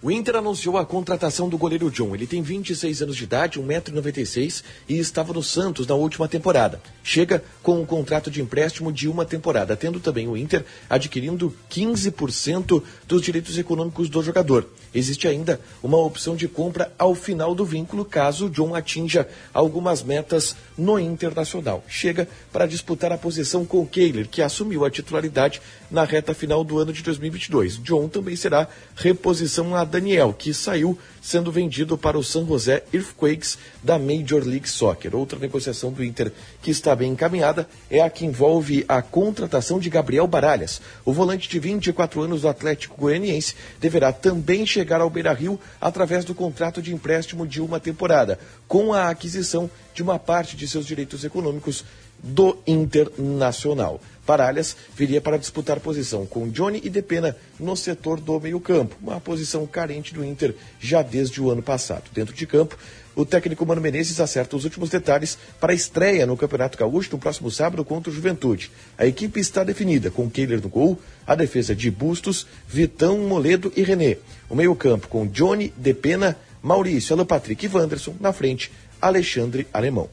O 0.00 0.10
Inter 0.10 0.36
anunciou 0.36 0.78
a 0.78 0.86
contratação 0.86 1.48
do 1.48 1.58
goleiro 1.58 1.90
John. 1.90 2.14
Ele 2.14 2.26
tem 2.28 2.42
26 2.42 3.02
anos 3.02 3.16
de 3.16 3.24
idade, 3.24 3.60
1,96m 3.60 4.62
e 4.88 4.98
estava 4.98 5.32
no 5.32 5.42
Santos 5.42 5.86
na 5.86 5.94
última 5.94 6.28
temporada. 6.28 6.80
Chega 7.02 7.42
com 7.60 7.80
um 7.80 7.86
contrato 7.86 8.30
de 8.30 8.40
empréstimo 8.40 8.92
de 8.92 9.08
uma 9.08 9.24
temporada, 9.24 9.76
tendo 9.76 9.98
também 9.98 10.28
o 10.28 10.36
Inter 10.36 10.64
adquirindo 10.90 11.54
15% 11.70 12.82
dos 13.06 13.22
direitos 13.22 13.58
econômicos 13.58 14.08
do 14.08 14.22
jogador. 14.22 14.68
Existe 14.94 15.26
ainda 15.26 15.60
uma 15.82 15.96
opção 15.96 16.36
de 16.36 16.46
compra 16.46 16.92
ao 16.98 17.14
final 17.14 17.54
do 17.54 17.64
vínculo, 17.64 18.04
caso 18.04 18.46
o 18.46 18.50
John 18.50 18.74
atinja 18.74 19.28
algumas 19.52 20.02
metas 20.02 20.54
no 20.76 20.98
Internacional. 20.98 21.84
Chega 21.88 22.28
para 22.52 22.66
disputar 22.66 23.12
a 23.12 23.18
posição 23.18 23.64
com 23.64 23.80
o 23.80 23.86
Kehler, 23.86 24.28
que 24.28 24.42
assumiu 24.42 24.84
a 24.84 24.90
titularidade 24.90 25.60
na 25.90 26.04
reta 26.04 26.34
final 26.34 26.62
do 26.62 26.78
ano 26.78 26.92
de 26.92 27.02
2022. 27.02 27.78
John 27.82 28.08
também 28.08 28.36
será 28.36 28.68
reposição 28.96 29.74
a 29.74 29.84
Daniel, 29.84 30.34
que 30.36 30.52
saiu 30.52 30.98
sendo 31.22 31.52
vendido 31.52 31.96
para 31.96 32.18
o 32.18 32.24
San 32.24 32.44
José 32.44 32.82
Earthquakes 32.92 33.56
da 33.80 33.96
Major 33.96 34.42
League 34.44 34.68
Soccer. 34.68 35.14
Outra 35.14 35.38
negociação 35.38 35.92
do 35.92 36.04
Inter 36.04 36.32
que 36.60 36.72
está 36.72 36.96
bem 36.96 37.12
encaminhada 37.12 37.68
é 37.88 38.00
a 38.00 38.10
que 38.10 38.26
envolve 38.26 38.84
a 38.88 39.00
contratação 39.00 39.78
de 39.78 39.88
Gabriel 39.88 40.26
Baralhas. 40.26 40.82
O 41.04 41.12
volante 41.12 41.48
de 41.48 41.60
24 41.60 42.20
anos 42.22 42.42
do 42.42 42.48
Atlético 42.48 43.00
Goianiense 43.00 43.54
deverá 43.80 44.12
também 44.12 44.66
chegar 44.66 45.00
ao 45.00 45.08
Beira-Rio 45.08 45.58
através 45.80 46.24
do 46.24 46.34
contrato 46.34 46.82
de 46.82 46.92
empréstimo 46.92 47.46
de 47.46 47.60
uma 47.60 47.78
temporada, 47.78 48.38
com 48.66 48.92
a 48.92 49.08
aquisição 49.08 49.70
de 49.94 50.02
uma 50.02 50.18
parte 50.18 50.56
de 50.56 50.66
seus 50.66 50.84
direitos 50.84 51.24
econômicos 51.24 51.84
do 52.22 52.56
Internacional. 52.66 54.00
Paralhas 54.24 54.76
viria 54.94 55.20
para 55.20 55.36
disputar 55.36 55.80
posição 55.80 56.24
com 56.24 56.48
Johnny 56.48 56.80
e 56.84 56.88
Depena 56.88 57.36
no 57.58 57.76
setor 57.76 58.20
do 58.20 58.38
meio-campo, 58.38 58.96
uma 59.02 59.20
posição 59.20 59.66
carente 59.66 60.14
do 60.14 60.24
Inter 60.24 60.54
já 60.78 61.02
desde 61.02 61.40
o 61.40 61.50
ano 61.50 61.62
passado. 61.62 62.04
Dentro 62.12 62.34
de 62.34 62.46
campo, 62.46 62.78
o 63.14 63.26
técnico 63.26 63.66
Mano 63.66 63.80
Menezes 63.80 64.20
acerta 64.20 64.56
os 64.56 64.64
últimos 64.64 64.88
detalhes 64.88 65.36
para 65.60 65.72
a 65.72 65.74
estreia 65.74 66.24
no 66.24 66.36
Campeonato 66.36 66.78
Gaúcho 66.78 67.10
no 67.12 67.18
próximo 67.18 67.50
sábado 67.50 67.84
contra 67.84 68.10
o 68.10 68.14
Juventude. 68.14 68.70
A 68.96 69.04
equipe 69.06 69.40
está 69.40 69.64
definida 69.64 70.10
com 70.10 70.30
Kehler 70.30 70.62
no 70.62 70.68
gol, 70.68 70.98
a 71.26 71.34
defesa 71.34 71.74
de 71.74 71.90
Bustos, 71.90 72.46
Vitão, 72.66 73.18
Moledo 73.18 73.72
e 73.76 73.82
René. 73.82 74.18
O 74.48 74.54
meio-campo 74.54 75.08
com 75.08 75.26
Johnny, 75.26 75.74
Depena, 75.76 76.38
Maurício, 76.62 77.14
Alan 77.14 77.26
Patrick 77.26 77.66
e 77.66 77.68
Wanderson 77.68 78.14
na 78.20 78.32
frente, 78.32 78.70
Alexandre 79.00 79.66
Alemão. 79.72 80.08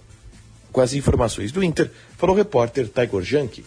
Com 0.72 0.82
as 0.82 0.94
informações 0.94 1.52
do 1.52 1.64
Inter, 1.64 1.90
falou 2.18 2.36
o 2.36 2.38
repórter 2.38 2.88
Taigor 2.90 3.22
Janke. 3.22 3.64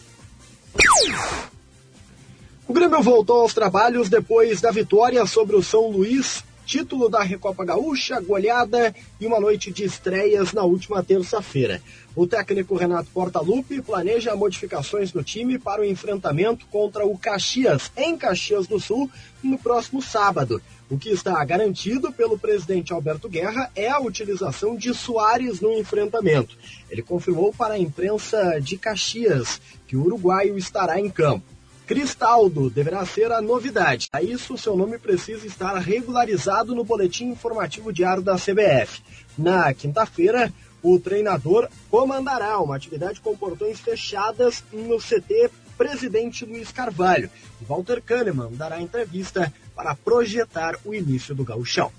O 2.66 2.72
Grêmio 2.72 3.02
voltou 3.02 3.42
aos 3.42 3.52
trabalhos 3.52 4.08
depois 4.08 4.60
da 4.60 4.70
vitória 4.70 5.26
sobre 5.26 5.56
o 5.56 5.62
São 5.62 5.88
Luís, 5.88 6.42
título 6.64 7.08
da 7.08 7.22
Recopa 7.22 7.64
Gaúcha, 7.64 8.20
goleada 8.20 8.94
e 9.20 9.26
uma 9.26 9.38
noite 9.38 9.70
de 9.70 9.84
estreias 9.84 10.52
na 10.52 10.62
última 10.62 11.02
terça-feira. 11.02 11.82
O 12.14 12.26
técnico 12.26 12.74
Renato 12.74 13.10
Portaluppi 13.12 13.82
planeja 13.82 14.36
modificações 14.36 15.12
no 15.12 15.22
time 15.22 15.58
para 15.58 15.82
o 15.82 15.84
enfrentamento 15.84 16.66
contra 16.66 17.06
o 17.06 17.18
Caxias, 17.18 17.90
em 17.96 18.16
Caxias 18.16 18.66
do 18.66 18.78
Sul, 18.78 19.10
no 19.42 19.58
próximo 19.58 20.00
sábado. 20.00 20.62
O 20.92 20.98
que 20.98 21.08
está 21.08 21.42
garantido 21.42 22.12
pelo 22.12 22.38
presidente 22.38 22.92
Alberto 22.92 23.26
Guerra 23.26 23.70
é 23.74 23.88
a 23.88 23.98
utilização 23.98 24.76
de 24.76 24.92
Soares 24.92 25.58
no 25.58 25.72
enfrentamento. 25.72 26.54
Ele 26.90 27.00
confirmou 27.00 27.50
para 27.50 27.72
a 27.72 27.78
imprensa 27.78 28.60
de 28.60 28.76
Caxias 28.76 29.58
que 29.86 29.96
o 29.96 30.04
uruguaio 30.04 30.58
estará 30.58 31.00
em 31.00 31.08
campo. 31.08 31.46
Cristaldo 31.86 32.68
deverá 32.68 33.06
ser 33.06 33.32
a 33.32 33.40
novidade. 33.40 34.08
A 34.12 34.22
isso, 34.22 34.58
seu 34.58 34.76
nome 34.76 34.98
precisa 34.98 35.46
estar 35.46 35.74
regularizado 35.78 36.74
no 36.74 36.84
boletim 36.84 37.30
informativo 37.30 37.90
diário 37.90 38.22
da 38.22 38.34
CBF. 38.34 39.00
Na 39.38 39.72
quinta-feira, 39.72 40.52
o 40.82 41.00
treinador 41.00 41.70
comandará 41.88 42.60
uma 42.60 42.76
atividade 42.76 43.18
com 43.22 43.34
portões 43.34 43.80
fechadas 43.80 44.62
no 44.70 44.98
CT 44.98 45.50
Presidente 45.82 46.44
Luiz 46.44 46.70
Carvalho. 46.70 47.28
Walter 47.68 48.00
Kahneman 48.00 48.52
dará 48.52 48.80
entrevista 48.80 49.52
para 49.74 49.96
projetar 49.96 50.76
o 50.84 50.94
início 50.94 51.34
do 51.34 51.44
gauchão. 51.44 51.90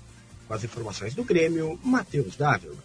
Com 0.48 0.54
as 0.54 0.64
informações 0.64 1.14
do 1.14 1.22
Grêmio, 1.22 1.78
Matheus 1.84 2.34
Dávila. 2.34 2.76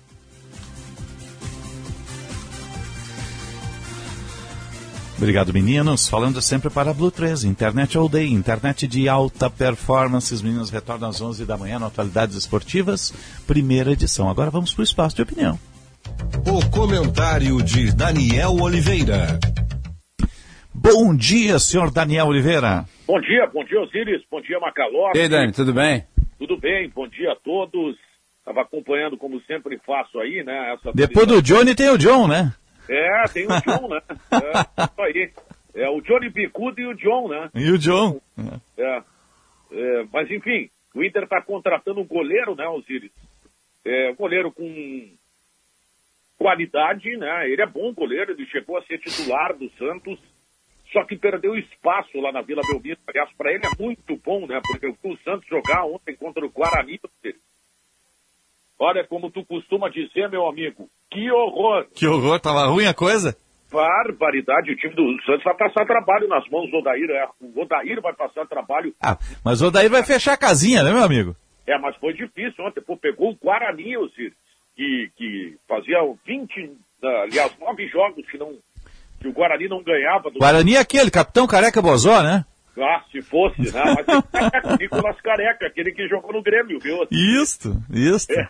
Obrigado, 5.15 5.53
meninos. 5.53 6.09
Falando 6.09 6.41
sempre 6.41 6.69
para 6.69 6.91
a 6.91 6.93
Blue 6.93 7.11
13, 7.11 7.47
internet 7.47 7.97
all 7.97 8.09
day, 8.09 8.27
internet 8.27 8.85
de 8.85 9.07
alta 9.07 9.49
performance. 9.49 10.33
Os 10.33 10.41
meninos 10.41 10.69
retornam 10.69 11.07
às 11.07 11.21
11 11.21 11.45
da 11.45 11.57
manhã 11.57 11.79
no 11.79 11.85
Atualidades 11.85 12.35
Esportivas, 12.35 13.13
primeira 13.47 13.93
edição. 13.93 14.29
Agora 14.29 14.51
vamos 14.51 14.73
para 14.73 14.81
o 14.81 14.83
espaço 14.83 15.15
de 15.15 15.21
opinião. 15.21 15.57
O 16.45 16.69
comentário 16.69 17.61
de 17.63 17.89
Daniel 17.93 18.55
Oliveira. 18.55 19.39
Bom 20.81 21.13
dia, 21.13 21.59
senhor 21.59 21.91
Daniel 21.91 22.27
Oliveira. 22.27 22.85
Bom 23.05 23.19
dia, 23.19 23.45
bom 23.47 23.65
dia, 23.65 23.81
Osiris, 23.81 24.23
bom 24.31 24.39
dia, 24.39 24.57
Macaló. 24.61 25.11
E 25.13 25.19
aí, 25.19 25.27
Dani, 25.27 25.51
tudo 25.51 25.73
bem? 25.73 26.05
Tudo 26.37 26.57
bem, 26.57 26.89
bom 26.89 27.05
dia 27.05 27.33
a 27.33 27.35
todos. 27.35 27.97
Estava 28.39 28.61
acompanhando, 28.61 29.17
como 29.17 29.41
sempre 29.41 29.77
faço 29.85 30.17
aí, 30.19 30.41
né? 30.41 30.73
Essa 30.73 30.93
Depois 30.93 31.27
do 31.27 31.41
Johnny 31.41 31.75
tem 31.75 31.89
o 31.89 31.97
John, 31.97 32.29
né? 32.29 32.53
É, 32.87 33.23
tem 33.27 33.45
o 33.45 33.49
John, 33.49 33.89
né? 33.89 33.99
É, 34.31 34.83
isso 34.85 35.01
aí. 35.01 35.31
É 35.75 35.89
o 35.89 35.99
Johnny 35.99 36.29
Bicudo 36.29 36.79
e 36.79 36.87
o 36.87 36.95
John, 36.95 37.27
né? 37.27 37.49
E 37.55 37.71
o 37.71 37.77
John. 37.77 38.21
É. 38.77 39.03
É, 39.71 40.05
mas 40.13 40.31
enfim, 40.31 40.69
o 40.95 41.03
Inter 41.03 41.23
está 41.23 41.41
contratando 41.41 41.99
um 41.99 42.07
goleiro, 42.07 42.55
né, 42.55 42.65
Osiris? 42.69 43.11
É, 43.83 44.11
um 44.11 44.15
goleiro 44.15 44.49
com 44.49 45.09
qualidade, 46.37 47.17
né? 47.17 47.49
Ele 47.49 47.61
é 47.61 47.67
bom 47.67 47.93
goleiro, 47.93 48.31
ele 48.31 48.45
chegou 48.45 48.77
a 48.77 48.83
ser 48.83 48.97
titular 48.99 49.53
do 49.57 49.69
Santos, 49.71 50.17
só 50.91 51.03
que 51.05 51.15
perdeu 51.15 51.55
espaço 51.55 52.19
lá 52.19 52.31
na 52.31 52.41
Vila 52.41 52.61
Belmiro. 52.67 52.99
Aliás, 53.07 53.29
para 53.37 53.51
ele 53.53 53.63
é 53.65 53.81
muito 53.81 54.17
bom, 54.23 54.47
né? 54.47 54.59
Porque 54.65 54.87
o 54.87 55.17
Santos 55.23 55.47
jogar 55.47 55.85
ontem 55.85 56.15
contra 56.15 56.45
o 56.45 56.49
Guarani, 56.49 56.99
olha 58.79 59.05
como 59.07 59.29
tu 59.29 59.45
costuma 59.45 59.89
dizer, 59.89 60.29
meu 60.29 60.47
amigo, 60.47 60.89
que 61.11 61.29
horror! 61.31 61.87
Que 61.93 62.07
horror, 62.07 62.39
tava 62.39 62.65
ruim 62.67 62.87
a 62.87 62.93
coisa? 62.93 63.37
Barbaridade, 63.71 64.71
o 64.71 64.75
time 64.75 64.95
do 64.95 65.21
Santos 65.23 65.43
vai 65.43 65.55
passar 65.55 65.85
trabalho 65.85 66.27
nas 66.27 66.47
mãos 66.49 66.71
do 66.71 66.77
Odair, 66.77 67.09
é. 67.11 67.27
O 67.39 67.61
Odair 67.61 68.01
vai 68.01 68.13
passar 68.13 68.47
trabalho. 68.47 68.93
Ah, 69.01 69.17
mas 69.45 69.61
o 69.61 69.69
Daí 69.69 69.87
vai 69.87 70.03
fechar 70.03 70.33
a 70.33 70.37
casinha, 70.37 70.81
né, 70.81 70.91
meu 70.91 71.03
amigo? 71.03 71.35
É, 71.67 71.77
mas 71.77 71.95
foi 71.97 72.13
difícil 72.13 72.65
ontem, 72.65 72.81
pô, 72.81 72.97
pegou 72.97 73.29
o 73.29 73.35
Guarani, 73.35 73.95
Osiris, 73.95 74.33
que, 74.75 75.11
que 75.15 75.55
fazia 75.67 75.99
20, 76.25 76.77
aliás, 77.03 77.55
nove 77.59 77.87
jogos 77.89 78.25
que 78.27 78.39
não, 78.39 78.57
que 79.19 79.27
o 79.27 79.33
Guarani 79.33 79.67
não 79.67 79.83
ganhava 79.83 80.29
do 80.29 80.39
Guarani 80.39 80.75
é 80.75 80.79
aquele, 80.79 81.11
Capitão 81.11 81.47
Careca 81.47 81.81
Bozó, 81.81 82.21
né? 82.21 82.45
Ah, 82.77 83.03
se 83.11 83.21
fosse, 83.21 83.61
né? 83.73 83.83
Mas 83.83 84.79
Nicolas 84.79 85.19
Careca, 85.21 85.67
aquele 85.67 85.91
que 85.91 86.07
jogou 86.07 86.31
no 86.31 86.41
Grêmio, 86.41 86.79
viu? 86.79 87.05
Isto, 87.11 87.75
isto. 87.91 88.31
É. 88.31 88.49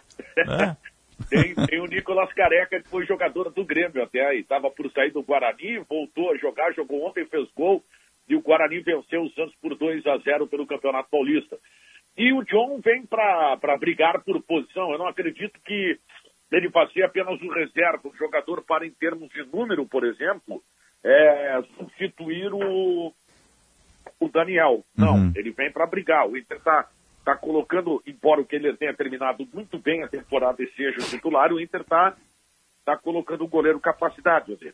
Tem, 1.30 1.56
tem 1.56 1.82
o 1.82 1.86
Nicolas 1.86 2.32
Careca, 2.34 2.82
que 2.82 2.90
foi 2.90 3.06
jogador 3.06 3.50
do 3.50 3.66
Grêmio 3.66 4.04
até 4.04 4.26
aí. 4.26 4.42
Estava 4.42 4.70
por 4.70 4.90
sair 4.92 5.12
do 5.12 5.24
Guarani, 5.24 5.80
voltou 5.90 6.32
a 6.32 6.38
jogar, 6.38 6.74
jogou 6.74 7.08
ontem, 7.08 7.26
fez 7.26 7.48
gol. 7.56 7.84
E 8.28 8.36
o 8.36 8.42
Guarani 8.42 8.80
venceu 8.82 9.24
o 9.24 9.30
Santos 9.32 9.56
por 9.62 9.76
2 9.76 10.06
a 10.06 10.18
0 10.18 10.48
pelo 10.48 10.68
Campeonato 10.68 11.10
Paulista. 11.10 11.58
E 12.18 12.32
o 12.32 12.44
John 12.44 12.80
vem 12.84 13.06
para 13.06 13.78
brigar 13.80 14.22
por 14.24 14.42
posição. 14.44 14.92
Eu 14.92 15.00
não 15.00 15.08
acredito 15.08 15.60
que 15.66 15.98
ele 16.52 16.70
vai 16.70 16.88
ser 16.92 17.04
apenas 17.04 17.42
um 17.42 17.50
reserva, 17.54 18.02
um 18.08 18.16
jogador 18.16 18.64
para, 18.64 18.86
em 18.86 18.92
termos 18.92 19.30
de 19.30 19.44
número, 19.46 19.86
por 19.86 20.04
exemplo, 20.06 20.64
é, 21.04 21.62
substituir 21.78 22.52
o, 22.54 23.14
o 24.20 24.30
Daniel. 24.30 24.84
Não, 24.98 25.14
Uhum. 25.16 25.34
ele 25.36 25.52
vem 25.52 25.72
para 25.72 25.86
brigar. 25.86 26.28
O 26.28 26.36
Inter 26.38 26.58
está 26.58 26.90
tá 27.24 27.36
colocando, 27.36 28.02
embora 28.08 28.42
o 28.42 28.46
que 28.46 28.56
ele 28.56 28.76
tenha 28.78 28.94
terminado 28.94 29.48
muito 29.54 29.78
bem 29.78 30.04
a 30.04 30.08
temporada 30.08 30.62
e 30.64 30.72
seja 30.72 31.00
o 31.00 31.04
titular, 31.10 31.52
o 31.54 31.60
Inter 31.62 31.82
está 31.82 32.16
tá 32.84 32.98
colocando 32.98 33.44
o 33.44 33.48
goleiro 33.48 33.80
capacidade. 33.80 34.52
José. 34.52 34.74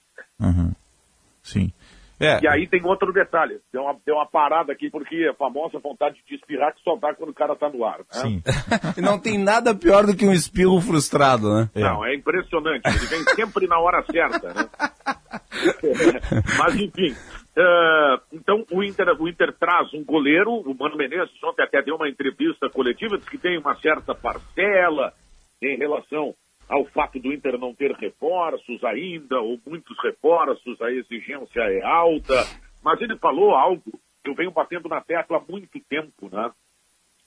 Sim. 1.44 1.72
É. 2.20 2.40
E 2.42 2.48
aí 2.48 2.68
tem 2.68 2.84
outro 2.86 3.12
detalhe. 3.12 3.60
Deu 3.72 3.84
uma, 3.84 3.96
deu 4.06 4.16
uma 4.16 4.26
parada 4.26 4.72
aqui, 4.72 4.90
porque 4.90 5.28
a 5.30 5.34
famosa 5.34 5.80
vontade 5.80 6.18
de 6.28 6.36
espirrar 6.36 6.74
que 6.74 6.82
só 6.82 6.96
dá 6.96 7.14
quando 7.14 7.30
o 7.30 7.34
cara 7.34 7.56
tá 7.56 7.70
no 7.70 7.84
ar. 7.84 8.00
Né? 8.00 8.06
Sim. 8.12 8.44
e 8.98 9.02
não 9.02 9.20
tem 9.20 9.38
nada 9.38 9.76
pior 9.76 10.06
do 10.06 10.16
que 10.16 10.26
um 10.26 10.34
espirro 10.34 10.80
frustrado, 10.80 11.54
né? 11.54 11.70
Não, 11.76 12.06
é 12.06 12.16
impressionante. 12.16 12.88
Ele 12.88 13.06
vem 13.08 13.24
sempre 13.36 13.68
na 13.68 13.80
hora 13.80 14.04
certa, 14.10 14.54
né? 14.54 14.70
Mas 16.58 16.76
enfim. 16.76 17.16
eh, 17.58 18.16
então 18.34 18.66
o 18.72 18.84
Inter, 18.84 19.08
o 19.20 19.28
Inter 19.28 19.54
traz 19.58 19.94
um 19.94 20.04
goleiro, 20.04 20.52
o 20.52 20.76
Mano 20.78 20.98
Menezes 20.98 21.44
ontem 21.44 21.64
até 21.64 21.82
deu 21.82 21.96
uma 21.96 22.10
entrevista 22.10 22.70
coletiva, 22.70 23.18
diz 23.18 23.28
que 23.28 23.38
tem 23.38 23.58
uma 23.58 23.76
certa 23.76 24.14
parcela 24.16 25.14
em 25.62 25.78
relação 25.78 26.34
ao 26.68 26.86
fato 26.86 27.20
do 27.20 27.32
Inter 27.32 27.58
não 27.58 27.74
ter 27.74 27.92
reforços 27.92 28.84
ainda, 28.84 29.40
ou 29.40 29.60
muitos 29.66 29.98
reforços, 30.04 30.82
a 30.82 30.92
exigência 30.92 31.62
é 31.62 31.84
alta. 31.84 32.34
Mas 32.84 33.02
ele 33.02 33.18
falou 33.18 33.56
algo 33.56 34.00
que 34.24 34.30
eu 34.30 34.36
venho 34.36 34.52
batendo 34.52 34.90
na 34.90 35.02
tecla 35.02 35.38
há 35.38 35.52
muito 35.52 35.80
tempo, 35.88 36.30
né? 36.32 36.52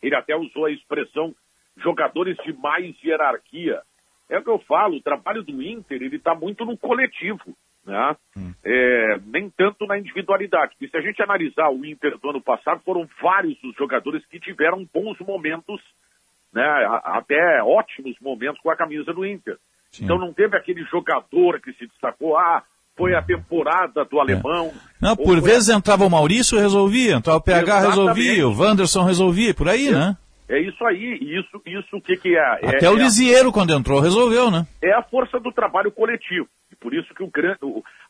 Ele 0.03 0.14
até 0.14 0.36
usou 0.36 0.66
a 0.66 0.70
expressão 0.70 1.34
jogadores 1.76 2.36
de 2.45 2.53
mais 2.53 2.97
hierarquia. 3.03 3.80
É 4.28 4.39
o 4.39 4.45
que 4.45 4.51
eu 4.51 4.59
falo, 4.61 4.97
o 4.97 5.03
trabalho 5.03 5.43
do 5.43 5.62
Inter, 5.62 6.03
ele 6.03 6.16
está 6.16 6.34
muito 6.34 6.64
no 6.64 6.76
coletivo, 6.76 7.57
né? 7.84 8.16
É, 8.64 9.18
nem 9.24 9.49
tanto 9.51 9.86
na 9.86 9.99
individualidade. 9.99 10.72
Porque 10.72 10.89
se 10.89 10.97
a 10.97 11.01
gente 11.01 11.22
analisar 11.22 11.70
o 11.70 11.84
Inter 11.84 12.18
do 12.18 12.30
ano 12.30 12.43
passado, 12.43 12.82
foram 12.84 13.09
vários 13.22 13.62
os 13.64 13.74
jogadores 13.76 14.24
que 14.26 14.39
tiveram 14.39 14.86
bons 14.93 15.18
momentos, 15.20 15.80
né? 16.53 16.62
a- 16.62 17.18
Até 17.18 17.62
ótimos 17.62 18.16
momentos 18.20 18.61
com 18.61 18.70
a 18.70 18.76
camisa 18.76 19.12
do 19.12 19.24
Inter. 19.26 19.57
Então 20.01 20.18
não 20.18 20.32
teve 20.32 20.57
aquele 20.57 20.82
jogador 20.84 21.61
que 21.61 21.72
se 21.74 21.86
destacou, 21.86 22.36
ah, 22.36 22.62
foi 22.96 23.14
a 23.14 23.22
temporada 23.22 24.05
do 24.05 24.20
alemão. 24.20 24.72
Não, 25.01 25.11
ou 25.11 25.16
por 25.16 25.40
vezes 25.40 25.68
entrava 25.68 26.05
o 26.05 26.11
Maurício 26.11 26.59
resolvia, 26.59 27.14
entrava 27.14 27.38
o 27.38 27.42
PH 27.42 27.61
Exatamente. 27.62 27.88
resolvia, 27.88 28.49
o 28.49 28.59
Wanderson 28.61 29.05
resolvia, 29.05 29.55
por 29.55 29.68
aí, 29.68 29.90
né? 29.90 30.16
É 30.49 30.59
isso 30.61 30.82
aí, 30.84 31.18
isso, 31.20 31.61
isso 31.66 31.96
o 31.96 32.01
que, 32.01 32.16
que 32.16 32.34
é? 32.36 32.40
Até 32.68 32.86
é, 32.86 32.90
o 32.90 32.94
é 32.94 32.96
a- 33.01 33.03
Lisieiro, 33.03 33.53
quando 33.53 33.72
entrou, 33.74 34.01
resolveu, 34.01 34.51
né? 34.51 34.66
é 34.82 34.92
a 34.92 35.03
força 35.03 35.38
do 35.38 35.53
trabalho 35.53 35.92
coletivo. 35.92 36.49
E 36.72 36.76
por 36.76 36.92
isso 36.94 37.14
que 37.14 37.22
o 37.22 37.30
grande. 37.30 37.59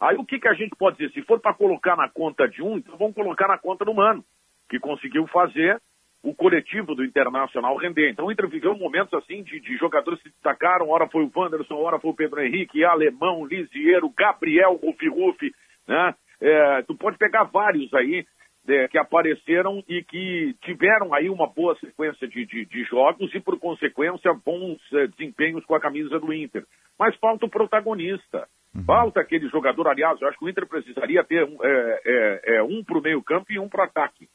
Aí 0.01 0.17
o 0.17 0.25
que, 0.25 0.39
que 0.39 0.49
a 0.49 0.55
gente 0.55 0.75
pode 0.77 0.97
dizer? 0.99 1.13
Se 1.13 1.23
for 1.23 1.39
para 1.41 1.55
colocar 1.55 1.97
na 1.97 2.09
conta 2.09 2.49
de 2.49 2.63
um, 2.63 2.77
então 2.79 2.97
vamos 2.97 3.15
colocar 3.15 3.47
na 3.49 3.59
conta 3.59 3.85
do 3.85 3.93
Mano, 3.95 4.25
que 4.71 4.79
conseguiu 4.81 5.27
fazer 5.29 5.81
o 6.23 6.35
coletivo 6.35 6.95
do 6.95 7.05
Internacional 7.05 7.77
render. 7.77 8.11
Então 8.11 8.27
o 8.27 8.33
Inter 8.33 8.49
viveu 8.49 8.77
momentos 8.77 9.15
assim 9.15 9.43
de, 9.43 9.61
de 9.61 9.77
jogadores 9.77 10.21
que 10.21 10.29
se 10.29 10.35
destacaram, 10.35 10.91
hora 10.91 11.09
foi 11.09 11.25
o 11.25 11.31
Wanderson, 11.35 11.75
hora 11.77 11.99
foi 11.99 12.11
o 12.11 12.17
Pedro 12.17 12.41
Henrique, 12.41 12.85
Alemão, 12.85 13.47
Lisieiro, 13.47 14.13
Gabriel, 14.17 14.75
Rufi 14.75 15.09
Rufi, 15.09 15.53
né? 15.87 16.15
É, 16.41 16.83
tu 16.83 16.95
pode 16.97 17.19
pegar 17.19 17.45
vários 17.45 17.93
aí 17.95 18.25
é, 18.69 18.87
que 18.89 18.99
apareceram 18.99 19.83
e 19.89 20.05
que 20.05 20.55
tiveram 20.63 21.15
aí 21.15 21.31
uma 21.31 21.47
boa 21.47 21.77
sequência 21.79 22.29
de, 22.29 22.45
de, 22.45 22.65
de 22.67 22.85
jogos 22.85 23.35
e, 23.35 23.41
por 23.41 23.59
consequência, 23.59 24.33
bons 24.45 24.79
eh, 24.93 25.07
desempenhos 25.09 25.65
com 25.65 25.75
a 25.75 25.81
camisa 25.81 26.21
do 26.21 26.33
Inter. 26.33 26.65
Mas 26.99 27.17
falta 27.17 27.47
o 27.47 27.51
protagonista. 27.51 28.47
Falta 28.85 29.21
aquele 29.21 29.49
jogador, 29.49 29.89
aliás, 29.89 30.21
eu 30.21 30.29
acho 30.29 30.39
que 30.39 30.45
o 30.45 30.49
Inter 30.49 30.67
precisaria 30.67 31.25
ter 31.25 31.45
um, 31.45 31.57
é, 31.65 32.01
é, 32.05 32.57
é, 32.57 32.63
um 32.63 32.85
para 32.85 32.99
o 32.99 33.03
meio 33.03 33.23
campo 33.23 33.51
e 33.51 33.59
um 33.59 33.69
para 33.69 33.81
o 33.81 33.85
ataque. 33.85 34.29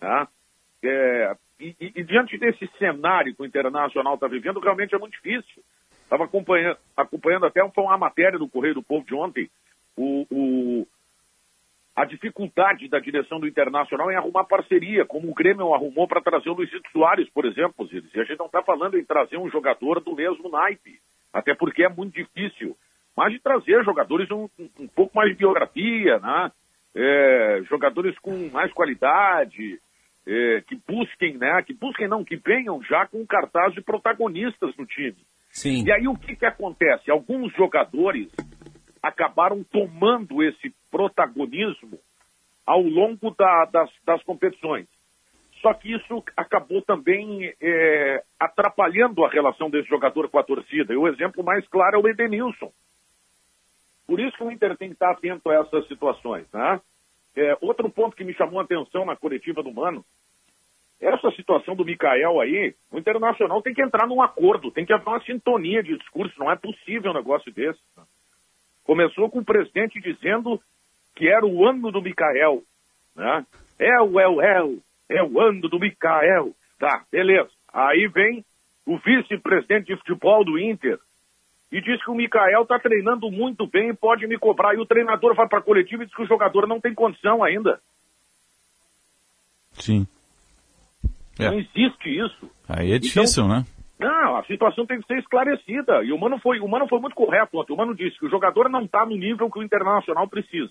Tá? 0.00 0.28
É, 0.86 1.36
e, 1.60 1.74
e- 1.80 1.92
e 1.96 2.02
diante 2.04 2.36
desse 2.38 2.66
cenário 2.78 3.34
que 3.34 3.42
o 3.42 3.46
Internacional 3.46 4.14
está 4.14 4.26
vivendo, 4.28 4.60
realmente 4.60 4.94
é 4.94 4.98
muito 4.98 5.12
difícil. 5.14 5.62
Estava 6.02 6.24
acompanhando, 6.24 6.76
acompanhando 6.96 7.46
até 7.46 7.66
foi 7.70 7.84
uma 7.84 7.96
matéria 7.98 8.38
do 8.38 8.48
Correio 8.48 8.74
do 8.74 8.82
Povo 8.82 9.06
de 9.06 9.14
ontem, 9.14 9.48
o, 9.96 10.26
o- 10.30 10.86
a 11.96 12.04
dificuldade 12.04 12.88
da 12.88 12.98
direção 12.98 13.38
do 13.38 13.46
Internacional 13.46 14.10
em 14.10 14.16
arrumar 14.16 14.44
parceria, 14.44 15.06
como 15.06 15.30
o 15.30 15.34
Grêmio 15.34 15.72
arrumou 15.72 16.08
para 16.08 16.20
trazer 16.20 16.50
o 16.50 16.54
Luizito 16.54 16.90
Soares, 16.90 17.28
por 17.30 17.44
exemplo, 17.46 17.86
Ziris. 17.86 18.12
E 18.12 18.20
a 18.20 18.24
gente 18.24 18.38
não 18.38 18.46
está 18.46 18.62
falando 18.64 18.98
em 18.98 19.04
trazer 19.04 19.36
um 19.38 19.48
jogador 19.48 20.00
do 20.00 20.12
mesmo 20.14 20.48
naipe, 20.48 20.98
até 21.32 21.54
porque 21.54 21.84
é 21.84 21.88
muito 21.88 22.12
difícil. 22.14 22.76
Mas 23.16 23.32
de 23.32 23.38
trazer 23.38 23.84
jogadores 23.84 24.28
um, 24.32 24.48
um- 24.58 24.88
pouco 24.88 25.16
mais 25.16 25.30
de 25.30 25.36
biografia, 25.36 26.18
né? 26.18 26.50
É, 26.96 27.62
jogadores 27.68 28.18
com 28.18 28.50
mais 28.50 28.72
qualidade, 28.72 29.80
é, 30.26 30.62
que 30.66 30.76
busquem, 30.86 31.36
né? 31.36 31.62
Que 31.62 31.74
busquem 31.74 32.08
não, 32.08 32.24
que 32.24 32.36
venham 32.36 32.82
já 32.82 33.06
com 33.06 33.20
um 33.20 33.26
cartaz 33.26 33.74
de 33.74 33.80
protagonistas 33.82 34.74
no 34.76 34.86
time. 34.86 35.16
Sim. 35.50 35.84
E 35.84 35.92
aí 35.92 36.08
o 36.08 36.16
que, 36.16 36.34
que 36.34 36.46
acontece? 36.46 37.10
Alguns 37.10 37.52
jogadores 37.54 38.28
acabaram 39.02 39.62
tomando 39.64 40.42
esse 40.42 40.74
protagonismo 40.90 41.98
ao 42.66 42.80
longo 42.80 43.30
da- 43.30 43.66
das, 43.66 43.90
das 44.04 44.22
competições. 44.24 44.86
Só 45.60 45.72
que 45.74 45.94
isso 45.94 46.22
acabou 46.36 46.82
também 46.82 47.52
é, 47.60 48.22
atrapalhando 48.38 49.24
a 49.24 49.30
relação 49.30 49.70
desse 49.70 49.88
jogador 49.88 50.28
com 50.28 50.38
a 50.38 50.42
torcida. 50.42 50.92
E 50.92 50.96
o 50.96 51.08
exemplo 51.08 51.44
mais 51.44 51.66
claro 51.68 51.96
é 51.96 51.98
o 52.02 52.08
Edenilson. 52.08 52.72
Por 54.06 54.20
isso 54.20 54.36
que 54.36 54.44
o 54.44 54.50
Inter 54.50 54.76
tem 54.76 54.88
que 54.88 54.94
estar 54.94 55.12
atento 55.12 55.48
a 55.48 55.54
essas 55.54 55.86
situações. 55.88 56.46
Né? 56.52 56.80
É, 57.36 57.56
outro 57.60 57.90
ponto 57.90 58.16
que 58.16 58.24
me 58.24 58.34
chamou 58.34 58.60
a 58.60 58.62
atenção 58.62 59.04
na 59.04 59.16
coletiva 59.16 59.62
do 59.62 59.72
Mano, 59.72 60.04
essa 61.00 61.30
situação 61.32 61.74
do 61.74 61.84
Mikael 61.84 62.40
aí, 62.40 62.74
o 62.90 62.98
Internacional 62.98 63.60
tem 63.60 63.74
que 63.74 63.82
entrar 63.82 64.06
num 64.06 64.22
acordo, 64.22 64.70
tem 64.70 64.86
que 64.86 64.92
haver 64.92 65.06
uma 65.06 65.22
sintonia 65.24 65.82
de 65.82 65.98
discurso, 65.98 66.38
não 66.38 66.50
é 66.50 66.56
possível 66.56 67.10
um 67.10 67.14
negócio 67.14 67.52
desse. 67.52 67.80
Começou 68.84 69.28
com 69.30 69.40
o 69.40 69.44
presidente 69.44 70.00
dizendo 70.00 70.60
que 71.14 71.28
era 71.28 71.44
o 71.44 71.66
ano 71.66 71.90
do 71.90 72.00
Mikael. 72.00 72.62
Né? 73.14 73.46
É 73.78 74.00
o, 74.00 74.20
é 74.20 74.28
o, 74.28 74.40
é 74.40 74.62
o, 74.62 74.78
é 75.08 75.22
o 75.22 75.40
ano 75.40 75.68
do 75.68 75.78
Mikael. 75.78 76.52
Tá, 76.78 77.04
beleza. 77.10 77.50
Aí 77.72 78.06
vem 78.08 78.44
o 78.86 78.98
vice-presidente 78.98 79.86
de 79.86 79.96
futebol 79.96 80.44
do 80.44 80.58
Inter 80.58 80.98
e 81.74 81.80
diz 81.80 82.00
que 82.04 82.10
o 82.10 82.14
Mikael 82.14 82.62
está 82.62 82.78
treinando 82.78 83.28
muito 83.32 83.66
bem 83.66 83.88
e 83.88 83.94
pode 83.94 84.28
me 84.28 84.38
cobrar. 84.38 84.76
E 84.76 84.78
o 84.78 84.86
treinador 84.86 85.34
vai 85.34 85.48
para 85.48 85.58
a 85.58 85.62
coletiva 85.62 86.04
e 86.04 86.06
diz 86.06 86.14
que 86.14 86.22
o 86.22 86.26
jogador 86.26 86.68
não 86.68 86.80
tem 86.80 86.94
condição 86.94 87.42
ainda. 87.42 87.80
Sim. 89.72 90.06
É. 91.36 91.50
Não 91.50 91.58
existe 91.58 92.16
isso. 92.16 92.48
Aí 92.68 92.92
é 92.92 92.98
difícil, 93.00 93.48
né? 93.48 93.64
Não, 93.98 94.36
a 94.36 94.44
situação 94.44 94.86
tem 94.86 95.00
que 95.00 95.06
ser 95.08 95.18
esclarecida. 95.18 96.04
E 96.04 96.12
o 96.12 96.18
Mano 96.18 96.38
foi, 96.38 96.60
o 96.60 96.68
Mano 96.68 96.86
foi 96.86 97.00
muito 97.00 97.16
correto 97.16 97.58
ontem. 97.58 97.72
O 97.72 97.76
Mano 97.76 97.92
disse 97.92 98.16
que 98.20 98.26
o 98.26 98.30
jogador 98.30 98.68
não 98.68 98.84
está 98.84 99.04
no 99.04 99.16
nível 99.16 99.50
que 99.50 99.58
o 99.58 99.62
Internacional 99.64 100.28
precisa. 100.28 100.70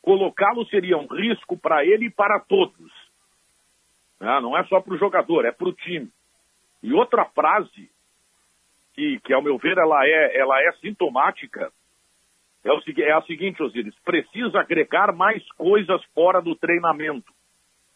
Colocá-lo 0.00 0.64
seria 0.68 0.96
um 0.96 1.08
risco 1.08 1.58
para 1.58 1.84
ele 1.84 2.06
e 2.06 2.10
para 2.10 2.40
todos. 2.40 2.90
Ah, 4.18 4.40
não 4.40 4.56
é 4.56 4.64
só 4.64 4.80
para 4.80 4.94
o 4.94 4.98
jogador, 4.98 5.44
é 5.44 5.52
para 5.52 5.68
o 5.68 5.74
time. 5.74 6.08
E 6.82 6.94
outra 6.94 7.26
frase, 7.26 7.90
que, 8.96 9.20
que 9.20 9.32
ao 9.32 9.42
meu 9.42 9.58
ver 9.58 9.76
ela 9.76 10.04
é, 10.06 10.38
ela 10.38 10.60
é 10.62 10.72
sintomática, 10.80 11.70
é, 12.64 12.72
o, 12.72 12.80
é 12.98 13.12
a 13.12 13.22
seguinte, 13.22 13.62
Osiris, 13.62 13.94
precisa 14.04 14.58
agregar 14.60 15.12
mais 15.14 15.46
coisas 15.52 16.02
fora 16.14 16.40
do 16.40 16.56
treinamento. 16.56 17.30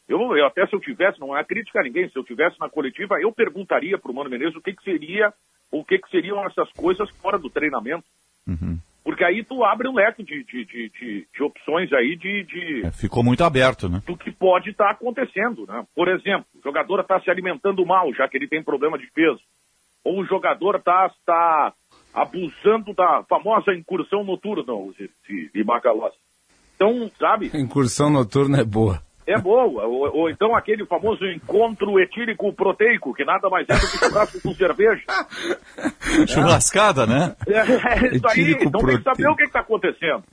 Eu, 0.09 0.37
eu 0.37 0.47
até 0.47 0.67
se 0.67 0.75
eu 0.75 0.81
tivesse, 0.81 1.19
não 1.19 1.37
é 1.37 1.43
crítica 1.45 1.81
a 1.81 1.83
ninguém, 1.83 2.09
se 2.09 2.17
eu 2.17 2.25
tivesse 2.25 2.59
na 2.61 2.69
coletiva, 2.69 3.21
eu 3.21 3.33
perguntaria 3.33 3.97
para 3.99 4.11
o 4.11 4.15
Mano 4.15 4.29
Menezes 4.31 4.57
o 4.57 4.61
que, 4.61 4.73
que 4.75 4.83
seria, 4.85 5.33
o 5.71 5.85
que, 5.85 5.99
que 5.99 6.11
seriam 6.11 6.45
essas 6.47 6.71
coisas 6.73 7.09
fora 7.19 7.39
do 7.39 7.49
treinamento. 7.49 8.05
Porque 9.03 9.25
aí 9.25 9.43
tu 9.43 9.65
abre 9.65 9.89
um 9.89 9.95
leque 9.95 10.23
de, 10.23 10.45
de, 10.45 10.65
de, 10.65 10.89
de- 10.91 11.27
de 11.35 11.43
opções 11.43 11.91
aí 11.93 12.17
de, 12.17 12.43
de- 12.45 12.87
É, 12.87 12.93
ficou 12.93 13.25
muito 13.25 13.43
aberto, 13.43 13.89
né? 13.89 14.03
do 14.07 14.17
que 14.17 14.31
pode 14.31 14.71
estar 14.71 14.91
acontecendo. 14.91 15.65
Né? 15.67 15.87
Por 15.95 16.07
exemplo, 16.09 16.45
o 16.55 16.63
jogador 16.63 17.01
está 17.01 17.19
se 17.21 17.31
alimentando 17.31 17.85
mal, 17.87 18.13
já 18.15 18.29
que 18.29 18.37
ele 18.37 18.47
tem 18.49 18.63
problema 18.63 18.99
de 18.99 19.11
peso. 19.13 19.41
Ou 20.05 20.21
o 20.21 20.27
jogador 20.27 20.77
está 20.77 21.11
tá, 21.27 21.73
abusando 22.15 22.95
da 22.95 23.23
famosa 23.29 23.73
incursão 23.75 24.25
noturna, 24.25 24.73
Osiris 24.73 25.11
e, 25.29 25.51
e 25.55 25.65
Macalossi. 25.65 26.17
Então, 26.75 27.11
sabe, 27.19 27.51
A 27.53 27.59
incursão 27.59 28.09
noturna 28.11 28.61
é 28.61 28.65
boa. 28.65 29.03
é 29.27 29.39
boa. 29.39 29.85
Ou, 29.85 30.17
ou 30.17 30.31
então 30.31 30.57
aquele 30.57 30.87
famoso 30.87 31.25
encontro 31.27 32.01
etílico 32.01 32.53
proteico, 32.55 33.13
que 33.15 33.25
nada 33.25 33.49
mais 33.51 33.69
é 33.69 33.75
do 33.75 33.81
que 33.81 33.99
churrasco 33.99 34.41
com 34.41 34.55
cerveja. 34.55 35.03
Churrascada, 36.27 37.07
né? 37.07 37.37
É, 37.47 37.59
é 37.59 38.17
isso 38.17 38.27
aí, 38.27 38.41
Etílico 38.41 38.65
então 38.65 38.81
tem 38.81 38.97
que 38.97 39.03
saber 39.03 39.23
proteico. 39.23 39.33
o 39.33 39.37
que 39.37 39.43
está 39.45 39.61
acontecendo. 39.61 40.25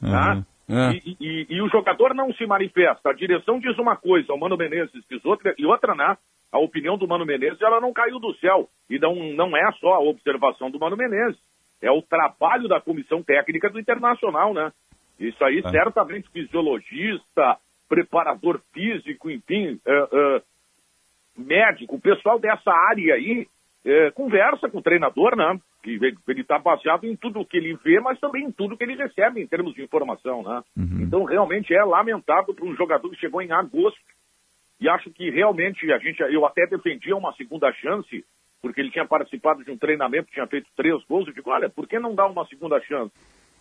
Tá? 0.00 0.42
É. 0.68 0.92
E, 1.04 1.16
e- 1.20 1.46
e 1.50 1.60
o 1.62 1.68
jogador 1.68 2.14
não 2.14 2.32
se 2.34 2.46
manifesta. 2.46 3.10
A 3.10 3.14
direção 3.14 3.58
diz 3.58 3.76
uma 3.78 3.96
coisa, 3.96 4.32
o 4.32 4.38
Mano 4.38 4.56
Menezes 4.56 5.02
diz 5.10 5.24
outra, 5.24 5.54
e 5.58 5.66
outra, 5.66 5.94
né? 5.94 6.16
A 6.50 6.58
opinião 6.58 6.96
do 6.98 7.08
Mano 7.08 7.24
Menezes, 7.26 7.60
ela 7.62 7.80
não 7.80 7.92
caiu 7.92 8.18
do 8.18 8.34
céu. 8.36 8.68
E 8.88 8.98
não, 8.98 9.14
não 9.34 9.56
é 9.56 9.72
só 9.80 9.94
a 9.94 10.00
observação 10.00 10.70
do 10.70 10.78
Mano 10.78 10.96
Menezes. 10.96 11.40
É 11.80 11.90
o 11.90 12.00
trabalho 12.02 12.68
da 12.68 12.80
comissão 12.80 13.22
técnica 13.22 13.68
do 13.70 13.80
Internacional, 13.80 14.54
né? 14.54 14.70
Isso 15.18 15.42
aí, 15.44 15.58
É. 15.64 15.68
certamente, 15.70 16.28
fisiologista, 16.30 17.58
preparador 17.88 18.60
físico, 18.72 19.30
enfim, 19.30 19.78
é, 19.86 20.08
é, 20.12 20.42
médico, 21.36 21.96
o 21.96 22.00
pessoal 22.00 22.38
dessa 22.38 22.70
área 22.70 23.14
aí 23.14 23.46
é, 23.84 24.10
conversa 24.12 24.68
com 24.70 24.78
o 24.78 24.82
treinador, 24.82 25.36
né? 25.36 25.58
Que 25.82 25.98
ele 26.28 26.40
está 26.40 26.58
baseado 26.58 27.04
em 27.04 27.16
tudo 27.16 27.44
que 27.44 27.56
ele 27.56 27.74
vê, 27.82 27.98
mas 28.00 28.20
também 28.20 28.44
em 28.44 28.52
tudo 28.52 28.76
que 28.76 28.84
ele 28.84 28.94
recebe 28.94 29.42
em 29.42 29.46
termos 29.46 29.74
de 29.74 29.82
informação, 29.82 30.42
né? 30.42 30.62
Então, 31.02 31.24
realmente 31.24 31.74
é 31.74 31.82
lamentável 31.84 32.54
para 32.54 32.64
um 32.64 32.74
jogador 32.76 33.10
que 33.10 33.18
chegou 33.18 33.42
em 33.42 33.50
agosto 33.50 34.00
e 34.82 34.88
acho 34.88 35.10
que 35.10 35.30
realmente 35.30 35.92
a 35.92 35.98
gente, 35.98 36.20
eu 36.20 36.44
até 36.44 36.66
defendia 36.66 37.16
uma 37.16 37.32
segunda 37.34 37.72
chance, 37.72 38.24
porque 38.60 38.80
ele 38.80 38.90
tinha 38.90 39.06
participado 39.06 39.64
de 39.64 39.70
um 39.70 39.78
treinamento, 39.78 40.32
tinha 40.32 40.46
feito 40.48 40.68
três 40.76 41.00
gols, 41.04 41.28
eu 41.28 41.32
digo, 41.32 41.50
olha, 41.50 41.70
por 41.70 41.86
que 41.86 42.00
não 42.00 42.16
dar 42.16 42.26
uma 42.26 42.44
segunda 42.46 42.80
chance? 42.80 43.12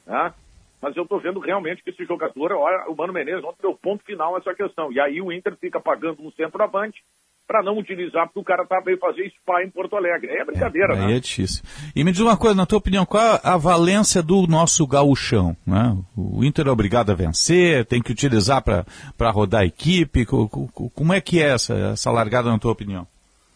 Né? 0.06 0.34
Mas 0.82 0.98
eu 0.98 1.04
estou 1.04 1.20
vendo 1.20 1.40
realmente 1.40 1.84
que 1.84 1.92
esse 1.92 2.06
jogador, 2.06 2.54
olha, 2.54 2.90
o 2.90 2.96
Mano 2.96 3.14
Menezes, 3.14 3.44
ontem 3.44 3.62
deu 3.62 3.76
ponto 3.76 4.04
final 4.04 4.36
essa 4.36 4.56
questão. 4.56 4.92
E 4.92 5.00
aí 5.00 5.22
o 5.22 5.32
Inter 5.32 5.56
fica 5.58 5.80
pagando 5.80 6.24
um 6.24 6.32
centroavante 6.32 7.04
para 7.48 7.62
não 7.64 7.78
utilizar, 7.78 8.28
porque 8.28 8.40
o 8.40 8.44
cara 8.44 8.66
tá 8.66 8.80
veio 8.80 8.98
fazer 8.98 9.30
spa 9.32 9.62
em 9.64 9.70
Porto 9.70 9.96
Alegre. 9.98 10.30
Aí 10.32 10.38
é 10.38 10.46
brincadeira, 10.46 10.94
Aí 10.94 11.08
né? 11.08 11.18
é 11.18 11.20
difícil. 11.20 11.64
E 11.96 12.04
me 12.04 12.12
diz 12.12 12.22
uma 12.22 12.38
coisa, 12.38 12.56
na 12.56 12.66
tua 12.66 12.78
opinião, 12.78 13.06
qual 13.06 13.40
a 13.44 13.58
valência 13.58 14.24
do 14.24 14.48
nosso 14.48 14.88
gauchão? 14.88 15.56
Né? 15.68 15.98
O 16.16 16.44
Inter 16.46 16.68
é 16.68 16.72
obrigado 16.72 17.12
a 17.12 17.16
vencer, 17.16 17.86
tem 17.86 18.02
que 18.02 18.12
utilizar 18.12 18.64
para 18.64 19.32
rodar 19.32 19.62
a 19.62 19.66
equipe. 19.66 20.26
Co- 20.26 20.48
co- 20.48 20.68
co- 20.72 20.90
Como 20.92 21.12
é 21.14 21.20
que 21.20 21.42
é 21.42 21.50
essa, 21.54 21.74
essa 21.92 22.10
largada, 22.12 22.50
na 22.50 22.58
tua 22.60 22.72
opinião? 22.72 23.06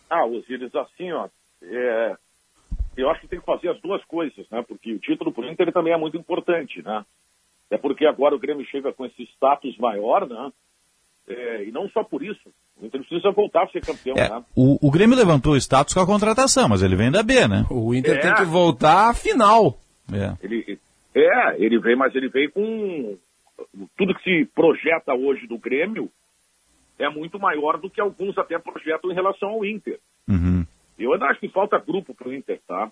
Ah, 0.10 0.26
Osiris, 0.26 0.74
assim, 0.76 1.12
ó, 1.14 1.28
é, 1.64 2.16
eu 2.98 3.10
acho 3.10 3.22
que 3.22 3.28
tem 3.28 3.40
que 3.40 3.46
fazer 3.46 3.70
as 3.70 3.82
duas 3.82 4.04
coisas, 4.06 4.46
né? 4.52 4.64
Porque 4.68 4.92
o 4.94 5.00
título 5.00 5.32
pro 5.32 5.50
Inter 5.50 5.72
também 5.72 5.94
é 5.94 5.98
muito 5.98 6.18
importante, 6.18 6.82
né? 6.84 7.06
É 7.72 7.78
porque 7.78 8.06
agora 8.06 8.36
o 8.36 8.40
Grêmio 8.40 8.66
chega 8.68 8.94
com 8.94 9.06
esse 9.06 9.24
status 9.36 9.76
maior, 9.78 10.28
né? 10.28 10.52
É, 11.28 11.64
e 11.64 11.72
não 11.72 11.90
só 11.90 12.04
por 12.04 12.24
isso. 12.24 12.50
O 12.80 12.86
Inter 12.86 13.02
precisa 13.02 13.32
voltar 13.32 13.64
a 13.64 13.68
ser 13.70 13.82
campeão, 13.84 14.16
É, 14.16 14.30
né? 14.30 14.44
o, 14.56 14.88
o 14.88 14.92
Grêmio 14.92 15.18
levantou 15.18 15.54
o 15.54 15.58
status 15.58 15.94
com 15.94 16.00
a 16.00 16.06
contratação, 16.06 16.70
mas 16.70 16.84
ele 16.84 16.96
vem 16.96 17.10
da 17.12 17.24
B, 17.24 17.48
né? 17.48 17.66
O 17.72 17.94
Inter 17.96 18.18
É. 18.18 18.20
tem 18.20 18.34
que 18.36 18.44
voltar 18.46 19.10
à 19.10 19.14
final. 19.14 19.80
É. 20.14 20.36
Ele, 20.46 20.78
é, 21.16 21.56
ele 21.58 21.80
veio, 21.80 21.98
mas 21.98 22.14
ele 22.14 22.30
veio 22.30 22.52
com 22.52 23.18
tudo 23.98 24.14
que 24.16 24.24
se 24.24 24.46
projeta 24.54 25.14
hoje 25.14 25.48
do 25.48 25.58
Grêmio 25.58 26.10
é 27.00 27.10
muito 27.10 27.40
maior 27.40 27.78
do 27.80 27.90
que 27.90 28.00
alguns 28.00 28.38
até 28.38 28.58
projetam 28.60 29.12
em 29.12 29.16
relação 29.16 29.50
ao 29.50 29.66
Inter. 29.66 30.00
Uhum. 30.28 30.66
Eu 31.00 31.14
ainda 31.14 31.26
acho 31.26 31.40
que 31.40 31.50
falta 31.50 31.78
grupo 31.80 32.14
para 32.14 32.30
o 32.30 32.34
Inter, 32.34 32.60
tá? 32.68 32.92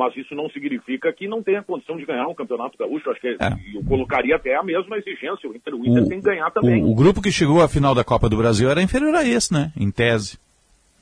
Mas 0.00 0.16
isso 0.16 0.34
não 0.34 0.48
significa 0.48 1.12
que 1.12 1.28
não 1.28 1.42
tenha 1.42 1.62
condição 1.62 1.94
de 1.98 2.06
ganhar 2.06 2.26
um 2.26 2.34
campeonato 2.34 2.78
gaúcho. 2.78 3.10
Acho 3.10 3.20
que 3.20 3.28
é- 3.28 3.36
eu 3.74 3.84
colocaria 3.86 4.34
até 4.34 4.56
a 4.56 4.62
mesma 4.62 4.96
exigência. 4.96 5.46
O 5.46 5.54
Inter, 5.54 5.74
o 5.74 5.84
Inter 5.86 6.08
tem 6.08 6.20
que 6.20 6.24
ganhar 6.24 6.50
também. 6.52 6.82
O, 6.82 6.92
o 6.92 6.94
grupo 6.94 7.20
que 7.20 7.30
chegou 7.30 7.60
à 7.62 7.68
final 7.68 7.94
da 7.94 8.02
Copa 8.02 8.26
do 8.26 8.38
Brasil 8.38 8.70
era 8.70 8.80
inferior 8.82 9.14
a 9.14 9.22
esse, 9.22 9.52
né? 9.52 9.70
Em 9.76 9.90
tese. 9.90 10.38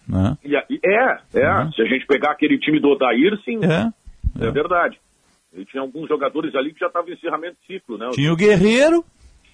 Né? 0.09 0.37
É, 0.85 1.39
é. 1.39 1.71
Se 1.77 1.81
a 1.81 1.85
gente 1.85 2.07
pegar 2.09 2.33
aquele 2.33 2.59
time 2.59 2.81
do 2.81 2.89
Odair, 2.89 3.39
sim. 3.45 3.61
É. 3.65 4.45
É 4.45 4.51
verdade. 4.51 4.99
E 5.57 5.65
tinha 5.65 5.81
alguns 5.81 6.09
jogadores 6.09 6.53
ali 6.57 6.73
que 6.75 6.81
já 6.81 6.89
estavam 6.89 7.09
em 7.09 7.13
encerramento 7.13 7.57
de 7.61 7.75
ciclo, 7.75 7.97
né? 7.99 8.09
Tinha 8.13 8.33
o 8.33 8.37
Guerreiro 8.37 9.05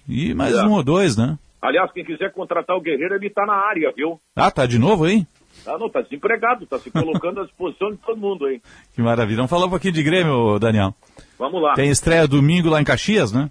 e 0.09 0.33
mais 0.33 0.55
É. 0.55 0.63
um 0.63 0.71
ou 0.71 0.83
dois, 0.83 1.15
né? 1.15 1.37
Aliás, 1.61 1.91
quem 1.91 2.03
quiser 2.03 2.31
contratar 2.31 2.75
o 2.75 2.81
Guerreiro, 2.81 3.13
ele 3.15 3.29
tá 3.29 3.45
na 3.45 3.53
área, 3.55 3.91
viu? 3.95 4.19
Ah, 4.35 4.49
tá 4.49 4.65
de 4.65 4.79
novo 4.79 5.03
aí? 5.05 5.25
Ah, 5.67 5.77
não, 5.77 5.89
tá 5.89 6.01
desempregado, 6.01 6.65
tá 6.65 6.77
se 6.79 6.91
colocando 6.91 7.41
à 7.41 7.43
disposição 7.45 7.91
de 7.91 7.97
todo 7.97 8.17
mundo, 8.17 8.47
hein? 8.49 8.61
Que 8.93 9.01
maravilha. 9.01 9.37
Vamos 9.37 9.49
falar 9.49 9.65
um 9.65 9.69
pouquinho 9.69 9.93
de 9.93 10.03
Grêmio, 10.03 10.59
Daniel. 10.59 10.93
Vamos 11.37 11.61
lá. 11.61 11.73
Tem 11.73 11.89
estreia 11.89 12.27
domingo 12.27 12.69
lá 12.69 12.79
em 12.81 12.85
Caxias, 12.85 13.31
né? 13.31 13.49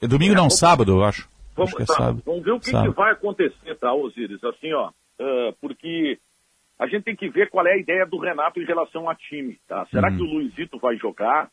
É 0.00 0.06
domingo 0.06 0.34
não, 0.34 0.50
sábado, 0.50 0.92
eu 0.92 1.04
acho. 1.04 1.28
Vamos, 1.54 1.68
acho 1.70 1.76
que 1.76 1.82
é 1.82 1.86
tá, 1.86 1.94
sábado. 1.94 2.22
vamos 2.24 2.42
ver 2.42 2.52
o 2.52 2.58
que, 2.60 2.70
que 2.72 2.88
vai 2.90 3.12
acontecer, 3.12 3.74
tá, 3.78 3.92
Osiris? 3.92 4.42
Assim, 4.42 4.72
ó, 4.72 4.90
ah, 5.20 5.52
porque 5.60 6.18
a 6.78 6.86
gente 6.86 7.04
tem 7.04 7.14
que 7.14 7.28
ver 7.28 7.50
qual 7.50 7.66
é 7.66 7.74
a 7.74 7.78
ideia 7.78 8.04
do 8.06 8.18
Renato 8.18 8.60
em 8.60 8.64
relação 8.64 9.08
a 9.08 9.14
time, 9.14 9.58
tá? 9.68 9.86
Será 9.90 10.08
Uhum. 10.08 10.16
que 10.16 10.22
o 10.22 10.26
Luizito 10.26 10.78
vai 10.78 10.96
jogar? 10.96 11.48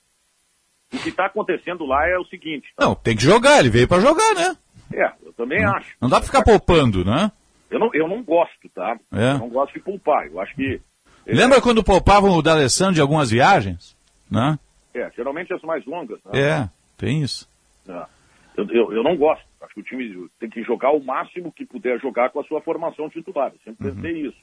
O 0.91 0.97
que 0.97 1.09
está 1.09 1.25
acontecendo 1.27 1.85
lá 1.85 2.07
é 2.07 2.17
o 2.17 2.25
seguinte, 2.25 2.67
Não, 2.79 2.95
tem 2.95 3.15
que 3.15 3.21
jogar, 3.23 3.59
ele 3.59 3.69
veio 3.69 3.87
pra 3.87 3.99
jogar, 3.99 4.33
né? 4.33 4.57
é, 4.93 5.11
eu 5.23 5.31
também 5.33 5.63
acho. 5.63 5.95
Não 6.01 6.09
dá 6.09 6.17
pra 6.17 6.25
ficar 6.25 6.41
poupando, 6.43 7.05
né? 7.05 7.31
Eu 7.69 7.79
não, 7.79 7.93
eu 7.93 8.07
não 8.07 8.23
gosto, 8.23 8.67
tá? 8.73 8.97
É. 9.11 9.31
Eu 9.33 9.39
não 9.39 9.49
gosto 9.49 9.73
de 9.73 9.79
poupar. 9.79 10.27
Eu 10.27 10.39
acho 10.39 10.55
que. 10.55 10.81
Lembra 11.27 11.61
quando 11.61 11.83
poupavam 11.83 12.31
o 12.31 12.41
D'Alessandro 12.41 12.95
de 12.95 13.01
algumas 13.01 13.29
viagens? 13.29 13.95
Né? 14.29 14.57
É, 14.93 15.09
geralmente 15.15 15.53
as 15.53 15.61
mais 15.61 15.85
longas. 15.85 16.19
Né? 16.25 16.39
É, 16.41 16.69
tem 16.97 17.21
isso. 17.21 17.47
É. 17.87 18.05
Eu, 18.57 18.67
eu, 18.69 18.93
eu 18.93 19.03
não 19.03 19.15
gosto. 19.15 19.45
Acho 19.61 19.73
que 19.73 19.79
o 19.81 19.83
time 19.83 20.29
tem 20.39 20.49
que 20.49 20.63
jogar 20.63 20.91
o 20.91 21.03
máximo 21.03 21.51
que 21.51 21.65
puder 21.65 21.99
jogar 21.99 22.29
com 22.29 22.39
a 22.39 22.43
sua 22.43 22.61
formação 22.61 23.09
titular. 23.09 23.51
Eu 23.53 23.59
sempre 23.63 23.91
pensei 23.91 24.27
isso. 24.27 24.37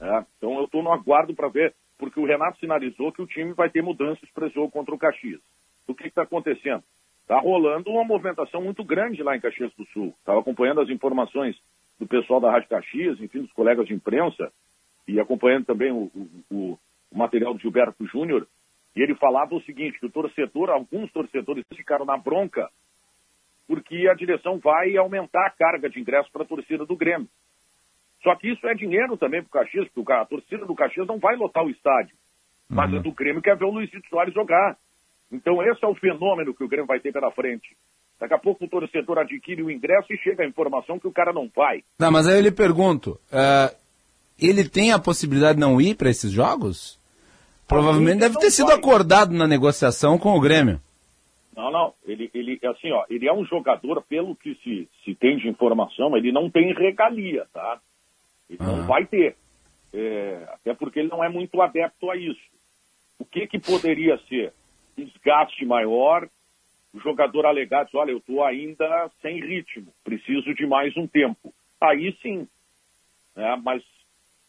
É, 0.00 0.24
Então 0.36 0.58
eu 0.58 0.64
estou 0.64 0.82
no 0.82 0.92
aguardo 0.92 1.34
para 1.34 1.48
ver, 1.48 1.74
porque 1.98 2.20
o 2.20 2.26
Renato 2.26 2.58
sinalizou 2.58 3.12
que 3.12 3.22
o 3.22 3.26
time 3.26 3.52
vai 3.52 3.70
ter 3.70 3.82
mudanças 3.82 4.28
para 4.34 4.46
esse 4.46 4.54
jogo 4.54 4.70
contra 4.70 4.94
o 4.94 4.98
Caxias. 4.98 5.40
O 5.86 5.94
que 5.94 6.08
está 6.08 6.22
acontecendo? 6.22 6.82
Está 7.22 7.38
rolando 7.38 7.90
uma 7.90 8.04
movimentação 8.04 8.62
muito 8.62 8.84
grande 8.84 9.22
lá 9.22 9.36
em 9.36 9.40
Caxias 9.40 9.72
do 9.76 9.86
Sul. 9.92 10.14
Estava 10.18 10.40
acompanhando 10.40 10.80
as 10.80 10.88
informações 10.88 11.56
do 12.00 12.06
pessoal 12.08 12.40
da 12.40 12.50
Rádio 12.50 12.68
Caxias, 12.68 13.20
enfim, 13.20 13.42
dos 13.42 13.52
colegas 13.52 13.86
de 13.86 13.94
imprensa, 13.94 14.50
e 15.06 15.20
acompanhando 15.20 15.66
também 15.66 15.92
o, 15.92 16.10
o- 16.14 16.30
o- 16.50 16.78
material 17.16 17.52
do 17.54 17.60
Gilberto 17.60 18.04
Júnior, 18.06 18.46
e 18.96 19.02
ele 19.02 19.14
falava 19.16 19.54
o 19.54 19.62
seguinte, 19.62 19.98
que 20.00 20.06
o 20.06 20.10
torcedor, 20.10 20.70
alguns 20.70 21.12
torcedores 21.12 21.64
ficaram 21.76 22.04
na 22.04 22.16
bronca 22.16 22.68
porque 23.66 24.08
a 24.08 24.14
direção 24.14 24.58
vai 24.58 24.96
aumentar 24.96 25.46
a 25.46 25.50
carga 25.50 25.88
de 25.88 26.00
ingressos 26.00 26.30
para 26.32 26.42
a 26.42 26.46
torcida 26.46 26.84
do 26.84 26.96
Grêmio. 26.96 27.28
Só 28.22 28.34
que 28.34 28.48
isso 28.50 28.66
é 28.66 28.74
dinheiro 28.74 29.16
também 29.16 29.42
para 29.42 29.48
o 29.48 29.62
Caxias, 29.62 29.88
porque 29.94 30.12
a 30.12 30.24
torcida 30.24 30.66
do 30.66 30.74
Caxias 30.74 31.06
não 31.06 31.18
vai 31.18 31.36
lotar 31.36 31.64
o 31.64 31.70
estádio. 31.70 32.16
Mas 32.68 32.90
a 32.92 32.98
do 33.02 33.12
Grêmio 33.12 33.40
quer 33.40 33.56
ver 33.56 33.64
o 33.66 33.70
Luizito 33.70 34.08
Soares 34.08 34.34
jogar. 34.34 34.76
Então 35.30 35.62
esse 35.62 35.84
é 35.84 35.86
o 35.88 35.94
fenômeno 35.94 36.52
que 36.52 36.64
o 36.64 36.68
Grêmio 36.68 36.86
vai 36.86 36.98
ter 36.98 37.12
pela 37.12 37.30
frente. 37.30 37.76
Daqui 38.20 38.34
a 38.34 38.38
pouco 38.38 38.66
o 38.66 38.68
torcedor 38.68 39.18
adquire 39.18 39.62
o 39.62 39.70
ingresso 39.70 40.12
e 40.12 40.18
chega 40.18 40.44
a 40.44 40.46
informação 40.46 40.98
que 40.98 41.08
o 41.08 41.12
cara 41.12 41.32
não 41.32 41.50
vai. 41.56 41.82
Não, 41.98 42.12
mas 42.12 42.28
aí 42.28 42.36
eu 42.36 42.42
lhe 42.42 42.52
pergunto, 42.52 43.18
eh, 43.32 43.74
ele 44.38 44.68
tem 44.68 44.92
a 44.92 44.98
possibilidade 44.98 45.54
de 45.54 45.60
não 45.60 45.80
ir 45.80 45.96
para 45.96 46.10
esses 46.10 46.30
jogos? 46.30 47.00
Provavelmente 47.66 48.20
deve 48.20 48.38
ter 48.38 48.50
sido 48.50 48.72
acordado 48.72 49.32
na 49.32 49.46
negociação 49.46 50.18
com 50.18 50.36
o 50.36 50.40
Grêmio. 50.40 50.80
Não, 51.56 51.70
não. 51.70 51.94
Ele, 52.04 52.30
ele, 52.34 52.58
assim, 52.64 52.90
ó, 52.92 53.04
ele 53.08 53.26
é 53.26 53.32
um 53.32 53.44
jogador, 53.44 54.02
pelo 54.02 54.36
que 54.36 54.54
se, 54.56 54.88
se 55.04 55.14
tem 55.14 55.38
de 55.38 55.48
informação, 55.48 56.16
ele 56.16 56.32
não 56.32 56.50
tem 56.50 56.74
regalia, 56.74 57.46
tá? 57.52 57.80
Ele 58.48 58.58
não 58.62 58.86
vai 58.86 59.06
ter. 59.06 59.36
É, 59.94 60.46
até 60.52 60.74
porque 60.74 60.98
ele 60.98 61.08
não 61.08 61.22
é 61.22 61.28
muito 61.28 61.60
adepto 61.62 62.10
a 62.10 62.16
isso. 62.16 62.40
O 63.18 63.24
que 63.24 63.46
que 63.46 63.58
poderia 63.58 64.18
ser? 64.28 64.52
Desgaste 64.96 65.64
maior, 65.64 66.28
o 66.92 67.00
jogador 67.00 67.46
alegar, 67.46 67.84
diz, 67.84 67.94
olha, 67.94 68.10
eu 68.10 68.18
estou 68.18 68.44
ainda 68.44 69.10
sem 69.22 69.40
ritmo, 69.40 69.92
preciso 70.04 70.54
de 70.54 70.66
mais 70.66 70.96
um 70.96 71.06
tempo. 71.06 71.52
Aí 71.80 72.16
sim. 72.20 72.48
né? 73.34 73.60
Mas 73.62 73.82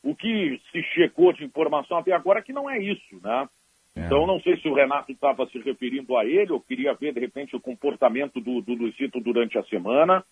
o 0.03 0.15
que 0.15 0.59
se 0.71 0.81
chegou 0.93 1.31
de 1.33 1.43
informação 1.43 1.97
até 1.97 2.11
agora 2.11 2.39
é 2.39 2.41
que 2.41 2.53
não 2.53 2.69
é 2.69 2.79
isso, 2.79 3.19
né? 3.21 3.47
Então, 3.95 4.25
não 4.25 4.39
sei 4.39 4.57
se 4.57 4.67
o 4.69 4.73
Renato 4.73 5.11
estava 5.11 5.45
se 5.47 5.59
referindo 5.59 6.15
a 6.15 6.25
ele, 6.25 6.53
ou 6.53 6.61
queria 6.61 6.93
ver, 6.93 7.13
de 7.13 7.19
repente, 7.19 7.55
o 7.55 7.59
comportamento 7.59 8.39
do, 8.39 8.61
do 8.61 8.73
Luizito 8.73 9.19
durante 9.19 9.57
a 9.57 9.63
semana, 9.63 10.23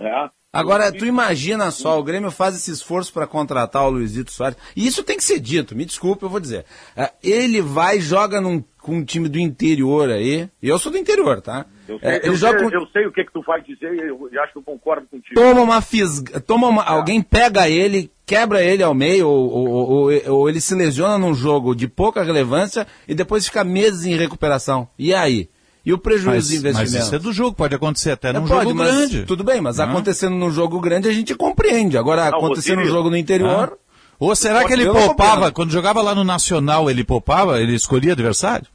né? 0.00 0.30
Agora, 0.52 0.90
tu 0.90 1.06
imagina 1.06 1.70
só, 1.70 1.96
o 1.96 2.02
Grêmio 2.02 2.28
faz 2.32 2.56
esse 2.56 2.72
esforço 2.72 3.12
para 3.12 3.24
contratar 3.24 3.84
o 3.86 3.90
Luizito 3.90 4.32
Soares. 4.32 4.58
E 4.74 4.84
isso 4.84 5.04
tem 5.04 5.16
que 5.16 5.22
ser 5.22 5.38
dito, 5.38 5.76
me 5.76 5.84
desculpe, 5.84 6.24
eu 6.24 6.28
vou 6.28 6.40
dizer. 6.40 6.64
É, 6.96 7.12
ele 7.22 7.60
vai 7.62 7.98
e 7.98 8.00
joga 8.00 8.40
num, 8.40 8.60
com 8.82 8.96
um 8.96 9.04
time 9.04 9.28
do 9.28 9.38
interior 9.38 10.10
aí. 10.10 10.48
E 10.60 10.68
eu 10.68 10.76
sou 10.76 10.90
do 10.90 10.98
interior, 10.98 11.40
tá? 11.40 11.66
Eu 11.86 12.00
sei, 12.00 12.08
É, 12.08 12.20
eu 12.28 12.36
sei- 12.36 12.54
com- 12.56 12.70
eu 12.70 12.86
sei 12.88 13.06
o 13.06 13.12
que, 13.12 13.24
que 13.24 13.32
tu 13.32 13.42
vai 13.46 13.62
dizer 13.62 13.94
e 13.94 14.08
eu, 14.08 14.28
eu 14.32 14.42
acho 14.42 14.52
que 14.54 14.58
eu 14.58 14.62
concordo 14.64 15.06
contigo. 15.06 15.34
toma 15.40 15.60
uma 15.60 15.80
fisga, 15.80 16.40
toma 16.40 16.66
uma, 16.66 16.82
alguém 16.82 17.22
pega 17.22 17.68
ele, 17.68 18.10
quebra 18.26 18.60
ele 18.60 18.82
ao 18.82 18.92
meio, 18.92 19.28
ou, 19.28 19.50
ou- 19.52 19.88
ou- 20.10 20.30
ou 20.34 20.48
ele 20.48 20.60
se 20.60 20.74
lesiona 20.74 21.16
num 21.16 21.32
jogo 21.32 21.76
de 21.76 21.86
pouca 21.86 22.24
relevância 22.24 22.88
e 23.06 23.14
depois 23.14 23.46
fica 23.46 23.62
meses 23.62 24.04
em 24.04 24.16
recuperação. 24.16 24.88
E 24.98 25.14
aí? 25.14 25.48
E 25.84 25.92
o 25.92 25.98
prejuízo 25.98 26.26
Mas, 26.30 26.48
de 26.48 26.56
investimento? 26.56 26.92
mas 26.94 27.04
isso 27.06 27.14
é 27.14 27.18
do 27.18 27.32
jogo, 27.32 27.56
pode 27.56 27.74
acontecer 27.74 28.10
até 28.10 28.32
num 28.32 28.44
É, 28.44 28.48
pode, 28.48 28.64
jogo 28.64 28.74
mas 28.74 28.90
grande. 28.94 29.24
Tudo 29.24 29.42
bem, 29.42 29.60
mas 29.60 29.78
Não? 29.78 29.86
acontecendo 29.86 30.34
num 30.36 30.50
jogo 30.50 30.78
grande 30.80 31.08
a 31.08 31.12
gente 31.12 31.34
compreende. 31.34 31.96
Agora, 31.96 32.30
Não, 32.30 32.38
acontecendo 32.38 32.80
num 32.80 32.86
jogo 32.86 33.08
no 33.10 33.16
interior. 33.16 33.72
Ah. 33.72 33.90
Ou 34.18 34.36
será 34.36 34.66
que 34.66 34.72
ele 34.74 34.84
não 34.84 34.92
poupava, 34.92 35.50
quando 35.50 35.70
jogava 35.72 36.02
lá 36.02 36.14
no 36.14 36.22
Nacional, 36.24 36.90
ele 36.90 37.02
poupava, 37.02 37.58
ele 37.60 37.74
escolhia 37.74 38.12
adversário? 38.12 38.66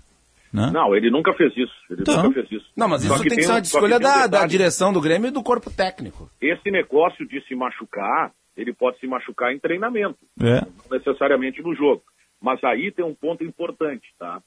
Né? 0.51 0.71
Não, 0.73 0.95
ele 0.95 1.11
nunca 1.11 1.33
fez 1.33 1.51
isso. 1.55 1.73
Ele 1.91 2.01
Então. 2.01 2.23
nunca 2.23 2.33
fez 2.41 2.51
isso. 2.51 2.65
Não, 2.75 2.87
mas 2.87 3.03
Só 3.03 3.13
isso 3.15 3.23
tem 3.25 3.37
que 3.37 3.43
ser 3.43 3.49
um- 3.51 3.53
uma 3.55 3.61
que 3.61 3.67
escolha 3.67 3.97
um 3.97 3.99
da, 3.99 4.25
da 4.25 4.45
direção 4.47 4.91
do 4.91 4.99
Grêmio 5.01 5.27
e 5.27 5.31
do 5.31 5.43
corpo 5.43 5.69
técnico. 5.69 6.29
Esse 6.41 6.71
negócio 6.71 7.27
de 7.27 7.45
se 7.45 7.53
machucar, 7.53 8.31
ele 8.57 8.73
pode 8.73 8.97
se 8.99 9.05
machucar 9.05 9.53
em 9.53 9.59
treinamento, 9.59 10.17
É. 10.41 10.61
não 10.61 10.97
necessariamente 10.97 11.61
no 11.61 11.75
jogo. 11.75 12.01
Mas 12.41 12.63
aí 12.63 12.91
tem 12.91 13.03
um 13.05 13.13
ponto 13.13 13.43
importante, 13.43 14.07
tá? 14.17 14.39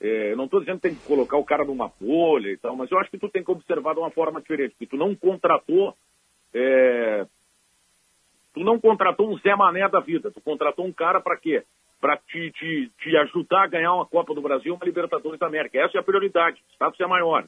É, 0.00 0.32
eu 0.32 0.36
não 0.36 0.46
estou 0.46 0.60
dizendo 0.60 0.76
que 0.76 0.88
tem 0.88 0.94
que 0.94 1.06
colocar 1.06 1.36
o 1.36 1.44
cara 1.44 1.64
numa 1.64 1.90
bolha 2.00 2.50
e 2.50 2.56
tal, 2.56 2.74
mas 2.74 2.90
eu 2.90 2.98
acho 2.98 3.10
que 3.10 3.18
tu 3.18 3.28
tem 3.28 3.44
que 3.44 3.50
observar 3.50 3.94
de 3.94 4.00
uma 4.00 4.10
forma 4.10 4.40
diferente, 4.40 4.70
porque 4.70 4.86
tu 4.86 4.96
não 4.96 5.14
contratou 5.14 5.94
é, 6.54 7.26
tu 8.52 8.60
não 8.60 8.80
contratou 8.80 9.30
um 9.30 9.38
Zé 9.38 9.54
Mané 9.54 9.88
da 9.88 10.00
vida, 10.00 10.30
tu 10.30 10.40
contratou 10.40 10.84
um 10.84 10.92
cara 10.92 11.20
para 11.20 11.36
quê? 11.36 11.64
Para 12.00 12.16
te, 12.16 12.50
te, 12.52 12.90
te 12.98 13.16
ajudar 13.16 13.64
a 13.64 13.68
ganhar 13.68 13.94
uma 13.94 14.06
Copa 14.06 14.34
do 14.34 14.42
Brasil, 14.42 14.74
uma 14.74 14.84
Libertadores 14.84 15.38
da 15.38 15.46
América. 15.46 15.78
Essa 15.78 15.98
é 15.98 16.00
a 16.00 16.04
prioridade, 16.04 16.60
o 16.60 16.72
status 16.74 17.00
é 17.00 17.06
maior. 17.06 17.46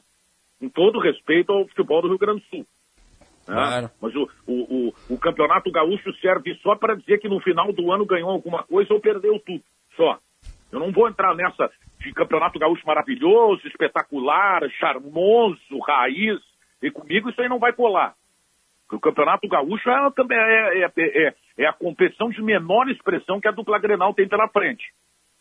Com 0.59 0.69
todo 0.69 0.99
respeito 0.99 1.51
ao 1.51 1.67
futebol 1.67 2.01
do 2.01 2.09
Rio 2.09 2.19
Grande 2.19 2.41
do 2.41 2.47
Sul. 2.47 2.65
né? 3.47 3.55
Claro. 3.55 3.89
Mas 4.01 4.15
o, 4.15 4.29
o, 4.47 4.53
o, 4.53 4.93
o 5.15 5.17
Campeonato 5.17 5.71
Gaúcho 5.71 6.13
serve 6.21 6.55
só 6.61 6.75
para 6.75 6.95
dizer 6.95 7.19
que 7.19 7.27
no 7.27 7.39
final 7.41 7.73
do 7.73 7.91
ano 7.91 8.05
ganhou 8.05 8.29
alguma 8.29 8.63
coisa 8.63 8.93
ou 8.93 9.01
perdeu 9.01 9.39
tudo. 9.39 9.63
Só. 9.97 10.19
Eu 10.73 10.79
não 10.79 10.91
vou 10.91 11.07
entrar 11.07 11.35
nessa 11.35 11.69
de 11.99 12.11
Campeonato 12.13 12.57
Gaúcho 12.59 12.85
maravilhoso, 12.85 13.65
espetacular, 13.67 14.61
charmoso, 14.79 15.79
raiz. 15.87 16.39
E 16.81 16.89
comigo 16.91 17.29
isso 17.29 17.39
aí 17.41 17.47
não 17.47 17.59
vai 17.59 17.71
colar. 17.71 18.13
Porque 18.87 18.95
O 18.95 18.99
Campeonato 18.99 19.47
Gaúcho 19.47 19.89
é, 19.89 20.11
também 20.15 20.37
é, 20.37 20.83
é, 20.83 20.91
é, 20.97 21.33
é 21.59 21.67
a 21.67 21.73
competição 21.73 22.29
de 22.29 22.41
menor 22.41 22.89
expressão 22.89 23.39
que 23.39 23.47
a 23.47 23.51
dupla 23.51 23.79
Grenal 23.79 24.13
tem 24.13 24.27
pela 24.27 24.49
frente. 24.49 24.83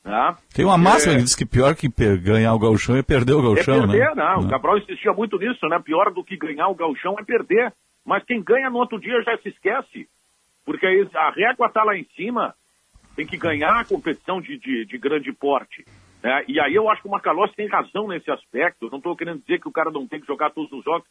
né? 0.04 0.36
Tem 0.54 0.64
uma 0.64 0.78
máxima 0.78 1.14
É, 1.14 1.16
que 1.16 1.22
diz 1.22 1.34
que 1.34 1.46
pior 1.46 1.74
que 1.74 1.88
ganhar 2.18 2.54
o 2.54 2.58
gauchão 2.58 2.96
é 2.96 3.02
perder 3.02 3.32
o 3.32 3.40
é 3.40 3.42
gauchão, 3.42 3.88
perder, 3.88 4.14
né? 4.14 4.14
não. 4.14 4.40
O 4.40 4.44
Né? 4.44 4.50
Cabral 4.50 4.78
insistia 4.78 5.12
muito 5.12 5.38
nisso, 5.38 5.66
né? 5.66 5.80
Pior 5.82 6.12
do 6.12 6.22
que 6.22 6.36
ganhar 6.36 6.68
o 6.68 6.74
gauchão 6.74 7.16
é 7.18 7.24
perder. 7.24 7.72
Mas 8.04 8.22
quem 8.24 8.42
ganha 8.42 8.68
no 8.68 8.78
outro 8.78 9.00
dia 9.00 9.20
já 9.22 9.36
se 9.38 9.48
esquece. 9.48 10.08
Porque 10.64 10.86
a 10.86 11.30
régua 11.30 11.66
está 11.66 11.82
lá 11.82 11.96
em 11.96 12.04
cima, 12.16 12.54
tem 13.14 13.26
que 13.26 13.36
ganhar 13.36 13.80
a 13.80 13.84
competição 13.84 14.40
de, 14.40 14.58
de, 14.58 14.84
de 14.86 14.98
grande 14.98 15.32
porte. 15.32 15.84
né? 16.22 16.44
E 16.48 16.58
aí 16.60 16.74
eu 16.74 16.88
acho 16.88 17.02
que 17.02 17.08
o 17.08 17.10
Macalossi 17.10 17.54
tem 17.54 17.68
razão 17.68 18.08
nesse 18.08 18.30
aspecto. 18.30 18.88
Não 18.90 18.98
estou 18.98 19.16
querendo 19.16 19.40
dizer 19.40 19.60
que 19.60 19.68
o 19.68 19.72
cara 19.72 19.90
não 19.90 20.06
tem 20.06 20.20
que 20.20 20.26
jogar 20.26 20.50
todos 20.50 20.72
os 20.72 20.84
jogos, 20.84 21.06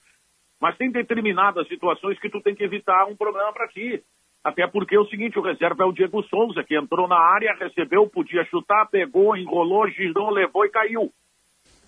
mas 0.60 0.78
tem 0.78 0.91
determinadas 0.91 1.68
situações 1.68 2.19
que 2.19 2.30
tu 2.30 2.41
tem 2.41 2.56
que 2.56 2.64
evitar 2.64 3.06
um 3.06 3.15
problema 3.15 3.52
para 3.53 3.68
ti. 3.68 4.03
Até 4.44 4.65
porque 4.65 4.95
é 4.95 4.99
o 4.99 5.06
seguinte, 5.06 5.38
o 5.38 5.44
reserva 5.44 5.84
é 5.84 5.86
o 5.86 5.91
Diego 5.91 6.23
Souza, 6.23 6.64
que 6.64 6.76
entrou 6.76 7.07
na 7.07 7.18
área, 7.18 7.53
recebeu, 7.53 8.07
podia 8.10 8.44
chutar, 8.45 8.88
pegou, 8.90 9.38
enrolou, 9.38 9.88
girou, 9.90 10.32
levou 10.32 10.65
e 10.65 10.69
caiu. 10.69 11.11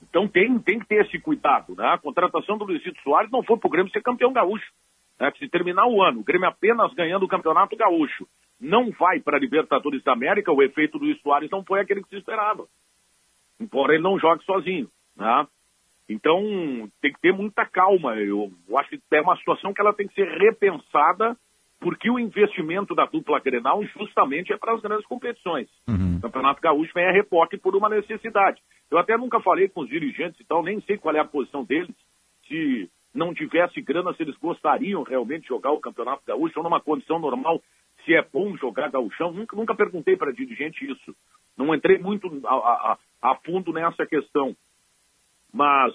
Então 0.03 0.27
tem, 0.27 0.59
tem 0.59 0.77
que 0.77 0.85
ter 0.85 1.03
esse 1.05 1.19
cuidado, 1.19 1.73
né? 1.75 1.87
A 1.87 1.97
contratação 1.97 2.55
do 2.57 2.65
Luizito 2.65 3.01
Soares 3.01 3.31
não 3.31 3.41
foi 3.41 3.57
pro 3.57 3.69
Grêmio 3.69 3.91
ser 3.91 4.03
campeão 4.03 4.31
gaúcho. 4.31 4.71
Né? 5.23 5.31
Se 5.39 5.47
terminar 5.47 5.87
o 5.87 6.03
ano, 6.03 6.19
o 6.19 6.23
Grêmio 6.23 6.49
apenas 6.49 6.93
ganhando 6.93 7.23
o 7.23 7.29
campeonato 7.29 7.77
gaúcho, 7.77 8.27
não 8.59 8.91
vai 8.91 9.21
para 9.21 9.37
a 9.37 9.39
Libertadores 9.39 10.03
da 10.03 10.11
América, 10.11 10.51
o 10.51 10.61
efeito 10.61 10.99
do 10.99 11.05
Luiz 11.05 11.17
Soares 11.21 11.49
não 11.49 11.63
foi 11.63 11.79
aquele 11.79 12.03
que 12.03 12.09
se 12.09 12.17
esperava. 12.17 12.67
Embora 13.57 13.93
ele 13.93 14.03
não 14.03 14.19
jogue 14.19 14.43
sozinho, 14.43 14.89
né? 15.15 15.47
Então 16.09 16.41
tem 17.01 17.13
que 17.13 17.21
ter 17.21 17.31
muita 17.31 17.65
calma. 17.65 18.17
Eu, 18.17 18.51
eu 18.67 18.77
acho 18.77 18.89
que 18.89 18.99
é 19.13 19.21
uma 19.21 19.37
situação 19.37 19.73
que 19.73 19.79
ela 19.79 19.93
tem 19.93 20.09
que 20.09 20.13
ser 20.13 20.27
repensada, 20.27 21.37
porque 21.79 22.11
o 22.11 22.19
investimento 22.19 22.93
da 22.93 23.05
dupla 23.05 23.39
Grenal 23.39 23.81
justamente 23.97 24.51
é 24.51 24.57
para 24.57 24.73
as 24.73 24.81
grandes 24.81 25.05
competições. 25.05 25.69
O 26.17 26.21
Campeonato 26.21 26.61
Gaúcho 26.61 26.91
vem 26.93 27.07
a 27.07 27.13
repoque 27.13 27.57
por 27.57 27.77
uma 27.77 27.87
necessidade. 27.87 28.61
Eu 28.91 28.97
até 28.97 29.17
nunca 29.17 29.39
falei 29.39 29.69
com 29.69 29.81
os 29.81 29.89
dirigentes 29.89 30.37
e 30.41 30.43
tal, 30.43 30.61
nem 30.61 30.81
sei 30.81 30.97
qual 30.97 31.15
é 31.15 31.19
a 31.19 31.25
posição 31.25 31.63
deles. 31.63 31.95
Se 32.45 32.89
não 33.13 33.33
tivesse 33.33 33.81
grana, 33.81 34.13
se 34.13 34.23
eles 34.23 34.35
gostariam 34.37 35.03
realmente 35.03 35.43
de 35.43 35.47
jogar 35.49 35.71
o 35.71 35.79
Campeonato 35.79 36.23
Gaúcho 36.25 36.57
ou 36.57 36.63
numa 36.63 36.79
condição 36.81 37.19
normal, 37.19 37.61
se 38.05 38.13
é 38.13 38.21
bom 38.33 38.55
jogar 38.57 38.89
gauchão. 38.89 39.31
Nunca, 39.31 39.55
nunca 39.55 39.75
perguntei 39.75 40.17
para 40.17 40.33
dirigente 40.33 40.83
isso. 40.89 41.15
Não 41.57 41.73
entrei 41.73 41.99
muito 41.99 42.27
a, 42.45 42.53
a- 42.53 42.97
a- 43.21 43.31
a 43.31 43.35
fundo 43.35 43.71
nessa 43.71 44.05
questão. 44.05 44.55
Mas 45.53 45.93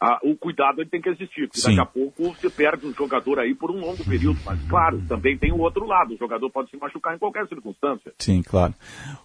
ah, 0.00 0.18
o 0.22 0.36
cuidado 0.36 0.84
tem 0.86 1.00
que 1.00 1.08
existir, 1.08 1.48
porque 1.48 1.60
Sim. 1.60 1.76
daqui 1.76 1.80
a 1.80 1.92
pouco 1.92 2.32
você 2.32 2.48
perde 2.48 2.86
um 2.86 2.92
jogador 2.94 3.38
aí 3.40 3.54
por 3.54 3.70
um 3.70 3.80
longo 3.80 4.02
período. 4.04 4.38
Mas 4.46 4.62
claro, 4.68 5.02
também 5.08 5.36
tem 5.36 5.52
o 5.52 5.58
outro 5.58 5.84
lado. 5.84 6.14
O 6.14 6.16
jogador 6.16 6.48
pode 6.50 6.70
se 6.70 6.76
machucar 6.76 7.14
em 7.14 7.18
qualquer 7.18 7.46
circunstância. 7.48 8.12
Sim, 8.18 8.42
claro. 8.42 8.72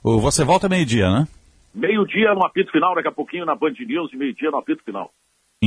Você 0.04 0.44
volta 0.44 0.68
meio-dia, 0.68 1.10
né? 1.10 1.28
Meio-dia 1.74 2.34
no 2.34 2.46
apito 2.46 2.72
final, 2.72 2.96
daqui 2.96 3.08
a 3.08 3.12
pouquinho 3.12 3.46
na 3.46 3.56
Band 3.56 3.74
News 3.80 4.12
e 4.12 4.18
meio-dia 4.18 4.50
no 4.50 4.58
apito 4.58 4.84
final. 4.84 5.12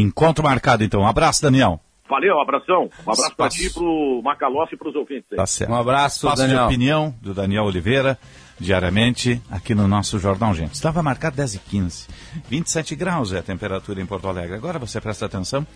Encontro 0.00 0.44
marcado, 0.44 0.84
então. 0.84 1.00
Um 1.00 1.06
abraço, 1.06 1.42
Daniel. 1.42 1.80
Valeu, 2.08 2.36
um 2.36 2.40
abração. 2.40 2.88
Um 3.06 3.12
abraço 3.12 3.36
para 3.36 3.50
ti, 3.50 3.70
pro 3.70 4.22
Macalossi 4.24 4.74
e 4.74 4.78
pros 4.78 4.94
ouvintes. 4.94 5.26
aí. 5.30 5.36
Tá 5.36 5.46
certo. 5.46 5.70
Um 5.70 5.76
abraço, 5.76 6.26
Espaço 6.26 6.42
Daniel. 6.42 6.60
de 6.60 6.64
opinião 6.64 7.14
do 7.20 7.34
Daniel 7.34 7.64
Oliveira, 7.64 8.18
diariamente, 8.58 9.42
aqui 9.50 9.74
no 9.74 9.86
nosso 9.86 10.18
Jornal 10.18 10.54
Gente. 10.54 10.72
Estava 10.72 11.02
marcado 11.02 11.36
10 11.36 11.56
e 11.56 11.58
15. 11.58 12.08
27 12.48 12.96
graus 12.96 13.32
é 13.32 13.38
a 13.40 13.42
temperatura 13.42 14.00
em 14.00 14.06
Porto 14.06 14.26
Alegre. 14.26 14.56
Agora 14.56 14.78
você 14.78 15.00
presta 15.02 15.26
atenção 15.26 15.66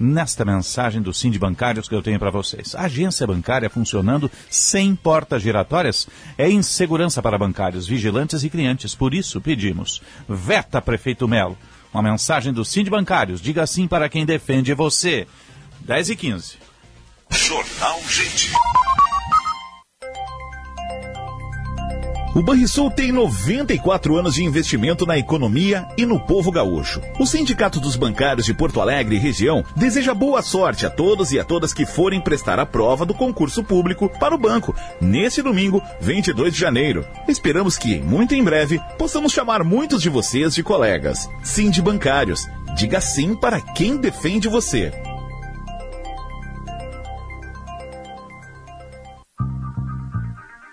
nesta 0.00 0.44
mensagem 0.44 1.02
do 1.02 1.12
Sind 1.12 1.36
Bancários 1.38 1.86
que 1.86 1.94
eu 1.94 2.02
tenho 2.02 2.18
para 2.18 2.30
vocês. 2.30 2.74
A 2.74 2.82
agência 2.84 3.26
bancária 3.26 3.68
funcionando 3.70 4.30
sem 4.50 4.96
portas 4.96 5.42
giratórias 5.42 6.08
é 6.38 6.50
insegurança 6.50 7.22
para 7.22 7.38
bancários, 7.38 7.86
vigilantes 7.86 8.42
e 8.42 8.50
clientes. 8.50 8.94
Por 8.94 9.12
isso 9.14 9.40
pedimos, 9.40 10.02
veta 10.28 10.80
Prefeito 10.80 11.28
Melo. 11.28 11.56
Uma 11.94 12.02
mensagem 12.02 12.52
do 12.52 12.64
Sind 12.64 12.90
Bancários. 12.90 13.40
Diga 13.40 13.64
sim 13.68 13.86
para 13.86 14.08
quem 14.08 14.26
defende 14.26 14.74
você. 14.74 15.28
10 15.82 16.10
e 16.10 16.16
15. 16.16 16.58
Jornal 17.30 18.00
Gente. 18.08 18.50
O 22.34 22.42
Banrisul 22.42 22.90
tem 22.90 23.12
94 23.12 24.16
anos 24.16 24.34
de 24.34 24.42
investimento 24.42 25.06
na 25.06 25.16
economia 25.16 25.86
e 25.96 26.04
no 26.04 26.18
povo 26.18 26.50
gaúcho. 26.50 27.00
O 27.16 27.24
Sindicato 27.24 27.78
dos 27.78 27.94
Bancários 27.94 28.44
de 28.44 28.52
Porto 28.52 28.80
Alegre 28.80 29.14
e 29.14 29.20
região 29.20 29.64
deseja 29.76 30.12
boa 30.12 30.42
sorte 30.42 30.84
a 30.84 30.90
todos 30.90 31.30
e 31.30 31.38
a 31.38 31.44
todas 31.44 31.72
que 31.72 31.86
forem 31.86 32.20
prestar 32.20 32.58
a 32.58 32.66
prova 32.66 33.06
do 33.06 33.14
concurso 33.14 33.62
público 33.62 34.10
para 34.18 34.34
o 34.34 34.38
banco 34.38 34.74
neste 35.00 35.42
domingo, 35.42 35.80
22 36.00 36.52
de 36.52 36.58
janeiro. 36.58 37.06
Esperamos 37.28 37.78
que, 37.78 38.00
muito 38.00 38.34
em 38.34 38.42
breve, 38.42 38.80
possamos 38.98 39.32
chamar 39.32 39.62
muitos 39.62 40.02
de 40.02 40.08
vocês 40.08 40.56
de 40.56 40.62
colegas. 40.64 41.30
Sind 41.40 41.80
Bancários. 41.82 42.48
Diga 42.76 43.00
sim 43.00 43.36
para 43.36 43.60
quem 43.60 43.96
defende 43.96 44.48
você. 44.48 44.92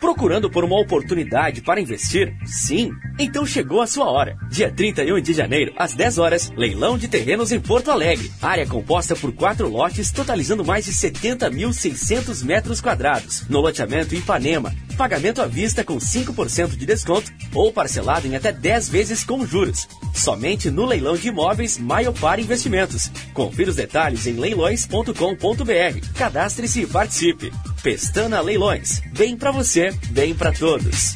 Procurando 0.02 0.50
por 0.50 0.64
uma 0.64 0.82
oportunidade 0.82 1.62
para 1.62 1.80
investir? 1.80 2.36
Sim. 2.44 2.92
Então 3.20 3.46
chegou 3.46 3.82
a 3.82 3.88
sua 3.88 4.10
hora. 4.10 4.36
Dia 4.50 4.72
31 4.72 5.22
de 5.22 5.32
janeiro, 5.32 5.74
às 5.78 5.94
10 5.94 6.18
horas, 6.18 6.52
leilão 6.58 6.98
de 6.98 7.08
terrenos 7.08 7.52
em 7.52 7.60
Porto 7.60 7.92
Alegre. 7.92 8.32
Área 8.42 8.66
composta 8.66 9.16
por 9.16 9.32
quatro 9.32 9.70
lotes, 9.70 10.12
totalizando 10.12 10.66
mais 10.66 10.86
de 10.86 10.92
70.600 10.92 12.44
metros 12.44 12.82
quadrados. 12.82 13.48
No 13.48 13.62
loteamento 13.62 14.16
Ipanema. 14.16 14.74
Pagamento 14.92 15.42
à 15.42 15.48
vista 15.48 15.84
com 15.84 15.98
5% 15.98 16.78
de 16.78 16.86
desconto 16.86 17.32
ou 17.54 17.72
parcelado 17.72 18.28
em 18.28 18.36
até 18.36 18.52
10 18.52 18.90
vezes 18.90 19.24
com 19.24 19.46
juros. 19.46 19.88
Somente 20.14 20.70
no 20.70 20.86
leilão 20.86 21.16
de 21.16 21.30
imóveis 21.30 21.78
Maiopar 21.78 22.40
Investimentos. 22.40 23.12
Confira 23.34 23.70
os 23.70 23.76
detalhes 23.76 24.28
em 24.28 24.34
leilões.com.br. 24.34 26.08
Cadastre-se 26.16 26.82
e 26.82 26.88
participe. 26.88 27.52
Pestana 27.82 28.42
Leilões. 28.42 29.02
Bem 29.18 29.36
pra 29.36 29.52
você, 29.52 29.92
bem 30.10 30.34
pra 30.36 30.52
todos. 30.52 31.16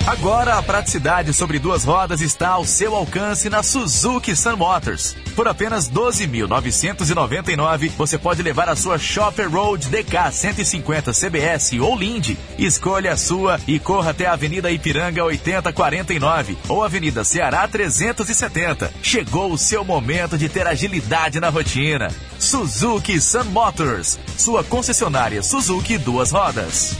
Agora 0.09 0.57
a 0.57 0.63
praticidade 0.63 1.35
sobre 1.35 1.59
duas 1.59 1.85
rodas 1.85 2.23
está 2.23 2.49
ao 2.49 2.65
seu 2.65 2.97
alcance 2.97 3.51
na 3.51 3.63
Suzuki 3.63 4.35
Sun 4.35 4.57
Motors. 4.57 5.15
Por 5.37 5.47
apenas 5.47 5.87
12.999, 5.91 7.91
você 7.91 8.17
pode 8.17 8.43
levar 8.43 8.71
a 8.71 8.75
sua 8.75 8.99
Shopper 8.99 9.51
Road 9.51 9.87
DK 9.89 10.33
150 10.33 11.13
CBS 11.13 11.75
ou 11.75 11.95
Lindy. 11.95 12.39
Escolha 12.59 13.13
a 13.13 13.17
sua 13.19 13.61
e 13.69 13.79
corra 13.79 14.13
até 14.13 14.25
a 14.25 14.33
Avenida 14.33 14.71
Ipiranga 14.71 15.23
8049 15.23 16.57
ou 16.71 16.83
Avenida 16.83 17.23
Ceará 17.23 17.69
370. 17.69 18.91
Chegou 19.03 19.53
o 19.53 19.59
seu 19.59 19.85
momento 19.85 20.39
de 20.39 20.49
ter 20.49 20.67
agilidade 20.67 21.39
na 21.39 21.51
rotina. 21.51 22.11
Suzuki 22.39 23.21
Sun 23.21 23.45
Motors, 23.45 24.19
sua 24.39 24.65
concessionária 24.65 25.43
Suzuki 25.43 25.99
duas 25.99 26.31
rodas. 26.31 26.97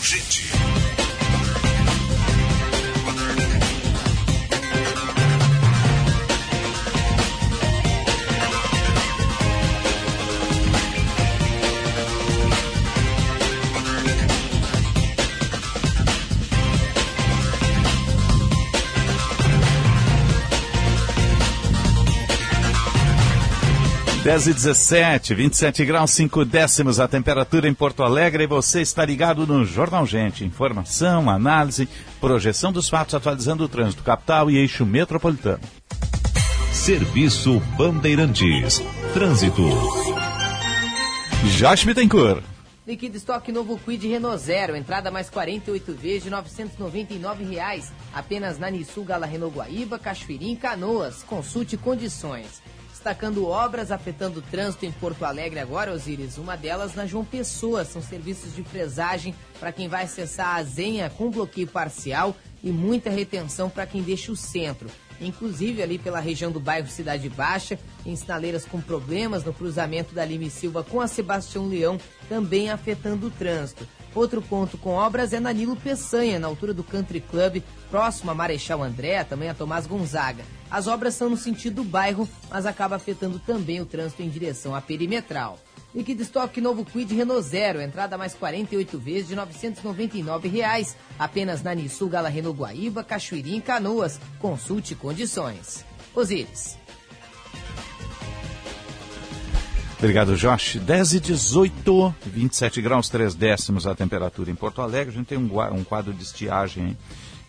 urgente. 0.00 0.59
10 24.30 24.46
e 24.46 24.54
17, 24.54 25.34
27 25.34 25.84
graus 25.84 26.12
5 26.12 26.44
décimos 26.44 27.00
a 27.00 27.08
temperatura 27.08 27.68
em 27.68 27.74
Porto 27.74 28.04
Alegre 28.04 28.44
e 28.44 28.46
você 28.46 28.80
está 28.80 29.04
ligado 29.04 29.44
no 29.44 29.64
Jornal 29.64 30.06
Gente. 30.06 30.44
Informação, 30.44 31.28
análise, 31.28 31.88
projeção 32.20 32.70
dos 32.70 32.88
fatos 32.88 33.16
atualizando 33.16 33.64
o 33.64 33.68
trânsito 33.68 34.04
capital 34.04 34.48
e 34.48 34.56
eixo 34.56 34.86
metropolitano. 34.86 35.58
Serviço 36.72 37.58
Bandeirantes. 37.76 38.80
Trânsito. 39.12 39.68
Josh 41.58 41.82
Bittencourt. 41.82 42.44
Liquido 42.86 43.16
estoque 43.16 43.50
novo 43.50 43.80
Quid 43.84 44.06
Renault 44.06 44.40
Zero, 44.40 44.76
entrada 44.76 45.10
mais 45.10 45.28
48 45.28 45.92
vezes 45.94 46.22
de 46.22 46.30
999 46.30 47.42
reais, 47.42 47.92
apenas 48.14 48.60
na 48.60 48.70
Nissu 48.70 49.02
Gala 49.02 49.26
Renault 49.26 49.56
Guaíba, 49.56 49.98
Cachoeirinha 49.98 50.52
e 50.52 50.56
Canoas. 50.56 51.24
Consulte 51.24 51.76
condições. 51.76 52.62
Destacando 53.00 53.46
obras 53.46 53.90
afetando 53.90 54.40
o 54.40 54.42
trânsito 54.42 54.84
em 54.84 54.92
Porto 54.92 55.24
Alegre 55.24 55.58
agora, 55.58 55.90
Osiris. 55.90 56.36
Uma 56.36 56.54
delas 56.54 56.94
na 56.94 57.06
João 57.06 57.24
Pessoa. 57.24 57.82
São 57.82 58.02
serviços 58.02 58.54
de 58.54 58.62
fresagem 58.62 59.34
para 59.58 59.72
quem 59.72 59.88
vai 59.88 60.04
acessar 60.04 60.56
a 60.56 60.62
Zenha 60.62 61.08
com 61.08 61.30
bloqueio 61.30 61.66
parcial 61.66 62.36
e 62.62 62.70
muita 62.70 63.08
retenção 63.08 63.70
para 63.70 63.86
quem 63.86 64.02
deixa 64.02 64.30
o 64.30 64.36
centro. 64.36 64.90
Inclusive 65.18 65.82
ali 65.82 65.98
pela 65.98 66.20
região 66.20 66.52
do 66.52 66.60
bairro 66.60 66.88
Cidade 66.88 67.30
Baixa, 67.30 67.78
tem 68.04 68.14
sinaleiras 68.14 68.66
com 68.66 68.82
problemas 68.82 69.44
no 69.44 69.54
cruzamento 69.54 70.14
da 70.14 70.22
Lime 70.22 70.50
Silva 70.50 70.84
com 70.84 71.00
a 71.00 71.08
Sebastião 71.08 71.68
Leão, 71.68 71.98
também 72.28 72.68
afetando 72.68 73.28
o 73.28 73.30
trânsito. 73.30 73.88
Outro 74.14 74.42
ponto 74.42 74.76
com 74.76 74.90
obras 74.90 75.32
é 75.32 75.38
na 75.38 75.52
Nilo 75.52 75.76
Peçanha, 75.76 76.38
na 76.38 76.48
altura 76.48 76.74
do 76.74 76.82
Country 76.82 77.20
Club, 77.20 77.62
próximo 77.90 78.30
a 78.30 78.34
Marechal 78.34 78.82
André, 78.82 79.22
também 79.22 79.48
a 79.48 79.54
Tomás 79.54 79.86
Gonzaga. 79.86 80.44
As 80.70 80.86
obras 80.86 81.14
são 81.14 81.30
no 81.30 81.36
sentido 81.36 81.76
do 81.76 81.84
bairro, 81.84 82.28
mas 82.50 82.66
acaba 82.66 82.96
afetando 82.96 83.38
também 83.38 83.80
o 83.80 83.86
trânsito 83.86 84.22
em 84.22 84.28
direção 84.28 84.74
à 84.74 84.80
perimetral. 84.80 85.58
Liquid 85.94 86.20
Stock 86.20 86.60
Novo 86.60 86.84
Quid 86.84 87.12
Renault 87.14 87.42
Zero, 87.42 87.80
entrada 87.80 88.16
mais 88.16 88.34
48 88.34 88.98
vezes 88.98 89.28
de 89.28 89.34
999 89.34 90.48
reais, 90.48 90.96
apenas 91.18 91.62
na 91.62 91.74
Nissu 91.74 92.06
Gala 92.08 92.28
Renault 92.28 92.58
Guaíba, 92.58 93.02
Cachoeirinha 93.02 93.58
e 93.58 93.62
Canoas. 93.62 94.20
Consulte 94.38 94.94
condições. 94.94 95.84
Osíris. 96.14 96.78
Obrigado, 100.00 100.34
Josh. 100.34 100.76
10 100.76 101.12
e 101.14 101.20
18, 101.20 102.14
27 102.24 102.80
graus 102.80 103.08
3 103.10 103.34
décimos 103.34 103.86
a 103.86 103.94
temperatura 103.94 104.50
em 104.50 104.54
Porto 104.54 104.80
Alegre. 104.80 105.12
A 105.14 105.18
gente 105.18 105.26
tem 105.26 105.36
um, 105.38 105.50
um 105.74 105.84
quadro 105.84 106.12
de 106.14 106.22
estiagem 106.22 106.96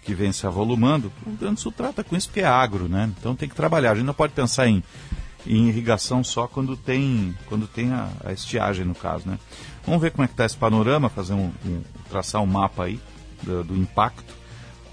que 0.04 0.14
vem 0.14 0.34
se 0.34 0.46
avolumando. 0.46 1.10
O 1.26 1.30
Rio 1.30 1.38
Grande 1.40 1.62
Sul 1.62 1.72
trata 1.72 2.04
com 2.04 2.16
isso 2.16 2.28
porque 2.28 2.42
é 2.42 2.46
agro, 2.46 2.90
né? 2.90 3.10
Então 3.18 3.36
tem 3.38 3.48
que 3.48 3.56
trabalhar. 3.56 3.92
A 3.92 3.96
gente 3.96 4.06
não 4.06 4.14
pode 4.14 4.34
pensar 4.34 4.68
em, 4.68 4.84
em 5.48 5.70
irrigação 5.70 6.26
só 6.26 6.46
quando 6.46 6.76
tem, 6.76 7.34
quando 7.48 7.68
tem 7.68 7.94
a, 7.94 8.10
a 8.26 8.34
estiagem, 8.34 8.84
no 8.84 8.96
caso, 8.96 9.30
né? 9.30 9.40
Vamos 9.86 10.02
ver 10.02 10.12
como 10.12 10.26
é 10.26 10.28
que 10.28 10.34
está 10.34 10.44
esse 10.46 10.58
panorama, 10.58 11.08
fazer 11.08 11.34
um, 11.34 11.52
um- 11.66 11.82
traçar 12.10 12.42
um 12.42 12.46
mapa 12.48 12.84
aí 12.84 13.00
do, 13.44 13.64
do 13.64 13.76
impacto. 13.78 14.34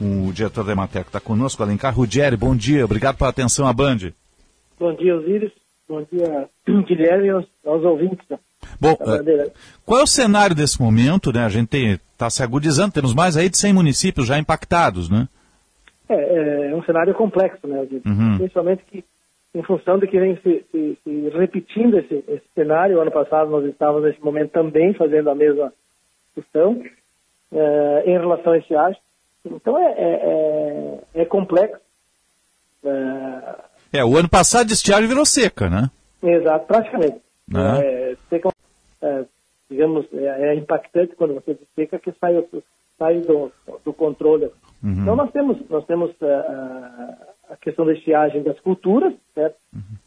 O 0.01 0.31
diretor 0.33 0.63
da 0.63 0.71
Emater 0.71 1.03
que 1.03 1.09
está 1.09 1.19
conosco, 1.19 1.61
Alencar 1.61 1.93
Ruggeri. 1.93 2.37
Bom 2.37 2.55
dia, 2.55 2.85
obrigado 2.85 3.17
pela 3.17 3.31
atenção 3.31 3.67
à 3.67 3.73
Band. 3.73 4.13
Bom 4.79 4.95
dia, 4.95 5.17
Osíris. 5.17 5.51
Bom 5.89 6.05
dia, 6.13 6.49
Guilherme 6.87 7.31
aos, 7.31 7.47
aos 7.65 7.85
ouvintes. 7.85 8.27
Bom, 8.81 8.95
Bandeira. 8.97 9.51
Qual 9.87 10.01
é 10.01 10.03
o 10.03 10.07
cenário 10.07 10.55
desse 10.55 10.81
momento, 10.81 11.33
né? 11.33 11.45
A 11.45 11.49
gente 11.49 11.77
está 12.13 12.29
se 12.29 12.43
agudizando, 12.43 12.93
temos 12.93 13.15
mais 13.15 13.37
aí 13.37 13.49
de 13.49 13.57
100 13.57 13.73
municípios 13.73 14.27
já 14.27 14.39
impactados, 14.39 15.09
né? 15.11 15.27
É, 16.09 16.71
é 16.71 16.75
um 16.77 16.83
cenário 16.85 17.15
complexo, 17.15 17.67
né? 17.67 17.87
Uhum. 18.07 18.37
Principalmente 18.39 18.83
que, 18.85 19.05
em 19.55 19.63
função 19.63 19.99
de 19.99 20.07
que 20.07 20.19
vem 20.19 20.37
se, 20.43 20.65
se- 20.71 20.99
se 21.03 21.29
repetindo 21.31 21.99
esse, 21.99 22.23
esse 22.29 22.45
cenário. 22.55 23.01
Ano 23.01 23.11
passado 23.11 23.51
nós 23.51 23.65
estávamos 23.65 24.05
nesse 24.05 24.23
momento 24.23 24.51
também 24.51 24.93
fazendo 24.95 25.31
a 25.31 25.35
mesma 25.35 25.73
questão 26.35 26.83
é, 27.53 28.03
em 28.07 28.13
relação 28.19 28.53
a 28.53 28.57
esse 28.59 28.65
estiagem. 28.65 29.01
Então 29.45 29.79
é, 29.79 29.93
é, 29.93 31.01
é, 31.15 31.23
é 31.23 31.25
complexo. 31.25 31.81
É, 32.85 33.68
É, 33.93 34.05
o 34.05 34.17
ano 34.17 34.29
passado 34.29 34.67
de 34.67 34.75
estiagem 34.75 35.09
virou 35.09 35.25
seca, 35.25 35.69
né? 35.69 35.91
Exato, 36.23 36.67
praticamente. 36.67 37.21
Né? 37.49 37.81
É, 37.81 38.17
seca, 38.29 38.51
é, 39.03 39.25
digamos, 39.71 40.07
é, 40.13 40.51
é 40.51 40.55
impactante 40.55 41.15
quando 41.17 41.35
você 41.35 41.55
diz 41.55 41.67
seca 41.75 41.99
que 41.99 42.13
sai, 42.21 42.45
sai 42.99 43.21
do, 43.21 43.51
do 43.85 43.93
controle. 43.93 44.51
Uhum. 44.83 45.03
Então 45.03 45.17
nós 45.17 45.31
temos, 45.31 45.57
nós 45.69 45.85
temos 45.87 46.11
é, 46.21 46.35
a, 46.35 47.17
a 47.51 47.57
questão 47.57 47.87
da 47.87 47.93
estiagem 47.93 48.43
das 48.43 48.59
culturas, 48.61 49.15
certo? 49.35 49.57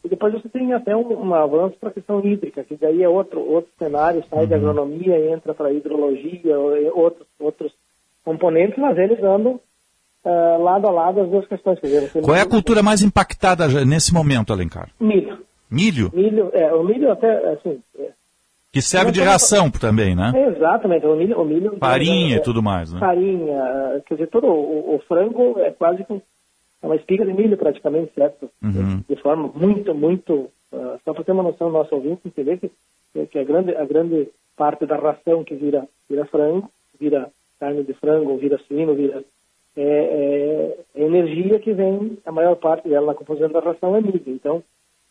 E 0.04 0.08
depois 0.08 0.32
você 0.32 0.48
tem 0.48 0.72
até 0.72 0.96
um, 0.96 1.12
um 1.28 1.34
avanço 1.34 1.76
para 1.78 1.88
a 1.88 1.92
questão 1.92 2.24
hídrica, 2.24 2.62
que 2.64 2.76
daí 2.76 3.02
é 3.02 3.08
outro, 3.08 3.40
outro 3.40 3.70
cenário, 3.78 4.24
sai 4.30 4.46
da 4.46 4.56
agronomia 4.56 5.32
entra 5.32 5.54
para 5.54 5.68
a 5.68 5.72
hidrologia, 5.72 6.58
ou- 6.58 6.98
outros, 6.98 7.26
outros 7.40 7.72
componentes, 8.24 8.78
mas 8.78 8.96
eles 8.96 9.22
andam 9.22 9.60
é, 10.24 10.56
lado 10.58 10.86
a 10.86 10.90
lado 10.90 11.20
as 11.20 11.28
duas 11.28 11.46
questões. 11.46 11.78
Dizer, 11.80 12.08
você 12.08 12.20
Qual 12.20 12.36
é 12.36 12.40
a 12.40 12.44
não- 12.44 12.50
cultura 12.50 12.82
mais 12.82 13.02
impactada 13.02 13.66
nesse 13.84 14.12
momento, 14.14 14.52
Alencar? 14.52 14.90
Milho. 15.00 15.38
Milho, 15.70 16.10
Milho, 16.14 16.50
é, 16.52 16.72
o 16.74 16.82
milho 16.84 17.10
até, 17.10 17.34
assim, 17.52 17.80
é, 17.98 18.10
que 18.70 18.82
serve 18.82 19.10
de 19.10 19.22
ração 19.22 19.70
também, 19.70 20.14
né? 20.14 20.30
Exatamente, 20.54 21.06
o 21.06 21.16
milho. 21.16 21.40
O 21.40 21.44
milho 21.46 21.76
Farinha 21.78 22.36
é, 22.36 22.38
e 22.38 22.42
tudo 22.42 22.62
mais, 22.62 22.92
né? 22.92 23.00
Farinha, 23.00 24.02
quer 24.06 24.14
dizer, 24.14 24.26
todo 24.28 24.46
o, 24.48 24.96
o 24.96 24.98
frango 25.08 25.58
é 25.60 25.70
quase 25.70 26.04
é 26.10 26.86
uma 26.86 26.96
espiga 26.96 27.24
de 27.24 27.32
milho 27.32 27.56
praticamente, 27.56 28.12
certo? 28.14 28.50
Uhum. 28.62 29.02
De 29.08 29.16
forma 29.22 29.50
muito, 29.54 29.94
muito. 29.94 30.50
ah, 30.72 30.98
só 31.04 31.14
para 31.14 31.24
ter 31.24 31.32
uma 31.32 31.42
noção, 31.44 31.70
nosso 31.70 31.94
ouvinte 31.94 32.20
entender 32.26 32.58
que, 32.58 32.70
que 33.26 33.38
a, 33.38 33.44
grande, 33.44 33.74
a 33.74 33.84
grande 33.84 34.28
parte 34.56 34.84
da 34.84 34.96
ração 34.96 35.44
que 35.44 35.54
vira, 35.54 35.86
vira 36.10 36.26
frango, 36.26 36.68
vira 37.00 37.30
carne 37.60 37.84
de 37.84 37.94
frango, 37.94 38.36
vira 38.36 38.58
suíno, 38.68 38.94
vira 38.94 39.22
é, 39.76 39.82
é, 39.82 40.78
é 40.94 41.02
energia 41.04 41.58
que 41.58 41.72
vem, 41.72 42.18
a 42.24 42.32
maior 42.32 42.56
parte 42.56 42.88
dela 42.88 43.06
na 43.06 43.14
composição 43.14 43.50
da 43.50 43.60
ração 43.60 43.96
é 43.96 44.00
milho. 44.00 44.22
Então, 44.26 44.62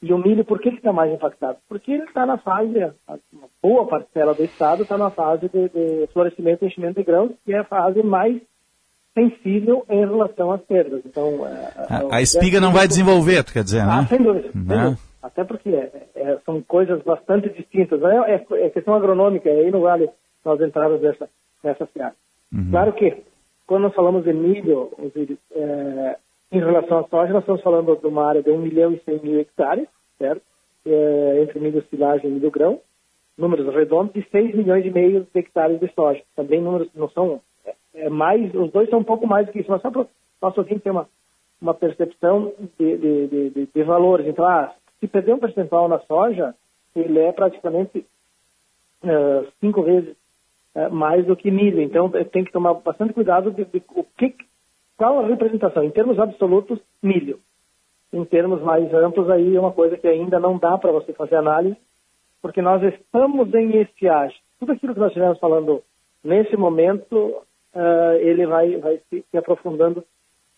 e 0.01 0.11
o 0.11 0.17
milho, 0.17 0.43
por 0.43 0.59
que 0.59 0.69
está 0.69 0.91
mais 0.91 1.11
impactado? 1.13 1.57
Porque 1.69 1.91
ele 1.91 2.03
está 2.03 2.25
na 2.25 2.38
fase, 2.38 2.73
uma 3.31 3.47
boa 3.61 3.85
parcela 3.85 4.33
do 4.33 4.43
estado 4.43 4.83
está 4.83 4.97
na 4.97 5.11
fase 5.11 5.47
de, 5.49 5.69
de 5.69 6.07
florescimento 6.11 6.63
e 6.63 6.67
enchimento 6.67 6.99
de 6.99 7.05
grãos, 7.05 7.31
que 7.45 7.53
é 7.53 7.59
a 7.59 7.63
fase 7.63 8.01
mais 8.01 8.41
sensível 9.13 9.85
em 9.89 9.99
relação 9.99 10.51
às 10.51 10.61
perdas. 10.61 11.01
Então, 11.05 11.45
é, 11.45 11.71
a, 12.11 12.17
a 12.17 12.21
espiga 12.21 12.59
não 12.59 12.71
vai 12.71 12.88
desenvolver, 12.88 13.43
tu 13.43 13.53
quer 13.53 13.63
dizer, 13.63 13.85
né? 13.85 13.99
Ah, 14.01 14.05
sem 14.07 14.21
dúvida. 14.23 14.51
Sem 14.51 14.61
Né? 14.63 14.83
dúvida. 14.85 14.97
Até 15.21 15.43
porque 15.43 15.69
é, 15.69 15.91
é, 16.15 16.38
são 16.45 16.61
coisas 16.63 16.99
bastante 17.03 17.49
distintas. 17.49 18.01
É, 18.01 18.35
é, 18.35 18.65
é 18.65 18.69
questão 18.71 18.95
agronômica, 18.95 19.49
aí 19.49 19.69
não 19.69 19.81
vale 19.81 20.09
nós 20.43 20.59
entrarmos 20.61 20.99
nessa, 21.01 21.29
nessa 21.63 21.88
seara. 21.93 22.15
Claro 22.71 22.91
que, 22.93 23.23
quando 23.72 23.84
nós 23.84 23.95
falamos 23.95 24.26
de 24.26 24.34
milho, 24.34 24.91
é, 25.56 26.18
em 26.52 26.60
relação 26.60 26.98
à 26.98 27.03
soja, 27.07 27.31
nós 27.31 27.41
estamos 27.41 27.61
falando 27.61 27.95
de 27.95 28.06
uma 28.06 28.27
área 28.27 28.43
de 28.43 28.52
1 28.52 28.57
milhão 28.57 28.91
e 28.91 28.99
100 28.99 29.22
mil 29.22 29.39
hectares, 29.39 29.88
certo? 30.18 30.41
É, 30.85 31.41
entre 31.41 31.57
milho 31.57 31.81
silagem 31.89 32.30
e 32.30 32.34
milho 32.34 32.52
grão, 32.52 32.81
números 33.38 33.73
redondos, 33.73 34.14
e 34.14 34.27
6 34.30 34.56
milhões 34.56 34.85
e 34.85 34.89
meio 34.89 35.22
de 35.22 35.39
hectares 35.39 35.80
de 35.80 35.89
soja. 35.93 36.22
Também 36.35 36.60
números 36.60 36.89
não 36.93 37.07
são 37.11 37.39
é, 37.65 37.73
é 37.95 38.10
mais, 38.10 38.53
os 38.53 38.69
dois 38.73 38.89
são 38.89 38.99
um 38.99 39.06
pouco 39.06 39.26
mais 39.26 39.45
do 39.48 39.53
que 39.53 39.60
isso, 39.60 39.72
mas 39.72 39.81
só 39.81 39.89
para 39.89 40.02
o 40.02 40.10
nosso 40.41 40.60
ouvinte 40.60 40.81
ter 40.81 40.91
uma, 40.91 41.07
uma 41.61 41.73
percepção 41.73 42.52
de, 42.77 42.98
de, 42.98 43.27
de, 43.52 43.68
de- 43.73 43.84
valores. 43.84 44.27
Então, 44.27 44.43
ah, 44.43 44.76
se 44.99 45.07
perder 45.07 45.34
um 45.34 45.39
percentual 45.39 45.88
na 45.88 45.99
soja, 45.99 46.53
ele 46.93 47.19
é 47.19 47.31
praticamente 47.31 48.06
eh, 49.02 49.45
cinco 49.61 49.81
vezes 49.81 50.14
eh, 50.76 50.89
mais 50.89 51.26
do 51.26 51.35
que 51.35 51.52
milho. 51.52 51.81
Então, 51.81 52.11
eh, 52.14 52.23
tem 52.23 52.43
que 52.43 52.52
tomar 52.52 52.73
bastante 52.76 53.14
cuidado 53.14 53.52
de, 53.52 53.65
de 53.65 53.84
o 53.95 54.03
que, 54.03 54.35
qual 54.98 55.19
a 55.19 55.27
representação. 55.27 55.84
Em 55.84 55.91
termos 55.91 56.19
absolutos, 56.19 56.80
milho. 57.02 57.39
Em 58.14 58.23
termos 58.26 58.61
mais 58.61 58.93
amplos, 58.93 59.30
aí 59.30 59.56
é 59.56 59.60
uma 59.60 59.72
coisa 59.72 59.98
que 59.98 60.07
ainda 60.07 60.39
não 60.39 60.57
dá 60.57 60.77
para 60.77 60.91
você 60.91 61.14
fazer 61.14 61.35
análise, 61.35 61.77
porque 62.41 62.61
nós 62.61 62.81
estamos 62.84 63.53
em 63.53 63.81
estiagem. 63.81 64.38
Tudo 64.60 64.73
aquilo 64.73 64.93
que 64.93 64.99
nós 64.99 65.10
estivemos 65.10 65.39
falando 65.39 65.81
nesse 66.23 66.56
momento, 66.57 67.41
eh, 67.73 68.19
ele 68.22 68.45
vai, 68.45 68.77
vai 68.77 68.99
se, 69.10 69.23
se 69.30 69.38
aprofundando 69.38 70.03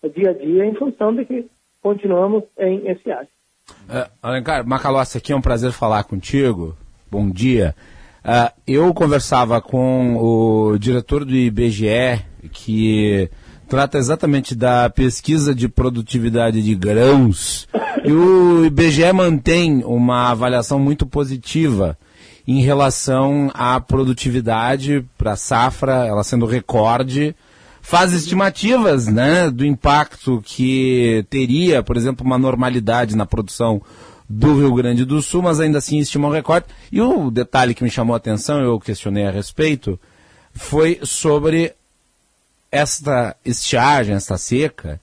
dia 0.09 0.31
a 0.31 0.33
dia 0.33 0.65
em 0.65 0.75
função 0.75 1.15
de 1.15 1.25
que 1.25 1.49
continuamos 1.81 2.43
em 2.57 2.89
estiagem. 2.89 3.29
Uh, 3.87 4.09
Alencar, 4.21 4.67
Macalossi, 4.67 5.17
aqui 5.17 5.31
é 5.31 5.35
um 5.35 5.41
prazer 5.41 5.71
falar 5.71 6.03
contigo. 6.03 6.75
Bom 7.09 7.29
dia. 7.29 7.75
Ah, 8.25 8.53
eu 8.65 8.93
conversava 8.93 9.59
com 9.59 10.15
o 10.15 10.77
diretor 10.77 11.25
do 11.25 11.35
IBGE, 11.35 12.23
que 12.53 13.29
trata 13.67 13.97
exatamente 13.97 14.55
da 14.55 14.89
pesquisa 14.89 15.53
de 15.53 15.67
produtividade 15.67 16.63
de 16.63 16.73
grãos, 16.73 17.67
e 18.01 18.13
o 18.13 18.65
IBGE 18.65 19.11
mantém 19.11 19.83
uma 19.83 20.29
avaliação 20.29 20.79
muito 20.79 21.05
positiva 21.05 21.97
em 22.47 22.61
relação 22.61 23.51
à 23.53 23.79
produtividade 23.81 25.05
para 25.17 25.33
a 25.33 25.37
safra, 25.37 26.05
ela 26.05 26.23
sendo 26.23 26.45
recorde, 26.45 27.35
faz 27.81 28.13
estimativas 28.13 29.07
né, 29.07 29.51
do 29.51 29.65
impacto 29.65 30.41
que 30.45 31.25
teria, 31.29 31.83
por 31.83 31.97
exemplo, 31.97 32.25
uma 32.25 32.37
normalidade 32.37 33.17
na 33.17 33.25
produção 33.25 33.81
do 34.29 34.57
Rio 34.57 34.73
Grande 34.73 35.05
do 35.05 35.21
Sul, 35.21 35.41
mas 35.41 35.59
ainda 35.59 35.77
assim 35.77 35.99
estima 35.99 36.27
um 36.27 36.31
recorde. 36.31 36.67
E 36.91 37.01
o 37.01 37.29
detalhe 37.29 37.73
que 37.73 37.83
me 37.83 37.89
chamou 37.89 38.13
a 38.13 38.17
atenção, 38.17 38.59
eu 38.61 38.79
questionei 38.79 39.25
a 39.25 39.31
respeito, 39.31 39.99
foi 40.53 40.99
sobre 41.03 41.73
esta 42.71 43.35
estiagem, 43.45 44.15
esta 44.15 44.37
seca, 44.37 44.99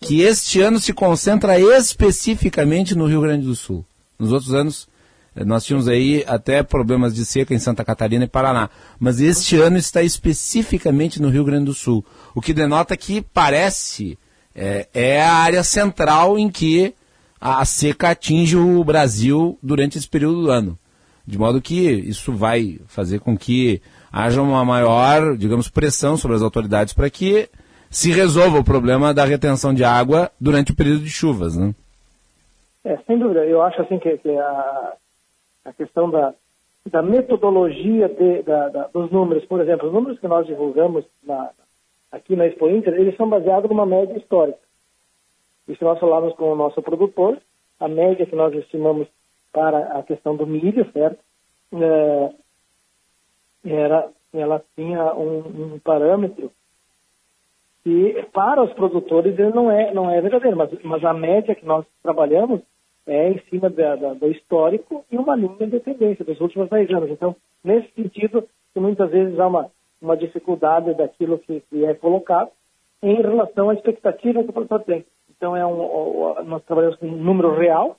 que 0.00 0.22
este 0.22 0.60
ano 0.60 0.78
se 0.78 0.92
concentra 0.92 1.58
especificamente 1.58 2.94
no 2.94 3.06
Rio 3.06 3.20
Grande 3.20 3.46
do 3.46 3.54
Sul. 3.54 3.84
Nos 4.18 4.32
outros 4.32 4.54
anos, 4.54 4.88
eh, 5.34 5.44
nós 5.44 5.64
tínhamos 5.64 5.88
aí 5.88 6.24
até 6.26 6.62
problemas 6.62 7.14
de 7.14 7.24
seca 7.24 7.54
em 7.54 7.58
Santa 7.58 7.84
Catarina 7.84 8.24
e 8.24 8.28
Paraná. 8.28 8.70
Mas 8.98 9.20
este 9.20 9.56
ano 9.56 9.76
está 9.76 10.02
especificamente 10.02 11.20
no 11.20 11.28
Rio 11.28 11.44
Grande 11.44 11.66
do 11.66 11.74
Sul. 11.74 12.04
O 12.34 12.40
que 12.40 12.52
denota 12.52 12.96
que 12.96 13.20
parece 13.20 14.18
é, 14.54 14.88
é 14.92 15.22
a 15.22 15.34
área 15.34 15.62
central 15.62 16.38
em 16.38 16.50
que 16.50 16.94
a 17.40 17.64
seca 17.64 18.10
atinge 18.10 18.56
o 18.56 18.82
Brasil 18.84 19.58
durante 19.62 19.98
esse 19.98 20.08
período 20.08 20.42
do 20.42 20.50
ano. 20.50 20.78
De 21.26 21.36
modo 21.38 21.60
que 21.60 21.74
isso 21.90 22.32
vai 22.32 22.78
fazer 22.86 23.18
com 23.20 23.36
que 23.36 23.80
haja 24.12 24.40
uma 24.40 24.64
maior, 24.64 25.36
digamos, 25.36 25.68
pressão 25.68 26.16
sobre 26.16 26.36
as 26.36 26.42
autoridades 26.42 26.94
para 26.94 27.10
que 27.10 27.48
se 27.90 28.10
resolva 28.12 28.58
o 28.58 28.64
problema 28.64 29.12
da 29.12 29.24
retenção 29.24 29.74
de 29.74 29.82
água 29.84 30.30
durante 30.40 30.72
o 30.72 30.76
período 30.76 31.00
de 31.00 31.10
chuvas, 31.10 31.56
né? 31.56 31.74
É, 32.84 32.96
sem 33.06 33.18
dúvida. 33.18 33.44
Eu 33.44 33.62
acho 33.62 33.82
assim 33.82 33.98
que, 33.98 34.16
que 34.18 34.30
a, 34.30 34.92
a 35.64 35.72
questão 35.72 36.08
da, 36.08 36.32
da 36.90 37.02
metodologia 37.02 38.08
de, 38.08 38.42
da, 38.42 38.68
da- 38.68 38.86
dos 38.88 39.10
números, 39.10 39.44
por 39.46 39.60
exemplo, 39.60 39.88
os 39.88 39.92
números 39.94 40.18
que 40.20 40.28
nós 40.28 40.46
divulgamos 40.46 41.04
na- 41.24 41.50
aqui 42.12 42.36
na 42.36 42.46
Expo 42.46 42.68
Inter, 42.70 42.94
eles 42.94 43.16
são 43.16 43.28
baseados 43.28 43.68
numa 43.68 43.84
média 43.86 44.16
histórica. 44.16 44.58
Se 45.66 45.82
nós 45.82 45.98
falarmos 45.98 46.34
com 46.36 46.52
o 46.52 46.56
nosso 46.56 46.80
produtor, 46.82 47.40
a 47.80 47.88
média 47.88 48.26
que 48.26 48.36
nós 48.36 48.54
estimamos 48.54 49.08
para 49.52 49.98
a 49.98 50.02
questão 50.02 50.36
do 50.36 50.46
milho, 50.46 50.90
certo? 50.92 51.18
É, 51.72 52.32
era, 53.64 54.08
ela 54.32 54.62
tinha 54.76 55.12
um, 55.14 55.74
um 55.74 55.78
parâmetro 55.78 56.52
que 57.82 58.26
para 58.32 58.62
os 58.62 58.72
produtores 58.74 59.38
ele 59.38 59.50
não 59.52 59.70
é 59.70 59.92
não 59.92 60.10
é 60.10 60.20
verdadeiro, 60.20 60.56
mas, 60.56 60.70
mas 60.82 61.04
a 61.04 61.12
média 61.12 61.54
que 61.54 61.64
nós 61.64 61.84
trabalhamos 62.02 62.60
é 63.06 63.28
em 63.30 63.38
cima 63.48 63.70
da, 63.70 63.94
da- 63.94 64.14
do 64.14 64.28
histórico 64.30 65.04
e 65.10 65.16
uma 65.16 65.36
linha 65.36 65.66
de 65.68 65.78
tendência 65.80 66.24
dos 66.24 66.40
últimos 66.40 66.68
10 66.68 66.90
anos. 66.90 67.10
Então, 67.10 67.36
nesse 67.62 67.88
sentido, 67.94 68.48
muitas 68.74 69.10
vezes 69.10 69.38
há 69.38 69.46
uma, 69.46 69.70
uma 70.02 70.16
dificuldade 70.16 70.92
daquilo 70.94 71.38
que, 71.38 71.60
que 71.60 71.84
é 71.84 71.94
colocado 71.94 72.50
em 73.02 73.22
relação 73.22 73.70
à 73.70 73.74
expectativa 73.74 74.42
que 74.42 74.50
o 74.50 74.52
produtor 74.52 74.82
tem. 74.82 75.04
Então, 75.36 75.56
é 75.56 75.66
um, 75.66 76.44
nós 76.44 76.64
trabalhamos 76.64 76.96
com 76.96 77.06
um 77.06 77.16
número 77.16 77.54
real 77.54 77.98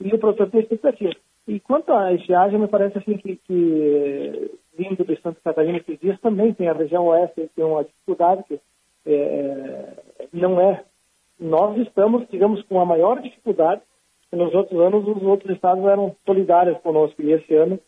e 0.00 0.14
o 0.14 0.18
produtor 0.18 0.50
tem 0.50 0.60
expectativa. 0.60 1.12
E 1.46 1.58
quanto 1.60 1.92
à 1.92 2.12
estiagem, 2.12 2.58
me 2.58 2.68
parece 2.68 2.98
assim 2.98 3.16
que, 3.16 3.36
que 3.36 4.58
vindo 4.76 5.04
de 5.04 5.20
Santa 5.20 5.40
Catarina 5.42 5.78
esses 5.78 5.98
dias 5.98 6.20
também 6.20 6.52
tem 6.52 6.68
a 6.68 6.74
região 6.74 7.06
oeste 7.06 7.50
tem 7.56 7.64
uma 7.64 7.82
dificuldade 7.82 8.44
que 8.44 8.60
é, 9.06 9.94
não 10.32 10.60
é. 10.60 10.84
Nós 11.40 11.76
estamos, 11.78 12.28
digamos, 12.28 12.62
com 12.64 12.80
a 12.80 12.84
maior 12.84 13.20
dificuldade. 13.20 13.80
Nos 14.30 14.54
outros 14.54 14.78
anos, 14.78 15.08
os 15.08 15.22
outros 15.22 15.50
estados 15.54 15.82
eram 15.84 16.14
solidários 16.26 16.78
conosco 16.82 17.22
e 17.22 17.32
esse 17.32 17.54
ano 17.54 17.80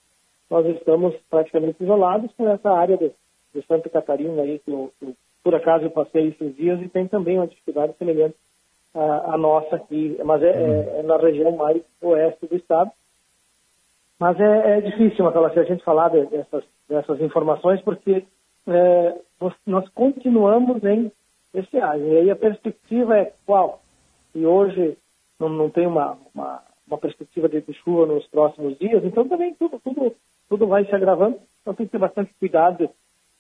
nós 0.49 0.67
estamos 0.67 1.15
praticamente 1.29 1.83
isolados 1.83 2.33
com 2.37 2.49
essa 2.49 2.71
área 2.71 2.97
de, 2.97 3.13
de 3.55 3.67
Santa 3.67 3.91
Catarina 3.91 4.43
aí 4.43 4.59
que, 4.61 4.71
eu, 4.71 4.91
que 4.99 5.15
por 5.45 5.55
acaso 5.55 5.85
eu 5.85 5.91
passei 5.91 6.29
esses 6.29 6.57
dias 6.57 6.81
e 6.81 6.89
tem 6.89 7.07
também 7.07 7.39
uma 7.39 7.47
dificuldade 7.47 7.95
semelhante 7.99 8.37
à, 8.95 9.35
à 9.35 9.39
nossa 9.39 9.77
aqui, 9.77 10.19
mas 10.25 10.43
é, 10.43 10.51
é- 10.51 11.01
é 11.01 11.03
na 11.03 11.17
região 11.17 11.53
mais 11.57 11.83
oeste 12.03 12.47
do 12.47 12.57
estado. 12.57 12.91
Mas 14.19 14.39
é, 14.39 14.79
é 14.79 14.81
difícil, 14.83 15.25
Macalá, 15.25 15.51
se 15.51 15.59
a 15.59 15.65
gente 15.65 15.83
falar 15.83 16.11
de- 16.11 16.27
dessas, 16.27 16.65
dessas 16.89 17.21
informações, 17.21 17.81
porque 17.83 18.25
é, 18.67 19.19
nós, 19.41 19.55
nós 19.67 19.89
continuamos 19.91 20.83
em 20.85 21.11
estiagem. 21.55 22.07
E 22.07 22.17
aí 22.19 22.31
a 22.31 22.37
perspectiva 22.37 23.17
é 23.19 23.33
qual? 23.47 23.81
E 24.35 24.45
hoje 24.45 24.97
não, 25.39 25.49
não 25.49 25.71
tem 25.71 25.87
uma, 25.87 26.19
uma, 26.35 26.63
uma 26.87 26.99
perspectiva 26.99 27.49
de, 27.49 27.63
de 27.63 27.73
chuva 27.73 28.07
nos 28.07 28.27
próximos 28.29 28.79
dias, 28.79 29.03
então 29.05 29.27
também 29.27 29.55
tudo, 29.55 29.81
tudo, 29.83 30.15
tudo 30.49 30.67
vai 30.67 30.85
se 30.85 30.95
agravando. 30.95 31.39
Então 31.63 31.75
tem 31.75 31.87
que 31.87 31.93
ter 31.93 31.99
bastante 31.99 32.33
cuidado 32.39 32.91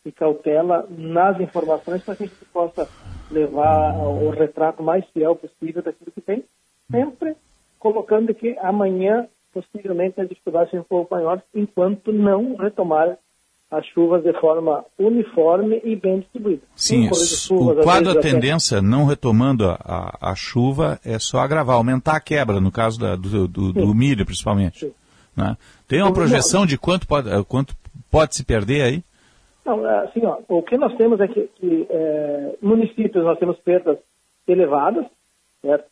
e 0.04 0.10
cautela 0.10 0.86
nas 0.88 1.38
informações 1.40 2.02
para 2.02 2.16
que 2.16 2.24
a 2.24 2.26
gente 2.26 2.44
possa 2.46 2.88
levar 3.30 3.94
o 3.96 4.30
retrato 4.30 4.82
mais 4.82 5.04
fiel 5.12 5.36
possível 5.36 5.82
daquilo 5.82 6.10
que 6.12 6.20
tem, 6.20 6.44
sempre 6.90 7.34
colocando 7.78 8.34
que 8.34 8.56
amanhã 8.58 9.26
possivelmente 9.52 10.20
as 10.20 10.28
dificuldades 10.28 10.70
sejam 10.70 10.82
um 10.82 10.88
pouco 10.88 11.14
maiores, 11.14 11.42
enquanto 11.54 12.12
não 12.12 12.56
retomar 12.56 13.16
as 13.70 13.86
chuvas 13.86 14.22
de 14.24 14.32
forma 14.40 14.84
uniforme 14.98 15.80
e 15.84 15.94
bem 15.94 16.20
distribuída. 16.20 16.62
Sim, 16.74 17.04
chuvas, 17.04 17.50
o 17.50 17.82
quadro, 17.82 18.10
a 18.10 18.14
vezes, 18.14 18.16
até- 18.18 18.30
tendência, 18.32 18.82
não 18.82 19.04
retomando 19.06 19.68
a, 19.68 19.76
a, 20.20 20.30
a 20.32 20.34
chuva, 20.34 20.98
é 21.04 21.18
só 21.18 21.38
agravar, 21.38 21.76
aumentar 21.76 22.16
a 22.16 22.20
quebra, 22.20 22.60
no 22.60 22.72
caso 22.72 22.98
da- 22.98 23.14
do, 23.16 23.46
do, 23.46 23.72
do 23.72 23.94
milho, 23.94 24.26
principalmente. 24.26 24.92
né? 25.36 25.56
Tem 25.86 26.02
uma 26.02 26.12
projeção 26.12 26.66
de 26.66 26.76
quanto 26.76 27.06
pode, 27.06 27.28
quanto 27.44 27.74
pode 28.10 28.34
se 28.34 28.44
perder 28.44 28.82
aí? 28.82 29.04
Não, 29.76 29.84
assim, 30.00 30.24
ó, 30.24 30.38
o 30.48 30.62
que 30.62 30.76
nós 30.76 30.96
temos 30.96 31.20
é 31.20 31.28
que, 31.28 31.46
que 31.46 31.86
é, 31.88 32.56
municípios 32.60 33.24
nós 33.24 33.38
temos 33.38 33.56
perdas 33.60 33.98
elevadas, 34.46 35.06
certo? 35.62 35.86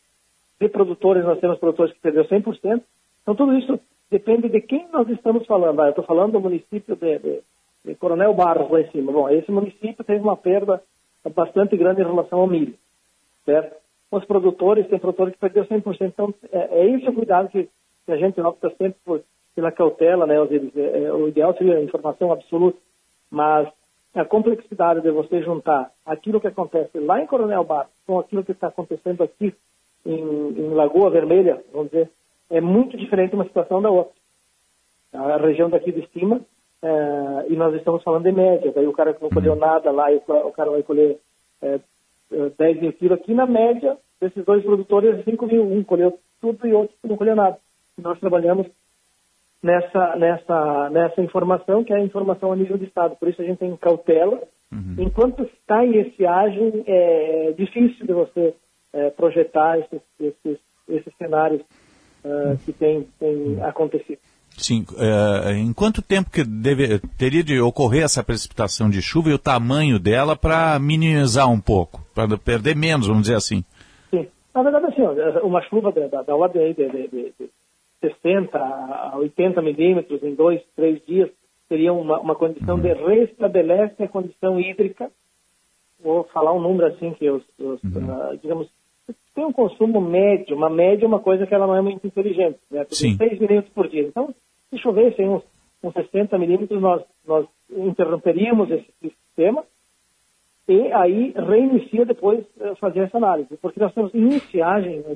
De 0.59 0.67
produtores 0.67 1.23
nós 1.23 1.39
temos 1.39 1.57
produtores 1.59 1.93
que 1.93 2.01
perderam 2.01 2.27
100%. 2.27 2.81
Então 3.21 3.35
tudo 3.35 3.57
isso 3.57 3.79
depende 4.11 4.49
de 4.49 4.59
quem 4.61 4.87
nós 4.91 5.07
estamos 5.09 5.45
falando. 5.45 5.79
Ah, 5.79 5.85
eu 5.85 5.89
estou 5.91 6.03
falando 6.03 6.33
do 6.33 6.41
município 6.41 6.95
de, 6.95 7.19
de, 7.19 7.41
de, 7.85 7.95
Coronel 7.95 8.33
Barros 8.33 8.69
lá 8.69 8.81
em 8.81 8.91
cima. 8.91 9.13
Bom, 9.13 9.29
esse 9.29 9.49
município 9.49 10.03
teve 10.03 10.19
uma 10.19 10.35
perda 10.35 10.83
bastante 11.33 11.77
grande 11.77 12.01
em 12.01 12.05
relação 12.05 12.41
ao 12.41 12.47
milho, 12.47 12.73
certo? 13.45 13.77
Os 14.11 14.25
produtores, 14.25 14.87
tem 14.87 14.99
produtores 14.99 15.33
que 15.35 15.39
perderam 15.39 15.67
100%. 15.67 15.97
Então, 16.01 16.33
é, 16.51 16.81
é 16.81 16.89
esse 16.89 17.07
o 17.07 17.13
cuidado 17.13 17.47
que, 17.49 17.69
que 18.05 18.11
a 18.11 18.17
gente 18.17 18.41
opta 18.41 18.69
sempre 18.71 18.99
por, 19.05 19.21
pela 19.55 19.71
cautela, 19.71 20.25
né? 20.25 20.35
É, 20.35 21.03
é, 21.03 21.13
o 21.13 21.27
ideal 21.27 21.55
seria 21.55 21.77
a 21.77 21.83
informação 21.83 22.31
absoluta, 22.31 22.77
mas 23.29 23.67
a 24.13 24.25
complexidade 24.25 25.01
de 25.01 25.11
você 25.11 25.41
juntar 25.41 25.91
aquilo 26.05 26.41
que 26.41 26.47
acontece 26.47 26.99
lá 26.99 27.21
em 27.21 27.27
Coronel 27.27 27.63
Barros 27.63 27.91
com 28.05 28.19
aquilo 28.19 28.43
que 28.43 28.51
está 28.51 28.67
acontecendo 28.67 29.23
aqui 29.23 29.53
em, 30.05 30.19
em 30.19 30.69
Lagoa 30.73 31.09
Vermelha, 31.09 31.63
vamos 31.71 31.91
dizer, 31.91 32.09
é 32.49 32.59
muito 32.59 32.97
diferente 32.97 33.35
uma 33.35 33.45
situação 33.45 33.81
da 33.81 33.89
outra. 33.89 34.13
A 35.13 35.37
região 35.37 35.69
daqui 35.69 35.91
de 35.91 36.07
cima, 36.09 36.41
é, 36.81 37.45
e 37.49 37.55
nós 37.55 37.75
estamos 37.75 38.03
falando 38.03 38.23
de 38.23 38.31
média, 38.31 38.71
daí 38.73 38.87
o 38.87 38.93
cara 38.93 39.13
que 39.13 39.21
não 39.21 39.29
colheu 39.29 39.53
uhum. 39.53 39.59
nada 39.59 39.91
lá, 39.91 40.07
o 40.11 40.51
cara 40.51 40.71
vai 40.71 40.83
colher 40.83 41.19
é, 41.61 41.79
10 42.57 42.81
mil 42.81 42.93
quilos 42.93 43.19
aqui, 43.19 43.33
na 43.33 43.45
média, 43.45 43.97
desses 44.19 44.43
dois 44.45 44.63
produtores, 44.63 45.23
5 45.23 45.45
mil. 45.47 45.63
Um 45.63 45.83
colheu 45.83 46.19
tudo 46.39 46.67
e 46.67 46.73
outro 46.73 46.95
não 47.03 47.17
colheu 47.17 47.35
nada. 47.35 47.57
nós 47.97 48.19
trabalhamos 48.19 48.67
nessa, 49.61 50.15
nessa, 50.15 50.89
nessa 50.89 51.21
informação, 51.21 51.83
que 51.83 51.93
é 51.93 51.97
a 51.97 52.03
informação 52.03 52.51
a 52.51 52.55
nível 52.55 52.77
de 52.77 52.85
Estado. 52.85 53.15
Por 53.15 53.29
isso 53.29 53.41
a 53.41 53.45
gente 53.45 53.59
tem 53.59 53.75
cautela. 53.77 54.41
Uhum. 54.71 54.95
Enquanto 54.99 55.43
está 55.43 55.85
em 55.85 55.99
estiagem, 55.99 56.83
é 56.85 57.53
difícil 57.57 58.05
de 58.05 58.13
você 58.13 58.53
é, 58.93 59.09
projetar 59.11 59.79
esses, 59.79 60.01
esses, 60.19 60.59
esses 60.87 61.13
cenários 61.17 61.61
uh, 62.23 62.57
que 62.65 62.73
têm 62.73 63.07
tem 63.19 63.61
acontecido. 63.63 64.19
Sim, 64.57 64.85
uh, 64.91 65.51
em 65.51 65.71
quanto 65.73 66.01
tempo 66.01 66.29
que 66.29 66.43
deve, 66.43 66.99
teria 67.17 67.43
de 67.43 67.59
ocorrer 67.61 68.03
essa 68.03 68.23
precipitação 68.23 68.89
de 68.89 69.01
chuva 69.01 69.29
e 69.29 69.33
o 69.33 69.39
tamanho 69.39 69.99
dela 69.99 70.35
para 70.35 70.77
minimizar 70.79 71.49
um 71.49 71.61
pouco, 71.61 72.01
para 72.13 72.37
perder 72.37 72.75
menos, 72.75 73.07
vamos 73.07 73.23
dizer 73.23 73.35
assim? 73.35 73.63
Sim, 74.09 74.27
na 74.53 74.63
verdade 74.63 74.87
assim, 74.87 75.01
uma 75.43 75.61
chuva 75.63 75.91
da, 75.91 76.07
da, 76.07 76.21
da 76.23 76.35
ordem 76.35 76.73
de, 76.73 76.89
de, 76.89 77.07
de, 77.07 77.33
de 77.39 77.49
60 78.01 78.57
a 78.57 79.17
80 79.17 79.61
milímetros 79.61 80.23
em 80.23 80.33
dois, 80.35 80.61
três 80.75 81.03
dias 81.05 81.29
seria 81.67 81.93
uma, 81.93 82.19
uma 82.19 82.35
condição 82.35 82.75
uhum. 82.75 82.81
de 82.81 82.93
restabelece 82.93 84.03
a 84.03 84.07
condição 84.07 84.59
hídrica. 84.59 85.11
Vou 86.01 86.23
falar 86.25 86.53
um 86.53 86.61
número 86.61 86.87
assim 86.87 87.13
que 87.13 87.29
os, 87.29 87.43
os 87.59 87.83
uhum. 87.83 88.31
uh, 88.31 88.37
digamos, 88.41 88.69
tem 89.35 89.45
um 89.45 89.53
consumo 89.53 90.01
médio, 90.01 90.55
uma 90.55 90.69
média 90.69 91.05
é 91.05 91.07
uma 91.07 91.19
coisa 91.19 91.45
que 91.45 91.53
ela 91.53 91.67
não 91.67 91.75
é 91.75 91.81
muito 91.81 92.05
inteligente, 92.05 92.59
né? 92.69 92.85
Tem 92.85 93.15
6 93.15 93.39
milímetros 93.39 93.73
por 93.73 93.87
dia. 93.87 94.01
Então, 94.01 94.33
se 94.69 94.77
chovesse 94.79 95.21
uns, 95.21 95.43
uns 95.83 95.93
60 95.93 96.37
milímetros, 96.37 96.81
nós, 96.81 97.03
nós 97.25 97.45
interromperíamos 97.69 98.69
esse 98.71 98.91
sistema 99.01 99.63
e 100.67 100.91
aí 100.93 101.33
reinicia 101.35 102.05
depois 102.05 102.45
uh, 102.57 102.75
fazer 102.75 103.01
essa 103.01 103.17
análise. 103.17 103.57
Porque 103.57 103.79
nós 103.79 103.93
temos 103.93 104.13
em 104.13 104.29
estiagem, 104.29 104.99
né, 104.99 105.15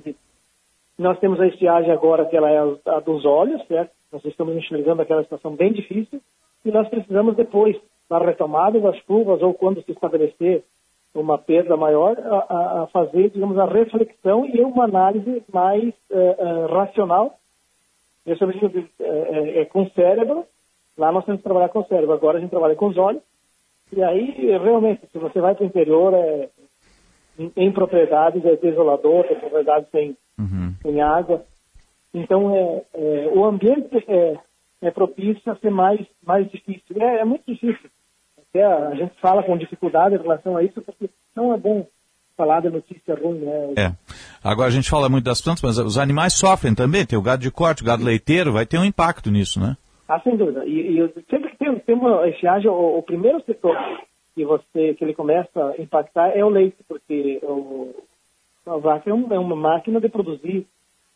nós 0.98 1.20
temos 1.20 1.40
a 1.40 1.48
estiagem 1.48 1.92
agora, 1.92 2.26
que 2.26 2.36
ela 2.36 2.50
é 2.50 2.58
a 2.58 3.00
dos 3.00 3.26
olhos, 3.26 3.66
certo? 3.68 3.92
Nós 4.12 4.24
estamos 4.26 4.56
enxergando 4.56 5.02
aquela 5.02 5.24
situação 5.24 5.56
bem 5.56 5.74
difícil 5.74 6.22
e 6.64 6.72
nós 6.72 6.88
precisamos 6.88 7.36
depois, 7.36 7.76
na 8.10 8.20
retomada 8.20 8.80
das 8.80 8.98
chuvas 9.00 9.42
ou 9.42 9.54
quando 9.54 9.84
se 9.84 9.92
estabelecer 9.92 10.64
uma 11.16 11.38
perda 11.38 11.78
maior, 11.78 12.18
a, 12.20 12.84
a 12.84 12.88
fazer, 12.88 13.30
digamos, 13.30 13.58
a 13.58 13.66
reflexão 13.66 14.46
e 14.46 14.62
uma 14.62 14.86
análise 14.86 15.44
mais 15.54 15.94
uh, 16.10 16.18
uh, 16.18 16.74
racional. 16.74 17.38
Esse 18.26 18.44
objetivo 18.44 18.88
é, 19.00 19.04
é, 19.04 19.62
é, 19.62 19.66
com 19.66 19.84
o 19.84 19.90
cérebro, 19.92 20.46
lá 20.98 21.12
nós 21.12 21.26
temos 21.26 21.40
que 21.40 21.44
trabalhar 21.44 21.70
com 21.70 21.80
o 21.80 21.86
cérebro, 21.86 22.14
agora 22.14 22.38
a 22.38 22.42
gente 22.42 22.50
trabalha 22.50 22.76
com 22.76 22.88
os 22.88 22.98
olhos, 22.98 23.22
e 23.92 24.02
aí, 24.02 24.58
realmente, 24.58 25.06
se 25.12 25.20
você 25.20 25.40
vai 25.40 25.54
para 25.54 25.64
o 25.64 25.68
interior, 25.68 26.14
é, 26.16 26.50
em, 27.38 27.52
em 27.56 27.72
propriedades 27.72 28.44
é 28.46 28.56
desolador, 28.56 29.26
propriedades 29.26 29.90
sem, 29.92 30.18
uhum. 30.38 31.02
água. 31.04 31.44
Então, 32.14 32.56
é, 32.56 32.84
é, 32.94 33.32
o 33.34 33.44
ambiente 33.46 34.04
é, 34.08 34.38
é 34.82 34.92
propício 34.92 35.52
a 35.52 35.56
ser 35.56 35.72
mais, 35.72 36.00
mais 36.26 36.50
difícil. 36.52 36.96
É, 37.00 37.20
é 37.20 37.26
muito 37.26 37.44
difícil. 37.48 37.90
Até 38.50 38.64
a, 38.64 38.90
a 38.90 38.96
gente 38.96 39.20
fala 39.20 39.44
com 39.44 39.58
dificuldade 39.58 40.16
em 40.16 40.22
relação 40.22 40.56
a 40.56 40.64
isso, 40.64 40.82
porque 40.82 41.10
não 41.36 41.54
é 41.54 41.58
bom 41.58 41.88
falar 42.36 42.62
de 42.62 42.70
notícia 42.70 43.16
ruim, 43.16 43.40
né? 43.40 43.74
É. 43.78 43.92
Agora 44.44 44.68
a 44.68 44.72
gente 44.72 44.90
fala 44.90 45.10
muito 45.10 45.26
das 45.26 45.42
plantas, 45.42 45.62
mas 45.62 45.78
os 45.78 45.98
animais 45.98 46.34
sofrem 46.34 46.76
também. 46.76 47.06
Tem 47.06 47.18
o 47.18 47.22
gado 47.22 47.42
de 47.42 47.52
corte, 47.52 47.84
o 47.84 47.86
gado 47.86 48.04
leiteiro, 48.04 48.52
vai 48.52 48.66
ter 48.66 48.78
um 48.78 48.86
impacto 48.86 49.32
nisso, 49.32 49.60
né? 49.60 49.78
Ah, 50.08 50.20
sem 50.20 50.36
dúvida. 50.36 50.66
E, 50.66 51.00
e 51.00 51.14
sempre 51.30 51.50
que 51.52 51.58
tem, 51.58 51.80
tem 51.80 51.96
uma 51.96 52.28
estiagem, 52.28 52.70
o, 52.70 52.98
o, 52.98 53.04
primeiro 53.04 53.42
setor 53.46 53.76
que 54.36 54.46
você 54.46 54.94
que 54.96 55.04
ele 55.04 55.14
começa 55.14 55.70
a 55.70 55.82
impactar 55.82 56.30
é 56.30 56.44
o 56.44 56.50
leite, 56.50 56.78
porque 56.88 57.40
o, 57.44 57.94
a 58.66 58.78
vaca 58.78 59.10
é, 59.10 59.14
um, 59.14 59.34
é 59.34 59.40
uma 59.40 59.56
máquina 59.56 60.00
de 60.00 60.10
produzir 60.10 60.68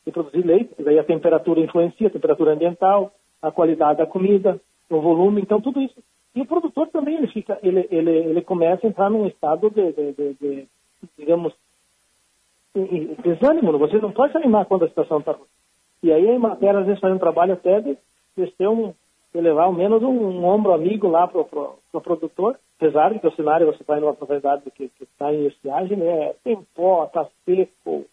de 0.06 0.11
produzir 0.11 0.45
leite, 0.45 0.73
daí 0.80 0.98
a 0.98 1.03
temperatura 1.03 1.60
influencia, 1.60 2.07
a 2.07 2.11
temperatura 2.11 2.53
ambiental, 2.53 3.11
a 3.41 3.52
qualidade 3.52 3.98
da 3.98 4.06
comida, 4.06 4.60
o 4.89 5.02
volume, 5.02 5.41
então 5.41 5.60
tudo 5.60 5.81
isso. 5.81 6.02
E 6.34 6.41
o 6.41 6.45
produtor 6.45 6.88
também 6.88 7.15
ele 7.15 7.27
fica, 7.27 7.60
ele, 7.61 7.88
ele, 7.91 8.11
ele 8.11 8.41
começa 8.41 8.85
a 8.85 8.89
entrar 8.89 9.10
num 9.10 9.27
estado 9.27 9.69
de, 9.69 9.91
de, 9.91 10.14
de, 10.14 10.34
de 10.35 10.68
digamos, 11.18 11.53
desânimo. 13.23 13.77
Você 13.77 13.98
não 13.98 14.11
pode 14.11 14.31
se 14.31 14.38
animar 14.38 14.65
quando 14.65 14.85
a 14.85 14.88
situação 14.88 15.19
está 15.19 15.31
ruim. 15.31 15.48
E 16.03 16.11
aí 16.11 16.30
a 16.30 16.34
Emater 16.34 16.76
às 16.76 16.85
vezes 16.85 17.02
faz 17.02 17.14
um 17.14 17.19
trabalho 17.19 17.53
até 17.53 17.81
de, 17.81 17.98
de 18.38 18.68
um, 18.68 18.94
de 19.34 19.41
levar 19.41 19.64
ao 19.64 19.73
menos 19.73 20.02
um, 20.03 20.10
um 20.10 20.45
ombro 20.45 20.73
amigo 20.73 21.07
lá 21.07 21.27
para 21.27 21.41
o 21.41 21.45
pro, 21.45 21.80
pro 21.91 22.02
produtor, 22.02 22.60
apesar 22.78 23.12
de 23.12 23.20
que 23.20 23.28
o 23.28 23.36
cenário 23.36 23.68
você 23.68 23.84
vai 23.84 23.99
numa 23.99 24.14
propriedade 24.14 24.70
que 24.72 24.91
está 25.02 25.34
em 25.34 25.48
estiagem, 25.48 25.98
né, 25.98 26.34
tem 26.44 26.58
pó, 26.76 27.06
está 27.06 27.28
seco, 27.45 28.06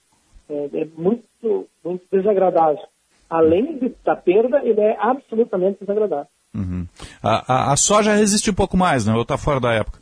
é, 0.48 0.70
é, 0.72 0.88
muito, 0.96 1.68
muito 1.84 2.04
desagradável. 2.10 2.82
Além 3.28 3.78
de, 3.78 3.94
da 4.04 4.16
perda, 4.16 4.62
ele 4.64 4.80
é 4.80 4.96
absolutamente 4.98 5.80
desagradável. 5.80 6.26
Uhum. 6.54 6.86
A, 7.22 7.52
a, 7.52 7.72
a, 7.72 7.76
soja 7.76 8.12
resiste 8.12 8.50
um 8.50 8.54
pouco 8.54 8.76
mais, 8.76 9.06
né? 9.06 9.14
Ou 9.14 9.22
está 9.22 9.36
fora 9.36 9.58
da 9.58 9.72
época? 9.72 9.98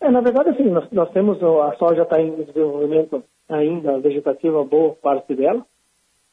É, 0.00 0.10
na 0.10 0.20
verdade, 0.20 0.50
assim, 0.50 0.64
nós, 0.64 0.90
nós 0.92 1.10
temos, 1.12 1.42
a 1.42 1.74
soja 1.76 2.02
está 2.02 2.20
em 2.20 2.44
desenvolvimento 2.44 3.24
ainda 3.48 3.98
vegetativo, 3.98 4.58
a 4.58 4.64
boa 4.64 4.94
parte 4.94 5.34
dela. 5.34 5.64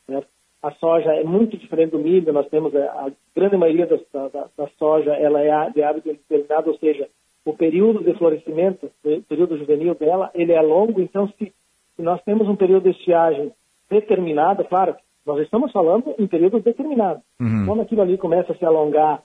Né? 0.08 0.22
A 0.62 0.72
soja 0.72 1.14
é 1.14 1.24
muito 1.24 1.56
diferente 1.58 1.92
do 1.92 2.00
milho, 2.00 2.34
nós 2.34 2.50
temos 2.50 2.74
é, 2.74 2.88
a 2.88 3.10
grande 3.36 3.56
maioria 3.56 3.88
da, 3.88 4.28
da, 4.28 4.46
da 4.58 4.68
soja, 4.78 5.14
ela 5.14 5.40
é 5.40 5.70
de 5.70 5.82
hábito 5.82 6.10
determinado, 6.10 6.72
ou 6.72 6.78
seja, 6.78 7.08
o 7.46 7.54
período 7.54 8.04
de 8.04 8.14
florescimento, 8.18 8.90
o 9.04 9.22
período 9.24 9.58
juvenil 9.58 9.96
dela, 9.96 10.32
ele 10.34 10.54
é 10.54 10.62
longo, 10.62 11.02
então 11.02 11.28
se, 11.28 11.54
se 11.96 12.02
nós 12.02 12.22
temos 12.24 12.48
um 12.48 12.56
período 12.56 12.84
de 12.84 12.98
estiagem 12.98 13.52
determinado, 13.90 14.64
claro, 14.66 14.96
nós 15.26 15.40
estamos 15.42 15.72
falando 15.72 16.14
em 16.18 16.28
período 16.28 16.60
determinado. 16.60 17.22
Uhum. 17.40 17.66
Quando 17.66 17.82
aquilo 17.82 18.02
ali 18.02 18.18
começa 18.18 18.52
a 18.52 18.56
se 18.56 18.66
alongar 18.66 19.24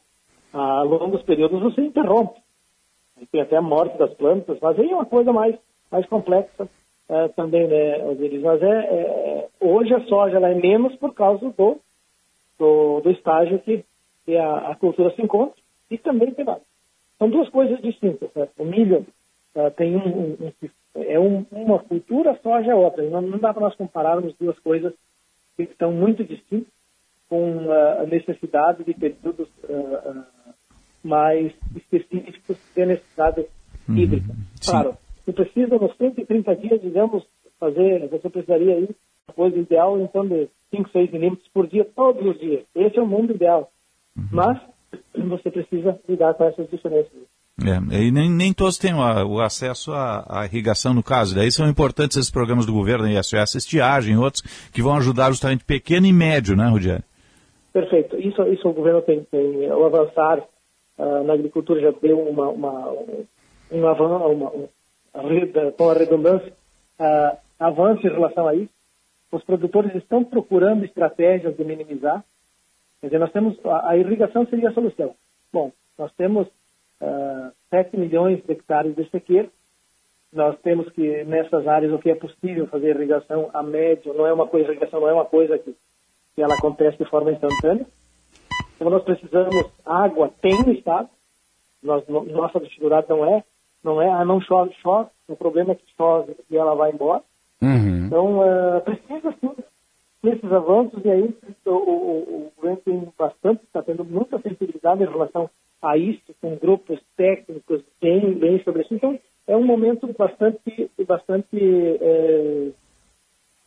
a 0.53 0.83
longos 0.83 1.23
períodos, 1.23 1.61
você 1.61 1.83
interrompe. 1.83 2.41
Tem 3.33 3.41
até 3.41 3.57
a 3.57 3.63
morte 3.63 3.99
das 3.99 4.15
plantas, 4.15 4.59
mas 4.61 4.79
aí 4.79 4.91
é 4.91 4.95
uma 4.95 5.07
coisa 5.07 5.33
mais, 5.33 5.57
mais 5.91 6.07
complexa 6.07 6.69
é, 7.09 7.29
também, 7.29 7.67
né, 7.67 8.05
Osiris? 8.05 8.43
Mas 8.43 8.63
é, 8.63 8.67
é, 8.67 9.49
hoje 9.61 9.93
a 9.95 10.01
soja 10.05 10.37
ela 10.37 10.51
é 10.51 10.55
menos 10.55 10.95
por 10.97 11.15
causa 11.15 11.49
do, 11.51 11.81
do, 12.59 13.01
do 13.01 13.11
estágio 13.11 13.59
que, 13.61 13.85
que 14.25 14.37
a, 14.37 14.71
a, 14.71 14.77
cultura 14.77 15.11
se 15.15 15.23
encontra 15.23 15.57
e 15.91 15.99
também 15.99 16.33
tem 16.33 16.45
mais. 16.45 16.63
São 17.19 17.29
duas 17.29 17.49
coisas 17.49 17.81
distintas. 17.81 18.33
Certo? 18.33 18.53
O 18.59 18.65
milho 18.65 19.07
uh, 19.55 19.71
tem 19.77 19.97
um, 19.97 20.07
um, 20.07 20.37
um 20.41 20.53
é 20.95 21.19
um, 21.19 21.45
uma 21.53 21.79
cultura, 21.79 22.33
a 22.33 22.39
soja 22.39 22.73
é 22.73 22.75
outra. 22.75 23.09
Não, 23.09 23.21
não 23.23 23.39
dá 23.39 23.53
para 23.53 23.63
nós 23.63 23.75
compararmos 23.77 24.35
duas 24.39 24.59
coisas 24.61 24.93
que 25.57 25.65
estão 25.65 25.93
muito 25.93 26.25
distintas 26.25 26.73
com 27.29 27.67
uh, 27.67 28.01
a 28.01 28.07
necessidade 28.07 28.85
de 28.85 28.95
períodos 28.95 29.49
uh, 29.65 30.25
mais 31.05 31.53
específicos 31.77 32.57
de 32.75 32.87
necessidade 32.87 33.47
uhum. 33.89 33.97
hídrica. 33.97 34.35
Claro, 34.65 34.97
você 35.25 35.33
precisa 35.33 35.79
nos 35.79 35.95
130 35.97 36.57
dias, 36.57 36.81
digamos, 36.81 37.25
fazer, 37.61 38.09
você 38.09 38.31
precisaria 38.31 38.81
ir, 38.81 38.97
coisa 39.35 39.59
ideal, 39.59 40.01
então, 40.01 40.27
de 40.27 40.49
5, 40.71 40.91
6 40.91 41.13
milímetros 41.13 41.49
por 41.49 41.67
dia, 41.67 41.85
todos 41.85 42.25
os 42.25 42.39
dias. 42.41 42.65
Esse 42.75 42.99
é 42.99 43.03
o 43.03 43.07
mundo 43.07 43.35
ideal. 43.35 43.71
Uhum. 44.17 44.29
Mas 44.33 44.59
você 45.15 45.51
precisa 45.51 45.99
lidar 46.09 46.35
com 46.35 46.45
essas 46.45 46.69
diferenças. 46.71 47.13
É, 47.61 48.03
e 48.03 48.13
nem, 48.13 48.31
nem 48.31 48.53
todos 48.53 48.79
têm 48.79 48.95
o, 48.95 48.99
o 48.99 49.41
acesso 49.41 49.93
à, 49.93 50.25
à, 50.29 50.45
irrigação 50.45 50.95
no 50.95 51.03
caso. 51.03 51.35
Daí 51.35 51.51
são 51.51 51.69
importantes 51.69 52.17
esses 52.17 52.31
programas 52.31 52.65
do 52.65 52.73
governo, 52.73 53.09
ISOS, 53.09 53.57
estiagem, 53.57 54.17
outros, 54.17 54.43
que 54.73 54.81
vão 54.81 54.97
ajudar 54.97 55.31
justamente 55.31 55.65
pequeno 55.65 56.07
e 56.07 56.13
médio, 56.13 56.57
né, 56.57 56.69
Rogério? 56.69 57.03
Perfeito. 57.73 58.17
Isso, 58.17 58.43
isso 58.45 58.69
o 58.69 58.73
governo 58.73 59.03
tem, 59.03 59.25
tem 59.25 59.71
o 59.73 59.85
avançar 59.85 60.39
uh, 60.99 61.25
na 61.25 61.35
agricultura 61.35 61.81
já 61.81 61.91
deu 62.03 62.21
uma, 62.21 62.49
uma, 62.49 62.93
um 63.71 63.87
avanço, 63.87 64.27
uma, 64.27 64.51
uma, 64.51 65.73
com 65.73 65.91
a 65.91 65.95
redundância, 65.95 66.53
uh, 67.01 67.39
avanço 67.59 68.07
em 68.07 68.11
relação 68.11 68.47
a 68.47 68.55
isso. 68.55 68.73
Os 69.31 69.43
produtores 69.45 69.95
estão 69.95 70.25
procurando 70.25 70.85
estratégias 70.85 71.57
de 71.57 71.65
minimizar 71.65 72.25
Quer 73.01 73.07
dizer, 73.09 73.19
nós 73.19 73.33
temos, 73.33 73.59
a, 73.65 73.91
a 73.91 73.97
irrigação 73.97 74.47
seria 74.47 74.71
a 74.71 74.75
solução. 74.75 75.15
Bom, 75.53 75.73
nós 75.99 76.13
temos 76.15 76.47
uh, 76.47 77.53
7 77.71 77.97
milhões 77.97 78.43
de 78.45 78.53
hectares 78.53 78.95
de 78.95 79.09
sequeiro, 79.11 79.51
nós 80.33 80.59
temos 80.61 80.91
que, 80.91 81.25
nessas 81.25 81.67
áreas, 81.67 81.93
o 81.93 81.99
que 81.99 82.11
é 82.11 82.15
possível 82.15 82.67
fazer 82.67 82.97
irrigação 82.97 83.51
a 83.55 83.63
médio, 83.63 84.13
não 84.13 84.27
é 84.27 84.33
uma 84.33 84.47
coisa, 84.47 84.71
irrigação 84.71 85.01
não 85.01 85.09
é 85.09 85.13
uma 85.13 85.25
coisa 85.25 85.59
que, 85.59 85.75
que 86.35 86.43
ela 86.43 86.55
acontece 86.55 86.99
de 86.99 87.09
forma 87.09 87.33
instantânea. 87.33 87.87
Então, 88.77 88.91
nós 88.91 89.03
precisamos, 89.05 89.73
água 89.87 90.31
tem 90.41 90.63
no 90.63 90.73
estado, 90.73 91.09
nós, 91.83 92.07
nossa 92.09 92.61
dificuldade 92.61 93.09
não 93.09 93.25
é, 93.25 93.43
não 93.83 94.03
é, 94.03 94.11
ah, 94.11 94.25
não 94.25 94.41
chove, 94.41 94.75
chove, 94.83 95.09
o 95.29 95.37
problema 95.37 95.73
é 95.73 95.75
que 95.77 95.85
chove 95.97 96.37
e 96.51 96.57
ela 96.57 96.75
vai 96.75 96.91
embora. 96.93 97.23
Uhum. 97.63 98.07
Então, 98.07 98.39
uh, 98.41 98.81
precisa 98.83 99.35
sim 99.41 99.51
desses 100.23 100.53
avanços 100.53 101.05
e 101.05 101.11
aí 101.11 101.35
o, 101.65 101.71
o, 101.71 102.19
o 102.47 102.53
governo 102.57 102.81
tem 102.85 103.09
bastante, 103.17 103.63
está 103.65 103.83
tendo 103.83 104.05
muita 104.05 104.39
sensibilidade 104.41 105.03
em 105.03 105.07
relação 105.07 105.49
a 105.81 105.97
isso, 105.97 106.35
com 106.41 106.57
grupos 106.57 107.01
técnicos 107.17 107.83
bem, 108.01 108.35
bem 108.35 108.63
sobre 108.65 108.83
isso. 108.83 108.95
Então, 108.95 109.19
é 109.47 109.57
um 109.57 109.65
momento 109.65 110.07
bastante, 110.19 110.91
bastante 111.07 111.57
é, 111.57 112.71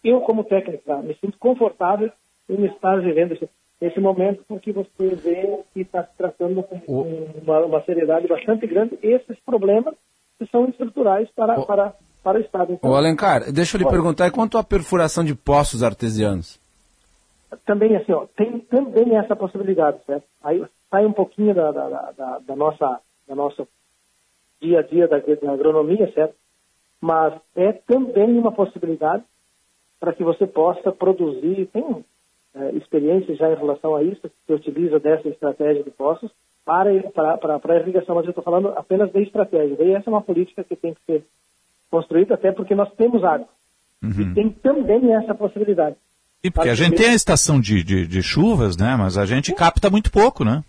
eu 0.03 0.21
como 0.21 0.43
técnica 0.43 0.97
me 0.97 1.15
sinto 1.15 1.37
confortável 1.37 2.11
em 2.49 2.65
estar 2.65 2.99
vivendo 3.01 3.33
esse, 3.33 3.49
esse 3.79 3.99
momento 3.99 4.43
porque 4.47 4.71
você 4.71 5.15
vê 5.15 5.59
que 5.73 5.81
está 5.81 6.03
se 6.03 6.15
tratando 6.17 6.63
com 6.63 6.75
uma, 7.41 7.65
uma, 7.65 7.83
seriedade 7.83 8.27
bastante 8.27 8.67
grande 8.67 8.97
esses 9.01 9.39
problemas 9.39 9.95
que 10.37 10.45
são 10.47 10.65
estruturais 10.65 11.29
para, 11.31 11.61
para, 11.65 11.95
para 12.23 12.37
o 12.37 12.41
Estado. 12.41 12.73
Então, 12.73 12.89
Ô 12.89 12.95
Alencar, 12.95 13.51
deixa 13.51 13.77
eu 13.77 13.79
lhe 13.79 13.89
perguntar, 13.89 14.27
e 14.27 14.31
quanto 14.31 14.57
à 14.57 14.63
perfuração 14.63 15.23
de 15.23 15.35
poços 15.35 15.83
artesianos? 15.83 16.59
Também 17.65 17.95
assim, 17.97 18.13
ó, 18.13 18.25
tem 18.35 18.59
também 18.59 19.17
essa 19.17 19.35
possibilidade, 19.35 19.99
certo? 20.05 20.23
Aí 20.43 20.63
sai 20.89 21.05
um 21.05 21.13
pouquinho 21.13 21.53
da, 21.53 21.71
da, 21.71 22.11
da, 22.11 22.39
da 22.39 22.55
nossa 22.55 22.99
da 23.27 23.35
nossa 23.35 23.67
dia 24.61 24.79
a 24.79 24.83
dia 24.83 25.07
da, 25.07 25.17
da 25.17 25.51
agronomia, 25.51 26.11
certo? 26.13 26.35
Mas 27.01 27.33
é 27.55 27.73
também 27.73 28.37
uma 28.37 28.51
possibilidade 28.51 29.23
para 29.99 30.13
que 30.13 30.23
você 30.23 30.45
possa 30.47 30.91
produzir, 30.91 31.67
tem 31.73 32.05
é, 32.53 32.71
experiência 32.71 33.35
já 33.35 33.51
em 33.51 33.55
relação 33.55 33.95
a 33.95 34.03
isso, 34.03 34.29
que 34.45 34.53
utiliza 34.53 34.99
dessa 34.99 35.27
estratégia 35.27 35.83
de 35.83 35.91
poços 35.91 36.31
para, 36.65 36.91
para, 37.11 37.37
para, 37.37 37.59
para 37.59 37.73
a 37.73 37.79
irrigação, 37.79 38.15
mas 38.15 38.25
eu 38.25 38.31
estou 38.31 38.43
falando 38.43 38.69
apenas 38.69 39.11
de 39.11 39.21
estratégia. 39.21 39.77
E 39.79 39.91
essa 39.91 40.09
é 40.09 40.13
uma 40.13 40.21
política 40.21 40.63
que 40.63 40.75
tem 40.75 40.93
que 40.93 41.01
ser 41.05 41.25
construída, 41.91 42.33
até 42.33 42.51
porque 42.51 42.73
nós 42.73 42.91
temos 42.93 43.23
água. 43.23 43.47
Uhum. 44.01 44.31
E 44.31 44.33
tem 44.33 44.49
também 44.49 45.13
essa 45.13 45.35
possibilidade. 45.35 45.95
E 46.43 46.49
porque 46.49 46.69
a 46.69 46.75
gente 46.75 46.95
tem 46.95 47.09
a 47.09 47.13
estação 47.13 47.59
de, 47.59 47.83
de, 47.83 48.07
de, 48.07 48.23
chuvas, 48.23 48.75
né? 48.75 48.95
Mas 48.97 49.15
a 49.17 49.25
gente 49.25 49.53
capta 49.53 49.91
muito 49.91 50.11
pouco, 50.11 50.43
né? 50.43 50.63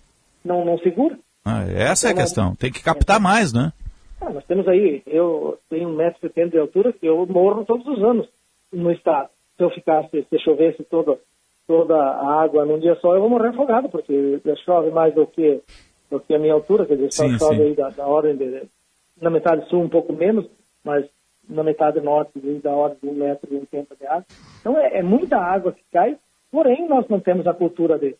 Não, 0.44 0.64
não 0.64 0.76
segura. 0.78 1.18
Ah, 1.44 1.62
essa 1.62 2.08
é 2.08 2.10
a 2.10 2.12
então, 2.12 2.22
questão. 2.22 2.54
Tem 2.54 2.70
que 2.70 2.82
captar 2.82 3.16
é. 3.16 3.22
mais, 3.22 3.54
né? 3.54 3.72
Ah, 4.20 4.30
nós 4.30 4.44
temos 4.44 4.68
aí, 4.68 5.02
eu 5.06 5.58
tenho 5.70 5.88
1,70m 5.88 6.50
de 6.50 6.58
altura, 6.58 6.92
que 6.92 7.06
eu 7.06 7.26
morro 7.26 7.64
todos 7.64 7.86
os 7.86 8.02
anos 8.04 8.28
no 8.70 8.92
estado. 8.92 9.30
Se 9.56 9.64
eu 9.64 9.70
ficasse, 9.70 10.26
se 10.28 10.38
chovesse 10.40 10.84
toda, 10.84 11.18
toda 11.66 11.96
a 11.96 12.42
água 12.42 12.66
num 12.66 12.78
dia 12.78 12.96
só, 13.00 13.14
eu 13.14 13.20
vou 13.20 13.30
morrer 13.30 13.48
afogado, 13.48 13.88
porque 13.88 14.40
chove 14.64 14.90
mais 14.90 15.14
do 15.14 15.26
que, 15.26 15.60
do 16.10 16.20
que 16.20 16.34
a 16.34 16.38
minha 16.38 16.52
altura, 16.52 16.86
quer 16.86 16.96
dizer, 16.96 17.12
só 17.12 17.24
sim, 17.26 17.38
chove 17.38 17.56
sim. 17.56 17.62
aí 17.62 17.74
da, 17.74 17.88
da 17.88 18.06
ordem 18.06 18.36
de, 18.36 18.62
na 19.20 19.30
metade 19.30 19.68
sul 19.68 19.82
um 19.82 19.88
pouco 19.88 20.12
menos, 20.12 20.46
mas 20.84 21.06
na 21.48 21.62
metade 21.62 22.00
norte 22.00 22.38
da 22.62 22.70
ordem 22.70 22.98
de 23.02 23.08
1,80m 23.08 23.98
de 23.98 24.06
água. 24.06 24.26
Então 24.60 24.78
é, 24.78 24.98
é, 24.98 25.02
muita 25.02 25.36
água 25.36 25.72
que 25.72 25.82
cai, 25.92 26.18
porém 26.50 26.88
nós 26.88 27.08
não 27.08 27.20
temos 27.20 27.46
a 27.46 27.54
cultura 27.54 27.98
de, 27.98 28.16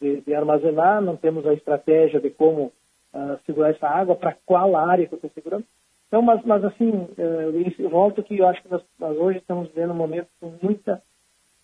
de, 0.00 0.20
de 0.20 0.34
armazenar, 0.34 1.00
não 1.00 1.16
temos 1.16 1.46
a 1.46 1.54
estratégia 1.54 2.20
de 2.20 2.30
como 2.30 2.72
uh, 3.14 3.38
segurar 3.46 3.70
essa 3.70 3.88
água, 3.88 4.16
para 4.16 4.36
qual 4.44 4.76
área 4.76 5.06
que 5.06 5.14
eu 5.14 5.16
estou 5.16 5.30
segurando. 5.30 5.64
Então, 6.08 6.20
mas, 6.20 6.44
mas 6.44 6.64
assim, 6.64 6.90
uh, 6.90 7.72
eu 7.78 7.90
volto 7.90 8.22
que 8.22 8.38
eu 8.38 8.48
acho 8.48 8.62
que 8.62 8.70
nós, 8.70 8.82
nós, 8.98 9.16
hoje 9.16 9.38
estamos 9.38 9.68
vivendo 9.68 9.92
um 9.92 9.96
momento 9.96 10.28
com 10.40 10.52
muita 10.62 11.02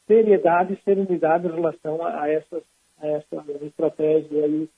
seriedade 0.06 0.74
e 0.74 0.82
serenidade 0.85 1.47
em 1.47 1.52
relação 1.52 2.05
a, 2.05 2.22
a 2.22 2.31
essas, 2.31 2.62
a 3.01 3.06
essa 3.06 3.44
estratégia 3.62 4.44
aí 4.44 4.68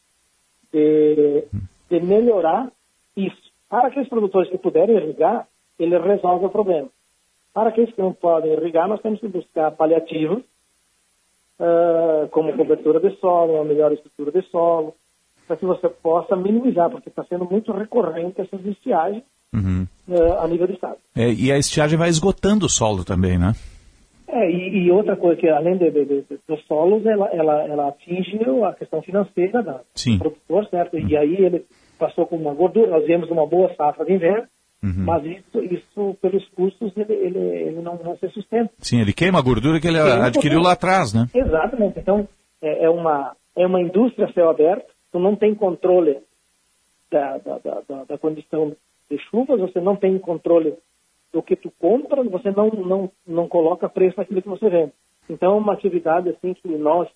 de, 0.73 1.45
de 1.89 2.01
melhorar 2.01 2.71
isso. 3.17 3.53
Para 3.69 3.89
aqueles 3.89 4.09
produtores 4.09 4.51
que 4.51 4.59
puderem 4.59 4.97
irrigar, 4.97 5.47
ele 5.85 5.99
resolve 5.99 6.47
o 6.47 6.51
problema. 6.51 6.89
Para 7.53 7.69
aqueles 7.69 7.95
que 7.95 8.01
não 8.01 8.13
podem 8.13 8.53
irrigar, 8.53 8.89
nós 8.89 9.01
temos 9.01 9.21
que 9.21 9.29
buscar 9.29 9.71
paliativos, 9.73 10.43
uh, 11.59 12.29
como 12.31 12.57
cobertura 12.57 12.99
de 13.01 13.15
solo, 13.17 13.55
uma 13.55 13.65
melhor 13.65 13.93
estrutura 13.93 14.33
de 14.33 14.43
solo, 14.49 14.95
para 15.47 15.57
que 15.57 15.67
você 15.67 15.89
possa 15.89 16.35
minimizar, 16.35 16.91
porque 16.91 17.09
está 17.09 17.25
sendo 17.25 17.45
muito 17.45 17.73
recorrente 17.73 18.41
essas 18.41 18.65
estiagens 18.65 19.23
uhum. 19.53 19.87
uh, 20.09 20.41
a 20.41 20.49
nível 20.49 20.67
do 20.67 20.73
Estado. 20.73 20.97
É, 21.15 21.31
e 21.31 21.53
a 21.53 21.59
estiagem 21.59 21.99
vai 21.99 22.09
esgotando 22.09 22.67
o 22.67 22.71
solo 22.71 23.05
também, 23.05 23.39
né? 23.39 23.53
É, 24.29 24.51
e, 24.51 24.87
e 24.87 24.91
outra 24.91 25.15
coisa 25.15 25.39
que 25.39 25.47
além 25.47 25.77
de, 25.77 25.91
de, 25.91 26.05
de, 26.07 26.25
dos 26.49 26.65
solos, 26.67 27.05
ela, 27.05 27.29
ela, 27.29 27.63
ela 27.65 27.89
atinge 27.89 28.39
a 28.67 28.73
questão 28.73 29.03
financeira 29.03 29.63
da, 29.63 29.73
do 29.73 30.19
produtor, 30.19 30.67
certo? 30.71 30.97
Uhum. 30.97 31.07
E 31.07 31.17
aí 31.17 31.37
ele 31.37 31.67
passou 31.99 32.27
com 32.27 32.37
uma 32.37 32.55
gordura, 32.55 32.91
nós 32.91 33.05
viemos 33.05 33.31
uma 33.31 33.47
boa 33.47 33.75
safra 33.75 34.07
de 34.07 34.15
inverno, 34.15 34.49
Uhum. 34.83 35.05
Mas 35.05 35.25
isso, 35.25 35.63
isso, 35.63 36.17
pelos 36.21 36.45
custos, 36.51 36.93
ele, 36.97 37.13
ele, 37.13 37.39
ele 37.39 37.83
não, 37.83 37.97
não 38.03 38.17
se 38.17 38.29
sustenta. 38.31 38.73
Sim, 38.79 39.01
ele 39.01 39.13
queima 39.13 39.39
a 39.39 39.43
gordura 39.43 39.81
que 39.81 39.87
ele 39.87 39.99
adquiriu 39.99 40.61
lá 40.61 40.73
atrás, 40.73 41.15
né? 41.15 41.27
Exatamente. 41.33 42.01
Então, 42.01 42.27
é, 42.61 42.85
é, 42.85 42.91
uma, 42.91 43.37
é 43.57 43.65
uma 43.67 43.81
indústria 43.81 44.27
a 44.27 44.33
céu 44.33 44.51
aberto, 44.51 44.93
tu 45.13 45.21
não 45.21 45.37
tem 45.37 45.55
controle 45.55 46.19
da, 47.11 47.39
da, 47.39 47.59
da, 47.59 48.05
da, 48.05 48.19
condição 48.19 48.75
de 49.11 49.19
chuvas, 49.31 49.61
você 49.61 49.81
não 49.81 49.95
tem 49.95 50.19
controle 50.19 50.75
do 51.33 51.43
que 51.43 51.55
tu 51.55 51.71
compra, 51.79 52.23
você 52.25 52.51
não, 52.51 52.69
não, 52.71 53.11
não 53.27 53.49
coloca 53.49 53.89
preço 53.89 54.17
naquilo 54.17 54.43
que 54.43 54.49
você 54.49 54.69
vende. 54.69 54.93
Então, 55.29 55.53
é 55.53 55.57
uma 55.57 55.75
atividade 55.75 56.29
assim 56.31 56.55
que 56.55 56.69
nós, 56.69 57.09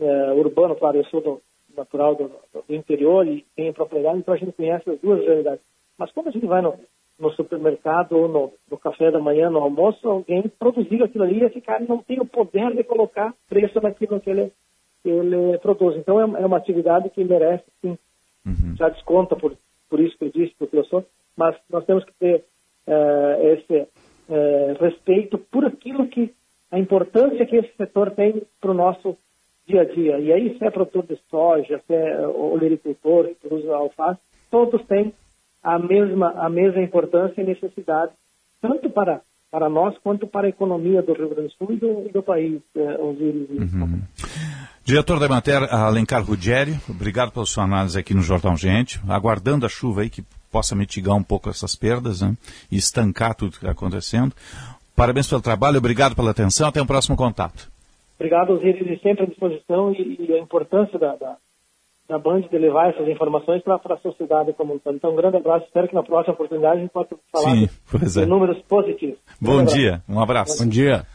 é, 0.00 0.32
urbano, 0.32 0.74
claro, 0.74 0.96
eu 0.96 1.04
sou 1.04 1.20
do, 1.20 1.42
natural 1.76 2.14
do, 2.16 2.30
do, 2.66 2.74
interior 2.74 3.26
e 3.26 3.44
tenho 3.54 3.72
propriedade, 3.72 4.18
então 4.18 4.34
a 4.34 4.36
gente 4.36 4.52
conhece 4.52 4.90
as 4.90 4.98
duas 5.00 5.24
realidades. 5.24 5.60
Mas 5.98 6.12
quando 6.12 6.28
a 6.28 6.30
gente 6.30 6.46
vai 6.46 6.62
no, 6.62 6.74
no 7.18 7.30
supermercado 7.32 8.12
ou 8.12 8.28
no, 8.28 8.52
no, 8.70 8.78
café 8.78 9.10
da 9.10 9.18
manhã, 9.18 9.50
no 9.50 9.58
almoço, 9.58 10.08
alguém 10.08 10.42
produziu 10.58 11.04
aquilo 11.04 11.24
ali 11.24 11.40
e 11.40 11.44
esse 11.44 11.60
cara 11.60 11.84
não 11.86 11.98
tem 11.98 12.20
o 12.20 12.26
poder 12.26 12.74
de 12.74 12.84
colocar 12.84 13.34
preço 13.48 13.80
naquilo 13.80 14.20
que 14.20 14.30
ele, 14.30 14.52
ele 15.04 15.58
produz. 15.58 15.96
Então 15.96 16.20
é, 16.20 16.42
é 16.42 16.46
uma 16.46 16.56
atividade 16.56 17.10
que 17.10 17.24
merece, 17.24 17.64
sim, 17.82 17.98
uhum. 18.46 18.76
já 18.76 18.88
desconta 18.88 19.34
por, 19.34 19.56
por 19.90 19.98
isso 19.98 20.16
que 20.16 20.26
eu 20.26 20.30
disse, 20.30 20.54
porque 20.56 20.78
eu 20.78 20.84
sou, 20.84 21.04
mas 21.36 21.56
nós 21.68 21.84
temos 21.84 22.04
que 22.04 22.12
ter 22.14 22.44
uh, 22.86 23.46
esse 23.48 23.80
uh, 24.28 24.74
respeito 24.80 25.38
por 25.38 25.64
aquilo 25.64 26.06
que, 26.06 26.32
a 26.70 26.78
importância 26.78 27.46
que 27.46 27.56
esse 27.56 27.74
setor 27.76 28.12
tem 28.12 28.42
para 28.60 28.70
o 28.70 28.74
nosso 28.74 29.16
dia 29.66 29.82
a 29.82 29.84
dia. 29.84 30.18
E 30.18 30.32
aí, 30.32 30.56
se 30.58 30.64
é 30.64 30.70
produtor 30.70 31.04
de 31.06 31.18
soja, 31.30 31.80
se 31.86 31.94
é 31.94 32.26
olericultor, 32.26 33.28
que 33.28 33.48
produz 33.48 33.68
alface, 33.68 34.20
todos 34.50 34.84
têm 34.86 35.12
a 35.62 35.78
mesma, 35.78 36.30
a 36.36 36.48
mesma 36.48 36.82
importância 36.82 37.40
e 37.40 37.44
necessidade, 37.44 38.12
tanto 38.60 38.90
para 38.90 39.20
para 39.50 39.68
nós 39.68 39.96
quanto 40.02 40.26
para 40.26 40.46
a 40.46 40.50
economia 40.50 41.02
do 41.02 41.14
Rio 41.14 41.30
Grande 41.30 41.48
do 41.48 41.54
Sul 41.54 41.72
e 41.72 41.76
do, 41.76 42.12
do 42.12 42.22
país, 42.22 42.60
eh, 42.76 42.98
Osiris. 43.00 43.48
Uhum. 43.50 44.02
Diretor 44.84 45.18
da 45.18 45.28
matéria, 45.28 45.66
Alencar 45.68 46.22
Ruggeri, 46.22 46.76
obrigado 46.88 47.32
pela 47.32 47.46
sua 47.46 47.64
análise 47.64 47.98
aqui 47.98 48.14
no 48.14 48.20
Jornal 48.20 48.56
Gente, 48.56 49.00
aguardando 49.08 49.66
a 49.66 49.68
chuva 49.68 50.02
aí 50.02 50.10
que 50.10 50.22
possa 50.50 50.74
mitigar 50.74 51.14
um 51.14 51.22
pouco 51.22 51.48
essas 51.48 51.74
perdas 51.74 52.22
né, 52.22 52.34
e 52.70 52.76
estancar 52.76 53.34
tudo 53.34 53.52
que 53.52 53.58
está 53.58 53.70
acontecendo. 53.70 54.34
Parabéns 54.94 55.28
pelo 55.28 55.42
trabalho, 55.42 55.78
obrigado 55.78 56.14
pela 56.14 56.30
atenção, 56.30 56.68
até 56.68 56.80
o 56.80 56.84
um 56.84 56.86
próximo 56.86 57.16
contato. 57.16 57.70
Obrigado, 58.18 58.52
Osiris, 58.52 59.00
sempre 59.00 59.24
à 59.24 59.26
disposição 59.26 59.92
e, 59.92 60.26
e 60.28 60.32
a 60.32 60.38
importância 60.40 60.98
da, 60.98 61.14
da 61.16 61.36
da 62.08 62.18
Band 62.18 62.40
de 62.40 62.58
levar 62.58 62.88
essas 62.88 63.06
informações 63.06 63.62
para 63.62 63.76
a 63.76 63.98
sociedade 63.98 64.54
como 64.54 64.74
um 64.74 64.78
todo. 64.78 64.96
Então, 64.96 65.12
um 65.12 65.16
grande 65.16 65.36
abraço. 65.36 65.66
Espero 65.66 65.88
que 65.88 65.94
na 65.94 66.02
próxima 66.02 66.32
oportunidade 66.32 66.78
a 66.78 66.80
gente 66.80 66.90
possa 66.90 67.14
falar 67.30 67.50
Sim, 67.50 67.68
de, 68.02 68.22
é. 68.22 68.26
números 68.26 68.58
positivos. 68.66 69.18
Bom 69.38 69.62
dia, 69.62 70.02
um 70.08 70.18
abraço. 70.18 70.64
Bom 70.64 70.68
dia. 70.68 71.06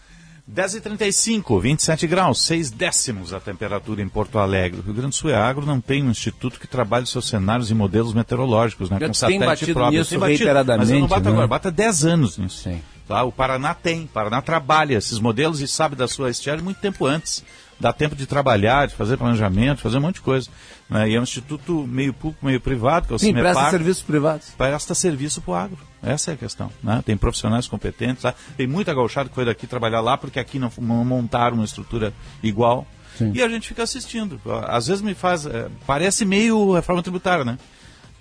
10h35, 0.52 1.62
27 1.62 2.06
graus, 2.06 2.46
6 2.46 2.70
décimos 2.72 3.34
a 3.34 3.40
temperatura 3.40 4.02
em 4.02 4.10
Porto 4.10 4.38
Alegre. 4.38 4.82
O 4.82 4.84
Rio 4.84 4.94
Grande 4.94 5.12
do 5.12 5.16
Sul 5.16 5.30
é 5.30 5.36
agro, 5.36 5.66
não 5.66 5.80
tem 5.80 6.04
um 6.04 6.12
instituto 6.12 6.60
que 6.60 6.68
trabalhe 6.68 7.08
seus 7.08 7.28
cenários 7.28 7.72
e 7.72 7.74
modelos 7.74 8.14
meteorológicos, 8.14 8.90
né? 8.90 8.98
Já 9.00 9.08
com 9.08 9.14
satélite 9.14 9.46
batido 9.46 9.74
próprio. 9.74 10.00
Nisso 10.00 10.20
batido, 10.20 10.38
reiteradamente. 10.38 10.80
Mas 10.80 10.92
eu 10.92 11.00
não 11.00 11.08
bato 11.08 11.24
né? 11.24 11.32
agora, 11.32 11.48
bata 11.48 11.72
10 11.72 12.06
anos 12.06 12.38
nisso. 12.38 12.58
Sim. 12.58 12.82
Tá? 13.08 13.24
O 13.24 13.32
Paraná 13.32 13.74
tem, 13.74 14.04
o 14.04 14.08
Paraná 14.08 14.42
trabalha 14.42 14.96
esses 14.96 15.18
modelos 15.18 15.62
e 15.62 15.68
sabe 15.68 15.96
da 15.96 16.08
sua 16.10 16.30
estiagem 16.30 16.64
muito 16.64 16.80
tempo 16.80 17.06
antes 17.06 17.44
dá 17.80 17.92
tempo 17.92 18.16
de 18.16 18.26
trabalhar, 18.26 18.88
de 18.88 18.96
fazer 18.96 19.18
planejamento, 19.18 19.82
fazer 19.82 19.98
um 19.98 20.02
monte 20.02 20.16
de 20.16 20.22
coisa. 20.22 20.50
Né? 20.90 21.10
E 21.10 21.16
é 21.16 21.20
um 21.20 21.24
instituto 21.24 21.86
meio 21.88 22.14
público, 22.14 22.46
meio 22.46 22.60
privado, 22.60 23.08
que 23.08 23.14
é 23.14 23.16
o 23.16 23.20
Sim, 23.20 23.34
presta 23.34 23.70
serviços 23.70 24.04
privados. 24.04 24.50
Presta 24.58 24.96
serviço 24.96 25.42
para 25.42 25.52
o 25.52 25.56
agro. 25.56 25.78
Essa 26.02 26.32
é 26.32 26.34
a 26.34 26.38
questão. 26.38 26.72
Né? 26.82 27.02
Tem 27.06 27.18
profissionais 27.18 27.68
competentes. 27.68 28.24
Tem 28.58 28.68
muita 28.68 28.94
gauchada 28.94 29.30
que 29.30 29.36
foi 29.36 29.46
daqui 29.46 29.68
trabalhar 29.68 30.02
lá, 30.02 30.18
porque 30.18 30.40
aqui 30.40 30.60
não, 30.60 30.72
montaram 30.78 31.56
uma 31.56 31.66
estrutura 31.66 32.14
igual. 32.42 32.88
e 33.34 33.42
a 33.42 33.48
gente 33.48 33.68
fica 33.68 33.84
assistindo. 33.84 34.40
Às 34.68 34.88
vezes 34.88 35.02
me 35.02 35.14
faz. 35.14 35.46
é, 35.46 35.68
parece 35.86 36.26
meio 36.26 36.74
reforma 36.74 37.02
tributária, 37.02 37.46
né? 37.46 37.58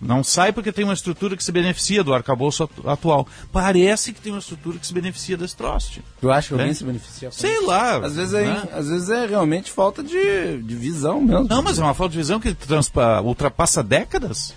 Não 0.05 0.25
sai 0.25 0.53
porque 0.53 0.73
tem 0.73 0.85
uma 0.85 0.95
estrutura 0.95 1.37
que 1.37 1.45
se 1.45 1.53
beneficia 1.53 2.03
do 2.03 2.13
arcabouço 2.13 2.65
atu- 2.65 2.89
atual. 2.91 3.27
Parece 3.53 4.13
que 4.13 4.21
tem 4.21 4.33
uma 4.33 4.41
estrutura 4.41 4.77
que 4.79 4.87
se 4.87 4.93
beneficia 4.93 5.37
desse 5.37 5.55
troço. 5.57 5.93
tipo. 5.93 6.07
Tu 6.21 6.29
acha 6.31 6.49
que 6.49 6.55
alguém 6.55 6.71
É? 6.71 6.75
se 6.75 6.83
beneficia? 6.85 7.31
Sei 7.31 7.53
isso? 7.55 7.67
lá. 7.67 7.99
Às 7.99 8.17
vezes, 8.17 8.35
é, 8.35 8.45
né? 8.45 8.63
às 8.73 8.89
vezes 8.89 9.09
é 9.11 9.27
realmente 9.27 9.71
falta 9.71 10.03
de, 10.03 10.61
de 10.61 10.75
visão 10.75 11.21
mesmo. 11.21 11.47
Não, 11.49 11.63
mas 11.63 11.79
é 11.79 11.83
uma 11.83 11.95
falta 11.95 12.11
de 12.13 12.19
visão 12.19 12.41
que 12.41 12.53
transpa, 12.53 13.21
ultrapassa 13.21 13.81
décadas. 13.81 14.55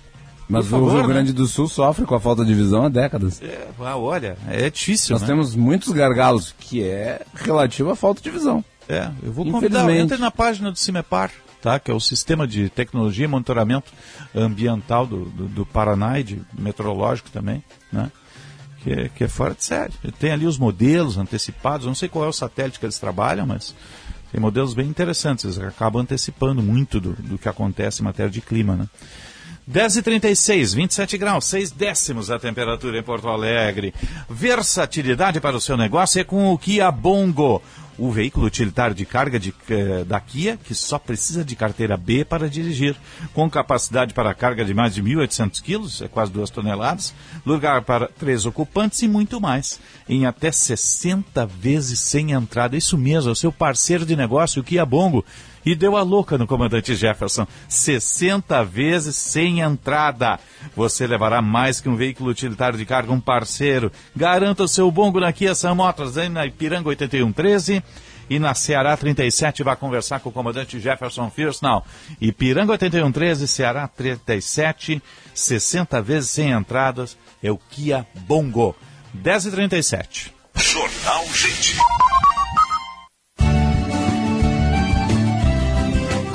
Mas 0.49 0.67
Por 0.67 0.77
o 0.77 0.79
favor, 0.85 0.91
Rio 0.99 1.07
né? 1.07 1.13
Grande 1.13 1.33
do 1.33 1.45
Sul 1.47 1.67
sofre 1.67 2.05
com 2.05 2.15
a 2.15 2.19
falta 2.19 2.43
de 2.43 2.53
visão 2.53 2.83
há 2.85 2.89
décadas. 2.89 3.39
É, 3.41 3.67
ah, 3.79 3.97
olha, 3.97 4.37
é 4.49 4.69
difícil. 4.69 5.13
Nós 5.13 5.21
né? 5.21 5.27
temos 5.27 5.55
muitos 5.55 5.91
gargalos, 5.91 6.53
que 6.59 6.83
é 6.83 7.21
relativo 7.35 7.89
à 7.91 7.95
falta 7.95 8.21
de 8.21 8.29
visão. 8.31 8.63
É, 8.89 9.09
eu 9.23 9.31
vou 9.31 9.43
convidar, 9.49 9.89
entre 9.91 10.17
na 10.17 10.29
página 10.29 10.71
do 10.71 10.77
CIMEPAR, 10.77 11.31
tá? 11.65 11.79
que 11.79 11.89
é 11.89 11.93
o 11.93 11.99
Sistema 11.99 12.47
de 12.47 12.69
Tecnologia 12.69 13.25
e 13.25 13.27
Monitoramento 13.27 13.91
Ambiental 14.35 15.07
do, 15.07 15.25
do, 15.25 15.47
do 15.47 15.65
Paraná 15.65 16.19
e 16.19 16.23
de 16.23 16.41
meteorológico 16.57 17.31
também, 17.31 17.63
né? 17.91 18.11
Que, 18.83 18.91
é- 18.91 19.09
que 19.09 19.23
é 19.23 19.27
fora 19.27 19.55
de 19.55 19.63
série. 19.63 19.93
Tem 20.19 20.31
ali 20.31 20.45
os 20.45 20.59
modelos 20.59 21.17
antecipados, 21.17 21.87
não 21.87 21.95
sei 21.95 22.07
qual 22.07 22.23
é 22.25 22.27
o 22.27 22.31
satélite 22.33 22.79
que 22.79 22.85
eles 22.85 22.99
trabalham, 22.99 23.47
mas 23.47 23.73
tem 24.31 24.39
modelos 24.39 24.75
bem 24.75 24.87
interessantes, 24.87 25.43
eles 25.45 25.57
acabam 25.57 26.03
antecipando 26.03 26.61
muito 26.61 26.99
do, 26.99 27.13
do 27.13 27.37
que 27.39 27.49
acontece 27.49 28.01
em 28.01 28.05
matéria 28.05 28.29
de 28.31 28.41
clima, 28.41 28.75
né? 28.75 28.87
10h36, 29.69 30.75
27 30.75 31.17
graus, 31.17 31.45
6 31.45 31.71
décimos 31.71 32.29
a 32.29 32.37
temperatura 32.37 32.99
em 32.99 33.03
Porto 33.03 33.27
Alegre. 33.27 33.95
Versatilidade 34.29 35.41
para 35.41 35.57
o 35.57 35.61
seu 35.61 35.75
negócio 35.75 36.21
é 36.21 36.23
com 36.23 36.53
o 36.53 36.57
Kia 36.57 36.91
Bongo. 36.91 37.61
O 37.97 38.11
veículo 38.11 38.45
utilitário 38.45 38.93
de 38.93 39.05
carga 39.05 39.39
de, 39.39 39.53
eh, 39.69 40.03
da 40.03 40.19
Kia, 40.19 40.59
que 40.63 40.75
só 40.75 40.99
precisa 40.99 41.45
de 41.45 41.55
carteira 41.55 41.95
B 41.97 42.25
para 42.25 42.49
dirigir. 42.49 42.95
Com 43.33 43.49
capacidade 43.49 44.13
para 44.13 44.33
carga 44.33 44.63
de 44.65 44.73
mais 44.73 44.93
de 44.93 45.01
1.800 45.01 45.61
quilos, 45.61 46.01
é 46.01 46.07
quase 46.07 46.31
2 46.31 46.49
toneladas, 46.49 47.15
lugar 47.45 47.81
para 47.83 48.07
três 48.07 48.45
ocupantes 48.45 49.01
e 49.01 49.07
muito 49.07 49.39
mais. 49.39 49.79
Em 50.07 50.25
até 50.25 50.51
60 50.51 51.45
vezes 51.45 51.99
sem 52.01 52.33
entrada. 52.33 52.77
Isso 52.77 52.97
mesmo, 52.97 53.29
é 53.29 53.31
o 53.31 53.35
seu 53.35 53.51
parceiro 53.51 54.05
de 54.05 54.15
negócio, 54.15 54.61
o 54.61 54.65
Kia 54.65 54.85
Bongo. 54.85 55.25
E 55.65 55.73
deu 55.73 55.97
a 55.97 56.03
louca 56.03 56.37
no 56.37 56.45
comandante 56.45 56.95
Jefferson. 56.95 57.47
60 57.67 58.63
vezes 58.63 59.15
sem 59.15 59.61
entrada. 59.61 60.39
Você 60.75 61.07
levará 61.07 61.41
mais 61.41 61.81
que 61.81 61.89
um 61.89 61.95
veículo 61.95 62.29
utilitário 62.29 62.77
de 62.77 62.85
carga, 62.85 63.11
um 63.11 63.19
parceiro. 63.19 63.91
Garanta 64.15 64.63
o 64.63 64.67
seu 64.67 64.91
bongo 64.91 65.19
na 65.19 65.33
Kia 65.33 65.55
Sam 65.55 65.75
Motors, 65.75 66.15
na 66.29 66.45
Ipiranga 66.45 66.89
8113 66.89 67.83
e 68.29 68.39
na 68.39 68.53
Ceará 68.53 68.95
37. 68.95 69.63
Vai 69.63 69.75
conversar 69.75 70.19
com 70.19 70.29
o 70.29 70.31
comandante 70.33 70.79
Jefferson 70.79 71.29
First 71.29 71.61
Now. 71.61 71.83
Ipiranga 72.21 72.73
8113, 72.73 73.47
Ceará 73.47 73.87
37, 73.87 75.01
60 75.33 76.01
vezes 76.01 76.29
sem 76.29 76.51
entradas. 76.51 77.17
É 77.41 77.51
o 77.51 77.57
Kia 77.57 78.05
Bongo. 78.27 78.75
10 79.13 79.45
e 79.45 79.51
37. 79.51 80.33
Jornal 80.55 81.25
Gente. 81.33 81.77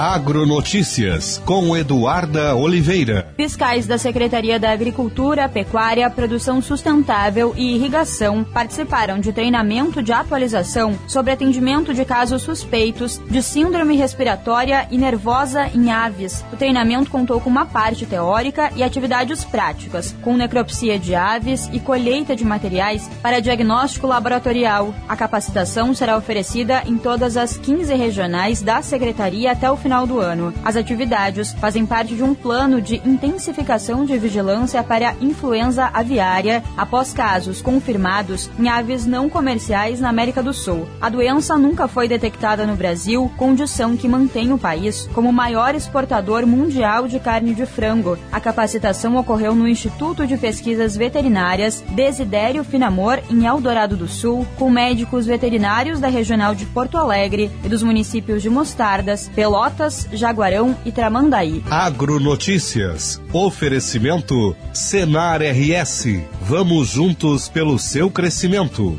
Agronotícias 0.00 1.42
com 1.44 1.76
Eduarda 1.76 2.56
Oliveira. 2.56 3.34
Fiscais 3.36 3.86
da 3.86 3.98
Secretaria 3.98 4.58
da 4.58 4.70
Agricultura, 4.70 5.46
Pecuária, 5.46 6.08
Produção 6.08 6.62
Sustentável 6.62 7.52
e 7.54 7.74
Irrigação 7.74 8.42
participaram 8.42 9.20
de 9.20 9.30
treinamento 9.30 10.02
de 10.02 10.10
atualização 10.10 10.98
sobre 11.06 11.32
atendimento 11.32 11.92
de 11.92 12.02
casos 12.06 12.40
suspeitos 12.40 13.20
de 13.28 13.42
síndrome 13.42 13.94
respiratória 13.94 14.88
e 14.90 14.96
nervosa 14.96 15.66
em 15.66 15.90
aves. 15.90 16.46
O 16.50 16.56
treinamento 16.56 17.10
contou 17.10 17.38
com 17.38 17.50
uma 17.50 17.66
parte 17.66 18.06
teórica 18.06 18.70
e 18.74 18.82
atividades 18.82 19.44
práticas, 19.44 20.16
com 20.22 20.34
necropsia 20.34 20.98
de 20.98 21.14
aves 21.14 21.68
e 21.74 21.78
colheita 21.78 22.34
de 22.34 22.42
materiais 22.42 23.06
para 23.20 23.38
diagnóstico 23.38 24.06
laboratorial. 24.06 24.94
A 25.06 25.14
capacitação 25.14 25.92
será 25.92 26.16
oferecida 26.16 26.84
em 26.86 26.96
todas 26.96 27.36
as 27.36 27.58
15 27.58 27.94
regionais 27.94 28.62
da 28.62 28.80
Secretaria 28.80 29.52
até 29.52 29.70
o 29.70 29.76
final 29.76 29.89
do 30.06 30.20
ano. 30.20 30.54
As 30.64 30.76
atividades 30.76 31.52
fazem 31.54 31.84
parte 31.84 32.14
de 32.14 32.22
um 32.22 32.34
plano 32.34 32.80
de 32.80 32.96
intensificação 33.04 34.04
de 34.04 34.16
vigilância 34.16 34.82
para 34.84 35.10
a 35.10 35.14
influenza 35.20 35.90
aviária 35.92 36.62
após 36.76 37.12
casos 37.12 37.60
confirmados 37.60 38.48
em 38.58 38.68
aves 38.68 39.04
não 39.04 39.28
comerciais 39.28 40.00
na 40.00 40.08
América 40.08 40.42
do 40.42 40.54
Sul. 40.54 40.86
A 41.00 41.08
doença 41.08 41.58
nunca 41.58 41.88
foi 41.88 42.06
detectada 42.06 42.64
no 42.66 42.76
Brasil, 42.76 43.30
condição 43.36 43.96
que 43.96 44.06
mantém 44.06 44.52
o 44.52 44.58
país 44.58 45.08
como 45.12 45.28
o 45.28 45.32
maior 45.32 45.74
exportador 45.74 46.46
mundial 46.46 47.08
de 47.08 47.18
carne 47.18 47.52
de 47.52 47.66
frango. 47.66 48.16
A 48.30 48.38
capacitação 48.38 49.16
ocorreu 49.16 49.54
no 49.54 49.66
Instituto 49.66 50.26
de 50.26 50.36
Pesquisas 50.36 50.96
Veterinárias 50.96 51.82
Desidério 51.90 52.62
Finamor, 52.62 53.20
em 53.28 53.46
Eldorado 53.46 53.96
do 53.96 54.06
Sul, 54.06 54.46
com 54.56 54.70
médicos 54.70 55.26
veterinários 55.26 55.98
da 55.98 56.08
Regional 56.08 56.54
de 56.54 56.66
Porto 56.66 56.96
Alegre 56.96 57.50
e 57.64 57.68
dos 57.68 57.82
municípios 57.82 58.42
de 58.42 58.48
Mostardas, 58.50 59.28
Pelotas, 59.34 59.69
Jaguarão 60.12 60.76
e 60.84 60.92
Tramandaí. 60.92 61.62
Agronotícias. 61.70 63.20
Oferecimento 63.32 64.56
Senar 64.72 65.40
RS. 65.42 66.20
Vamos 66.42 66.88
juntos 66.88 67.48
pelo 67.48 67.78
seu 67.78 68.10
crescimento. 68.10 68.98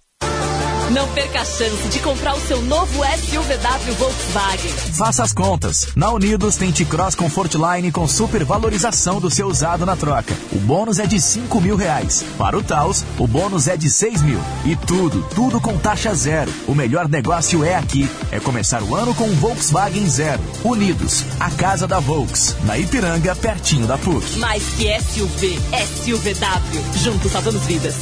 Não 0.93 1.07
perca 1.13 1.39
a 1.39 1.45
chance 1.45 1.87
de 1.87 1.99
comprar 1.99 2.35
o 2.35 2.41
seu 2.41 2.61
novo 2.63 3.01
SUVW 3.03 3.93
Volkswagen. 3.97 4.71
Faça 4.93 5.23
as 5.23 5.31
contas. 5.31 5.87
Na 5.95 6.11
Unidos 6.11 6.57
tem 6.57 6.69
T-Cross 6.69 7.15
Comfortline 7.15 7.89
com 7.93 8.05
supervalorização 8.05 9.21
do 9.21 9.29
seu 9.29 9.47
usado 9.47 9.85
na 9.85 9.95
troca. 9.95 10.35
O 10.51 10.59
bônus 10.59 10.99
é 10.99 11.07
de 11.07 11.21
5 11.21 11.61
mil 11.61 11.77
reais. 11.77 12.25
Para 12.37 12.57
o 12.57 12.63
Taos, 12.63 13.05
o 13.17 13.25
bônus 13.25 13.69
é 13.69 13.77
de 13.77 13.89
6 13.89 14.21
mil. 14.21 14.39
E 14.65 14.75
tudo, 14.75 15.23
tudo 15.33 15.61
com 15.61 15.77
taxa 15.77 16.13
zero. 16.13 16.51
O 16.67 16.75
melhor 16.75 17.07
negócio 17.07 17.63
é 17.63 17.75
aqui. 17.75 18.09
É 18.29 18.41
começar 18.41 18.83
o 18.83 18.93
ano 18.93 19.15
com 19.15 19.23
um 19.23 19.35
Volkswagen 19.35 20.09
Zero. 20.09 20.43
Unidos, 20.61 21.23
a 21.39 21.49
casa 21.51 21.87
da 21.87 21.99
Volks. 22.01 22.57
Na 22.65 22.77
Ipiranga, 22.77 23.33
pertinho 23.33 23.87
da 23.87 23.97
PUC. 23.97 24.39
Mais 24.39 24.63
que 24.75 24.87
SUV, 24.99 25.57
SUVW. 26.03 26.97
Juntos 26.97 27.31
salvamos 27.31 27.63
vidas. 27.63 27.95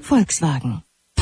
Volkswagen. 0.00 0.82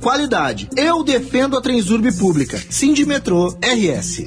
qualidade. 0.00 0.68
Eu 0.76 1.04
defendo 1.04 1.56
a 1.56 1.60
Transurb 1.60 2.10
Pública. 2.18 2.60
Sindimetrô 2.68 3.54
RS. 3.62 4.26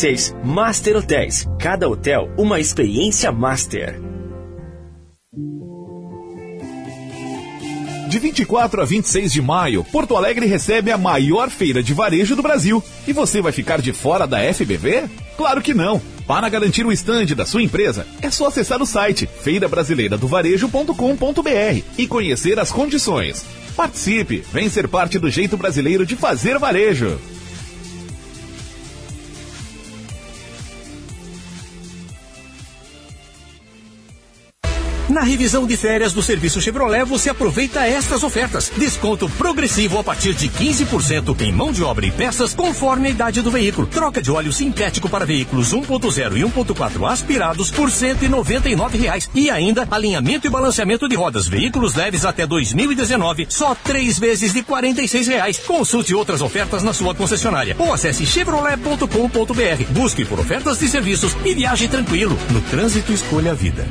2766. 0.01 0.35
Master 0.43 0.97
Hotéis. 0.97 1.47
Cada 1.59 1.87
hotel 1.87 2.31
uma 2.35 2.59
experiência 2.59 3.31
master. 3.31 4.01
De 8.09 8.17
24 8.19 8.81
a 8.81 8.85
26 8.85 9.31
de 9.31 9.41
maio, 9.41 9.85
Porto 9.85 10.17
Alegre 10.17 10.45
recebe 10.45 10.91
a 10.91 10.97
maior 10.97 11.49
feira 11.49 11.81
de 11.81 11.93
varejo 11.93 12.35
do 12.35 12.41
Brasil. 12.41 12.83
E 13.07 13.13
você 13.13 13.41
vai 13.41 13.53
ficar 13.53 13.79
de 13.79 13.93
fora 13.93 14.27
da 14.27 14.39
FBV? 14.53 15.05
Claro 15.37 15.61
que 15.61 15.73
não! 15.73 16.01
Para 16.27 16.49
garantir 16.49 16.85
o 16.85 16.91
estande 16.91 17.33
da 17.33 17.45
sua 17.45 17.63
empresa, 17.63 18.05
é 18.21 18.29
só 18.29 18.47
acessar 18.47 18.81
o 18.81 18.85
site 18.85 19.27
feirabrasileiradovarejo.com.br 19.27 21.83
e 21.97 22.07
conhecer 22.07 22.59
as 22.59 22.71
condições. 22.71 23.45
Participe, 23.75 24.43
vem 24.51 24.67
ser 24.67 24.87
parte 24.87 25.17
do 25.17 25.29
jeito 25.29 25.55
brasileiro 25.55 26.05
de 26.05 26.15
fazer 26.15 26.59
varejo. 26.59 27.17
Na 35.11 35.23
revisão 35.23 35.67
de 35.67 35.75
férias 35.75 36.13
do 36.13 36.21
serviço 36.21 36.61
Chevrolet, 36.61 37.03
você 37.03 37.29
aproveita 37.29 37.85
estas 37.85 38.23
ofertas. 38.23 38.71
Desconto 38.77 39.27
progressivo 39.31 39.99
a 39.99 40.03
partir 40.05 40.33
de 40.33 40.47
15% 40.47 41.41
em 41.41 41.51
mão 41.51 41.73
de 41.73 41.83
obra 41.83 42.05
e 42.05 42.11
peças, 42.11 42.53
conforme 42.53 43.09
a 43.09 43.11
idade 43.11 43.41
do 43.41 43.51
veículo. 43.51 43.87
Troca 43.87 44.21
de 44.21 44.31
óleo 44.31 44.53
sintético 44.53 45.09
para 45.09 45.25
veículos 45.25 45.73
1.0 45.73 46.37
e 46.37 46.43
1.4 46.43 47.11
aspirados 47.11 47.69
por 47.69 47.91
199 47.91 48.97
reais. 48.99 49.29
E 49.35 49.49
ainda 49.49 49.85
alinhamento 49.91 50.47
e 50.47 50.49
balanceamento 50.49 51.09
de 51.09 51.15
rodas, 51.17 51.45
veículos 51.45 51.93
leves 51.93 52.23
até 52.23 52.47
2019, 52.47 53.47
só 53.49 53.75
três 53.75 54.17
vezes 54.17 54.53
de 54.53 54.63
46 54.63 55.27
reais. 55.27 55.57
Consulte 55.57 56.15
outras 56.15 56.41
ofertas 56.41 56.83
na 56.83 56.93
sua 56.93 57.13
concessionária 57.13 57.75
ou 57.77 57.91
acesse 57.91 58.25
chevrolet.com.br. 58.25 59.83
Busque 59.89 60.23
por 60.23 60.39
ofertas 60.39 60.79
de 60.79 60.87
serviços 60.87 61.35
e 61.43 61.53
viaje 61.53 61.89
tranquilo. 61.89 62.39
No 62.49 62.61
trânsito, 62.61 63.11
escolha 63.11 63.51
a 63.51 63.53
vida. 63.53 63.85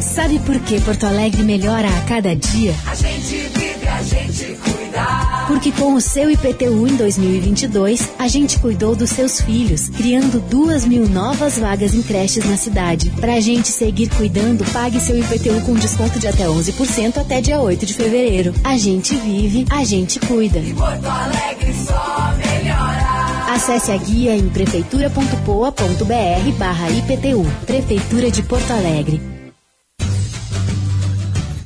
Sabe 0.00 0.38
por 0.40 0.58
que 0.60 0.80
Porto 0.80 1.04
Alegre 1.04 1.42
melhora 1.42 1.86
a 1.86 2.00
cada 2.02 2.34
dia? 2.34 2.74
A 2.86 2.94
gente 2.94 3.36
vive, 3.54 3.86
a 3.86 4.02
gente 4.02 4.56
cuida. 4.56 5.44
Porque 5.46 5.70
com 5.72 5.92
o 5.94 6.00
seu 6.00 6.30
IPTU 6.30 6.86
em 6.86 6.96
2022, 6.96 8.08
a 8.18 8.26
gente 8.26 8.58
cuidou 8.58 8.96
dos 8.96 9.10
seus 9.10 9.42
filhos, 9.42 9.90
criando 9.90 10.40
duas 10.40 10.86
mil 10.86 11.06
novas 11.08 11.58
vagas 11.58 11.94
em 11.94 12.02
creches 12.02 12.46
na 12.46 12.56
cidade. 12.56 13.10
Pra 13.20 13.40
gente 13.40 13.68
seguir 13.68 14.08
cuidando, 14.08 14.64
pague 14.72 14.98
seu 15.00 15.18
IPTU 15.18 15.60
com 15.66 15.74
desconto 15.74 16.18
de 16.18 16.28
até 16.28 16.44
11% 16.44 17.18
até 17.18 17.42
dia 17.42 17.60
8 17.60 17.84
de 17.84 17.92
fevereiro. 17.92 18.54
A 18.64 18.78
gente 18.78 19.14
vive, 19.16 19.66
a 19.70 19.84
gente 19.84 20.18
cuida. 20.20 20.60
E 20.60 20.72
Porto 20.72 21.06
Alegre 21.06 21.74
só 21.74 22.34
melhora. 22.38 23.54
Acesse 23.54 23.92
a 23.92 23.96
guia 23.98 24.34
em 24.34 24.48
prefeitura.poa.br 24.48 26.52
barra 26.58 26.88
IPTU. 26.90 27.44
Prefeitura 27.66 28.30
de 28.30 28.42
Porto 28.42 28.70
Alegre. 28.70 29.39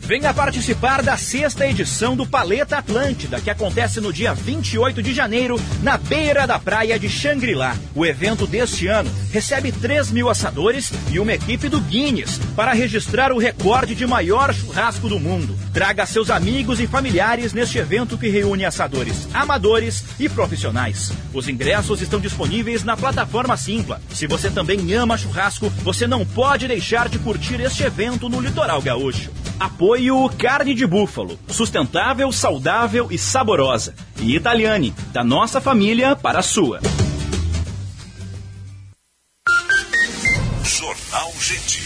Venha 0.06 0.34
participar 0.34 1.02
da 1.02 1.16
sexta 1.16 1.66
edição 1.66 2.14
do 2.14 2.26
Paleta 2.26 2.76
Atlântida, 2.76 3.40
que 3.40 3.48
acontece 3.48 4.02
no 4.02 4.12
dia 4.12 4.34
28 4.34 5.02
de 5.02 5.14
janeiro, 5.14 5.58
na 5.82 5.96
beira 5.96 6.46
da 6.46 6.58
praia 6.58 6.98
de 6.98 7.08
Xangri-Lá. 7.08 7.74
O 7.94 8.04
evento 8.04 8.46
deste 8.46 8.86
ano 8.86 9.10
recebe 9.34 9.72
3 9.72 10.12
mil 10.12 10.30
assadores 10.30 10.92
e 11.10 11.18
uma 11.18 11.32
equipe 11.32 11.68
do 11.68 11.80
Guinness 11.80 12.38
para 12.54 12.72
registrar 12.72 13.32
o 13.32 13.38
recorde 13.38 13.92
de 13.92 14.06
maior 14.06 14.54
churrasco 14.54 15.08
do 15.08 15.18
mundo. 15.18 15.58
Traga 15.72 16.06
seus 16.06 16.30
amigos 16.30 16.78
e 16.78 16.86
familiares 16.86 17.52
neste 17.52 17.78
evento 17.78 18.16
que 18.16 18.28
reúne 18.28 18.64
assadores, 18.64 19.26
amadores 19.34 20.04
e 20.20 20.28
profissionais. 20.28 21.12
Os 21.32 21.48
ingressos 21.48 22.00
estão 22.00 22.20
disponíveis 22.20 22.84
na 22.84 22.96
plataforma 22.96 23.56
Simpla. 23.56 24.00
Se 24.08 24.28
você 24.28 24.48
também 24.52 24.94
ama 24.94 25.18
churrasco, 25.18 25.68
você 25.82 26.06
não 26.06 26.24
pode 26.24 26.68
deixar 26.68 27.08
de 27.08 27.18
curtir 27.18 27.60
este 27.60 27.82
evento 27.82 28.28
no 28.28 28.40
Litoral 28.40 28.80
Gaúcho. 28.80 29.32
Apoio 29.58 30.28
Carne 30.38 30.74
de 30.74 30.86
Búfalo. 30.86 31.36
Sustentável, 31.48 32.30
saudável 32.30 33.08
e 33.10 33.18
saborosa. 33.18 33.96
E 34.20 34.36
Italiane, 34.36 34.94
da 35.12 35.24
nossa 35.24 35.60
família 35.60 36.14
para 36.14 36.38
a 36.38 36.42
sua. 36.42 36.78
Jornal 41.44 41.50
Gente. 41.52 41.84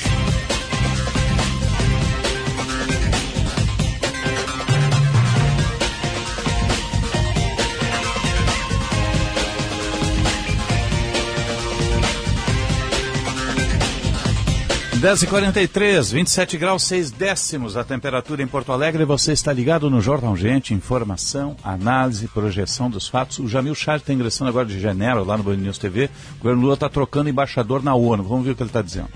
Dez 15.01 15.23
e 15.23 15.29
quarenta 15.29 15.63
e 15.63 15.69
três, 15.69 16.11
27 16.11 16.59
graus 16.59 16.83
6 16.83 17.13
décimos 17.13 17.77
a 17.77 17.85
temperatura 17.85 18.43
em 18.43 18.49
Porto 18.49 18.73
Alegre. 18.73 19.05
Você 19.05 19.33
está 19.33 19.53
ligado 19.53 19.89
no 19.89 20.01
Jornal 20.01 20.37
Gente, 20.37 20.75
informação, 20.75 21.57
análise, 21.63 22.27
projeção 22.29 22.91
dos 22.91 23.07
fatos. 23.09 23.39
O 23.39 23.47
Jamil 23.47 23.77
Chad 23.77 24.01
está 24.01 24.13
ingressando 24.13 24.51
agora 24.51 24.67
de 24.67 24.81
janeiro 24.81 25.25
lá 25.25 25.37
no 25.37 25.45
Band 25.45 25.57
News 25.57 25.79
TV. 25.79 26.11
O 26.37 26.39
governo 26.43 26.63
Lula 26.63 26.75
está 26.75 26.89
trocando 26.89 27.31
embaixador 27.31 27.83
na 27.83 27.95
ONU. 27.95 28.25
Vamos 28.25 28.45
ver 28.45 28.53
o 28.53 28.57
que 28.57 28.63
ele 28.63 28.71
está 28.71 28.83
dizendo. 28.83 29.09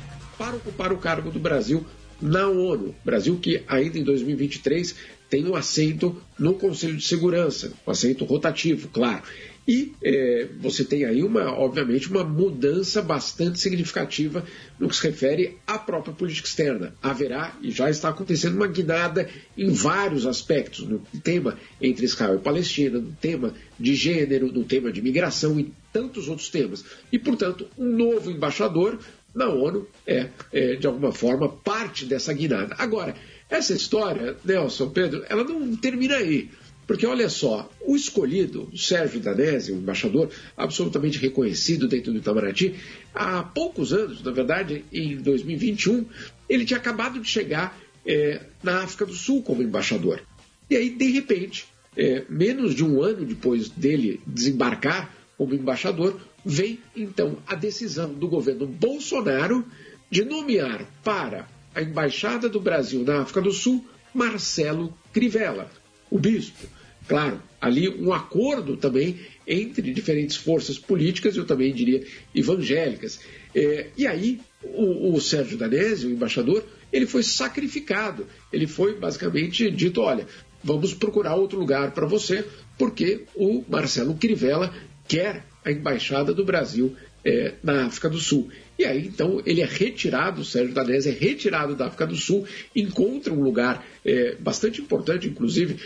Para 0.42 0.56
ocupar 0.56 0.92
o 0.92 0.98
cargo 0.98 1.30
do 1.30 1.38
Brasil 1.38 1.86
na 2.20 2.48
ONU. 2.48 2.92
Brasil 3.04 3.38
que 3.40 3.62
ainda 3.68 3.96
em 3.96 4.02
2023 4.02 4.92
tem 5.30 5.46
um 5.46 5.54
assento 5.54 6.20
no 6.36 6.54
Conselho 6.54 6.96
de 6.96 7.04
Segurança, 7.04 7.72
um 7.86 7.90
assento 7.92 8.24
rotativo, 8.24 8.88
claro. 8.88 9.22
E 9.68 9.92
é, 10.02 10.48
você 10.60 10.84
tem 10.84 11.04
aí, 11.04 11.22
uma, 11.22 11.52
obviamente, 11.52 12.10
uma 12.10 12.24
mudança 12.24 13.00
bastante 13.00 13.60
significativa 13.60 14.44
no 14.80 14.88
que 14.88 14.96
se 14.96 15.02
refere 15.04 15.58
à 15.64 15.78
própria 15.78 16.12
política 16.12 16.48
externa. 16.48 16.92
Haverá, 17.00 17.56
e 17.62 17.70
já 17.70 17.88
está 17.88 18.08
acontecendo, 18.08 18.56
uma 18.56 18.66
guinada 18.66 19.28
em 19.56 19.70
vários 19.70 20.26
aspectos, 20.26 20.80
no 20.80 20.98
tema 21.22 21.56
entre 21.80 22.04
Israel 22.04 22.34
e 22.34 22.40
Palestina, 22.40 22.98
no 22.98 23.12
tema 23.12 23.54
de 23.78 23.94
gênero, 23.94 24.50
no 24.52 24.64
tema 24.64 24.90
de 24.90 25.00
migração 25.00 25.60
e 25.60 25.72
tantos 25.92 26.28
outros 26.28 26.48
temas. 26.48 26.84
E, 27.12 27.18
portanto, 27.18 27.68
um 27.78 27.96
novo 27.96 28.30
embaixador 28.30 28.98
na 29.34 29.48
ONU 29.48 29.86
é, 30.06 30.28
é 30.52 30.74
de 30.76 30.86
alguma 30.86 31.12
forma, 31.12 31.48
parte 31.48 32.04
dessa 32.04 32.32
guinada. 32.32 32.74
Agora, 32.78 33.14
essa 33.48 33.72
história, 33.72 34.36
Nelson, 34.44 34.90
Pedro, 34.90 35.24
ela 35.28 35.44
não 35.44 35.76
termina 35.76 36.16
aí. 36.16 36.50
Porque 36.86 37.06
olha 37.06 37.28
só, 37.28 37.70
o 37.86 37.94
escolhido, 37.94 38.68
Sérgio 38.76 39.20
Danese, 39.20 39.72
um 39.72 39.78
embaixador 39.78 40.30
absolutamente 40.56 41.18
reconhecido 41.18 41.86
dentro 41.86 42.12
do 42.12 42.18
Itamaraty, 42.18 42.74
há 43.14 43.42
poucos 43.42 43.92
anos, 43.92 44.22
na 44.22 44.32
verdade, 44.32 44.84
em 44.92 45.16
2021, 45.16 46.04
ele 46.48 46.64
tinha 46.64 46.78
acabado 46.78 47.20
de 47.20 47.28
chegar 47.28 47.78
é, 48.04 48.42
na 48.62 48.82
África 48.82 49.06
do 49.06 49.14
Sul 49.14 49.42
como 49.42 49.62
embaixador. 49.62 50.22
E 50.68 50.76
aí, 50.76 50.90
de 50.90 51.10
repente, 51.10 51.66
é, 51.96 52.24
menos 52.28 52.74
de 52.74 52.84
um 52.84 53.00
ano 53.00 53.24
depois 53.24 53.68
dele 53.68 54.20
desembarcar 54.26 55.14
como 55.38 55.54
embaixador, 55.54 56.20
vem 56.44 56.80
então 56.96 57.38
a 57.46 57.54
decisão 57.54 58.12
do 58.12 58.28
governo 58.28 58.66
Bolsonaro 58.66 59.64
de 60.10 60.24
nomear 60.24 60.86
para 61.02 61.48
a 61.74 61.82
embaixada 61.82 62.48
do 62.48 62.60
Brasil 62.60 63.02
na 63.04 63.22
África 63.22 63.40
do 63.40 63.52
Sul 63.52 63.84
Marcelo 64.14 64.92
Crivella 65.12 65.70
o 66.12 66.18
bispo. 66.18 66.68
Claro, 67.08 67.42
ali 67.60 67.88
um 67.88 68.12
acordo 68.12 68.76
também 68.76 69.18
entre 69.46 69.92
diferentes 69.92 70.36
forças 70.36 70.78
políticas, 70.78 71.36
eu 71.36 71.44
também 71.44 71.72
diria 71.72 72.04
evangélicas. 72.34 73.18
É, 73.54 73.88
e 73.96 74.06
aí 74.06 74.40
o, 74.62 75.14
o 75.14 75.20
Sérgio 75.20 75.58
Danese, 75.58 76.06
o 76.06 76.10
embaixador, 76.10 76.64
ele 76.92 77.06
foi 77.06 77.22
sacrificado. 77.22 78.26
Ele 78.52 78.66
foi 78.66 78.94
basicamente 78.94 79.68
dito: 79.70 80.02
olha, 80.02 80.26
vamos 80.62 80.94
procurar 80.94 81.34
outro 81.34 81.58
lugar 81.58 81.92
para 81.92 82.06
você, 82.06 82.44
porque 82.78 83.24
o 83.34 83.64
Marcelo 83.68 84.14
Crivella 84.14 84.72
quer 85.08 85.44
a 85.64 85.70
embaixada 85.70 86.32
do 86.32 86.44
Brasil 86.44 86.96
é, 87.24 87.54
na 87.62 87.86
África 87.86 88.08
do 88.08 88.18
Sul. 88.18 88.50
E 88.78 88.84
aí, 88.84 89.06
então, 89.06 89.40
ele 89.46 89.60
é 89.60 89.64
retirado, 89.64 90.44
Sérgio 90.44 90.74
Danese 90.74 91.08
é 91.08 91.12
retirado 91.12 91.76
da 91.76 91.86
África 91.86 92.06
do 92.06 92.16
Sul, 92.16 92.46
encontra 92.74 93.32
um 93.32 93.42
lugar 93.42 93.86
é, 94.04 94.34
bastante 94.40 94.80
importante, 94.80 95.28
inclusive 95.28 95.76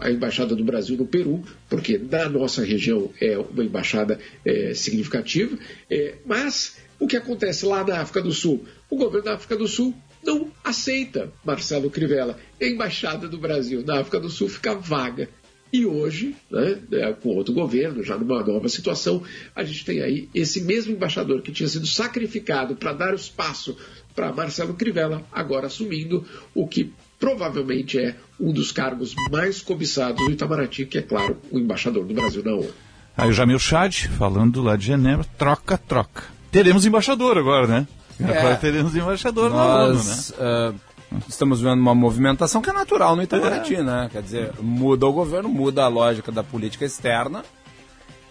a 0.00 0.10
Embaixada 0.10 0.54
do 0.54 0.64
Brasil 0.64 0.96
no 0.96 1.06
Peru, 1.06 1.44
porque 1.68 1.98
na 1.98 2.28
nossa 2.28 2.64
região 2.64 3.10
é 3.20 3.36
uma 3.36 3.64
embaixada 3.64 4.18
é, 4.44 4.72
significativa, 4.74 5.58
é, 5.90 6.14
mas 6.24 6.78
o 6.98 7.06
que 7.06 7.16
acontece 7.16 7.66
lá 7.66 7.84
na 7.84 8.00
África 8.00 8.22
do 8.22 8.32
Sul? 8.32 8.64
O 8.88 8.96
governo 8.96 9.26
da 9.26 9.34
África 9.34 9.56
do 9.56 9.68
Sul 9.68 9.94
não 10.24 10.50
aceita 10.64 11.30
Marcelo 11.44 11.90
Crivella. 11.90 12.38
A 12.60 12.64
Embaixada 12.64 13.28
do 13.28 13.38
Brasil 13.38 13.84
na 13.84 14.00
África 14.00 14.18
do 14.18 14.30
Sul 14.30 14.48
fica 14.48 14.74
vaga. 14.74 15.28
E 15.72 15.84
hoje, 15.84 16.36
né, 16.50 16.78
é, 16.92 17.12
com 17.12 17.30
outro 17.30 17.52
governo, 17.52 18.02
já 18.02 18.16
numa 18.16 18.42
nova 18.42 18.68
situação, 18.68 19.22
a 19.54 19.64
gente 19.64 19.84
tem 19.84 20.00
aí 20.00 20.28
esse 20.34 20.60
mesmo 20.62 20.92
embaixador 20.92 21.42
que 21.42 21.52
tinha 21.52 21.68
sido 21.68 21.86
sacrificado 21.86 22.76
para 22.76 22.92
dar 22.92 23.12
o 23.12 23.16
espaço 23.16 23.76
para 24.14 24.32
Marcelo 24.32 24.74
Crivella, 24.74 25.22
agora 25.32 25.66
assumindo 25.66 26.24
o 26.54 26.66
que 26.66 26.92
provavelmente 27.18 27.98
é 27.98 28.16
um 28.38 28.52
dos 28.52 28.70
cargos 28.72 29.14
mais 29.30 29.60
cobiçados 29.60 30.24
do 30.24 30.30
Itamaraty, 30.30 30.86
que 30.86 30.98
é, 30.98 31.02
claro, 31.02 31.38
o 31.50 31.58
embaixador 31.58 32.04
do 32.04 32.14
Brasil 32.14 32.42
na 32.44 32.52
ONU. 32.52 32.70
Aí 33.16 33.28
o 33.28 33.32
Jamil 33.32 33.58
Chad, 33.58 34.08
falando 34.18 34.62
lá 34.62 34.76
de 34.76 34.86
Genebra, 34.86 35.26
troca, 35.38 35.78
troca. 35.78 36.24
Teremos 36.50 36.84
embaixador 36.84 37.38
agora, 37.38 37.66
né? 37.66 37.88
É. 38.20 38.38
Agora 38.38 38.56
teremos 38.56 38.94
embaixador 38.94 39.50
Nós, 39.50 40.32
na 40.38 40.44
ONU, 40.44 40.70
né? 40.70 40.70
uh, 40.70 40.80
estamos 41.28 41.60
vendo 41.60 41.80
uma 41.80 41.94
movimentação 41.94 42.60
que 42.62 42.70
é 42.70 42.72
natural 42.72 43.14
no 43.16 43.22
Itamaraty, 43.22 43.76
né? 43.78 44.08
Quer 44.12 44.22
dizer, 44.22 44.50
muda 44.60 45.06
o 45.06 45.12
governo, 45.12 45.48
muda 45.48 45.84
a 45.84 45.88
lógica 45.88 46.30
da 46.32 46.42
política 46.42 46.84
externa. 46.84 47.42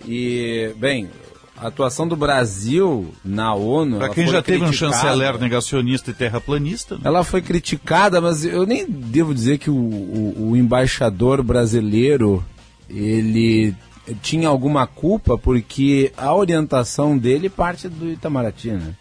E, 0.07 0.71
bem, 0.77 1.09
a 1.57 1.67
atuação 1.67 2.07
do 2.07 2.15
Brasil 2.15 3.13
na 3.23 3.53
ONU. 3.55 3.97
Pra 3.97 4.05
ela 4.07 4.15
quem 4.15 4.27
já 4.27 4.41
teve 4.41 4.63
um 4.63 4.73
chanceler 4.73 5.39
negacionista 5.39 6.11
e 6.11 6.13
terraplanista, 6.13 6.95
né? 6.95 7.01
Ela 7.05 7.23
foi 7.23 7.41
criticada, 7.41 8.19
mas 8.21 8.43
eu 8.45 8.65
nem 8.65 8.85
devo 8.85 9.33
dizer 9.33 9.57
que 9.57 9.69
o, 9.69 9.75
o- 9.75 10.49
o 10.51 10.57
embaixador 10.57 11.41
brasileiro 11.41 12.43
ele 12.89 13.73
tinha 14.21 14.47
alguma 14.47 14.85
culpa 14.85 15.37
porque 15.37 16.11
a 16.15 16.35
orientação 16.35 17.17
dele 17.17 17.49
parte 17.49 17.87
do 17.89 18.09
Itamaraty, 18.11 18.71
né? 18.71 18.93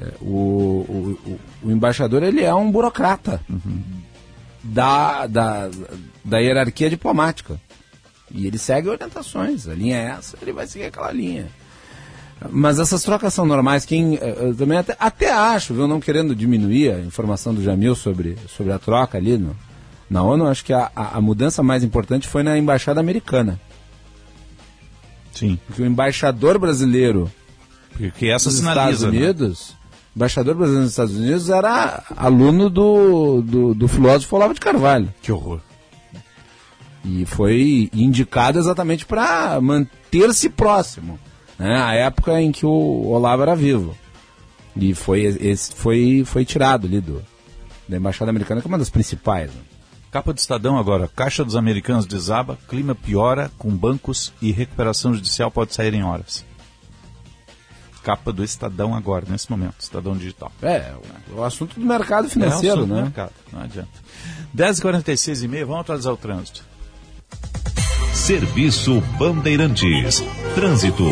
É, 0.00 0.12
O, 0.20 1.16
o, 1.26 1.38
o- 1.64 1.70
embaixador 1.70 2.22
ele 2.22 2.42
é 2.42 2.54
um 2.54 2.70
burocrata 2.70 3.40
da, 4.62 5.26
da, 5.26 5.70
da 6.24 6.38
hierarquia 6.38 6.90
diplomática. 6.90 7.60
E 8.30 8.46
ele 8.46 8.58
segue 8.58 8.88
orientações. 8.88 9.68
A 9.68 9.74
linha 9.74 9.96
é 9.96 10.04
essa, 10.18 10.36
ele 10.42 10.52
vai 10.52 10.66
seguir 10.66 10.86
aquela 10.86 11.12
linha. 11.12 11.46
Mas 12.50 12.78
essas 12.78 13.02
trocas 13.02 13.32
são 13.32 13.46
normais. 13.46 13.86
Quem, 13.86 14.16
eh, 14.16 14.36
eu 14.48 14.54
também 14.54 14.76
até, 14.76 14.94
até 15.00 15.32
acho, 15.32 15.72
viu, 15.72 15.86
não 15.88 16.00
querendo 16.00 16.34
diminuir 16.34 16.90
a 16.92 17.00
informação 17.00 17.54
do 17.54 17.62
Jamil 17.62 17.94
sobre, 17.94 18.36
sobre 18.48 18.72
a 18.72 18.78
troca 18.78 19.16
ali 19.16 19.38
no, 19.38 19.56
na 20.10 20.22
ONU, 20.22 20.46
acho 20.46 20.62
que 20.64 20.72
a, 20.72 20.90
a, 20.94 21.16
a 21.16 21.20
mudança 21.20 21.62
mais 21.62 21.82
importante 21.82 22.28
foi 22.28 22.42
na 22.42 22.58
embaixada 22.58 23.00
americana. 23.00 23.58
Sim. 25.32 25.58
Porque 25.66 25.82
o 25.82 25.86
embaixador 25.86 26.58
brasileiro 26.58 27.30
Porque 27.96 28.26
essa 28.26 28.50
sinaliza, 28.50 28.90
Estados 28.96 29.02
né? 29.02 29.08
Unidos, 29.20 29.75
embaixador 30.16 30.54
brasileiro 30.54 30.84
nos 30.84 30.92
Estados 30.92 31.14
Unidos 31.14 31.50
era 31.50 32.02
aluno 32.16 32.70
do, 32.70 33.42
do, 33.42 33.74
do 33.74 33.86
filósofo 33.86 34.34
Olavo 34.34 34.54
de 34.54 34.60
Carvalho. 34.60 35.12
Que 35.20 35.30
horror. 35.30 35.60
E 37.04 37.26
foi 37.26 37.90
indicado 37.92 38.58
exatamente 38.58 39.04
para 39.04 39.60
manter-se 39.60 40.48
próximo, 40.48 41.20
né? 41.58 41.80
A 41.80 41.94
época 41.94 42.40
em 42.40 42.50
que 42.50 42.64
o 42.64 43.06
Olavo 43.08 43.42
era 43.42 43.54
vivo. 43.54 43.96
E 44.74 44.94
foi, 44.94 45.22
esse, 45.22 45.72
foi, 45.74 46.24
foi 46.26 46.44
tirado 46.44 46.86
ali 46.86 47.00
do, 47.00 47.22
da 47.88 47.96
Embaixada 47.96 48.30
Americana, 48.30 48.60
que 48.60 48.66
é 48.66 48.70
uma 48.70 48.78
das 48.78 48.90
principais. 48.90 49.50
né? 49.50 49.60
Capa 50.10 50.32
do 50.32 50.38
Estadão 50.38 50.78
agora. 50.78 51.08
Caixa 51.14 51.44
dos 51.44 51.56
Americanos 51.56 52.06
desaba, 52.06 52.58
clima 52.68 52.94
piora 52.94 53.50
com 53.58 53.70
bancos 53.70 54.32
e 54.40 54.50
recuperação 54.50 55.14
judicial 55.14 55.50
pode 55.50 55.74
sair 55.74 55.94
em 55.94 56.02
horas. 56.02 56.44
Capa 58.06 58.32
do 58.32 58.44
Estadão 58.44 58.94
agora, 58.94 59.26
nesse 59.28 59.50
momento. 59.50 59.80
Estadão 59.80 60.16
digital. 60.16 60.52
É, 60.62 60.94
o, 61.32 61.40
o 61.40 61.42
assunto 61.42 61.74
do 61.74 61.84
mercado 61.84 62.30
financeiro, 62.30 62.82
é 62.82 62.84
o 62.84 62.86
né? 62.86 63.02
mercado, 63.02 63.32
não 63.52 63.62
adianta. 63.62 63.90
10h46 64.56 65.42
e 65.42 65.48
meia, 65.48 65.66
vamos 65.66 65.80
atualizar 65.80 66.12
o 66.12 66.16
trânsito. 66.16 66.64
Serviço 68.14 69.00
Bandeirantes. 69.18 70.22
Trânsito. 70.54 71.02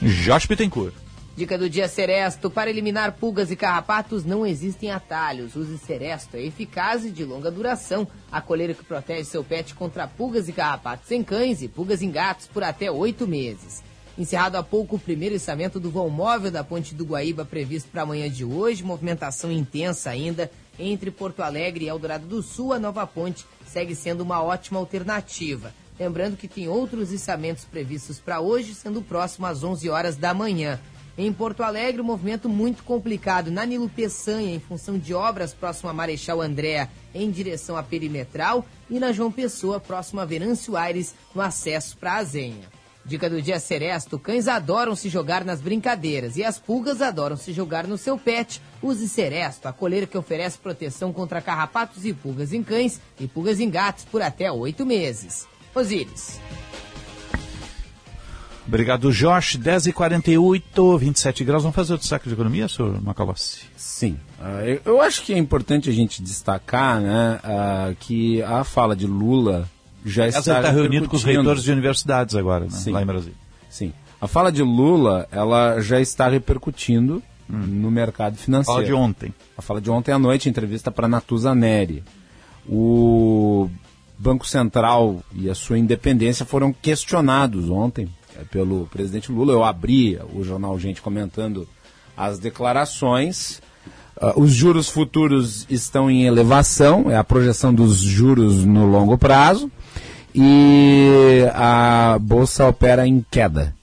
Jorge 0.00 0.48
Bittencourt. 0.48 0.94
Dica 1.36 1.58
do 1.58 1.68
dia 1.68 1.86
Seresto. 1.86 2.48
Para 2.48 2.70
eliminar 2.70 3.12
pulgas 3.12 3.50
e 3.50 3.56
carrapatos 3.56 4.24
não 4.24 4.46
existem 4.46 4.90
atalhos. 4.90 5.54
Use 5.54 5.76
Seresto. 5.76 6.38
É 6.38 6.46
eficaz 6.46 7.04
e 7.04 7.10
de 7.10 7.26
longa 7.26 7.50
duração. 7.50 8.08
A 8.30 8.40
coleira 8.40 8.72
que 8.72 8.82
protege 8.82 9.24
seu 9.24 9.44
pet 9.44 9.74
contra 9.74 10.08
pulgas 10.08 10.48
e 10.48 10.52
carrapatos 10.54 11.10
em 11.10 11.22
cães 11.22 11.60
e 11.60 11.68
pulgas 11.68 12.00
em 12.00 12.10
gatos 12.10 12.46
por 12.46 12.64
até 12.64 12.90
oito 12.90 13.28
meses. 13.28 13.82
Encerrado 14.18 14.56
há 14.56 14.62
pouco 14.62 14.96
o 14.96 14.98
primeiro 14.98 15.34
içamento 15.34 15.80
do 15.80 15.90
vão 15.90 16.10
móvel 16.10 16.50
da 16.50 16.62
Ponte 16.62 16.94
do 16.94 17.04
Guaíba 17.04 17.46
previsto 17.46 17.88
para 17.90 18.02
amanhã 18.02 18.28
de 18.30 18.44
hoje. 18.44 18.84
Movimentação 18.84 19.50
intensa 19.50 20.10
ainda 20.10 20.50
entre 20.78 21.10
Porto 21.10 21.40
Alegre 21.40 21.86
e 21.86 21.88
Eldorado 21.88 22.26
do 22.26 22.42
Sul. 22.42 22.74
A 22.74 22.78
nova 22.78 23.06
ponte 23.06 23.46
segue 23.66 23.94
sendo 23.94 24.20
uma 24.20 24.42
ótima 24.42 24.78
alternativa. 24.78 25.72
Lembrando 25.98 26.36
que 26.36 26.48
tem 26.48 26.68
outros 26.68 27.10
içamentos 27.10 27.64
previstos 27.64 28.18
para 28.18 28.40
hoje, 28.40 28.74
sendo 28.74 29.00
o 29.00 29.04
próximo 29.04 29.46
às 29.46 29.64
11 29.64 29.88
horas 29.88 30.16
da 30.16 30.34
manhã. 30.34 30.78
Em 31.16 31.32
Porto 31.32 31.62
Alegre, 31.62 32.00
um 32.00 32.04
movimento 32.04 32.48
muito 32.48 32.82
complicado 32.84 33.50
na 33.50 33.66
Nilo 33.66 33.88
Peçanha, 33.88 34.54
em 34.54 34.60
função 34.60 34.98
de 34.98 35.12
obras 35.12 35.52
próximo 35.52 35.90
a 35.90 35.92
Marechal 35.92 36.40
Andréa, 36.40 36.88
em 37.14 37.30
direção 37.30 37.76
à 37.76 37.82
Perimetral, 37.82 38.64
e 38.88 38.98
na 38.98 39.12
João 39.12 39.30
Pessoa, 39.30 39.78
próximo 39.78 40.20
a 40.20 40.24
Venâncio 40.24 40.74
Aires, 40.74 41.14
no 41.34 41.42
acesso 41.42 41.98
para 41.98 42.16
a 42.16 42.24
Zenha. 42.24 42.71
Dica 43.04 43.28
do 43.28 43.42
dia 43.42 43.58
Seresto: 43.58 44.18
cães 44.18 44.46
adoram 44.48 44.94
se 44.94 45.08
jogar 45.08 45.44
nas 45.44 45.60
brincadeiras 45.60 46.36
e 46.36 46.44
as 46.44 46.58
pulgas 46.58 47.02
adoram 47.02 47.36
se 47.36 47.52
jogar 47.52 47.86
no 47.86 47.98
seu 47.98 48.16
pet. 48.16 48.60
Use 48.82 49.08
Seresto, 49.08 49.68
a 49.68 49.72
coleira 49.72 50.06
que 50.06 50.16
oferece 50.16 50.58
proteção 50.58 51.12
contra 51.12 51.40
carrapatos 51.40 52.04
e 52.04 52.12
pulgas 52.12 52.52
em 52.52 52.62
cães 52.62 53.00
e 53.18 53.26
pulgas 53.26 53.60
em 53.60 53.68
gatos 53.68 54.04
por 54.04 54.22
até 54.22 54.50
oito 54.50 54.86
meses. 54.86 55.46
Osíris. 55.74 56.40
Obrigado, 58.66 59.10
Jorge. 59.10 59.58
10h48, 59.58 60.98
27 60.98 61.44
graus. 61.44 61.62
Vamos 61.62 61.74
fazer 61.74 61.94
o 61.94 61.98
destaque 61.98 62.28
de 62.28 62.34
economia, 62.34 62.68
senhor 62.68 63.02
Macalossi? 63.02 63.62
Sim. 63.76 64.18
Ah, 64.40 64.64
eu, 64.64 64.80
eu 64.84 65.00
acho 65.00 65.22
que 65.24 65.34
é 65.34 65.38
importante 65.38 65.90
a 65.90 65.92
gente 65.92 66.22
destacar 66.22 67.00
né, 67.00 67.40
ah, 67.42 67.92
que 67.98 68.40
a 68.42 68.62
fala 68.62 68.94
de 68.94 69.06
Lula 69.06 69.68
já 70.04 70.26
Essa 70.26 70.38
está 70.40 70.56
está 70.60 70.70
reunido 70.70 71.08
com 71.08 71.16
os 71.16 71.24
reitores 71.24 71.62
de 71.62 71.72
universidades 71.72 72.34
agora, 72.34 72.64
né? 72.64 72.70
Sim. 72.70 72.90
lá 72.92 73.02
em 73.02 73.06
Brasília. 73.06 73.36
Sim. 73.68 73.92
A 74.20 74.28
fala 74.28 74.52
de 74.52 74.62
Lula, 74.62 75.26
ela 75.32 75.80
já 75.80 76.00
está 76.00 76.28
repercutindo 76.28 77.22
no 77.48 77.90
mercado 77.90 78.36
financeiro. 78.36 78.80
Fala 78.80 78.86
de 78.86 78.92
ontem. 78.92 79.34
A 79.56 79.62
fala 79.62 79.80
de 79.80 79.90
ontem 79.90 80.12
à 80.12 80.18
noite, 80.18 80.48
entrevista 80.48 80.90
para 80.90 81.08
Natuza 81.08 81.54
Neri. 81.54 82.02
O 82.68 83.68
Banco 84.18 84.46
Central 84.46 85.22
e 85.34 85.50
a 85.50 85.54
sua 85.54 85.78
independência 85.78 86.46
foram 86.46 86.72
questionados 86.72 87.68
ontem 87.68 88.08
eh, 88.36 88.44
pelo 88.50 88.86
presidente 88.86 89.32
Lula. 89.32 89.52
Eu 89.52 89.64
abri 89.64 90.18
o 90.32 90.42
jornal 90.44 90.78
Gente 90.78 91.02
comentando 91.02 91.68
as 92.16 92.38
declarações. 92.38 93.60
Ah, 94.20 94.34
os 94.36 94.52
juros 94.52 94.88
futuros 94.88 95.66
estão 95.68 96.10
em 96.10 96.24
elevação, 96.24 97.10
é 97.10 97.16
a 97.16 97.24
projeção 97.24 97.74
dos 97.74 97.96
juros 97.96 98.64
no 98.64 98.86
longo 98.86 99.18
prazo. 99.18 99.70
E 100.34 101.46
a 101.54 102.18
bolsa 102.20 102.66
opera 102.66 103.06
em 103.06 103.24
queda. 103.30 103.74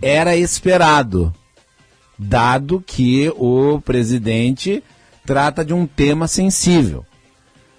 Era 0.00 0.36
esperado, 0.36 1.34
dado 2.18 2.82
que 2.86 3.32
o 3.36 3.80
presidente 3.80 4.82
trata 5.26 5.64
de 5.64 5.74
um 5.74 5.86
tema 5.86 6.28
sensível. 6.28 7.04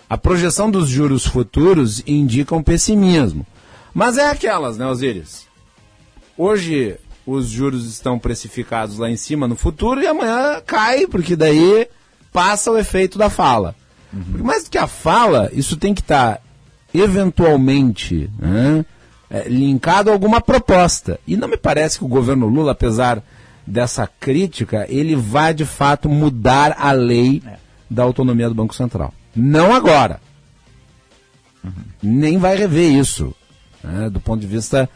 A 0.10 0.18
projeção 0.18 0.70
dos 0.70 0.90
juros 0.90 1.26
futuros 1.26 2.04
indica 2.06 2.56
um 2.56 2.62
pessimismo. 2.62 3.46
Mas 3.94 4.18
é 4.18 4.30
aquelas, 4.30 4.78
né, 4.78 4.86
Osíris? 4.86 5.48
Hoje 6.38 6.98
os 7.26 7.48
juros 7.48 7.86
estão 7.86 8.20
precificados 8.20 8.98
lá 8.98 9.10
em 9.10 9.16
cima 9.16 9.48
no 9.48 9.56
futuro 9.56 10.02
e 10.02 10.08
amanhã 10.08 10.62
cai, 10.66 11.08
porque 11.08 11.36
daí 11.36 11.88
passa 12.32 12.72
o 12.72 12.78
efeito 12.78 13.18
da 13.18 13.30
fala. 13.30 13.76
Porque 14.12 14.44
mais 14.44 14.66
do 14.66 14.70
que 14.70 14.78
a 14.78 14.88
fala, 14.88 15.50
isso 15.54 15.78
tem 15.78 15.94
que 15.94 16.02
estar 16.02 16.42
eventualmente 16.94 18.30
né, 18.38 18.86
é, 19.30 19.48
linkado 19.48 20.10
a 20.10 20.14
alguma 20.14 20.40
proposta. 20.40 21.20
E 21.26 21.36
não 21.36 21.48
me 21.48 21.58
parece 21.58 21.98
que 21.98 22.06
o 22.06 22.10
governo 22.10 22.48
Lula, 22.48 22.74
apesar 22.74 23.24
dessa 23.66 24.08
crítica, 24.08 24.86
ele 24.90 25.16
vai 25.16 25.54
de 25.54 25.66
fato 25.66 26.10
mudar 26.10 26.76
a 26.78 26.92
lei 26.92 27.42
da 27.90 28.04
autonomia 28.04 28.50
do 28.50 28.56
Banco 28.56 28.76
Central. 28.76 29.14
Não 29.36 29.74
agora. 29.74 30.20
Nem 32.02 32.38
vai 32.38 32.58
rever 32.58 32.92
isso, 32.92 33.34
né, 33.82 34.10
do 34.10 34.20
ponto 34.20 34.42
de 34.42 34.48
vista 34.48 34.90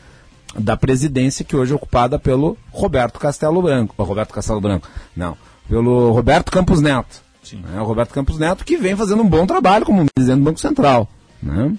da 0.58 0.76
presidência 0.76 1.46
que 1.46 1.56
hoje 1.56 1.72
é 1.72 1.76
ocupada 1.76 2.20
pelo 2.20 2.58
Roberto 2.72 3.20
Castelo 3.20 3.62
Branco. 3.62 3.96
Roberto 4.04 4.34
Castelo 4.34 4.60
Branco, 4.60 4.88
não, 5.16 5.38
pelo 5.70 6.12
Roberto 6.12 6.52
Campos 6.52 6.82
Neto. 6.82 7.22
Né? 7.54 7.80
O 7.80 7.86
Roberto 7.86 8.14
Campos 8.14 8.38
Neto 8.38 8.66
que 8.66 8.78
vem 8.78 8.96
fazendo 8.96 9.24
um 9.24 9.30
bom 9.30 9.46
trabalho 9.46 9.86
como 9.86 10.06
presidente 10.14 10.40
do 10.40 10.46
Banco 10.46 10.60
Central. 10.60 11.08
Né? 11.42 11.74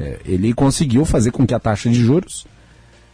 É, 0.00 0.18
ele 0.24 0.54
conseguiu 0.54 1.04
fazer 1.04 1.30
com 1.30 1.46
que 1.46 1.52
a 1.52 1.60
taxa 1.60 1.90
de 1.90 2.02
juros 2.02 2.46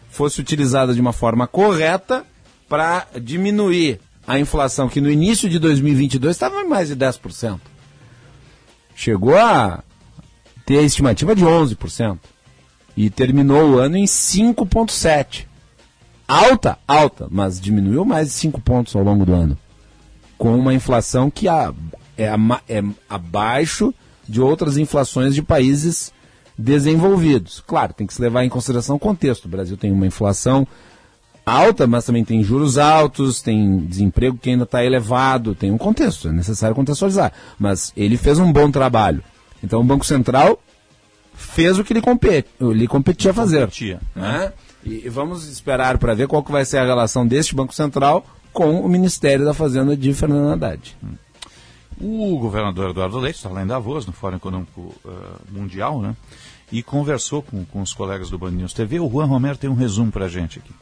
fosse 0.09 0.41
utilizada 0.41 0.95
de 0.95 1.01
uma 1.01 1.13
forma 1.13 1.45
correta 1.49 2.25
para 2.69 3.09
diminuir 3.21 4.01
a 4.25 4.39
inflação, 4.39 4.89
que 4.89 5.01
no 5.01 5.11
início 5.11 5.49
de 5.49 5.59
2022 5.59 6.37
estava 6.37 6.61
em 6.61 6.69
mais 6.69 6.89
de 6.89 6.97
10%. 6.97 7.59
Chegou 8.95 9.37
a 9.37 9.83
ter 10.65 10.79
a 10.79 10.83
estimativa 10.83 11.35
de 11.35 11.45
11% 11.45 12.19
e 12.97 13.11
terminou 13.11 13.73
o 13.73 13.79
ano 13.79 13.97
em 13.97 14.05
5,7%. 14.05 15.45
Alta, 16.29 16.79
alta, 16.87 17.27
mas 17.31 17.61
diminuiu 17.61 18.05
mais 18.05 18.29
de 18.29 18.33
5 18.35 18.61
pontos 18.61 18.95
ao 18.95 19.03
longo 19.03 19.25
do 19.25 19.33
ano. 19.33 19.59
Com 20.39 20.57
uma 20.57 20.75
inflação 20.75 21.31
que 21.31 21.49
é, 21.49 21.73
é 22.17 22.83
abaixo 23.09 23.93
de 24.29 24.41
outras 24.41 24.77
inflações 24.77 25.35
de 25.35 25.43
países 25.43 26.13
desenvolvidos. 26.59 27.63
Claro, 27.67 27.93
tem 27.93 28.07
que 28.07 28.15
se 28.15 28.23
levar 28.23 28.45
em 28.45 28.49
consideração 28.49 28.97
o 28.97 29.01
contexto. 29.01 29.45
O 29.45 29.49
Brasil 29.49 29.77
tem 29.77 29.93
uma 29.93 30.07
inflação 30.07 30.67
alta, 31.45 31.87
mas 31.87 32.05
também 32.05 32.25
tem 32.25 32.43
juros 32.43 32.77
altos, 32.77 33.41
tem 33.41 33.79
desemprego 33.79 34.37
que 34.37 34.51
ainda 34.51 34.65
está 34.65 34.85
elevado, 34.85 35.55
tem 35.55 35.71
um 35.71 35.79
contexto, 35.79 36.29
é 36.29 36.33
necessário 36.33 36.75
contextualizar. 36.75 37.33
Mas 37.59 37.93
ele 37.97 38.17
fez 38.17 38.39
um 38.39 38.53
bom 38.53 38.71
trabalho. 38.71 39.23
Então 39.63 39.81
o 39.81 39.85
Banco 39.85 40.05
Central 40.05 40.59
fez 41.35 41.79
o 41.79 41.85
que 41.85 41.93
ele, 41.93 42.01
compete, 42.01 42.49
ele 42.61 42.89
competia 42.89 43.31
a 43.31 43.35
fazer. 43.35 43.61
Competia, 43.61 44.01
né? 44.15 44.53
E, 44.85 45.09
vamos 45.09 45.47
esperar 45.49 45.99
para 45.99 46.15
ver 46.15 46.27
qual 46.27 46.43
que 46.43 46.53
vai 46.53 46.65
ser 46.65 46.79
a 46.79 46.85
relação 46.85 47.27
deste 47.27 47.55
Banco 47.55 47.75
Central 47.75 48.25
com 48.53 48.81
o 48.81 48.89
Ministério 48.89 49.45
da 49.45 49.53
Fazenda 49.53 49.97
de 49.97 50.13
Fernando 50.15 50.53
Haddad. 50.53 50.97
O 52.01 52.39
governador 52.39 52.91
Eduardo 52.91 53.19
Leite 53.19 53.37
está 53.37 53.49
lá 53.49 53.63
em 53.63 53.67
Davos, 53.67 54.07
no 54.07 54.13
Fórum 54.13 54.37
Econômico 54.37 54.95
uh, 55.05 55.11
Mundial, 55.51 56.01
né? 56.01 56.15
E 56.71 56.83
conversou 56.83 57.43
com, 57.43 57.65
com 57.65 57.81
os 57.81 57.93
colegas 57.93 58.31
do 58.31 58.39
Band 58.39 58.51
News 58.53 58.73
TV. 58.73 59.01
O 59.01 59.09
Juan 59.09 59.27
Romero 59.27 59.57
tem 59.57 59.71
um 59.71 59.75
resumo 59.75 60.11
para 60.11 60.25
a 60.25 60.29
gente 60.29 60.59
aqui. 60.59 60.73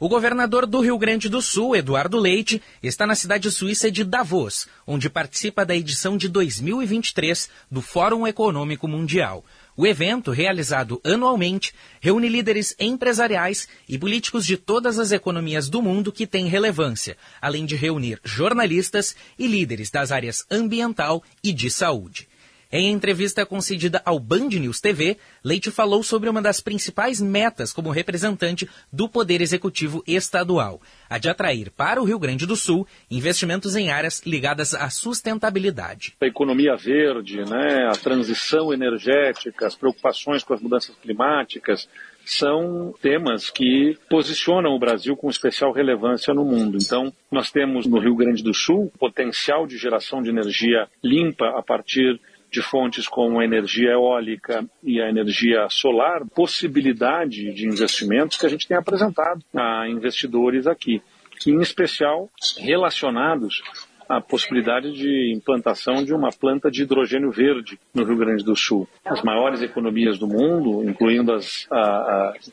O 0.00 0.08
governador 0.08 0.64
do 0.64 0.80
Rio 0.80 0.96
Grande 0.96 1.28
do 1.28 1.42
Sul, 1.42 1.76
Eduardo 1.76 2.18
Leite, 2.18 2.62
está 2.82 3.06
na 3.06 3.14
cidade 3.14 3.50
suíça 3.50 3.90
de 3.90 4.02
Davos, 4.02 4.66
onde 4.86 5.10
participa 5.10 5.62
da 5.62 5.76
edição 5.76 6.16
de 6.16 6.26
2023 6.26 7.50
do 7.70 7.82
Fórum 7.82 8.26
Econômico 8.26 8.88
Mundial. 8.88 9.44
O 9.76 9.86
evento, 9.86 10.30
realizado 10.30 11.02
anualmente, 11.04 11.74
reúne 12.00 12.30
líderes 12.30 12.74
empresariais 12.80 13.68
e 13.86 13.98
políticos 13.98 14.46
de 14.46 14.56
todas 14.56 14.98
as 14.98 15.12
economias 15.12 15.68
do 15.68 15.82
mundo 15.82 16.10
que 16.10 16.26
têm 16.26 16.46
relevância, 16.46 17.14
além 17.38 17.66
de 17.66 17.76
reunir 17.76 18.18
jornalistas 18.24 19.14
e 19.38 19.46
líderes 19.46 19.90
das 19.90 20.10
áreas 20.10 20.46
ambiental 20.50 21.22
e 21.44 21.52
de 21.52 21.70
saúde. 21.70 22.26
Em 22.72 22.92
entrevista 22.92 23.44
concedida 23.44 24.00
ao 24.04 24.20
Band 24.20 24.50
News 24.50 24.80
TV, 24.80 25.16
Leite 25.42 25.72
falou 25.72 26.04
sobre 26.04 26.28
uma 26.28 26.40
das 26.40 26.60
principais 26.60 27.20
metas 27.20 27.72
como 27.72 27.90
representante 27.90 28.68
do 28.92 29.08
Poder 29.08 29.40
Executivo 29.40 30.04
Estadual, 30.06 30.80
a 31.08 31.18
de 31.18 31.28
atrair 31.28 31.72
para 31.72 32.00
o 32.00 32.04
Rio 32.04 32.20
Grande 32.20 32.46
do 32.46 32.54
Sul 32.54 32.86
investimentos 33.10 33.74
em 33.74 33.90
áreas 33.90 34.22
ligadas 34.24 34.72
à 34.72 34.88
sustentabilidade. 34.88 36.14
A 36.20 36.26
economia 36.26 36.76
verde, 36.76 37.38
né, 37.38 37.88
a 37.88 37.96
transição 37.96 38.72
energética, 38.72 39.66
as 39.66 39.74
preocupações 39.74 40.44
com 40.44 40.54
as 40.54 40.60
mudanças 40.60 40.94
climáticas, 41.02 41.88
são 42.24 42.94
temas 43.02 43.50
que 43.50 43.98
posicionam 44.08 44.76
o 44.76 44.78
Brasil 44.78 45.16
com 45.16 45.28
especial 45.28 45.72
relevância 45.72 46.32
no 46.32 46.44
mundo. 46.44 46.78
Então, 46.80 47.12
nós 47.32 47.50
temos 47.50 47.86
no 47.86 47.98
Rio 47.98 48.14
Grande 48.14 48.44
do 48.44 48.54
Sul 48.54 48.92
potencial 48.98 49.66
de 49.66 49.76
geração 49.76 50.22
de 50.22 50.30
energia 50.30 50.86
limpa 51.02 51.58
a 51.58 51.62
partir 51.62 52.20
de 52.50 52.60
fontes 52.60 53.06
como 53.06 53.40
a 53.40 53.44
energia 53.44 53.92
eólica 53.92 54.64
e 54.82 55.00
a 55.00 55.08
energia 55.08 55.68
solar, 55.70 56.26
possibilidade 56.34 57.52
de 57.52 57.66
investimentos 57.66 58.36
que 58.36 58.46
a 58.46 58.48
gente 58.48 58.66
tem 58.66 58.76
apresentado 58.76 59.42
a 59.54 59.88
investidores 59.88 60.66
aqui, 60.66 61.00
em 61.46 61.60
especial 61.60 62.28
relacionados 62.58 63.62
à 64.08 64.20
possibilidade 64.20 64.92
de 64.92 65.32
implantação 65.32 66.04
de 66.04 66.12
uma 66.12 66.30
planta 66.30 66.68
de 66.68 66.82
hidrogênio 66.82 67.30
verde 67.30 67.78
no 67.94 68.04
Rio 68.04 68.16
Grande 68.16 68.44
do 68.44 68.56
Sul. 68.56 68.88
As 69.04 69.22
maiores 69.22 69.62
economias 69.62 70.18
do 70.18 70.26
mundo, 70.26 70.82
incluindo 70.82 71.32
os 71.32 71.68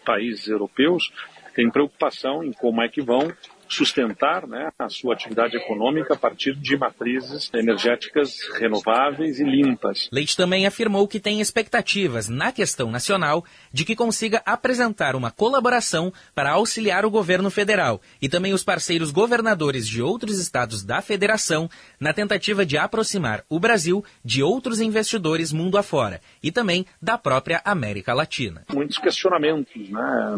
países 0.05 0.47
europeus, 0.47 1.11
têm 1.55 1.71
preocupação 1.71 2.43
em 2.43 2.53
como 2.53 2.83
é 2.83 2.87
que 2.87 3.01
vão 3.01 3.33
sustentar 3.69 4.47
né, 4.47 4.69
a 4.77 4.89
sua 4.89 5.13
atividade 5.13 5.57
econômica 5.57 6.13
a 6.13 6.17
partir 6.17 6.55
de 6.55 6.77
matrizes 6.77 7.49
energéticas 7.53 8.37
renováveis 8.59 9.39
e 9.39 9.43
limpas. 9.43 10.09
Leite 10.11 10.35
também 10.35 10.65
afirmou 10.65 11.07
que 11.07 11.19
tem 11.19 11.41
expectativas 11.41 12.29
na 12.29 12.51
questão 12.51 12.91
nacional 12.91 13.43
de 13.71 13.85
que 13.85 13.95
consiga 13.95 14.41
apresentar 14.45 15.15
uma 15.15 15.31
colaboração 15.31 16.11
para 16.33 16.51
auxiliar 16.51 17.05
o 17.05 17.09
governo 17.09 17.49
federal 17.49 18.01
e 18.21 18.29
também 18.29 18.53
os 18.53 18.63
parceiros 18.63 19.11
governadores 19.11 19.87
de 19.87 20.01
outros 20.01 20.39
estados 20.39 20.83
da 20.83 21.01
federação 21.01 21.69
na 21.99 22.13
tentativa 22.13 22.65
de 22.65 22.77
aproximar 22.77 23.43
o 23.49 23.59
Brasil 23.59 24.03
de 24.23 24.41
outros 24.43 24.79
investidores 24.79 25.51
mundo 25.51 25.77
afora 25.77 26.21
e 26.41 26.51
também 26.51 26.85
da 27.01 27.17
própria 27.17 27.61
América 27.65 28.13
Latina. 28.13 28.63
Muitos 28.73 28.97
questionamentos 28.97 29.89
né, 29.89 30.35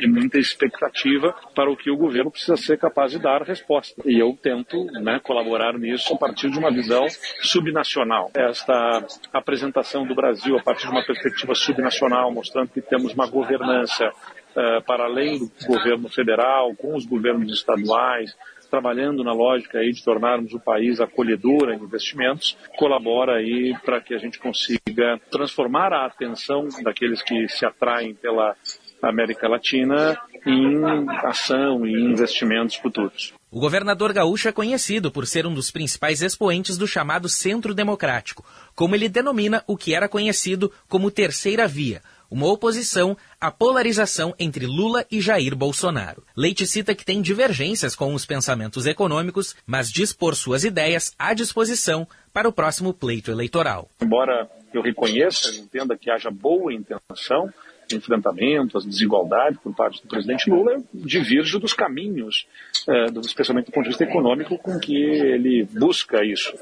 e 0.00 0.06
muita 0.06 0.38
expectativa 0.38 1.34
para 1.54 1.70
o 1.70 1.76
que 1.76 1.90
o 1.90 1.96
governo 1.96 2.30
precisa 2.30 2.55
ser 2.56 2.78
capaz 2.78 3.12
de 3.12 3.18
dar 3.18 3.42
resposta. 3.42 4.02
E 4.04 4.18
eu 4.18 4.36
tento 4.40 4.84
né, 5.00 5.20
colaborar 5.22 5.78
nisso 5.78 6.14
a 6.14 6.18
partir 6.18 6.50
de 6.50 6.58
uma 6.58 6.70
visão 6.70 7.06
subnacional. 7.42 8.30
Esta 8.34 9.04
apresentação 9.32 10.06
do 10.06 10.14
Brasil 10.14 10.56
a 10.58 10.62
partir 10.62 10.86
de 10.86 10.92
uma 10.92 11.04
perspectiva 11.04 11.54
subnacional, 11.54 12.32
mostrando 12.32 12.68
que 12.68 12.80
temos 12.80 13.12
uma 13.14 13.26
governança 13.26 14.06
uh, 14.08 14.82
para 14.86 15.04
além 15.04 15.38
do 15.38 15.66
governo 15.66 16.08
federal, 16.08 16.74
com 16.74 16.94
os 16.94 17.06
governos 17.06 17.52
estaduais, 17.52 18.34
trabalhando 18.70 19.22
na 19.22 19.32
lógica 19.32 19.78
aí 19.78 19.92
de 19.92 20.04
tornarmos 20.04 20.52
o 20.52 20.60
país 20.60 21.00
acolhedor 21.00 21.70
em 21.70 21.82
investimentos, 21.82 22.56
colabora 22.76 23.36
aí 23.36 23.74
para 23.84 24.00
que 24.00 24.14
a 24.14 24.18
gente 24.18 24.38
consiga 24.38 25.20
transformar 25.30 25.92
a 25.92 26.06
atenção 26.06 26.68
daqueles 26.82 27.22
que 27.22 27.48
se 27.48 27.64
atraem 27.64 28.14
pela 28.14 28.56
América 29.02 29.48
Latina 29.48 30.18
em 30.46 30.80
ação 31.24 31.84
e 31.84 31.92
investimentos 31.92 32.76
futuros. 32.76 33.34
O 33.50 33.58
governador 33.58 34.12
gaúcho 34.12 34.48
é 34.48 34.52
conhecido 34.52 35.10
por 35.10 35.26
ser 35.26 35.46
um 35.46 35.52
dos 35.52 35.70
principais 35.70 36.22
expoentes 36.22 36.78
do 36.78 36.86
chamado 36.86 37.28
Centro 37.28 37.74
Democrático, 37.74 38.44
como 38.74 38.94
ele 38.94 39.08
denomina 39.08 39.64
o 39.66 39.76
que 39.76 39.94
era 39.94 40.08
conhecido 40.08 40.70
como 40.88 41.10
Terceira 41.10 41.66
Via, 41.66 42.00
uma 42.30 42.46
oposição 42.46 43.16
à 43.40 43.50
polarização 43.50 44.34
entre 44.38 44.66
Lula 44.66 45.04
e 45.10 45.20
Jair 45.20 45.54
Bolsonaro. 45.56 46.22
Leite 46.36 46.66
cita 46.66 46.94
que 46.94 47.04
tem 47.04 47.22
divergências 47.22 47.94
com 47.94 48.14
os 48.14 48.26
pensamentos 48.26 48.86
econômicos, 48.86 49.56
mas 49.66 49.90
diz 49.90 50.12
pôr 50.12 50.34
suas 50.34 50.64
ideias 50.64 51.12
à 51.18 51.34
disposição 51.34 52.06
para 52.32 52.48
o 52.48 52.52
próximo 52.52 52.92
pleito 52.92 53.30
eleitoral. 53.30 53.88
Embora 54.00 54.48
eu 54.74 54.82
reconheça, 54.82 55.54
entenda 55.56 55.96
que 55.96 56.10
haja 56.10 56.30
boa 56.30 56.72
intenção, 56.72 57.52
enfrentamento, 57.92 58.78
as 58.78 58.84
desigualdades 58.84 59.58
por 59.60 59.74
parte 59.74 60.02
do 60.02 60.08
presidente 60.08 60.50
Lula, 60.50 60.82
divirge 60.92 61.58
dos 61.58 61.72
caminhos, 61.72 62.46
é, 62.88 63.06
especialmente 63.20 63.66
do 63.66 63.72
ponto 63.72 63.84
de 63.84 63.90
vista 63.90 64.04
econômico, 64.04 64.58
com 64.58 64.78
que 64.78 64.96
ele 64.96 65.64
busca 65.64 66.24
isso. 66.24 66.52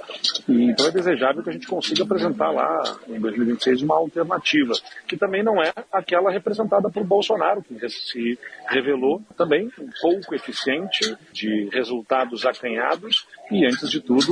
E, 0.48 0.70
então 0.70 0.86
é 0.86 0.90
desejável 0.90 1.42
que 1.42 1.51
a 1.51 1.52
gente 1.52 1.66
consiga 1.66 2.02
apresentar 2.02 2.51
lá, 2.51 2.98
em 3.09 3.20
2026, 3.20 3.82
uma 3.82 3.96
alternativa, 3.96 4.72
que 5.06 5.16
também 5.16 5.42
não 5.42 5.62
é 5.62 5.72
aquela 5.92 6.30
representada 6.30 6.90
por 6.90 7.05
Bolsonaro, 7.05 7.62
que 7.62 7.88
se 7.88 8.38
revelou 8.68 9.22
também 9.36 9.70
um 9.78 9.88
pouco 10.01 10.34
eficiente, 10.34 11.16
de 11.32 11.68
resultados 11.72 12.46
acanhados 12.46 13.26
e, 13.51 13.66
antes 13.66 13.90
de 13.90 14.01
tudo, 14.01 14.30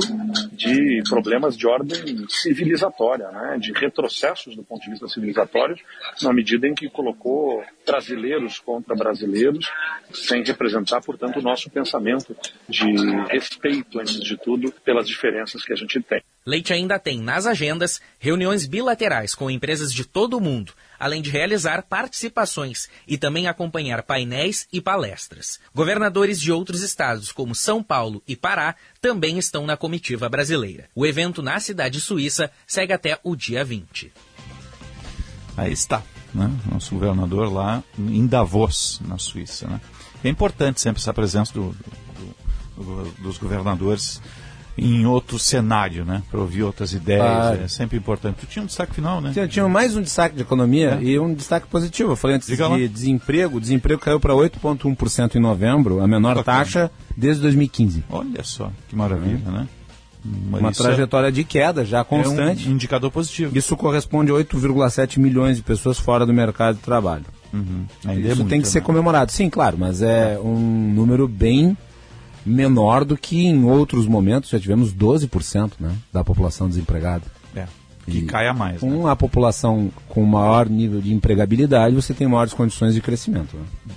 de 0.51 1.01
problemas 1.07 1.57
de 1.57 1.67
ordem 1.67 2.25
civilizatória, 2.27 3.29
né, 3.29 3.57
de 3.59 3.71
retrocessos 3.71 4.55
do 4.55 4.63
ponto 4.63 4.83
de 4.83 4.91
vista 4.91 5.07
civilizatório, 5.07 5.75
na 6.21 6.33
medida 6.33 6.67
em 6.67 6.73
que 6.73 6.82
colocou 6.89 7.63
brasileiros 7.85 8.59
contra 8.59 8.95
brasileiros, 8.95 9.69
sem 10.13 10.43
representar, 10.43 11.01
portanto, 11.01 11.39
o 11.39 11.41
nosso 11.41 11.69
pensamento 11.69 12.35
de 12.67 12.85
respeito, 13.29 13.99
antes 13.99 14.19
de 14.19 14.37
tudo, 14.37 14.71
pelas 14.83 15.07
diferenças 15.07 15.63
que 15.63 15.73
a 15.73 15.75
gente 15.75 16.01
tem. 16.01 16.21
Leite 16.45 16.73
ainda 16.73 16.99
tem 16.99 17.21
nas 17.21 17.45
agendas 17.45 18.01
reuniões 18.19 18.65
bilaterais 18.65 19.33
com 19.33 19.49
empresas 19.49 19.93
de 19.93 20.03
todo 20.05 20.37
o 20.37 20.41
mundo, 20.41 20.73
além 20.99 21.21
de 21.21 21.29
realizar 21.29 21.83
participações 21.83 22.89
e 23.07 23.17
também 23.17 23.47
acompanhar 23.47 24.03
painéis 24.03 24.67
e 24.71 24.81
palestras. 24.81 25.59
Governadores 25.73 26.39
de 26.39 26.51
outros 26.51 26.81
estados, 26.81 27.31
como 27.31 27.55
São 27.55 27.81
Paulo 27.81 28.21
e 28.27 28.35
Pará, 28.35 28.75
também 28.99 29.37
estão 29.37 29.65
na 29.65 29.77
comitiva 29.77 30.27
brasileira. 30.27 30.89
O 30.93 31.05
evento 31.05 31.41
na 31.41 31.59
cidade 31.59 32.01
suíça 32.01 32.51
segue 32.67 32.91
até 32.91 33.17
o 33.23 33.35
dia 33.35 33.63
20. 33.63 34.11
Aí 35.55 35.71
está. 35.71 36.03
Né? 36.33 36.51
Nosso 36.71 36.93
governador 36.95 37.51
lá 37.51 37.83
em 37.97 38.25
Davos, 38.25 39.01
na 39.07 39.17
Suíça, 39.17 39.67
né? 39.67 39.79
É 40.23 40.29
importante 40.29 40.79
sempre 40.81 41.01
essa 41.01 41.13
presença 41.13 41.53
do, 41.53 41.75
do, 42.77 42.83
do, 42.83 43.11
dos 43.21 43.37
governadores 43.37 44.21
em 44.75 45.05
outro 45.05 45.37
cenário, 45.37 46.03
né? 46.03 46.23
Para 46.31 46.39
ouvir 46.39 46.63
outras 46.63 46.93
ideias, 46.93 47.21
Claro. 47.23 47.61
é 47.61 47.67
sempre 47.67 47.95
importante. 47.97 48.37
Tu 48.37 48.47
tinha 48.47 48.63
um 48.63 48.65
destaque 48.65 48.95
final, 48.95 49.21
né? 49.21 49.31
Tinha, 49.31 49.47
tinha 49.47 49.67
mais 49.69 49.95
um 49.95 50.01
destaque 50.01 50.35
de 50.35 50.41
economia 50.41 50.97
e 51.01 51.19
um 51.19 51.31
destaque 51.33 51.67
positivo. 51.67 52.13
Eu 52.13 52.15
falei 52.15 52.37
antes 52.37 52.47
Diga 52.47 52.67
lá. 52.67 52.75
de 52.77 52.87
desemprego. 52.87 53.57
O 53.57 53.61
desemprego 53.61 54.01
caiu 54.01 54.19
para 54.19 54.33
8,1% 54.33 55.35
em 55.35 55.39
novembro, 55.39 56.01
a 56.01 56.07
menor 56.07 56.35
Bacana. 56.37 56.57
taxa 56.59 56.91
desde 57.15 57.43
2015. 57.43 58.03
Olha 58.09 58.43
só, 58.43 58.71
que 58.89 58.95
maravilha, 58.95 59.37
né? 59.51 59.67
Uma 60.25 60.69
é- 60.69 60.71
trajetória 60.71 61.31
de 61.31 61.43
queda 61.43 61.83
já 61.83 62.03
constante. 62.03 62.65
É 62.67 62.69
um 62.69 62.73
indicador 62.73 63.11
positivo. 63.11 63.57
Isso 63.57 63.75
corresponde 63.75 64.31
a 64.31 64.35
8,7 64.35 65.19
milhões 65.19 65.57
de 65.57 65.63
pessoas 65.63 65.99
fora 65.99 66.25
do 66.25 66.33
mercado 66.33 66.75
de 66.75 66.81
trabalho. 66.81 67.25
Uhum. 67.53 67.85
É 68.07 68.15
Isso 68.15 68.37
muito, 68.37 68.49
tem 68.49 68.61
que 68.61 68.67
ser 68.67 68.79
né? 68.79 68.85
comemorado. 68.85 69.31
Sim, 69.31 69.49
claro, 69.49 69.77
mas 69.77 70.01
é 70.01 70.39
um 70.39 70.93
número 70.93 71.27
bem 71.27 71.77
menor 72.45 73.05
do 73.05 73.17
que 73.17 73.45
em 73.45 73.63
outros 73.63 74.07
momentos. 74.07 74.49
Já 74.49 74.59
tivemos 74.59 74.93
12% 74.93 75.73
né, 75.79 75.91
da 76.11 76.23
população 76.23 76.67
desempregada. 76.67 77.23
É, 77.55 77.65
que 78.05 78.23
cai 78.23 78.47
a 78.47 78.53
mais. 78.53 78.81
né? 78.81 78.89
Com 78.89 79.07
a 79.07 79.15
população 79.15 79.91
com 80.09 80.25
maior 80.25 80.67
nível 80.67 80.99
de 80.99 81.13
empregabilidade, 81.13 81.95
você 81.95 82.13
tem 82.13 82.27
maiores 82.27 82.53
condições 82.53 82.93
de 82.93 83.01
crescimento. 83.01 83.55
Né? 83.55 83.95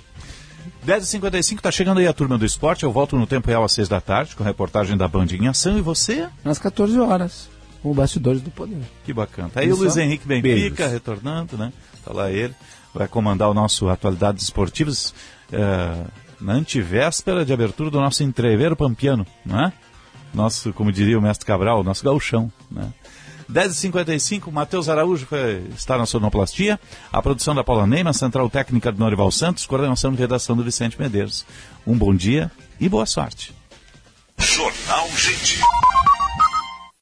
10h55, 0.87 1.59
tá 1.59 1.69
chegando 1.69 1.99
aí 1.99 2.07
a 2.07 2.13
turma 2.13 2.37
do 2.37 2.45
esporte. 2.45 2.85
Eu 2.85 2.91
volto 2.93 3.17
no 3.17 3.27
tempo 3.27 3.49
real 3.49 3.61
às 3.65 3.73
6 3.73 3.89
da 3.89 3.99
tarde, 3.99 4.37
com 4.37 4.43
a 4.43 4.45
reportagem 4.45 4.95
da 4.95 5.05
Band 5.05 5.27
em 5.33 5.49
ação. 5.49 5.77
E 5.77 5.81
você? 5.81 6.29
Às 6.45 6.57
14 6.57 6.97
horas, 6.97 7.49
com 7.83 7.91
o 7.91 7.93
Bastidores 7.93 8.41
do 8.41 8.49
Poder. 8.49 8.79
Que 9.03 9.11
bacana. 9.11 9.49
Tá 9.49 9.59
aí 9.59 9.67
Isso. 9.67 9.75
o 9.75 9.79
Luiz 9.81 9.97
Henrique 9.97 10.25
Benfica, 10.25 10.87
retornando, 10.87 11.57
né? 11.57 11.73
Tá 12.05 12.13
lá 12.13 12.31
ele. 12.31 12.55
Vai 12.93 13.05
comandar 13.05 13.49
o 13.49 13.53
nosso 13.53 13.89
Atualidades 13.89 14.45
Esportivas 14.45 15.13
eh, 15.51 16.05
na 16.39 16.53
antivéspera 16.53 17.43
de 17.43 17.51
abertura 17.51 17.91
do 17.91 17.99
nosso 17.99 18.23
entreveiro 18.23 18.75
pampiano, 18.75 19.27
não 19.45 19.65
é? 19.65 19.73
Nosso, 20.33 20.71
como 20.71 20.89
diria 20.89 21.19
o 21.19 21.21
mestre 21.21 21.45
Cabral, 21.45 21.83
nosso 21.83 22.03
gauchão, 22.03 22.49
né? 22.71 22.93
10h55, 23.51 24.51
Matheus 24.51 24.89
Araújo 24.89 25.25
foi, 25.25 25.63
está 25.75 25.97
na 25.97 26.05
sonoplastia. 26.05 26.79
A 27.11 27.21
produção 27.21 27.55
da 27.55 27.63
Paula 27.63 27.87
Neyman, 27.87 28.13
central 28.13 28.49
técnica 28.49 28.91
do 28.91 28.99
Norival 28.99 29.31
Santos, 29.31 29.65
coordenação 29.65 30.11
de 30.11 30.17
redação 30.17 30.55
do 30.55 30.63
Vicente 30.63 30.99
Medeiros. 30.99 31.45
Um 31.85 31.97
bom 31.97 32.13
dia 32.13 32.51
e 32.79 32.89
boa 32.89 33.05
sorte. 33.05 33.53
Jornal 34.37 35.07
Gente. 35.15 35.59